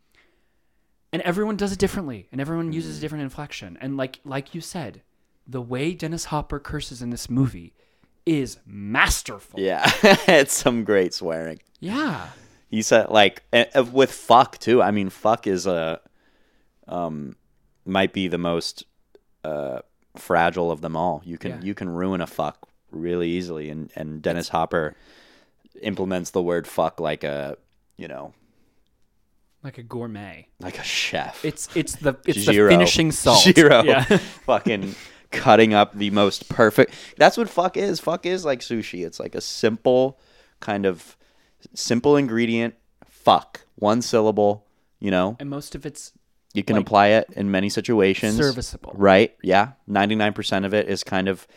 and 1.13 1.21
everyone 1.21 1.55
does 1.55 1.71
it 1.71 1.79
differently 1.79 2.27
and 2.31 2.41
everyone 2.41 2.65
Mm-hmm. 2.67 2.73
uses 2.73 2.97
a 2.97 3.01
different 3.01 3.23
inflection 3.23 3.77
and 3.81 3.95
like 3.97 4.19
like 4.25 4.53
you 4.55 4.61
said 4.61 5.01
the 5.47 5.61
way 5.61 5.93
dennis 5.93 6.25
hopper 6.25 6.59
curses 6.59 7.01
in 7.01 7.09
this 7.11 7.29
movie 7.29 7.73
is 8.25 8.57
masterful 8.65 9.59
Yeah, 9.59 9.83
it's 10.27 10.53
some 10.53 10.83
great 10.83 11.13
swearing. 11.13 11.59
yeah 11.79 12.29
He 12.69 12.81
said 12.81 13.09
like 13.09 13.43
with 13.91 14.11
fuck 14.11 14.57
too. 14.57 14.81
I 14.81 14.91
mean, 14.91 15.09
fuck 15.09 15.45
is 15.47 15.67
a 15.67 15.99
um 16.87 17.35
might 17.85 18.11
be 18.13 18.27
the 18.27 18.37
most 18.39 18.85
uh 19.43 19.79
fragile 20.15 20.71
of 20.71 20.81
them 20.81 20.95
all. 20.95 21.21
You 21.23 21.37
can 21.37 21.51
Yeah. 21.51 21.61
you 21.61 21.73
can 21.75 21.89
ruin 21.89 22.19
a 22.21 22.27
fuck 22.27 22.67
really 22.91 23.29
easily, 23.29 23.69
and 23.69 23.91
and 23.95 24.21
Dennis 24.21 24.49
Hopper 24.49 24.95
implements 25.81 26.31
the 26.31 26.41
word 26.41 26.67
fuck 26.67 26.99
like 26.99 27.23
a 27.23 27.57
you 27.97 28.07
know 28.07 28.33
like 29.63 29.77
a 29.77 29.83
gourmet 29.83 30.47
like 30.59 30.77
a 30.77 30.83
chef. 30.83 31.43
it's 31.43 31.69
it's 31.75 31.95
the 31.97 32.15
it's 32.25 32.45
Jiro. 32.45 32.69
the 32.69 32.75
finishing 32.77 33.11
salt 33.11 33.43
Jiro. 33.43 33.83
yeah 33.83 34.03
fucking 34.45 34.95
cutting 35.31 35.73
up 35.73 35.93
the 35.93 36.09
most 36.11 36.49
perfect. 36.49 36.93
That's 37.17 37.37
what 37.37 37.49
fuck 37.49 37.75
is. 37.77 37.99
Fuck 37.99 38.25
is 38.25 38.45
like 38.45 38.61
sushi. 38.61 39.05
It's 39.05 39.19
like 39.19 39.35
a 39.35 39.41
simple 39.41 40.19
kind 40.59 40.85
of 40.85 41.17
simple 41.73 42.15
ingredient. 42.15 42.75
Fuck. 43.05 43.61
One 43.75 44.01
syllable, 44.01 44.65
you 44.99 45.11
know? 45.11 45.35
and 45.39 45.49
most 45.49 45.75
of 45.75 45.85
it's 45.85 46.13
You 46.53 46.63
can 46.63 46.77
like, 46.77 46.85
apply 46.85 47.07
it 47.07 47.27
in 47.35 47.51
many 47.51 47.69
situations. 47.69 48.37
serviceable. 48.37 48.93
Right? 48.95 49.35
Yeah. 49.43 49.73
99% 49.89 50.65
of 50.65 50.73
it 50.73 50.87
is 50.87 51.03
kind 51.03 51.27
of 51.27 51.47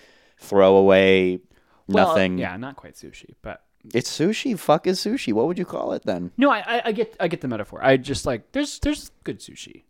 throwaway 0.41 1.41
well, 1.89 2.09
nothing. 2.09 2.39
yeah 2.39 2.57
not 2.57 2.77
quite 2.77 2.95
sushi 2.95 3.35
but 3.43 3.65
It's 3.95 4.11
sushi. 4.11 4.59
Fuck 4.59 4.87
is 4.87 4.99
sushi. 5.01 5.33
What 5.33 5.47
would 5.47 5.59
you 5.59 5.65
call 5.65 5.93
it 5.93 6.03
then? 6.05 6.33
no 6.37 6.51
I, 6.51 6.59
I 6.59 6.83
i 6.87 6.93
get 6.93 7.17
i 7.21 7.29
get 7.29 7.41
the 7.41 7.49
metaphor 7.49 7.81
i 7.83 7.97
just 7.97 8.27
like 8.27 8.53
there's 8.53 8.79
there's 8.81 9.11
good 9.25 9.39
sushi 9.41 9.83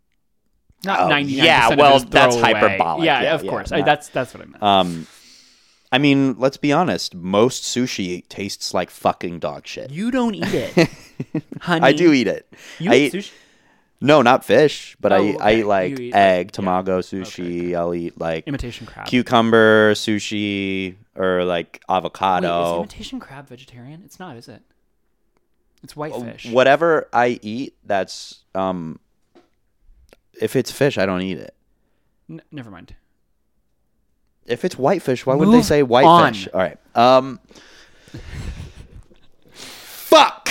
not 0.85 1.11
Oh, 1.11 1.15
yeah, 1.17 1.75
well, 1.75 1.99
that's 1.99 2.37
hyperbolic. 2.37 3.05
yeah, 3.05 3.21
Yeah, 3.23 3.35
of 3.35 3.43
yeah, 3.43 3.49
course 3.51 3.71
I, 3.73 3.81
that's 3.81 4.07
that's 4.09 4.33
what 4.33 4.43
i 4.43 4.45
meant 4.45 4.63
Um 4.63 5.07
I 5.91 5.97
mean, 5.97 6.35
let's 6.37 6.57
be 6.57 6.71
honest. 6.71 7.15
Most 7.15 7.63
sushi 7.63 8.21
tastes 8.29 8.75
like 8.75 8.91
fucking 8.91 9.39
dog 9.39 9.65
shit. 9.65 9.89
you 9.89 10.11
don't 10.11 10.35
eat 10.35 10.53
it 10.53 10.89
honey 11.61 11.83
I 11.83 11.91
do 11.93 12.13
eat 12.13 12.27
it. 12.27 12.45
you 12.77 12.91
I 12.91 12.95
eat 12.95 13.13
eat, 13.13 13.13
sushi 13.13 13.31
No, 14.01 14.21
not 14.21 14.45
fish, 14.45 14.95
but 15.01 15.11
I 15.11 15.17
Oh, 15.17 15.23
eat, 15.23 15.37
I 15.41 15.51
okay. 15.51 15.59
eat 15.59 15.63
like 15.65 15.91
eat, 15.99 16.13
like- 16.13 16.15
egg, 16.15 16.51
yeah. 16.53 16.61
tamago, 16.61 16.99
sushi. 16.99 17.75
I'll 17.75 17.93
eat 17.93 18.17
like 18.19 18.47
Imitation 18.47 18.85
crab. 18.87 19.07
cucumber, 19.07 19.93
sushi, 19.93 20.95
or 21.15 21.43
like 21.43 21.81
Wait, 21.89 21.95
is 21.95 21.97
avocado. 21.97 22.77
imitation 22.79 23.19
crab 23.19 23.47
vegetarian? 23.49 24.01
It's 24.05 24.17
not, 24.19 24.37
is 24.37 24.47
it? 24.47 24.61
It's 25.83 25.95
whitefish. 25.95 26.45
Whatever 26.49 27.07
I 27.13 27.39
eat, 27.41 27.75
that's 27.85 28.43
um. 28.55 28.99
If 30.41 30.55
it's 30.55 30.71
fish, 30.71 30.97
I 30.97 31.05
don't 31.05 31.21
eat 31.21 31.37
it. 31.37 31.53
N- 32.29 32.41
never 32.51 32.69
mind. 32.71 32.95
If 34.45 34.63
it's 34.63 34.77
whitefish, 34.77 35.25
why 35.25 35.35
would 35.35 35.47
they 35.49 35.51
Move 35.51 35.65
say 35.65 35.83
whitefish? 35.83 36.47
All 36.53 36.59
right. 36.61 36.77
Um. 36.95 37.39
fuck. 39.51 40.49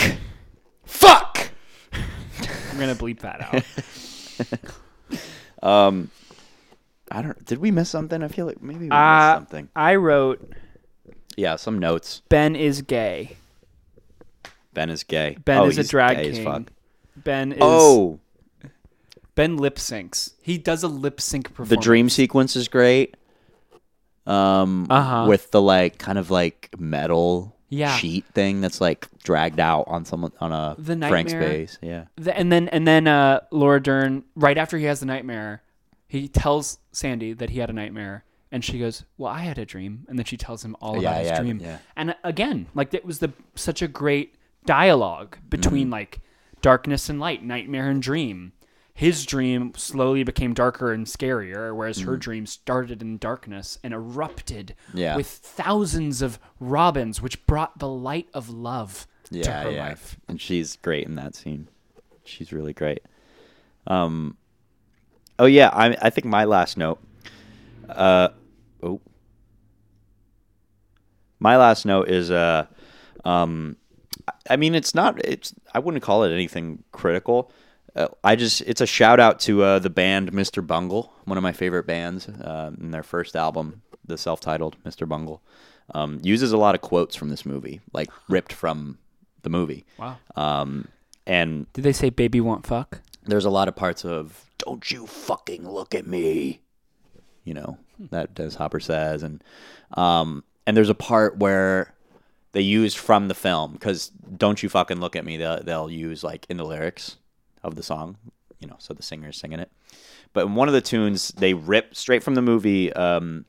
Fuck. 0.85 1.51
I'm 2.79 2.87
gonna 2.87 2.95
bleep 2.95 3.21
that 3.21 3.41
out. 3.43 3.65
Um. 5.63 6.11
I 7.11 7.23
don't. 7.23 7.45
Did 7.45 7.59
we 7.59 7.73
miss 7.73 7.91
something? 7.91 8.23
I 8.23 8.29
feel 8.29 8.47
like 8.47 8.63
maybe 8.63 8.81
we 8.81 8.85
missed 8.91 8.93
uh, 8.95 9.35
something. 9.37 9.69
I 9.75 9.97
wrote 9.97 10.53
Yeah, 11.37 11.57
some 11.57 11.79
notes. 11.81 12.23
Ben 12.29 12.55
is 12.55 12.83
gay. 12.83 13.37
Ben 14.75 14.89
is 14.91 15.03
gay. 15.03 15.37
Ben 15.45 15.59
oh, 15.59 15.67
is 15.67 15.79
a 15.79 15.85
drag 15.85 16.19
king. 16.19 16.69
Ben 17.17 17.53
is 17.53 17.59
Oh, 17.61 18.21
Ben 19.35 19.57
lip 19.57 19.77
syncs. 19.77 20.35
He 20.43 20.59
does 20.59 20.85
a 20.85 20.89
lip 20.89 21.21
sync 21.21 21.49
performance. 21.49 21.71
the 21.71 21.77
dream 21.83 22.09
sequence 22.09 22.55
is 22.55 22.69
great. 22.69 23.17
Um, 24.27 24.87
Uh-huh. 24.91 25.25
with 25.29 25.51
the 25.51 25.61
like 25.63 25.99
kind 25.99 26.19
of 26.19 26.31
like 26.31 26.69
metal 26.79 27.57
Yeah. 27.71 27.95
sheet 27.97 28.25
thing 28.35 28.61
that's 28.63 28.81
like 28.81 29.07
dragged 29.23 29.61
out 29.61 29.85
on 29.89 30.05
someone 30.05 30.33
on 30.41 30.53
a 30.53 30.75
The 30.79 30.97
Frank's 30.97 31.33
nightmare. 31.33 31.51
face. 31.51 31.79
Yeah. 31.83 32.05
The- 32.17 32.37
and 32.37 32.51
then 32.51 32.69
and 32.69 32.87
then 32.87 33.07
uh, 33.07 33.41
Laura 33.51 33.81
Dern, 33.83 34.25
right 34.35 34.57
after 34.57 34.79
he 34.79 34.85
has 34.85 35.01
the 35.01 35.07
nightmare, 35.07 35.63
he 36.07 36.29
tells 36.29 36.79
Sandy 36.93 37.35
that 37.35 37.51
he 37.51 37.59
had 37.59 37.69
a 37.69 37.75
nightmare, 37.75 38.25
and 38.51 38.65
she 38.65 38.79
goes, 38.79 39.05
"Well, 39.19 39.31
I 39.31 39.41
had 39.41 39.59
a 39.59 39.67
dream," 39.67 40.07
and 40.09 40.19
then 40.19 40.25
she 40.25 40.39
tells 40.39 40.65
him 40.65 40.75
all 40.81 40.95
Yeah, 41.03 41.11
about 41.11 41.21
his 41.21 41.29
yeah, 41.31 41.41
dream. 41.41 41.59
yeah. 41.61 41.79
And 41.97 42.11
uh, 42.11 42.15
again, 42.25 42.67
like 42.75 42.95
it 42.95 43.05
was 43.05 43.19
the 43.19 43.33
such 43.55 43.83
a 43.83 43.89
great 43.89 44.35
dialogue 44.65 45.37
between 45.51 45.85
Mm-hmm. 45.87 45.93
like 45.93 46.21
darkness 46.63 47.09
and 47.09 47.21
light, 47.21 47.45
nightmare 47.45 47.89
and 47.91 48.03
dream. 48.03 48.53
His 48.99 49.25
dream 49.25 49.75
slowly 49.77 50.25
became 50.25 50.55
darker 50.55 50.93
and 50.93 51.07
scarier, 51.07 51.73
whereas 51.73 52.01
her 52.01 52.17
dream 52.17 52.47
started 52.47 53.01
in 53.01 53.19
darkness 53.19 53.79
and 53.85 53.95
erupted. 53.95 54.75
Yeah. 54.93 55.15
with 55.15 55.29
thousands 55.29 56.21
of 56.21 56.41
robins, 56.59 57.23
which 57.23 57.47
brought 57.47 57.79
the 57.79 57.87
light 57.87 58.27
of 58.35 58.51
love 58.51 59.07
to 59.31 59.53
her 59.53 59.71
yeah. 59.71 59.87
life. 59.87 60.17
And 60.27 60.41
she's 60.41 60.75
great 60.75 61.07
in 61.07 61.15
that 61.15 61.37
scene. 61.37 61.69
She's 62.25 62.53
really 62.53 62.73
great. 62.73 63.03
Um 63.87 64.37
Oh 65.39 65.47
yeah, 65.47 65.71
I 65.73 65.97
I 66.03 66.11
think 66.11 66.25
my 66.25 66.45
last 66.45 66.77
note 66.77 66.99
uh 67.89 68.31
oh 68.83 69.01
my 71.39 71.57
last 71.57 71.87
note 71.87 72.09
is 72.09 72.33
uh 72.33 72.67
um 73.25 73.77
I 74.51 74.57
mean 74.57 74.75
it's 74.75 74.93
not 74.93 75.25
it's 75.25 75.55
I 75.73 75.79
wouldn't 75.79 76.03
call 76.03 76.25
it 76.25 76.33
anything 76.33 76.83
critical. 76.91 77.53
Uh, 77.99 78.07
I 78.23 78.37
just 78.37 78.61
it's 78.63 78.81
a 78.81 78.87
shout 78.87 79.19
out 79.19 79.41
to 79.41 79.63
uh, 79.63 79.79
the 79.81 79.91
band 79.91 80.31
Mr. 80.33 80.65
Bungle, 80.65 81.13
one 81.25 81.37
of 81.37 81.43
my 81.43 81.53
favorite 81.53 81.85
bands, 81.87 82.29
uh, 82.29 82.71
in 82.81 82.93
their 82.93 83.03
first 83.03 83.35
album, 83.35 83.83
the 84.05 84.17
self-titled 84.17 84.77
Mr. 84.85 85.09
Bungle. 85.09 85.43
Um, 85.95 86.21
uses 86.23 86.53
a 86.53 86.59
lot 86.59 86.75
of 86.75 86.81
quotes 86.81 87.17
from 87.17 87.31
this 87.31 87.45
movie, 87.45 87.81
like 87.93 88.09
ripped 88.29 88.53
from 88.53 88.99
the 89.43 89.51
movie. 89.51 89.85
Wow. 89.99 90.19
Um, 90.37 90.89
and 91.27 91.71
Did 91.73 91.83
they 91.83 91.93
say 91.93 92.11
baby 92.11 92.41
want 92.41 92.67
fuck? 92.67 93.01
there's 93.27 93.45
a 93.45 93.51
lot 93.51 93.69
of 93.69 93.75
parts 93.75 94.05
of 94.05 94.45
"Don't 94.59 94.91
you 94.91 95.07
fucking 95.07 95.69
look 95.69 95.95
at 95.95 96.07
me," 96.07 96.61
you 97.45 97.55
know 97.55 97.79
that 98.11 98.35
Dennis 98.35 98.55
Hopper 98.55 98.81
says, 98.81 99.25
and 99.25 99.43
um, 99.97 100.45
and 100.67 100.77
there's 100.77 100.89
a 100.89 100.95
part 100.95 101.39
where 101.39 101.95
they 102.53 102.61
use 102.61 102.95
from 102.95 103.27
the 103.29 103.35
film 103.35 103.73
because 103.73 104.09
"Don't 104.09 104.63
you 104.63 104.69
fucking 104.69 105.01
look 105.01 105.17
at 105.17 105.25
me" 105.25 105.37
they'll, 105.37 105.63
they'll 105.65 105.91
use 105.91 106.23
like 106.23 106.47
in 106.49 106.59
the 106.59 106.65
lyrics 106.65 107.17
of 107.69 107.77
the 107.77 107.83
song, 107.83 108.17
you 108.59 108.67
know, 108.67 108.77
so 108.79 108.93
the 108.95 109.03
singer's 109.03 109.37
singing 109.37 109.61
it. 109.61 109.71
But 110.33 110.47
in 110.47 110.55
one 110.55 110.69
of 110.69 110.75
the 110.75 110.81
tunes, 110.81 111.29
they 111.29 111.55
rip 111.55 111.95
straight 111.95 112.23
from 112.23 112.35
the 112.35 112.43
movie. 112.43 112.93
Um, 112.93 113.45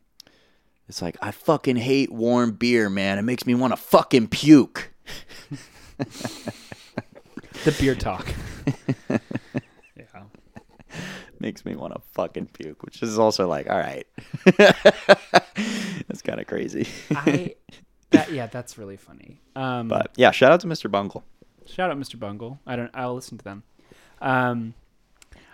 it's 0.88 1.02
like 1.02 1.18
I 1.22 1.32
fucking 1.32 1.76
hate 1.78 2.12
warm 2.12 2.52
beer, 2.52 2.90
man. 2.90 3.18
It 3.20 3.24
makes 3.24 3.46
me 3.46 3.56
want 3.56 3.74
to 3.74 3.78
fucking 3.78 4.28
puke. 4.28 4.94
The 7.66 7.76
beer 7.78 7.94
talk. 7.94 8.26
yeah. 9.10 10.24
makes 11.40 11.66
me 11.66 11.76
want 11.76 11.94
to 11.94 12.00
fucking 12.14 12.48
puke, 12.48 12.84
which 12.84 13.04
is 13.04 13.20
also 13.20 13.48
like, 13.50 13.70
all 13.70 13.78
right, 13.78 14.08
that's 16.08 16.22
kind 16.24 16.40
of 16.40 16.48
crazy. 16.48 16.88
I 17.12 17.56
that 18.12 18.32
yeah, 18.32 18.48
that's 18.48 18.78
really 18.78 18.96
funny. 18.96 19.42
Um 19.58 19.90
But 19.90 20.12
yeah, 20.16 20.32
shout 20.32 20.54
out 20.54 20.62
to 20.62 20.68
Mr. 20.68 20.90
Bungle. 20.90 21.26
shout 21.66 21.92
out 21.92 21.98
Mr. 21.98 22.18
Bungle. 22.18 22.60
I 22.66 22.78
don't 22.78 22.92
I'll 22.94 23.16
listen 23.16 23.38
to 23.38 23.44
them. 23.44 23.64
Um 24.22 24.74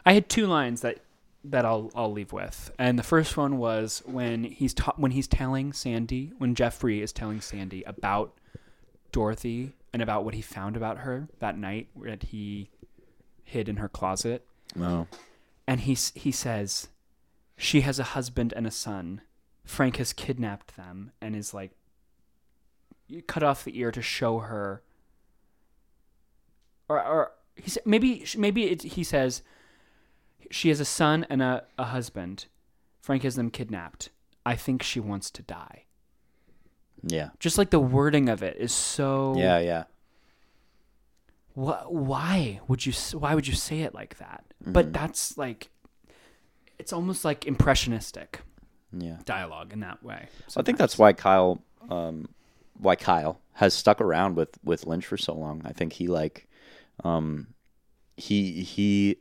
I 0.05 0.13
had 0.13 0.29
two 0.29 0.47
lines 0.47 0.81
that 0.81 0.99
that 1.43 1.65
I'll 1.65 1.91
I'll 1.95 2.11
leave 2.11 2.33
with. 2.33 2.71
And 2.77 2.97
the 2.97 3.03
first 3.03 3.37
one 3.37 3.57
was 3.57 4.01
when 4.05 4.43
he's 4.43 4.73
ta- 4.73 4.93
when 4.97 5.11
he's 5.11 5.27
telling 5.27 5.73
Sandy, 5.73 6.31
when 6.37 6.55
Jeffrey 6.55 7.01
is 7.01 7.11
telling 7.11 7.41
Sandy 7.41 7.83
about 7.83 8.33
Dorothy 9.11 9.73
and 9.93 10.01
about 10.01 10.25
what 10.25 10.33
he 10.33 10.41
found 10.41 10.75
about 10.75 10.99
her 10.99 11.27
that 11.39 11.57
night 11.57 11.87
that 12.01 12.23
he 12.23 12.69
hid 13.43 13.69
in 13.69 13.77
her 13.77 13.89
closet. 13.89 14.45
Oh, 14.79 15.07
and 15.67 15.81
he 15.81 15.97
he 16.15 16.31
says 16.31 16.89
she 17.57 17.81
has 17.81 17.99
a 17.99 18.03
husband 18.03 18.53
and 18.55 18.67
a 18.67 18.71
son. 18.71 19.21
Frank 19.63 19.97
has 19.97 20.13
kidnapped 20.13 20.75
them 20.75 21.11
and 21.21 21.35
is 21.35 21.53
like 21.53 21.71
you 23.07 23.21
cut 23.21 23.43
off 23.43 23.63
the 23.63 23.79
ear 23.79 23.91
to 23.91 24.01
show 24.01 24.39
her 24.39 24.81
or 26.89 27.03
or 27.03 27.31
he 27.56 27.69
sa- 27.69 27.82
maybe 27.86 28.26
maybe 28.38 28.65
it, 28.65 28.82
he 28.84 29.03
says 29.03 29.41
she 30.52 30.69
has 30.69 30.80
a 30.80 30.86
son 30.86 31.26
and 31.30 31.41
a, 31.41 31.64
a 31.77 31.86
husband. 31.86 32.45
Frank 33.02 33.23
has 33.23 33.36
them 33.36 33.49
kidnapped. 33.49 34.10
I 34.45 34.56
think 34.56 34.82
she 34.84 34.99
wants 34.99 35.30
to 35.32 35.41
die. 35.41 35.84
yeah, 37.03 37.30
Just 37.40 37.57
like 37.57 37.69
the 37.72 37.80
wording 37.80 38.30
of 38.30 38.41
it 38.44 38.57
is 38.57 38.73
so 38.73 39.36
yeah, 39.38 39.60
yeah. 39.60 39.84
Wh- 41.53 41.90
why 41.91 42.60
would 42.68 42.86
you 42.86 42.94
why 43.18 43.36
would 43.36 43.48
you 43.48 43.53
say 43.56 43.82
it 43.82 43.94
like 43.94 44.18
that? 44.18 44.44
Mm-hmm. 44.61 44.73
But 44.73 44.94
that's 44.94 45.38
like 45.38 45.69
it's 46.77 46.91
almost 46.91 47.23
like 47.23 47.45
impressionistic 47.45 48.41
Yeah, 48.91 49.18
dialogue 49.26 49.72
in 49.73 49.80
that 49.80 50.03
way. 50.03 50.27
I 50.57 50.61
think 50.61 50.77
that's 50.77 50.98
why 50.98 51.14
Kyle, 51.14 51.61
um, 51.90 52.27
why 52.77 52.95
Kyle 52.95 53.40
has 53.53 53.73
stuck 53.73 54.02
around 54.02 54.36
with 54.36 54.57
with 54.64 54.86
Lynch 54.86 55.06
for 55.06 55.18
so 55.18 55.34
long. 55.34 55.61
I 55.64 55.72
think 55.72 55.94
he 55.94 56.07
like, 56.07 56.48
um, 57.03 57.47
he 58.17 58.63
he 58.63 59.17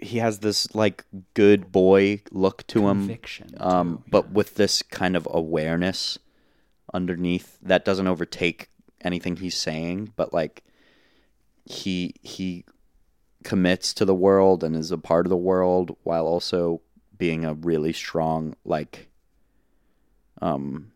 he 0.00 0.18
has 0.18 0.38
this 0.38 0.74
like 0.74 1.04
good 1.34 1.70
boy 1.70 2.22
look 2.30 2.66
to 2.68 2.88
him, 2.88 3.00
Conviction, 3.00 3.54
um, 3.58 3.98
too, 3.98 4.04
but 4.10 4.30
with 4.30 4.54
this 4.54 4.82
kind 4.82 5.16
of 5.16 5.28
awareness 5.30 6.18
underneath 6.92 7.58
that 7.62 7.84
doesn't 7.84 8.06
overtake 8.06 8.68
anything 9.02 9.36
he's 9.36 9.56
saying, 9.56 10.12
but 10.16 10.32
like 10.32 10.62
he 11.64 12.14
he 12.22 12.64
commits 13.44 13.94
to 13.94 14.04
the 14.04 14.14
world 14.14 14.62
and 14.64 14.76
is 14.76 14.90
a 14.90 14.98
part 14.98 15.26
of 15.26 15.30
the 15.30 15.36
world 15.36 15.96
while 16.02 16.26
also 16.26 16.80
being 17.16 17.44
a 17.44 17.54
really 17.54 17.92
strong 17.92 18.54
like 18.64 19.08
um 20.42 20.92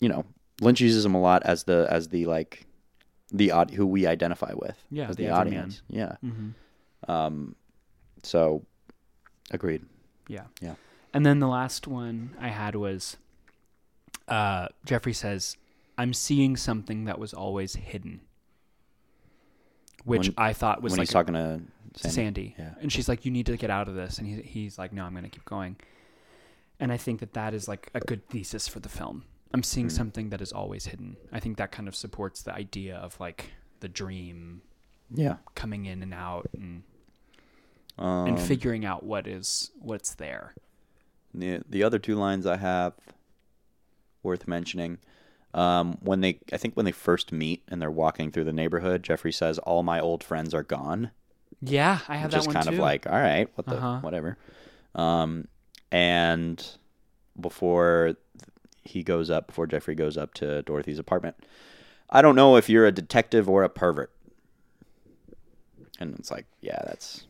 you 0.00 0.08
know 0.08 0.24
Lynch 0.60 0.80
uses 0.80 1.04
him 1.04 1.14
a 1.14 1.20
lot 1.20 1.42
as 1.44 1.64
the 1.64 1.86
as 1.90 2.08
the 2.08 2.26
like 2.26 2.66
the 3.36 3.52
who 3.74 3.84
we 3.86 4.06
identify 4.06 4.52
with 4.54 4.78
Yeah, 4.90 5.08
as 5.10 5.16
the 5.16 5.24
the, 5.26 5.30
audience 5.30 5.82
yeah 5.88 6.16
Mhm. 6.24 6.54
um 7.08 7.54
so 8.22 8.64
agreed 9.50 9.82
Yeah. 10.28 10.44
Yeah. 10.62 10.76
And 11.12 11.24
then 11.26 11.38
the 11.40 11.48
last 11.48 11.86
one 11.86 12.30
I 12.40 12.48
had 12.48 12.74
was 12.74 13.16
uh, 14.26 14.68
Jeffrey 14.86 15.12
says, 15.12 15.56
I'm 15.98 16.14
seeing 16.14 16.56
something 16.56 17.04
that 17.04 17.18
was 17.18 17.34
always 17.34 17.74
hidden. 17.74 18.20
Which 20.04 20.28
When- 20.28 20.34
I 20.38 20.52
thought 20.54 20.82
was 20.82 20.92
when 20.92 20.98
like 20.98 21.08
he's 21.08 21.12
talking 21.12 21.34
to 21.34 21.60
to 21.94 22.00
Sandy, 22.00 22.14
Sandy. 22.14 22.54
Yeah. 22.58 22.74
And 22.80 22.90
she's 22.92 23.08
like, 23.08 23.24
You 23.24 23.30
need 23.30 23.46
to 23.46 23.56
get 23.56 23.70
out 23.70 23.88
of 23.88 23.94
this. 23.94 24.18
And 24.18 24.26
he, 24.26 24.42
he's 24.42 24.78
like, 24.78 24.92
No, 24.92 25.04
I'm 25.04 25.12
going 25.12 25.24
to 25.24 25.30
keep 25.30 25.44
going. 25.44 25.76
And 26.80 26.90
I 26.92 26.96
think 26.96 27.20
that 27.20 27.34
that 27.34 27.54
is 27.54 27.68
like 27.68 27.90
a 27.94 28.00
good 28.00 28.26
thesis 28.28 28.66
for 28.66 28.80
the 28.80 28.88
film. 28.88 29.24
I'm 29.54 29.62
seeing 29.62 29.86
Mm-hmm. 29.86 29.96
something 29.96 30.28
that 30.30 30.40
is 30.42 30.52
always 30.52 30.86
hidden. 30.86 31.16
I 31.32 31.40
think 31.40 31.56
that 31.56 31.70
kind 31.72 31.88
of 31.88 31.94
supports 31.96 32.42
the 32.42 32.52
idea 32.52 32.96
of 32.96 33.18
like 33.20 33.52
the 33.80 33.88
dream 33.88 34.62
yeah 35.14 35.36
coming 35.54 35.86
in 35.86 36.02
and 36.02 36.12
out 36.12 36.48
and, 36.54 36.82
um, 37.98 38.26
and 38.28 38.40
figuring 38.40 38.84
out 38.84 39.02
what 39.04 39.26
is 39.26 39.70
what's 39.78 40.14
there. 40.14 40.54
The 41.32 41.62
the 41.68 41.82
other 41.82 41.98
two 41.98 42.16
lines 42.16 42.46
I 42.46 42.56
have 42.56 42.92
worth 44.22 44.46
mentioning. 44.48 44.98
Um, 45.52 45.98
when 46.00 46.20
they, 46.20 46.40
I 46.52 46.56
think 46.56 46.74
when 46.74 46.84
they 46.84 46.90
first 46.92 47.30
meet 47.30 47.62
and 47.68 47.80
they're 47.80 47.90
walking 47.90 48.32
through 48.32 48.42
the 48.44 48.52
neighborhood, 48.52 49.04
Jeffrey 49.04 49.30
says, 49.32 49.58
"All 49.60 49.84
my 49.84 50.00
old 50.00 50.24
friends 50.24 50.52
are 50.52 50.64
gone," 50.64 51.12
Yeah, 51.60 52.00
I 52.08 52.16
have 52.16 52.26
which 52.28 52.32
that 52.34 52.40
is 52.40 52.46
one 52.48 52.54
kind 52.54 52.66
too. 52.66 52.72
of 52.74 52.78
like 52.80 53.06
all 53.06 53.12
right, 53.20 53.48
what 53.54 53.66
the 53.66 53.76
Uh-huh. 53.76 54.00
whatever. 54.00 54.36
Um, 54.96 55.46
and 55.92 56.66
before 57.40 58.16
he 58.84 59.02
goes 59.02 59.30
up, 59.30 59.46
before 59.48 59.66
Jeffrey 59.66 59.94
goes 59.94 60.16
up 60.16 60.34
to 60.34 60.62
Dorothy's 60.62 60.98
apartment, 60.98 61.36
I 62.10 62.22
don't 62.22 62.36
know 62.36 62.56
if 62.56 62.68
you're 62.68 62.86
a 62.86 62.92
detective 62.92 63.48
or 63.48 63.62
a 63.62 63.68
pervert. 63.68 64.10
And 66.00 66.14
it's 66.18 66.30
like, 66.30 66.46
yeah, 66.60 66.80
that's 66.84 67.26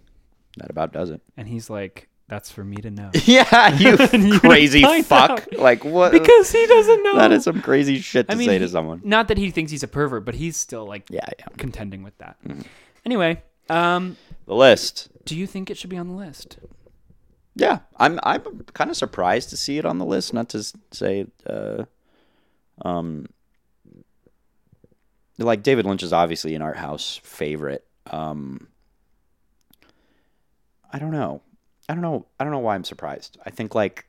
that 0.59 0.71
about 0.71 0.93
does 0.93 1.11
it. 1.11 1.21
and 1.37 1.47
he's 1.49 1.69
like, 1.69 2.09
"That's 2.29 2.51
for 2.51 2.65
me 2.65 2.77
to 2.77 2.91
know." 2.91 3.11
Yeah, 3.25 3.77
you 3.77 3.97
crazy 4.41 4.83
fuck! 5.03 5.31
out. 5.31 5.53
Like 5.59 5.85
what? 5.85 6.13
because 6.13 6.51
he 6.51 6.67
doesn't 6.67 7.03
know. 7.03 7.17
that 7.17 7.31
is 7.33 7.45
some 7.45 7.61
crazy 7.61 7.99
shit 8.01 8.27
to 8.29 8.33
I 8.33 8.37
mean, 8.37 8.49
say 8.49 8.59
to 8.59 8.65
he- 8.65 8.71
someone. 8.71 9.03
Not 9.05 9.29
that 9.29 9.37
he 9.39 9.51
thinks 9.51 9.71
he's 9.71 9.83
a 9.83 9.89
pervert, 9.89 10.25
but 10.25 10.35
he's 10.35 10.57
still 10.57 10.87
like 10.87 11.11
Yeah, 11.11 11.27
yeah. 11.39 11.47
contending 11.59 12.03
with 12.03 12.17
that. 12.19 12.37
Mm-hmm. 12.47 12.63
Anyway, 13.05 13.43
um, 13.69 14.17
The 14.47 14.55
list. 14.55 15.09
do 15.27 15.37
you 15.37 15.47
think 15.47 15.71
it 15.71 15.77
should 15.77 15.91
be 15.91 15.99
on 15.99 16.09
the 16.09 16.15
list? 16.15 16.57
Yeah, 17.57 17.81
I'm 17.99 18.19
I'm 18.23 18.65
kind 18.75 18.91
of 18.91 18.97
surprised 18.97 19.51
to 19.51 19.57
see 19.57 19.79
it 19.79 19.85
on 19.85 19.99
the 19.99 20.05
list. 20.05 20.35
Not 20.35 20.49
to 20.51 20.65
say, 20.91 21.27
uh, 21.47 21.85
um, 22.83 23.27
like 25.39 25.63
David 25.63 25.87
Lynch 25.87 26.03
is 26.03 26.13
obviously 26.13 26.55
an 26.55 26.63
art 26.63 26.77
house 26.77 27.21
favorite. 27.23 27.87
Um, 28.11 28.69
I 30.93 30.99
don't 30.99 31.13
know. 31.13 31.43
I 31.89 31.95
don't 31.95 32.03
know. 32.03 32.27
I 32.39 32.45
don't 32.45 32.53
know 32.53 32.59
why 32.59 32.75
I'm 32.75 32.85
surprised. 32.85 33.39
I 33.45 33.51
think 33.51 33.75
like 33.75 34.07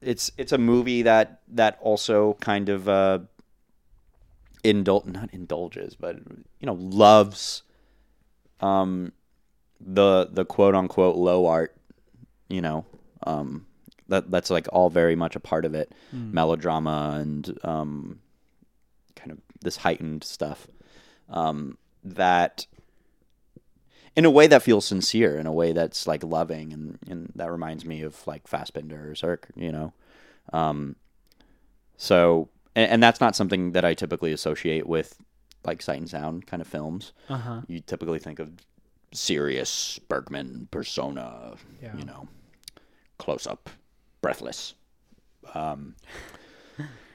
it's 0.00 0.30
it's 0.36 0.52
a 0.52 0.58
movie 0.58 1.02
that 1.02 1.40
that 1.48 1.78
also 1.80 2.34
kind 2.40 2.68
of 2.68 2.88
uh, 2.88 3.20
not 4.64 5.30
indulges, 5.32 5.94
but 5.94 6.16
you 6.16 6.66
know 6.66 6.74
loves 6.74 7.62
um 8.60 9.12
the 9.80 10.28
the 10.30 10.44
quote 10.44 10.74
unquote 10.74 11.16
low 11.16 11.46
art, 11.46 11.74
you 12.52 12.60
know, 12.60 12.84
um, 13.26 13.66
that 14.08 14.30
that's 14.30 14.50
like 14.50 14.66
all 14.72 14.90
very 14.90 15.16
much 15.16 15.34
a 15.36 15.40
part 15.40 15.64
of 15.64 15.74
it, 15.74 15.92
melodrama 16.12 17.18
and 17.20 17.58
um, 17.64 18.20
kind 19.16 19.32
of 19.32 19.38
this 19.62 19.78
heightened 19.78 20.22
stuff, 20.24 20.66
um, 21.28 21.78
that 22.04 22.66
in 24.14 24.24
a 24.26 24.30
way 24.30 24.46
that 24.46 24.62
feels 24.62 24.84
sincere, 24.84 25.38
in 25.38 25.46
a 25.46 25.52
way 25.52 25.72
that's 25.72 26.06
like 26.06 26.22
loving, 26.22 26.72
and 26.72 26.98
and 27.08 27.32
that 27.36 27.50
reminds 27.50 27.84
me 27.84 28.02
of 28.02 28.26
like 28.26 28.44
Fassbinder 28.46 29.10
or 29.10 29.14
Sirk, 29.14 29.48
you 29.56 29.72
know, 29.72 29.92
um, 30.52 30.96
so 31.96 32.48
and, 32.76 32.90
and 32.92 33.02
that's 33.02 33.20
not 33.20 33.36
something 33.36 33.72
that 33.72 33.84
I 33.84 33.94
typically 33.94 34.32
associate 34.32 34.86
with 34.86 35.16
like 35.64 35.80
sight 35.80 35.98
and 35.98 36.10
sound 36.10 36.46
kind 36.46 36.60
of 36.60 36.66
films. 36.66 37.12
Uh 37.28 37.36
huh. 37.38 37.60
you 37.68 37.80
typically 37.80 38.18
think 38.18 38.38
of 38.40 38.50
serious 39.12 39.98
Bergman 40.08 40.68
persona, 40.70 41.54
Yeah. 41.82 41.96
you 41.96 42.04
know, 42.04 42.28
close 43.22 43.46
up, 43.46 43.70
breathless. 44.20 44.74
Um, 45.54 45.94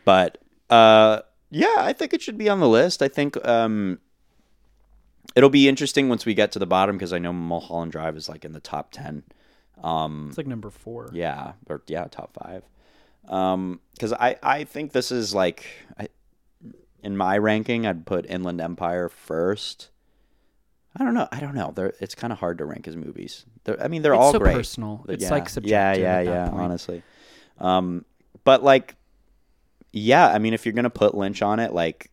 but 0.06 0.38
uh, 0.70 1.22
yeah, 1.50 1.76
I 1.78 1.94
think 1.94 2.14
it 2.14 2.22
should 2.22 2.38
be 2.38 2.50
on 2.50 2.60
the 2.60 2.68
list. 2.68 3.02
I 3.02 3.08
think 3.10 3.36
um, 3.46 4.00
it'll 5.36 5.50
be 5.50 5.68
interesting 5.68 6.08
once 6.10 6.26
we 6.26 6.34
get 6.34 6.52
to 6.54 6.60
the 6.60 6.66
bottom 6.66 6.96
because 6.98 7.14
I 7.14 7.20
know 7.20 7.34
Mulholland 7.34 7.92
Drive 7.92 8.16
is 8.16 8.30
like 8.30 8.46
in 8.46 8.54
the 8.54 8.60
top 8.60 8.92
ten. 8.92 9.24
Um, 9.84 10.28
It's 10.30 10.38
like 10.38 10.48
number 10.48 10.70
four. 10.70 11.10
yeah, 11.14 11.54
or 11.70 11.82
yeah, 11.88 12.06
top 12.10 12.34
five. 12.42 12.64
Um, 13.28 13.82
because 13.94 14.14
I 14.14 14.38
I 14.42 14.64
think 14.64 14.94
this 14.94 15.12
is 15.12 15.36
like 15.36 15.66
I, 16.00 16.08
in 17.04 17.18
my 17.18 17.38
ranking, 17.38 17.86
I'd 17.86 18.06
put 18.06 18.26
Inland 18.30 18.62
Empire 18.62 19.10
first. 19.10 19.90
I 20.96 21.04
don't 21.04 21.14
know. 21.14 21.28
I 21.32 21.40
don't 21.40 21.54
know. 21.54 21.72
They're, 21.76 21.94
it's 22.00 22.16
kind 22.16 22.34
of 22.34 22.40
hard 22.40 22.58
to 22.60 22.66
rank 22.66 22.86
his 22.86 22.96
movies. 22.96 23.46
They're, 23.64 23.82
I 23.82 23.88
mean, 23.88 24.02
they're 24.02 24.14
It's 24.14 24.20
all 24.22 24.32
so 24.32 24.40
great. 24.40 24.56
personal. 24.56 25.06
It's, 25.08 25.24
yeah, 25.24 25.30
like, 25.30 25.44
Yeah, 25.44 25.50
subjective 25.50 26.02
yeah, 26.04 26.24
that 26.24 26.26
yeah. 26.26 26.50
point. 26.50 26.62
Honestly, 26.64 27.04
um, 27.60 28.06
but 28.44 28.64
like, 28.64 28.96
yeah. 29.92 30.28
I 30.28 30.40
mean, 30.40 30.54
if 30.54 30.66
you're 30.66 30.74
gonna 30.74 30.90
put 30.90 31.14
Lynch 31.16 31.42
on 31.42 31.60
it, 31.60 31.74
like, 31.74 32.10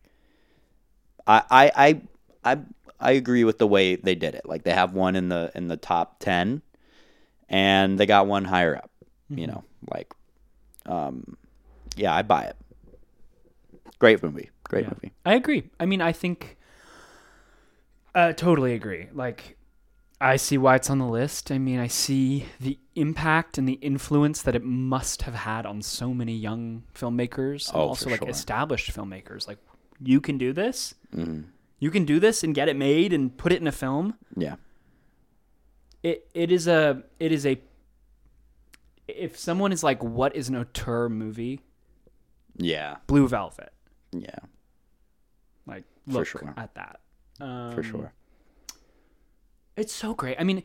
I, 1.25 1.41
I, 1.49 1.71
I, 1.75 2.01
I, 2.53 2.59
I 2.99 3.11
agree 3.11 3.43
with 3.43 3.57
the 3.57 3.67
way 3.67 3.95
they 3.95 4.15
did 4.15 4.35
it. 4.35 4.45
Like, 4.45 4.63
they 4.63 4.71
have 4.73 4.93
one 4.93 5.15
in 5.15 5.29
the 5.29 5.51
in 5.55 5.67
the 5.67 5.77
top 5.77 6.19
ten, 6.19 6.61
and 7.49 7.97
they 7.97 8.05
got 8.05 8.27
one 8.27 8.45
higher 8.45 8.75
up. 8.75 8.91
Mm-hmm. 9.31 9.39
You 9.39 9.47
know, 9.47 9.63
like, 9.91 10.13
um, 10.85 11.37
yeah, 11.95 12.13
I 12.13 12.21
buy 12.21 12.43
it. 12.45 12.55
Great 13.97 14.21
movie. 14.21 14.49
Great 14.65 14.83
Yeah. 14.85 14.89
movie. 14.91 15.13
I 15.25 15.33
agree. 15.33 15.63
I 15.79 15.85
mean, 15.87 16.01
I 16.01 16.11
think. 16.11 16.57
Uh, 18.15 18.31
totally 18.33 18.73
agree. 18.73 19.07
Like, 19.13 19.57
I 20.21 20.37
see 20.37 20.57
why 20.57 20.75
it's 20.75 20.89
on 20.89 20.99
the 20.99 21.05
list. 21.05 21.51
I 21.51 21.57
mean, 21.57 21.79
I 21.79 21.87
see 21.87 22.45
the 22.61 22.79
impact 22.95 23.57
and 23.57 23.67
the 23.67 23.73
influence 23.73 24.41
that 24.43 24.55
it 24.55 24.63
must 24.63 25.23
have 25.23 25.35
had 25.35 25.65
on 25.65 25.81
so 25.81 26.13
many 26.13 26.33
young 26.33 26.83
filmmakers, 26.95 27.67
and 27.67 27.77
Oh, 27.77 27.89
also 27.89 28.09
like 28.09 28.21
sure. 28.21 28.29
established 28.29 28.89
filmmakers. 28.95 29.47
Like, 29.47 29.57
you 30.01 30.21
can 30.21 30.37
do 30.37 30.53
this. 30.53 30.95
Mhm. 31.13 31.45
You 31.79 31.91
can 31.91 32.05
do 32.05 32.19
this 32.21 32.41
and 32.43 32.55
get 32.55 32.69
it 32.69 32.77
made 32.77 33.11
and 33.11 33.35
put 33.37 33.51
it 33.51 33.59
in 33.59 33.67
a 33.67 33.71
film. 33.73 34.15
Yeah. 34.35 34.55
It 36.01 36.29
it 36.33 36.51
is 36.51 36.67
a 36.67 37.03
it 37.19 37.31
is 37.33 37.45
a. 37.45 37.59
If 39.07 39.37
someone 39.37 39.71
is 39.73 39.83
like, 39.83 40.01
"What 40.03 40.35
is 40.35 40.47
an 40.49 40.55
auteur 40.55 41.09
movie?" 41.09 41.61
Yeah. 42.55 42.97
Blue 43.07 43.27
Velvet. 43.27 43.73
Yeah. 44.13 44.39
Like, 45.65 45.83
look 46.07 46.27
sure. 46.27 46.53
at 46.57 46.73
that. 46.75 47.01
Um, 47.39 47.73
For 47.73 47.83
sure. 47.83 48.13
It's 49.75 49.93
so 49.93 50.13
great. 50.13 50.37
I 50.39 50.43
mean, 50.43 50.63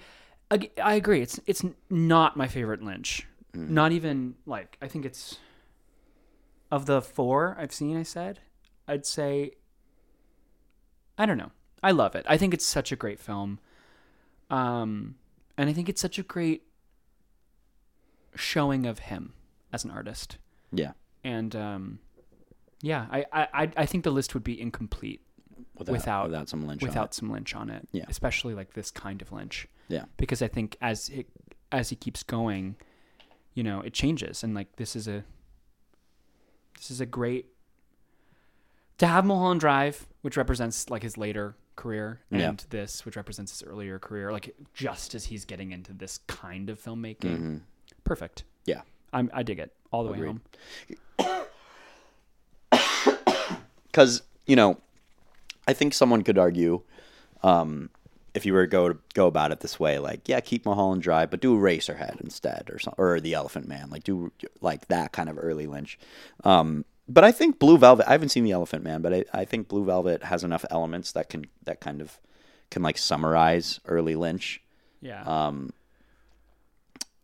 ag- 0.51 0.70
I 0.82 0.94
agree. 0.94 1.20
It's 1.20 1.40
it's 1.47 1.64
not 1.88 2.36
my 2.36 2.47
favorite 2.47 2.82
Lynch. 2.82 3.26
Mm. 3.55 3.70
Not 3.70 3.92
even 3.92 4.36
like 4.47 4.78
I 4.80 4.86
think 4.88 5.05
it's 5.05 5.38
of 6.70 6.86
the 6.86 7.02
four 7.02 7.56
I've 7.59 7.72
seen. 7.72 7.97
I 7.97 8.05
said 8.05 8.38
I'd 8.86 9.05
say 9.05 9.52
I 11.18 11.26
don't 11.26 11.36
know. 11.38 11.51
I 11.82 11.90
love 11.90 12.14
it. 12.14 12.24
I 12.28 12.36
think 12.36 12.55
it's 12.55 12.64
such 12.64 12.92
a 12.92 12.97
great 12.97 13.18
film, 13.18 13.59
um, 14.51 15.16
and 15.59 15.68
I 15.68 15.72
think 15.72 15.88
it's 15.88 16.01
such 16.01 16.18
a 16.18 16.22
great 16.22 16.62
showing 18.36 18.86
of 18.86 19.01
him 19.01 19.32
as 19.72 19.84
an 19.84 19.90
artist. 19.90 20.38
Yeah. 20.72 20.92
And 21.24 21.55
um, 21.56 21.98
yeah, 22.80 23.06
I, 23.10 23.24
I 23.32 23.48
I- 23.64 23.72
I 23.78 23.86
think 23.86 24.05
the 24.05 24.10
list 24.10 24.34
would 24.34 24.44
be 24.44 24.60
incomplete 24.60 25.20
Without 25.77 25.93
Without- 25.93 26.24
without 26.27 26.49
some 26.49 26.66
Lynch. 26.66 26.82
on 26.82 26.89
without 26.89 27.07
it. 27.11 27.15
some 27.15 27.31
Lynch 27.31 27.55
on 27.55 27.70
it. 27.70 27.89
Yeah. 27.93 28.05
Especially 28.09 28.55
like 28.55 28.74
this 28.74 28.91
kind 28.91 29.20
of 29.23 29.32
Lynch. 29.32 29.66
Yeah. 29.89 30.05
Because 30.16 30.43
I 30.43 30.49
think 30.49 30.77
as 30.81 31.09
it 31.09 31.27
as 31.73 31.91
he 31.91 31.97
keeps 31.97 32.23
going, 32.23 32.77
you 33.55 33.62
know, 33.62 33.81
it 33.81 33.93
changes 33.95 34.43
and 34.43 34.55
like 34.55 34.77
this 34.77 34.95
is 34.97 35.07
a 35.09 35.24
this 36.77 36.91
is 36.91 37.01
a 37.01 37.07
great 37.07 37.47
to 38.99 39.07
have 39.07 39.24
Mulholland 39.24 39.61
Drive, 39.61 40.07
which 40.23 40.37
represents 40.37 40.91
like 40.91 41.03
his 41.03 41.16
later 41.16 41.57
career, 41.77 42.20
and 42.31 42.41
Yeah. 42.41 42.53
this, 42.69 43.07
which 43.07 43.16
represents 43.16 43.51
his 43.53 43.62
earlier 43.62 43.99
career, 43.99 44.31
like 44.32 44.55
just 44.74 45.15
as 45.15 45.24
he's 45.27 45.45
getting 45.47 45.73
into 45.73 45.93
this 45.95 46.19
kind 46.27 46.69
of 46.69 46.78
filmmaking. 46.82 47.39
Mhm. 47.39 47.61
Perfect. 48.05 48.45
Yeah. 48.66 48.82
I'm 49.12 49.31
I 49.32 49.43
dig 49.43 49.59
it 49.59 49.74
all 49.91 50.05
the 50.05 50.11
way 50.12 50.19
Agreed. 50.19 50.41
home. 51.19 51.47
because 53.87 54.23
you 54.47 54.57
know, 54.57 54.78
I 55.70 55.74
think 55.74 55.94
someone 55.94 56.22
could 56.22 56.38
argue, 56.38 56.82
um, 57.42 57.90
if 58.34 58.44
you 58.47 58.52
were 58.52 58.66
to 58.66 58.70
go 58.70 58.94
go 59.14 59.26
about 59.26 59.51
it 59.52 59.60
this 59.60 59.80
way, 59.80 59.98
like 59.98 60.28
yeah, 60.28 60.40
keep 60.40 60.64
Mulholland 60.64 61.02
Drive, 61.02 61.30
but 61.30 61.40
do 61.40 61.56
Eraserhead 61.56 62.20
instead, 62.20 62.68
or 62.70 62.78
some, 62.78 62.94
or 62.97 63.20
the 63.20 63.34
Elephant 63.34 63.66
Man, 63.66 63.90
like 63.90 64.05
do 64.05 64.30
like 64.60 64.88
that 64.88 65.12
kind 65.12 65.28
of 65.28 65.36
early 65.40 65.66
Lynch. 65.66 65.98
Um, 66.44 66.84
but 67.09 67.24
I 67.24 67.32
think 67.32 67.59
Blue 67.59 67.76
Velvet. 67.78 68.06
I 68.09 68.12
haven't 68.12 68.28
seen 68.28 68.44
the 68.44 68.52
Elephant 68.52 68.84
Man, 68.84 69.02
but 69.02 69.12
I, 69.12 69.24
I 69.32 69.44
think 69.44 69.66
Blue 69.68 69.84
Velvet 69.84 70.22
has 70.24 70.44
enough 70.44 70.64
elements 70.70 71.12
that 71.12 71.28
can 71.28 71.47
that 71.64 71.80
kind 71.80 72.01
of 72.01 72.18
can 72.70 72.82
like 72.82 72.98
summarize 72.98 73.80
early 73.86 74.14
Lynch 74.14 74.62
Yeah. 75.01 75.22
um, 75.24 75.70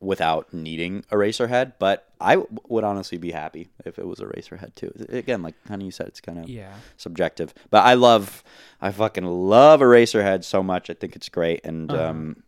without 0.06 0.52
needing 0.54 1.02
Eraserhead, 1.10 1.72
But 1.78 2.08
I 2.20 2.36
w- 2.36 2.60
would 2.68 2.84
honestly 2.84 3.18
be 3.18 3.32
happy 3.32 3.68
if 3.84 3.98
it 3.98 4.06
was 4.06 4.20
Eraserhead 4.20 4.74
too. 4.74 4.92
Again, 5.08 5.42
like 5.42 5.54
kind 5.64 5.82
of 5.82 5.86
you 5.86 5.90
said, 5.90 6.06
it's 6.06 6.20
kind 6.20 6.38
of 6.38 6.48
yeah. 6.48 6.72
subjective. 6.96 7.52
But 7.70 7.84
I 7.84 7.94
love, 7.94 8.44
I 8.80 8.90
fucking 8.92 9.24
love 9.24 9.80
Eraserhead 9.80 10.44
so 10.44 10.62
much. 10.62 10.88
I 10.90 10.94
think 10.94 11.16
it's 11.16 11.28
great, 11.28 11.60
and 11.64 11.90
Uh-huh. 11.90 12.04
um, 12.10 12.42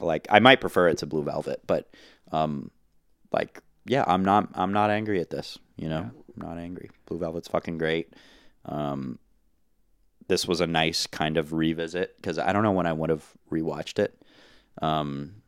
like 0.00 0.26
I 0.30 0.40
might 0.40 0.60
prefer 0.60 0.88
it 0.88 0.98
to 0.98 1.06
Blue 1.06 1.22
Velvet, 1.22 1.60
but 1.66 1.88
um, 2.32 2.70
like 3.32 3.60
yeah, 3.86 4.04
I'm 4.06 4.24
not, 4.24 4.48
I'm 4.54 4.72
not 4.72 4.90
angry 4.90 5.20
at 5.20 5.28
this. 5.30 5.58
You 5.76 5.88
know, 5.90 6.10
I'm 6.10 6.48
not 6.48 6.56
angry. 6.58 6.90
Blue 7.06 7.18
Velvet's 7.18 7.48
fucking 7.48 7.76
great. 7.78 8.14
Um, 8.64 9.18
this 10.26 10.48
was 10.48 10.60
a 10.62 10.66
nice 10.66 11.06
kind 11.06 11.36
of 11.36 11.52
revisit 11.52 12.16
because 12.16 12.38
I 12.38 12.52
don't 12.54 12.62
know 12.62 12.72
when 12.72 12.86
I 12.86 12.94
would 12.94 13.10
have 13.10 13.24
rewatched 13.52 13.98
it. 13.98 14.18
Um, 14.80 15.42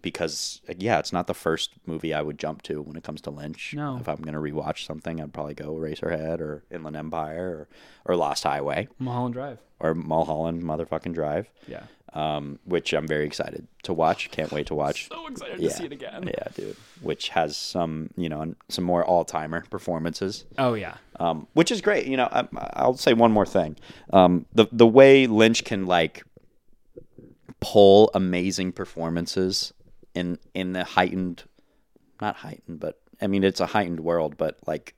because 0.00 0.60
yeah, 0.78 0.98
it's 0.98 1.12
not 1.12 1.26
the 1.26 1.34
first 1.34 1.72
movie 1.86 2.14
I 2.14 2.22
would 2.22 2.38
jump 2.38 2.62
to 2.62 2.80
when 2.82 2.96
it 2.96 3.04
comes 3.04 3.20
to 3.22 3.30
Lynch. 3.30 3.74
No. 3.74 3.98
If 4.00 4.08
I'm 4.08 4.22
gonna 4.22 4.40
rewatch 4.40 4.86
something, 4.86 5.20
I'd 5.20 5.32
probably 5.32 5.54
go 5.54 5.74
Eraserhead 5.74 6.40
or 6.40 6.64
Inland 6.70 6.96
Empire 6.96 7.68
or, 8.06 8.12
or 8.12 8.16
Lost 8.16 8.44
Highway 8.44 8.88
Mulholland 8.98 9.34
Drive. 9.34 9.58
or 9.80 9.94
Mulholland 9.94 10.62
Motherfucking 10.62 11.14
Drive. 11.14 11.48
Yeah. 11.68 11.84
Um, 12.14 12.58
which 12.66 12.92
I'm 12.92 13.06
very 13.08 13.24
excited 13.24 13.66
to 13.84 13.94
watch. 13.94 14.30
Can't 14.30 14.52
wait 14.52 14.66
to 14.66 14.74
watch. 14.74 15.08
So 15.12 15.26
excited 15.28 15.60
yeah. 15.60 15.68
to 15.70 15.74
see 15.74 15.84
it 15.86 15.92
again. 15.92 16.24
Yeah, 16.28 16.48
dude. 16.54 16.76
Which 17.00 17.30
has 17.30 17.56
some, 17.56 18.10
you 18.16 18.28
know, 18.28 18.54
some 18.68 18.84
more 18.84 19.02
all 19.02 19.24
timer 19.24 19.64
performances 19.70 20.44
Oh 20.58 20.74
yeah. 20.74 20.96
um, 21.20 21.46
which 21.54 21.70
is 21.70 21.80
great. 21.80 22.06
You 22.06 22.18
know, 22.18 22.28
I, 22.30 22.46
I'll 22.74 22.96
say 22.98 23.14
one 23.14 23.32
more 23.32 23.46
thing. 23.46 23.76
Um, 24.12 24.44
the 24.52 24.66
the 24.72 24.86
way 24.86 25.26
Lynch 25.26 25.64
can 25.64 25.86
like 25.86 26.22
pull 27.60 28.10
amazing 28.14 28.72
performances 28.72 29.72
in 30.14 30.38
in 30.54 30.72
the 30.72 30.84
heightened, 30.84 31.44
not 32.20 32.36
heightened, 32.36 32.80
but 32.80 33.00
I 33.20 33.26
mean 33.26 33.44
it's 33.44 33.60
a 33.60 33.66
heightened 33.66 34.00
world, 34.00 34.36
but 34.36 34.58
like 34.66 34.94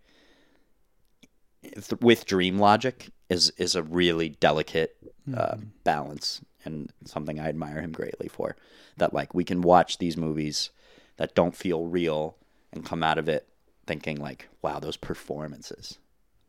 th- 1.62 2.01
with 2.01 2.27
dream 2.27 2.59
logic 2.59 3.11
is 3.28 3.51
is 3.57 3.74
a 3.74 3.82
really 3.82 4.31
delicate 4.31 4.97
uh, 5.35 5.57
balance 5.85 6.43
and 6.65 6.91
something 7.05 7.39
I 7.39 7.49
admire 7.49 7.81
him 7.81 7.93
greatly 7.93 8.28
for. 8.28 8.57
That 8.99 9.15
like 9.15 9.35
we 9.35 9.45
can 9.45 9.61
watch 9.61 9.99
these 9.99 10.16
movies 10.16 10.70
that 11.16 11.35
don't 11.35 11.55
feel 11.55 11.86
real 11.86 12.36
and 12.73 12.85
come 12.85 13.03
out 13.03 13.19
of 13.19 13.28
it 13.28 13.49
thinking 13.86 14.16
like, 14.16 14.49
wow, 14.62 14.78
those 14.78 14.97
performances 14.97 15.99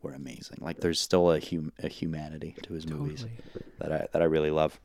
were 0.01 0.13
amazing. 0.13 0.57
Like 0.61 0.79
there's 0.81 0.99
still 0.99 1.31
a 1.31 1.39
hum- 1.39 1.73
a 1.79 1.87
humanity 1.87 2.55
to 2.63 2.73
his 2.73 2.87
movies 2.87 3.25
that 3.79 3.91
I 3.91 4.07
that 4.11 4.21
I 4.21 4.25
really 4.25 4.51
love. 4.51 4.79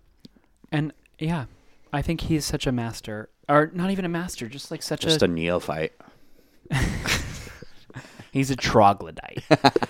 And 0.72 0.92
yeah, 1.18 1.46
I 1.92 2.02
think 2.02 2.22
he's 2.22 2.44
such 2.44 2.66
a 2.66 2.72
master, 2.72 3.28
or 3.50 3.70
not 3.74 3.90
even 3.90 4.04
a 4.04 4.08
master, 4.08 4.48
just 4.48 4.70
like 4.70 4.82
such 4.82 5.04
a 5.04 5.08
Just 5.08 5.22
a, 5.22 5.26
a 5.26 5.28
neophyte. 5.28 5.92
he's 8.32 8.50
a 8.50 8.56
troglodyte. 8.56 9.42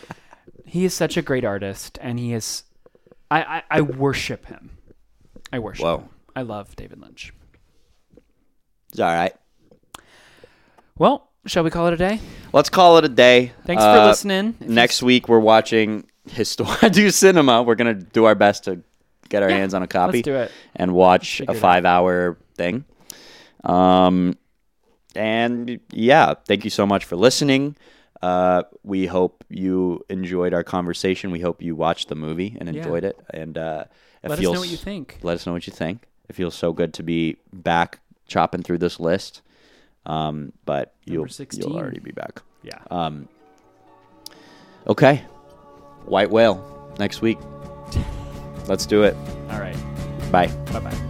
he 0.64 0.84
is 0.84 0.94
such 0.94 1.16
a 1.16 1.22
great 1.22 1.44
artist, 1.44 1.98
and 2.00 2.18
he 2.18 2.32
is. 2.32 2.64
I 3.30 3.42
I, 3.42 3.62
I 3.70 3.80
worship 3.82 4.46
him. 4.46 4.70
I 5.52 5.58
worship 5.58 5.84
Whoa. 5.84 5.98
him. 5.98 6.08
I 6.34 6.42
love 6.42 6.74
David 6.76 7.00
Lynch. 7.00 7.32
It's 8.90 9.00
all 9.00 9.12
right. 9.12 9.34
Well, 10.98 11.28
shall 11.46 11.62
we 11.64 11.70
call 11.70 11.86
it 11.88 11.94
a 11.94 11.96
day? 11.96 12.20
Let's 12.52 12.68
call 12.68 12.98
it 12.98 13.04
a 13.04 13.08
day. 13.08 13.52
Thanks 13.64 13.82
for 13.82 13.88
Uh, 13.88 14.06
listening. 14.08 14.54
If 14.60 14.68
you 14.68 14.74
Next 14.74 15.02
week 15.02 15.28
we're 15.28 15.38
watching 15.38 16.06
Histoire 16.28 16.92
Cinema. 17.10 17.62
We're 17.62 17.74
gonna 17.76 17.94
do 17.94 18.24
our 18.24 18.34
best 18.34 18.64
to 18.64 18.82
get 19.28 19.42
our 19.42 19.48
hands 19.48 19.74
on 19.74 19.82
a 19.82 19.86
copy. 19.86 20.18
let's 20.18 20.24
do 20.24 20.34
it. 20.34 20.50
and 20.76 20.92
watch 20.92 21.38
figure 21.38 21.52
a 21.52 21.54
it 21.54 21.56
out. 21.58 21.60
five-hour 21.62 22.36
thing. 22.56 22.84
Um, 23.64 24.36
and 25.14 25.80
yeah, 25.92 26.34
thank 26.46 26.64
you 26.64 26.70
so 26.70 26.86
much 26.86 27.04
for 27.04 27.16
listening. 27.16 27.76
Uh, 28.22 28.62
we 28.82 29.06
hope 29.06 29.44
you 29.48 30.04
enjoyed 30.08 30.52
our 30.52 30.62
conversation. 30.62 31.30
We 31.30 31.40
hope 31.40 31.62
you 31.62 31.74
watched 31.74 32.08
the 32.08 32.14
movie 32.14 32.56
and 32.60 32.68
Yeah. 32.68 32.76
enjoyed 32.78 33.04
it. 33.04 33.18
And 33.32 33.56
uh, 33.56 33.84
it 34.22 34.28
Let 34.28 34.38
us 34.38 34.38
feels, 34.40 34.54
know 34.54 34.60
what 34.60 34.68
you 34.68 34.76
think. 34.76 35.18
Let 35.22 35.34
us 35.34 35.46
know 35.46 35.52
what 35.52 35.66
you 35.66 35.72
think. 35.72 36.06
It 36.28 36.34
feels 36.36 36.54
so 36.54 36.72
good 36.72 36.92
to 36.94 37.02
be 37.02 37.36
back 37.52 38.00
chopping 38.26 38.62
through 38.62 38.78
this 38.78 39.00
list. 39.00 39.42
Um, 40.06 40.52
but 40.64 40.94
you'll, 41.04 41.26
you'll 41.52 41.76
already 41.76 41.98
be 42.00 42.12
back. 42.12 42.42
Yeah. 42.62 42.78
Um, 42.90 43.28
okay, 44.86 45.24
White 46.04 46.30
Whale 46.30 46.94
next 46.98 47.20
week. 47.22 47.38
Let's 48.66 48.86
do 48.86 49.02
it. 49.02 49.16
All 49.50 49.60
right. 49.60 49.76
Bye. 50.30 50.46
Bye 50.72 50.80
bye. 50.80 51.09